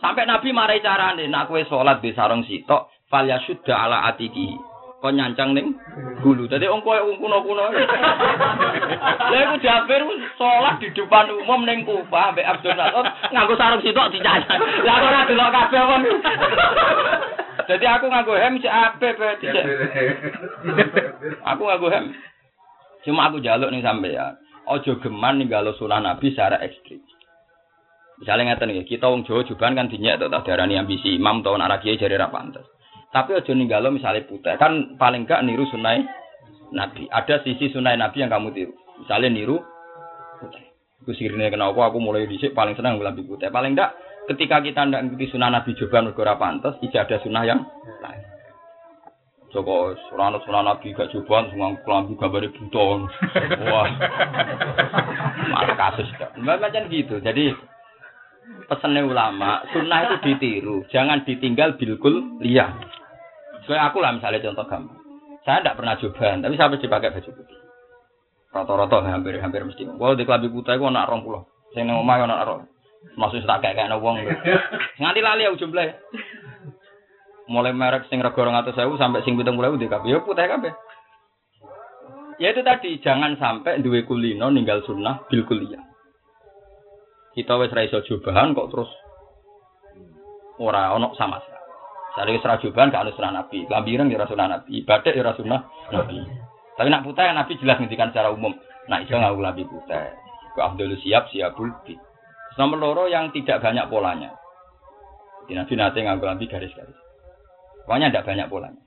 Sampai 0.00 0.24
Nabi 0.24 0.48
marai 0.56 0.80
carane, 0.80 1.28
nak 1.28 1.52
kowe 1.52 1.60
sholat 1.68 2.00
di 2.00 2.16
sarong 2.16 2.40
sitok, 2.48 2.88
fal 3.12 3.28
yasudda 3.28 3.74
ala 3.76 4.08
atiki. 4.08 4.56
Kau 5.00 5.08
nyancang 5.08 5.56
ning 5.56 5.76
gulu. 6.20 6.44
Tadi 6.44 6.68
wong 6.68 6.84
koyo 6.84 7.08
wong 7.08 7.24
kuno-kuno. 7.24 7.72
Lah 7.72 9.40
iku 9.48 9.56
Jabir 9.64 10.04
sholat 10.36 10.76
di 10.76 10.92
depan 10.92 11.32
umum 11.40 11.64
ning 11.64 11.88
Kufah 11.88 12.36
ambek 12.36 12.44
Abdul 12.44 12.76
Nasr 12.76 13.04
nganggo 13.32 13.56
sarung 13.56 13.80
sitok 13.80 14.12
dicancang. 14.12 14.60
Lah 14.60 14.94
kok 15.00 15.08
ora 15.08 15.20
delok 15.24 15.52
kabeh 15.56 15.82
wong. 15.88 16.02
Jadi 17.64 17.84
aku 17.88 18.06
nganggo 18.12 18.34
hem 18.36 18.60
si 18.60 18.68
pe 19.00 19.08
dicek. 19.40 19.64
Aku 21.48 21.62
nganggo 21.64 21.88
hem. 21.88 22.12
Cuma 23.08 23.32
aku 23.32 23.40
jaluk 23.40 23.72
nih 23.72 23.80
sampean. 23.80 24.36
Ojo 24.70 25.02
geman 25.02 25.42
ninggalo 25.42 25.74
sunah 25.74 25.98
Nabi 25.98 26.30
secara 26.30 26.62
ekstrim. 26.62 27.02
Misalnya 28.22 28.54
ngeten 28.54 28.76
ya, 28.76 28.84
kita 28.84 29.08
wong 29.08 29.24
Jawa 29.24 29.42
juban 29.48 29.74
kan 29.74 29.88
dinyak 29.88 30.20
atau 30.20 30.28
tak 30.28 30.44
darani 30.46 30.76
ambisi 30.76 31.16
imam 31.16 31.40
atau 31.40 31.56
anak 31.56 31.80
kiai 31.82 31.96
jadi. 31.96 32.20
Tapi 33.10 33.30
ojo 33.34 33.52
ninggalo 33.56 33.90
misalnya 33.90 34.22
putih, 34.28 34.54
kan 34.54 34.94
paling 34.94 35.26
gak 35.26 35.42
niru 35.42 35.66
sunai 35.66 36.06
Nabi. 36.70 37.10
Ada 37.10 37.42
sisi 37.42 37.74
sunai 37.74 37.98
Nabi 37.98 38.22
yang 38.22 38.30
kamu 38.30 38.54
tiru. 38.54 38.72
Misalnya 39.02 39.28
niru 39.34 39.58
putih. 40.38 40.70
Sirine 41.10 41.50
kenapa 41.50 41.90
aku 41.90 41.98
mulai 41.98 42.30
dhisik 42.30 42.54
paling 42.54 42.78
senang 42.78 43.02
lambi 43.02 43.26
putih. 43.26 43.50
Paling 43.50 43.74
enggak 43.74 43.98
ketika 44.30 44.62
kita 44.62 44.86
ndak 44.86 45.10
ngikuti 45.10 45.34
sunah 45.34 45.50
Nabi 45.50 45.74
juban 45.74 46.06
mergo 46.06 46.22
ora 46.22 46.38
pantes, 46.38 46.78
ijazah 46.86 47.18
sunah 47.24 47.42
yang 47.42 47.66
lain. 47.98 48.29
Joko 49.50 49.98
surana 50.06 50.38
sunah 50.46 50.62
Nabi 50.62 50.94
gak 50.94 51.10
juban 51.10 51.50
semua 51.50 51.74
kelambi 51.82 52.14
gambare 52.14 52.54
buta. 52.54 52.86
Wah. 53.66 53.88
Malah 55.50 55.74
kasus. 55.74 56.06
Mbak 56.38 56.58
macam 56.62 56.86
gitu. 56.86 57.18
Jadi 57.18 57.50
pesannya 58.70 59.02
ulama, 59.02 59.66
sunnah 59.74 60.06
itu 60.06 60.16
ditiru, 60.22 60.86
jangan 60.90 61.26
ditinggal 61.26 61.74
bilkul 61.74 62.38
liya. 62.38 62.70
Kayak 63.66 63.94
aku 63.94 64.02
lah 64.02 64.14
misalnya 64.14 64.42
contoh 64.50 64.66
gampang. 64.66 64.98
Saya 65.46 65.62
tidak 65.62 65.78
pernah 65.78 65.94
jubahan, 65.98 66.42
tapi 66.42 66.54
saya 66.58 66.70
pasti 66.74 66.86
pakai 66.90 67.10
baju 67.14 67.30
putih. 67.32 67.58
Rata-rata 68.50 68.96
hampir 69.06 69.38
hampir 69.38 69.62
mesti. 69.62 69.86
Wah 69.86 70.18
di 70.18 70.26
kelambi 70.26 70.50
putih 70.50 70.74
itu 70.74 70.84
anak 70.86 71.06
rong 71.06 71.22
pulau. 71.22 71.46
Saya 71.70 71.86
neng 71.86 72.02
omah 72.02 72.18
anak 72.22 72.46
rong. 72.46 72.62
Maksudnya 73.14 73.46
tak 73.46 73.58
kayak 73.62 73.76
kayak 73.78 73.98
wong. 74.02 74.18
Nganti 74.98 75.20
lali 75.22 75.42
aku 75.46 75.62
jumlah. 75.62 75.86
Mulai 77.50 77.74
merek 77.74 78.06
sing 78.06 78.22
rego 78.22 78.46
200.000 78.46 78.78
sampai 78.94 79.26
sing 79.26 79.34
70.000 79.34 79.74
di 79.74 79.90
kabeh. 79.90 80.06
Ya 80.06 80.22
putih 80.22 80.46
kabeh. 80.46 80.72
Ya 82.38 82.54
itu 82.54 82.62
tadi, 82.62 82.96
jangan 83.02 83.36
sampai 83.36 83.82
duwe 83.82 84.06
kulino 84.06 84.48
ninggal 84.48 84.86
sunnah 84.86 85.26
bil 85.26 85.44
kuliah. 85.44 85.82
Kita 87.34 87.58
wis 87.58 87.74
ra 87.74 87.84
iso 87.84 88.00
jubahan 88.06 88.54
kok 88.54 88.70
terus 88.70 88.90
ora 90.62 90.94
ono 90.94 91.12
sama 91.18 91.42
sekali. 91.42 91.68
Sare 92.14 92.30
wis 92.32 92.46
ra 92.46 92.62
jubahan 92.62 92.94
gak 92.94 93.18
sunnah 93.18 93.42
Nabi. 93.42 93.66
Lambiran 93.66 94.08
ya 94.08 94.24
sunnah 94.30 94.46
Nabi, 94.46 94.86
ibadah 94.86 95.10
ya 95.10 95.34
sunnah 95.34 95.60
Nabi. 95.90 96.22
Tapi 96.78 96.88
nak 96.88 97.04
putih 97.04 97.28
Nabi 97.34 97.60
jelas 97.60 97.76
ngendikan 97.82 98.14
secara 98.14 98.30
umum. 98.30 98.54
Nah, 98.88 99.02
iso 99.04 99.18
nganggo 99.18 99.42
lambi 99.42 99.66
putih. 99.68 100.14
Ku 100.56 100.64
Abdul 100.64 100.96
siap 101.02 101.28
siapul 101.28 101.74
bi. 101.84 101.98
Nomor 102.56 102.78
loro 102.78 103.04
yang 103.10 103.34
tidak 103.34 103.60
banyak 103.60 103.90
polanya. 103.90 104.32
Jadi 105.44 105.60
Nabi 105.60 105.72
nanti 105.76 105.98
nganggo 106.00 106.24
lambi 106.24 106.48
garis-garis. 106.48 107.09
Pokoknya 107.90 108.14
tidak 108.14 108.30
banyak 108.30 108.46
polanya. 108.46 108.82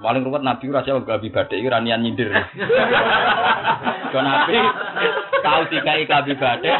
Paling 0.00 0.24
ruwet 0.24 0.40
Nabi 0.40 0.72
ora 0.72 0.80
jauh 0.80 1.04
gabi 1.04 1.28
badhe 1.28 1.60
iki 1.60 1.68
ranian 1.68 2.00
nyindir. 2.00 2.32
Kau 4.16 4.24
Nabi 4.24 4.56
tahu 5.44 5.60
dikai 5.76 6.08
gabi 6.08 6.32
badhe. 6.40 6.72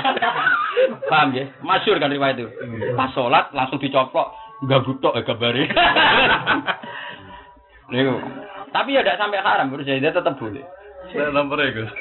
Paham 1.13 1.37
ya? 1.37 1.45
Masyur 1.61 2.01
kan 2.01 2.09
riwayat 2.09 2.41
itu. 2.41 2.49
Pas 2.97 3.13
sholat 3.13 3.53
langsung 3.53 3.77
dicoplok 3.77 4.33
enggak 4.65 4.89
butok 4.89 5.21
ya 5.21 5.23
gambare. 5.29 5.69
Niku. 7.93 8.17
Tapi 8.73 8.97
ya 8.97 9.05
tidak 9.05 9.21
sampai 9.21 9.45
haram, 9.45 9.69
menurut 9.69 9.85
saya 9.85 10.01
dia 10.01 10.17
tetap 10.17 10.41
boleh. 10.41 10.65
Saya 11.13 11.29
nomornya 11.29 11.77
Gus. 11.77 11.93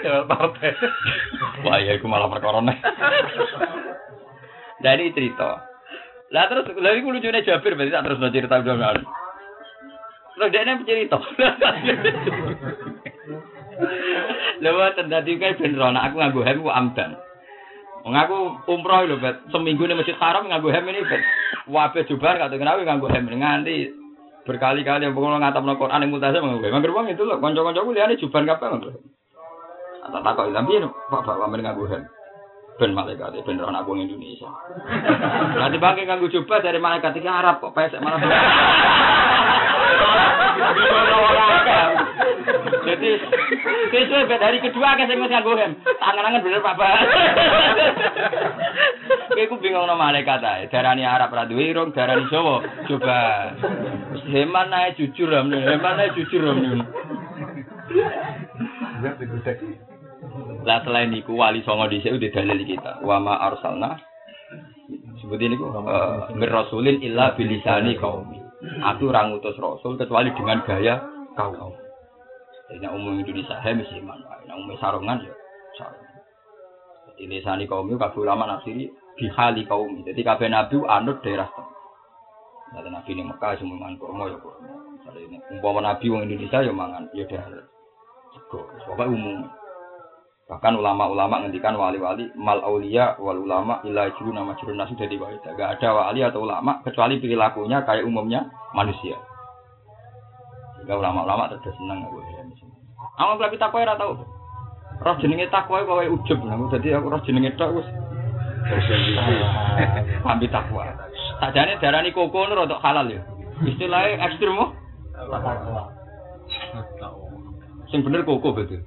Ya 0.00 0.24
partai. 0.24 0.72
Wah, 1.60 1.76
ya 1.76 1.92
itu 1.98 2.08
malah 2.08 2.30
perkara. 2.32 2.64
Nah 4.80 4.92
ini 4.96 5.12
cerita. 5.12 5.60
Lah 6.30 6.44
terus 6.48 6.72
lha 6.78 6.90
iku 6.96 7.12
lucune 7.12 7.44
Jabir 7.44 7.74
berarti 7.76 7.92
tak 7.92 8.04
terus 8.06 8.18
cerita 8.32 8.62
udah 8.62 8.76
ngal. 8.78 8.96
Terus 10.36 10.48
dia 10.54 10.62
ini 10.64 10.84
cerita. 10.88 11.16
Lha 14.60 14.70
waten 14.76 15.08
dadi 15.08 15.40
kae 15.40 15.56
ben 15.56 15.76
rono 15.76 16.00
aku 16.00 16.16
nganggo 16.20 16.44
hem 16.44 16.60
ku 16.60 16.70
amdan. 16.70 17.16
Wong 18.04 18.16
aku 18.16 18.36
umroh 18.72 19.04
lho, 19.04 19.16
Bet. 19.20 19.44
Seminggu 19.52 19.84
ning 19.84 20.00
Masjid 20.00 20.16
Haram 20.16 20.48
nganggo 20.48 20.72
hem 20.72 20.84
ini, 20.88 21.04
Bet. 21.04 21.22
Wabe 21.68 22.04
jubar 22.08 22.40
kata 22.40 22.56
kenapa 22.56 22.84
nganggo 22.84 23.08
hem 23.12 23.28
nganti 23.28 23.92
berkali-kali 24.48 25.04
yang 25.04 25.12
pokoknya 25.12 25.38
ngatapno 25.44 25.76
Quran 25.76 26.02
yang 26.04 26.12
multazam 26.12 26.44
nganggo 26.44 26.64
hem. 26.64 26.72
Mangger 26.72 26.92
wong 26.92 27.06
itu 27.12 27.22
lho, 27.24 27.36
kanca-kancaku 27.40 27.92
liyane 27.92 28.20
jubar 28.20 28.44
kabeh 28.44 28.66
nganggo. 28.68 28.90
Tak 30.10 30.22
takok 30.24 30.52
tapi 30.52 30.72
Pak 31.12 31.20
Pak 31.24 31.36
pamer 31.36 31.60
nganggo 31.60 31.84
hem. 31.88 32.02
Ben 32.80 32.96
malaikat 32.96 33.36
ben 33.44 33.60
rono 33.60 33.76
aku 33.84 33.92
Indonesia. 33.92 34.48
Nanti 35.52 35.76
bangke 35.76 36.08
nganggo 36.08 36.32
jubah 36.32 36.64
dari 36.64 36.80
malaikat 36.80 37.12
iki 37.12 37.28
Arab 37.28 37.60
kok 37.60 37.76
pesek 37.76 38.00
malah. 38.00 38.16
Jadi 42.88 43.10
sesuai 43.92 44.24
bet 44.24 44.40
hari 44.40 44.64
kedua 44.64 44.96
sing 44.96 45.20
wis 45.20 45.28
nganggo 45.28 45.60
hem. 45.60 45.76
Tangan-tangan 45.84 46.40
bener 46.40 46.64
Pak 46.64 46.76
Pak. 46.80 46.96
Kowe 49.28 49.44
ku 49.44 49.60
bingung 49.60 49.84
no 49.84 50.00
malaikat 50.00 50.40
ae. 50.40 50.72
Darani 50.72 51.04
Arab 51.04 51.36
ra 51.36 51.44
duwe 51.44 51.68
irung, 51.68 51.92
darani 51.92 52.24
Jawa 52.32 52.64
coba. 52.88 53.52
Heman 54.24 54.72
ae 54.72 54.96
jujur 54.96 55.28
am, 55.36 55.52
heman 55.52 56.00
ae 56.00 56.16
jujur 56.16 56.48
am. 56.48 56.80
Lah 60.60 60.84
selain 60.84 61.12
iku 61.16 61.40
wali 61.40 61.64
songo 61.64 61.88
dhisik 61.88 62.12
udah 62.16 62.30
dalil 62.32 62.60
kita. 62.64 63.00
Wa 63.00 63.16
ma 63.16 63.40
arsalna 63.40 63.96
sebut 65.22 65.40
ini 65.40 65.54
ku 65.54 65.70
uh, 65.70 66.28
rasulin 66.32 67.00
illa 67.00 67.32
bilisani 67.38 67.96
qaumi. 67.96 68.40
Aku 68.60 69.08
ora 69.08 69.24
ngutus 69.24 69.56
rasul 69.56 69.96
kecuali 69.96 70.32
dengan 70.36 70.60
gaya 70.64 71.00
kaum. 71.32 71.72
Jadi 72.70 72.86
umum 72.86 73.18
Indonesia 73.18 73.56
he 73.64 73.70
mesti 73.72 73.98
iman. 73.98 74.20
Nek 74.20 74.56
umum 74.56 74.76
sarungan 74.76 75.24
ya 75.24 75.32
sarungan. 75.80 76.18
Jadi 77.08 77.22
lisani 77.26 77.64
kaum 77.64 77.88
itu 77.88 77.96
kabeh 77.96 78.20
ulama 78.20 78.44
nafsiri 78.46 78.92
bihali 79.16 79.64
kaum. 79.64 80.04
Jadi 80.04 80.20
kabeh 80.20 80.46
nabi 80.52 80.76
anut 80.84 81.24
daerah. 81.24 81.48
Nah, 82.70 82.86
nabi 82.86 83.10
ini 83.18 83.26
Mekah 83.26 83.58
semua 83.58 83.82
mangan 83.82 83.98
kurma 83.98 84.30
ya 84.30 84.38
kurma. 84.38 84.70
Misalnya 84.94 85.42
umpama 85.50 85.80
nabi 85.82 86.06
wong 86.06 86.22
Indonesia 86.28 86.62
ya 86.62 86.70
mangan 86.70 87.10
ya 87.16 87.24
daerah. 87.26 87.66
Sego. 88.30 88.62
Pokoknya 88.86 89.10
umum. 89.10 89.38
Bahkan 90.50 90.74
ulama-ulama 90.74 91.46
ngendikan 91.46 91.78
wali-wali 91.78 92.26
mal 92.34 92.58
aulia 92.66 93.14
wal 93.22 93.38
ulama 93.38 93.78
ila 93.86 94.10
juru 94.18 94.34
nama 94.34 94.50
juru 94.58 94.74
nasu 94.74 94.98
dari 94.98 95.14
wahida. 95.14 95.54
Gak 95.54 95.78
ada 95.78 95.94
wali 95.94 96.26
atau 96.26 96.42
ulama 96.42 96.82
kecuali 96.82 97.22
perilakunya 97.22 97.86
kayak 97.86 98.02
umumnya 98.02 98.50
manusia. 98.74 99.14
Sehingga 100.74 100.98
ulama-ulama 100.98 101.46
terus 101.54 101.70
seneng 101.78 102.02
aku 102.02 102.18
ya. 102.18 102.42
Aku 103.22 103.38
tapi 103.38 103.62
takwa 103.62 103.86
ora 103.86 103.94
tau. 103.94 104.18
Roh 105.00 105.16
jenenge 105.22 105.46
takwa 105.54 105.86
kowe 105.86 106.02
ujub 106.02 106.38
nah 106.42 106.58
dadi 106.66 106.98
aku 106.98 107.06
roh 107.06 107.22
jenenge 107.22 107.54
tok 107.54 107.70
wis. 107.78 107.86
Ambil 110.26 110.50
takwa. 110.58 110.82
Sajane 111.38 111.78
darani 111.78 112.10
koko 112.10 112.50
nu 112.50 112.58
rodok 112.58 112.82
halal 112.82 113.06
ya. 113.06 113.22
Istilahnya 113.62 114.18
ekstrem 114.26 114.58
mo. 114.58 114.74
Sing 117.94 118.02
bener 118.02 118.26
koko 118.26 118.50
betul. 118.50 118.82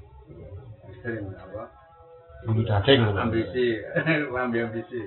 Bulu 2.43 2.61
daging. 2.67 3.07
ambisi 3.15 3.79
lambi 4.35 4.59
ambisi 4.59 4.99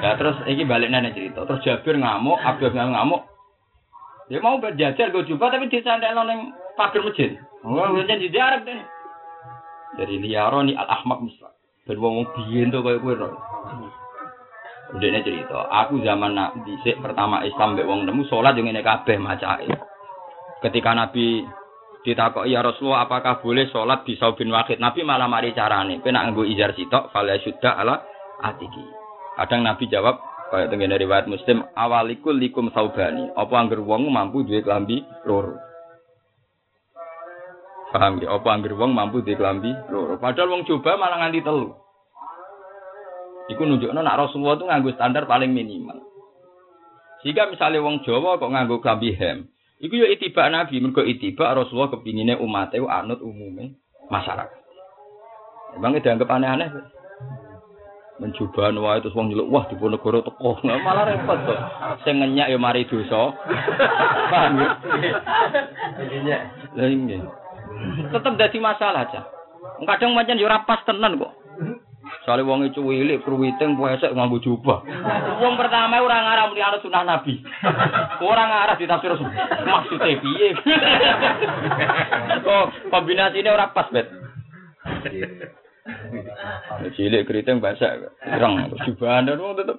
Ya 0.00 0.16
terus 0.16 0.40
iki 0.48 0.64
balik 0.64 0.88
nene 0.88 1.12
cerita. 1.12 1.44
Terus 1.44 1.60
Jabir 1.64 2.00
ngamuk, 2.00 2.40
Abdul 2.40 2.72
ngamuk. 2.72 3.28
Dia 4.30 4.38
mau 4.38 4.62
berjajar 4.62 5.10
gue 5.10 5.26
jumpa 5.26 5.50
tapi 5.50 5.66
disantai 5.66 6.14
ning 6.14 6.54
pagar 6.78 7.02
masjid. 7.02 7.34
Oh, 7.66 7.98
janji 8.06 8.30
jarak 8.30 8.62
deh. 8.62 8.78
Dari 9.98 10.22
liyaroni 10.22 10.78
al 10.78 10.86
ahmak 10.86 11.26
misal. 11.26 11.50
Ben 11.84 11.98
wong 11.98 12.22
biyen 12.38 12.70
to 12.70 12.78
koyo 12.78 13.02
kowe 13.02 13.14
ro. 13.18 13.28
Ndekne 14.90 15.22
cerita, 15.22 15.66
aku 15.70 16.02
zaman 16.02 16.34
nak 16.34 16.62
dhisik 16.66 16.98
pertama 17.02 17.42
Islam 17.46 17.74
mbek 17.74 17.86
wong 17.86 18.06
nemu 18.06 18.26
salat 18.30 18.54
yo 18.54 18.62
ngene 18.62 18.86
kabeh 18.86 19.18
macake. 19.18 19.66
Ketika 20.62 20.94
Nabi 20.94 21.42
ditakoki 22.00 22.56
ya 22.56 22.64
Rasulullah 22.64 23.04
apakah 23.04 23.44
boleh 23.44 23.68
sholat 23.68 24.08
di 24.08 24.16
saubin 24.16 24.48
wakid 24.48 24.80
Nabi 24.80 25.04
malah 25.04 25.28
mari 25.28 25.52
carane. 25.52 26.00
Kowe 26.00 26.08
nak 26.08 26.32
nganggo 26.32 26.48
izar 26.48 26.72
sitok 26.72 27.12
fala 27.12 27.36
syudda 27.36 27.76
ala 27.76 28.00
atiki. 28.40 28.84
Kadang 29.36 29.64
Nabi 29.64 29.84
jawab 29.88 30.16
kaya 30.48 30.66
tengene 30.72 30.96
riwayat 30.96 31.28
Muslim 31.28 31.64
awalikul 31.76 32.36
likum 32.36 32.72
saubani. 32.72 33.28
Apa 33.36 33.54
angger 33.60 33.84
wong 33.84 34.08
mampu 34.08 34.48
duwe 34.48 34.64
klambi 34.64 35.04
loro? 35.28 35.56
Paham 37.90 38.22
ya 38.22 38.32
apa 38.32 38.56
wong 38.56 38.92
mampu 38.96 39.20
duwe 39.20 39.36
klambi 39.36 39.70
loro? 39.92 40.16
Padahal 40.16 40.56
wong 40.56 40.62
coba 40.64 40.96
malah 40.96 41.20
nganti 41.26 41.44
telu. 41.44 41.76
Iku 43.50 43.66
nunjukno 43.66 43.98
nak 44.00 44.16
Rasulullah 44.16 44.56
itu 44.56 44.64
nganggo 44.64 44.90
standar 44.94 45.26
paling 45.26 45.50
minimal. 45.50 45.98
Jika 47.20 47.50
misalnya 47.50 47.84
wong 47.84 48.00
Jawa 48.06 48.40
kok 48.40 48.48
nganggo 48.48 48.80
klambi 48.80 49.12
hem 49.12 49.50
Iku 49.80 49.96
yo 49.96 50.06
itibak 50.12 50.52
Nabi, 50.52 50.76
mergo 50.76 51.00
itibak 51.00 51.56
Rasulullah 51.56 51.88
kepingine 51.88 52.36
umat 52.36 52.76
itu 52.76 52.84
anut 52.84 53.24
umume 53.24 53.80
masyarakat. 54.12 54.60
Emang 55.80 55.96
dianggap 55.96 56.28
aneh-aneh. 56.28 56.68
Mencoba 58.20 58.68
wae 58.68 59.00
terus 59.00 59.16
wong 59.16 59.32
nyeluk 59.32 59.48
wah 59.48 59.64
Diponegoro 59.64 60.20
teko. 60.20 60.60
Nah, 60.68 60.76
malah 60.84 61.08
repot 61.08 61.40
to. 61.48 61.56
Sing 62.04 62.20
ngenyak 62.20 62.52
yo 62.52 62.60
mari 62.60 62.84
dosa. 62.84 63.32
Paham 64.32 64.60
ya? 64.60 64.68
Lah 66.76 66.84
ini. 66.84 67.16
Tetep 68.12 68.32
dadi 68.36 68.60
masalah 68.60 69.08
aja. 69.08 69.24
Kadang 69.88 70.12
pancen 70.12 70.36
yo 70.36 70.52
ora 70.52 70.60
pas 70.68 70.84
tenan 70.84 71.16
kok. 71.16 71.32
Soale 72.26 72.44
wong 72.44 72.68
itu 72.68 72.84
wilik 72.84 73.24
kruwiting 73.24 73.74
puesek 73.74 74.12
nganggo 74.12 74.38
jubah. 74.44 74.84
Wong 75.40 75.54
pertama 75.56 75.98
ora 75.98 76.20
ngarah 76.20 76.44
muni 76.52 76.62
anut 76.62 76.84
sunah 76.84 77.02
Nabi. 77.02 77.40
Ora 78.20 78.44
ngarah 78.44 78.76
ditafsir 78.76 79.16
maksudnya 79.64 80.20
piye. 80.20 80.48
Kok 82.44 82.64
kombinasine 82.92 83.50
ora 83.50 83.72
pas, 83.72 83.88
Bet. 83.88 84.06
Cilik 86.94 87.24
keriting 87.24 87.58
basah, 87.58 87.98
ireng 88.26 88.68
jubahan 88.84 89.32
wong 89.40 89.56
tetep. 89.58 89.78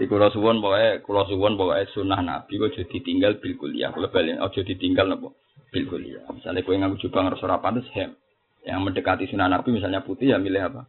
Di 0.00 0.08
kula 0.08 0.32
suwun 0.32 0.64
pokoke 0.64 1.04
kula 1.04 1.28
suwun 1.28 1.60
pokoke 1.60 1.92
sunah 1.92 2.24
Nabi 2.24 2.56
kok 2.56 2.72
aja 2.72 2.88
ditinggal 2.88 3.36
bil 3.36 3.54
kuliah. 3.60 3.92
Kula 3.92 4.08
balen 4.08 4.40
aja 4.40 4.64
ditinggal 4.64 5.12
napa 5.12 5.28
bil 5.68 5.84
kuliah. 5.84 6.24
Misale 6.32 6.64
kowe 6.64 6.72
nganggo 6.72 6.96
jubah 6.96 7.36
ora 7.36 7.60
pantes 7.60 7.84
hem. 7.92 8.16
Yang 8.64 8.80
mendekati 8.84 9.24
sunnah 9.30 9.48
Nabi 9.48 9.72
misalnya 9.72 10.04
putih 10.04 10.32
ya 10.32 10.38
milih 10.38 10.60
apa? 10.60 10.82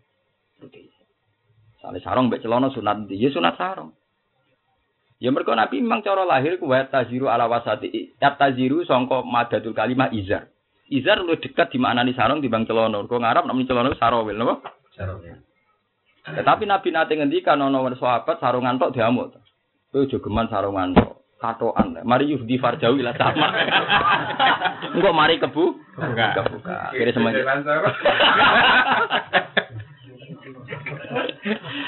Putih. 0.60 0.92
Misalnya 1.80 2.00
sarung 2.04 2.28
mbek 2.28 2.44
celana 2.44 2.68
sunat 2.70 3.08
dia 3.08 3.32
sunat 3.32 3.56
sarung. 3.56 3.96
Ya 5.22 5.30
mereka 5.30 5.54
Nabi 5.54 5.80
memang 5.80 6.02
cara 6.02 6.26
lahir 6.26 6.58
ku 6.58 6.68
wa 6.68 6.82
taziru 6.84 7.30
ala 7.30 7.46
wasati. 7.48 8.18
Ya 8.18 8.34
taziru 8.36 8.84
sangka 8.84 9.22
madatul 9.22 9.78
kalimah 9.78 10.12
izar. 10.12 10.50
Izar 10.92 11.24
lu 11.24 11.40
dekat 11.40 11.72
di 11.72 11.80
mana 11.80 12.04
nih 12.04 12.18
sarung 12.18 12.44
di 12.44 12.52
bang 12.52 12.68
celana. 12.68 13.06
Kau 13.08 13.22
ngarap 13.22 13.48
namanya 13.48 13.70
celana 13.70 13.96
sarawil, 13.96 14.36
napa? 14.36 14.76
Sarungnya. 14.92 15.40
Tetapi 16.22 16.64
Nabi 16.70 16.90
nate 16.94 17.14
ngendikan 17.18 17.62
ono 17.62 17.86
sahabat 17.98 18.38
sarungan 18.38 18.78
tok 18.78 18.94
diamuk. 18.94 19.34
Kowe 19.90 20.06
aja 20.06 20.18
geman 20.22 20.50
sarungan 20.50 20.94
tok. 20.94 21.21
Katoan. 21.42 22.06
Mari 22.06 22.30
yufdi 22.30 22.62
farjawi 22.62 23.02
lah 23.02 23.18
sama. 23.18 23.50
Engko 24.94 25.10
mari 25.10 25.42
kebu. 25.42 25.74
Buka. 25.98 26.28
Kebuka. 26.38 26.94
Akhirnya 26.94 27.14
semuanya. 27.18 27.42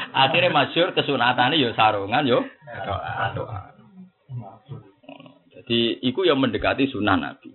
Akhirnya 0.10 0.50
masyur 0.50 0.98
kesunatannya 0.98 1.62
yo 1.62 1.70
sarungan 1.78 2.26
yo. 2.26 2.42
Katoan. 2.66 3.78
Jadi 5.54 6.02
iku 6.02 6.26
yang 6.26 6.42
mendekati 6.42 6.90
sunnah 6.90 7.16
Nabi. 7.16 7.54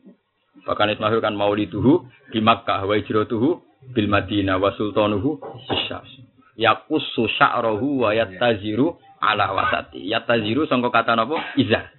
Bahkan 0.62 0.94
Ismail 0.94 1.18
kan 1.18 1.34
mauliduhu 1.34 2.06
di 2.30 2.38
Makkah 2.38 2.86
wa 2.86 2.94
hijratuhu 2.94 3.48
bil 3.90 4.08
Madinah 4.08 4.60
wa 4.62 4.70
sultanuhu 4.78 5.42
bisyas. 5.66 6.06
Yakusu 6.54 7.26
sya'rahu 7.38 8.06
wa 8.06 8.14
yattaziru 8.14 8.96
ala 9.20 9.54
wasati. 9.54 10.02
Yattaziru 10.06 10.66
sangka 10.66 10.90
kata 10.90 11.14
napa? 11.18 11.38
Izar. 11.58 11.90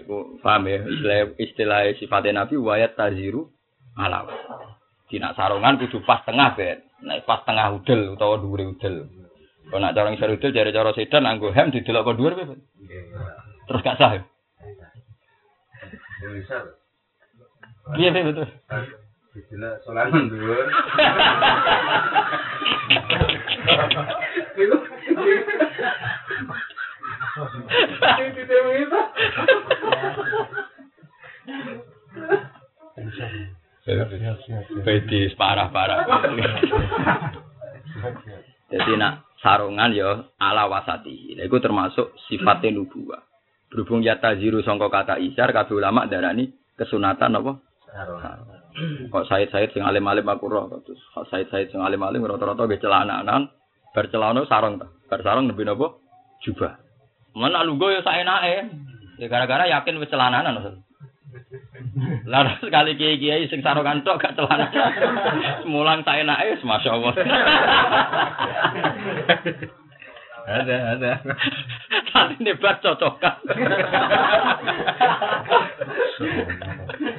Iku 0.00 0.40
paham 0.40 0.66
ya 0.70 0.80
istilah 0.86 1.18
istilah 1.36 1.80
sifatnya 1.98 2.44
Nabi 2.44 2.56
wa 2.56 2.78
yattaziru 2.78 3.50
ala 3.98 4.26
wasati. 4.26 4.66
Dina 5.10 5.34
sarungan 5.34 5.78
kudu 5.82 6.06
pas 6.06 6.22
tengah 6.22 6.54
bet. 6.54 6.86
Nek 7.02 7.26
pas 7.26 7.42
tengah 7.42 7.74
udel 7.74 8.14
utawa 8.14 8.38
dhuwure 8.38 8.76
udel. 8.76 9.10
Kalau 9.70 9.80
nak 9.82 9.94
cara 9.94 10.10
ngisor 10.14 10.34
udel 10.38 10.54
jare 10.54 10.70
cara 10.70 10.94
sedan 10.94 11.26
anggo 11.26 11.50
hem 11.50 11.74
didelok 11.74 12.14
kok 12.14 12.16
dhuwur 12.18 12.34
bet. 12.38 12.58
Terus 13.66 13.82
gak 13.86 13.98
sah. 13.98 14.10
ya? 14.18 14.22
Iya, 17.98 18.10
betul. 18.12 18.46
Bisa 19.40 19.80
sholat 19.88 20.12
mundur. 20.12 20.68
Itu. 24.60 24.76
Itu 28.36 28.56
itu. 28.84 29.00
Bedis 34.84 35.32
parah-parah. 35.40 36.04
Jadi 38.70 38.92
nak 39.00 39.24
sarungan 39.40 39.90
ya 39.96 40.28
ala 40.36 40.68
wasati. 40.68 41.34
Lha 41.34 41.48
iku 41.48 41.58
termasuk 41.58 42.12
sifatnya 42.28 42.76
nubuwah. 42.76 43.24
Berhubung 43.72 44.04
yata 44.04 44.36
ziru 44.36 44.60
sangka 44.60 44.90
kata 44.92 45.16
isar 45.22 45.50
kabeh 45.54 45.78
ulama 45.78 46.04
darani 46.06 46.52
kesunatan 46.76 47.38
apa? 47.40 47.52
Kok 49.10 49.26
Said-Said 49.26 49.74
sing 49.74 49.82
alim-alim 49.82 50.30
aku 50.30 50.46
roh 50.46 50.70
terus 50.86 51.02
kok 51.10 51.26
Said-Said 51.28 51.74
sing 51.74 51.82
alim-alim 51.82 52.22
rata-rata 52.22 52.70
ge 52.70 52.78
celananan 52.78 53.50
bar 53.94 54.06
celana 54.06 54.46
sarung 54.46 54.78
ta. 54.78 54.86
Bar 55.10 55.22
sarung 55.26 55.50
nembe 55.50 55.66
napa? 55.66 55.98
Jubah. 56.46 56.78
Mana 57.34 57.66
lungguh 57.66 57.98
ya 57.98 58.06
saenake. 58.06 58.70
Ya 59.18 59.26
gara-gara 59.28 59.66
yakin 59.66 59.98
wis 59.98 60.10
celananan. 60.10 60.82
Lah 62.30 62.58
sekali 62.62 62.94
kiai-kiai 62.94 63.50
sing 63.50 63.66
sarungan 63.66 64.06
tok 64.06 64.22
gak 64.22 64.38
celana. 64.38 64.70
Mulang 65.70 66.06
saenake 66.06 66.54
wis 66.58 66.64
masyaallah. 66.64 67.14
Ada, 70.50 70.98
ada. 70.98 71.22
Tadi 72.10 72.42
nebat 72.42 72.82
cocokan. 72.82 73.38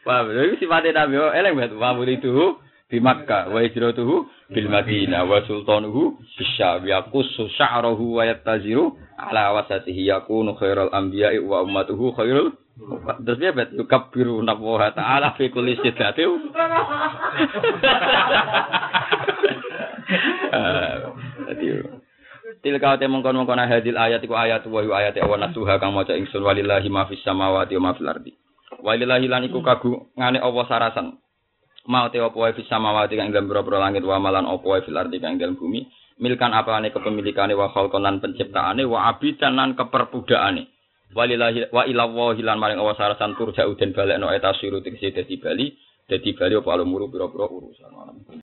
Paham, 0.00 0.32
itu 0.32 0.64
sifatnya 0.64 1.04
Nabi, 1.04 1.14
oh, 1.20 1.28
eleng 1.28 1.54
banget. 1.60 1.76
Wa 1.76 1.92
itu 2.08 2.56
di 2.90 2.98
Makkah, 2.98 3.52
wa 3.52 3.60
hijratuhu 3.62 4.14
bil 4.50 4.68
Madinah, 4.72 5.22
wa 5.28 5.44
sultanuhu 5.46 6.18
bisyam, 6.34 6.82
yakusu 6.88 7.46
sya'rahu 7.54 8.18
wa 8.18 8.24
yattaziru 8.26 8.96
ala 9.14 9.52
wasatihi. 9.60 10.08
Yakunu 10.08 10.56
khairul 10.56 10.90
anbiya'i 10.90 11.38
wa 11.44 11.62
ummatuhu 11.62 12.16
khairul 12.16 12.56
Terus 13.20 13.36
dia 13.36 13.52
bet 13.52 13.76
yukabbiru 13.76 14.40
nabuha 14.40 14.96
ta'ala 14.96 15.36
fi 15.36 15.52
kulli 15.52 15.76
sidatiu. 15.84 16.32
Jadi 21.50 21.66
Tilka 22.60 23.00
te 23.00 23.08
mongkon 23.08 23.40
mongkon 23.40 23.56
hadil 23.56 23.96
ayat 23.96 24.20
iku 24.20 24.36
ayat 24.36 24.68
wa 24.68 24.84
ayat 24.84 25.16
awan 25.24 25.40
nasuha 25.48 25.80
kang 25.80 25.96
maca 25.96 26.12
ingsun 26.12 26.44
walillahi 26.44 26.92
ma 26.92 27.08
fis 27.08 27.24
samawati 27.24 27.72
wa 27.80 27.88
ma 27.88 27.96
fil 27.96 28.08
ardi. 28.10 28.36
Walillahi 28.80 29.26
lan 29.28 29.46
iku 29.46 29.60
kagu 29.60 30.12
ngane 30.16 30.40
apa 30.40 30.60
sarasan. 30.68 31.20
Mau 31.88 32.06
te 32.12 32.20
apa 32.20 32.36
wae 32.36 32.52
fis 32.52 32.68
samawati 32.68 33.16
kang 33.16 33.32
dalam 33.32 33.48
boro 33.48 33.80
langit 33.80 34.04
wa 34.04 34.20
malan 34.20 34.44
apa 34.44 34.64
wae 34.64 34.80
fil 34.84 34.96
ardi 34.96 35.20
kang 35.20 35.40
dalam 35.40 35.56
bumi. 35.56 35.86
Milkan 36.20 36.52
apane 36.52 36.92
kepemilikane 36.92 37.56
wa 37.56 37.72
khalqan 37.72 38.04
lan 38.04 38.20
penciptaane 38.20 38.84
wa 38.84 39.08
abidan 39.08 39.56
lan 39.56 39.72
keperbudaane. 39.72 40.68
Walillahi 41.10 41.74
wa 41.74 41.82
ila 41.88 42.04
wahi 42.06 42.42
lan 42.44 42.60
maring 42.62 42.78
awas 42.78 42.94
sarasan 42.94 43.34
turja 43.34 43.66
uden 43.66 43.90
balekno 43.90 44.30
eta 44.30 44.54
siru 44.54 44.78
tegese 44.78 45.10
dadi 45.10 45.42
bali 45.42 45.74
dadi 46.06 46.30
bali 46.38 46.54
apa 46.54 46.70
alumuru 46.70 47.10
pira-pira 47.10 47.50
urusan. 47.50 47.90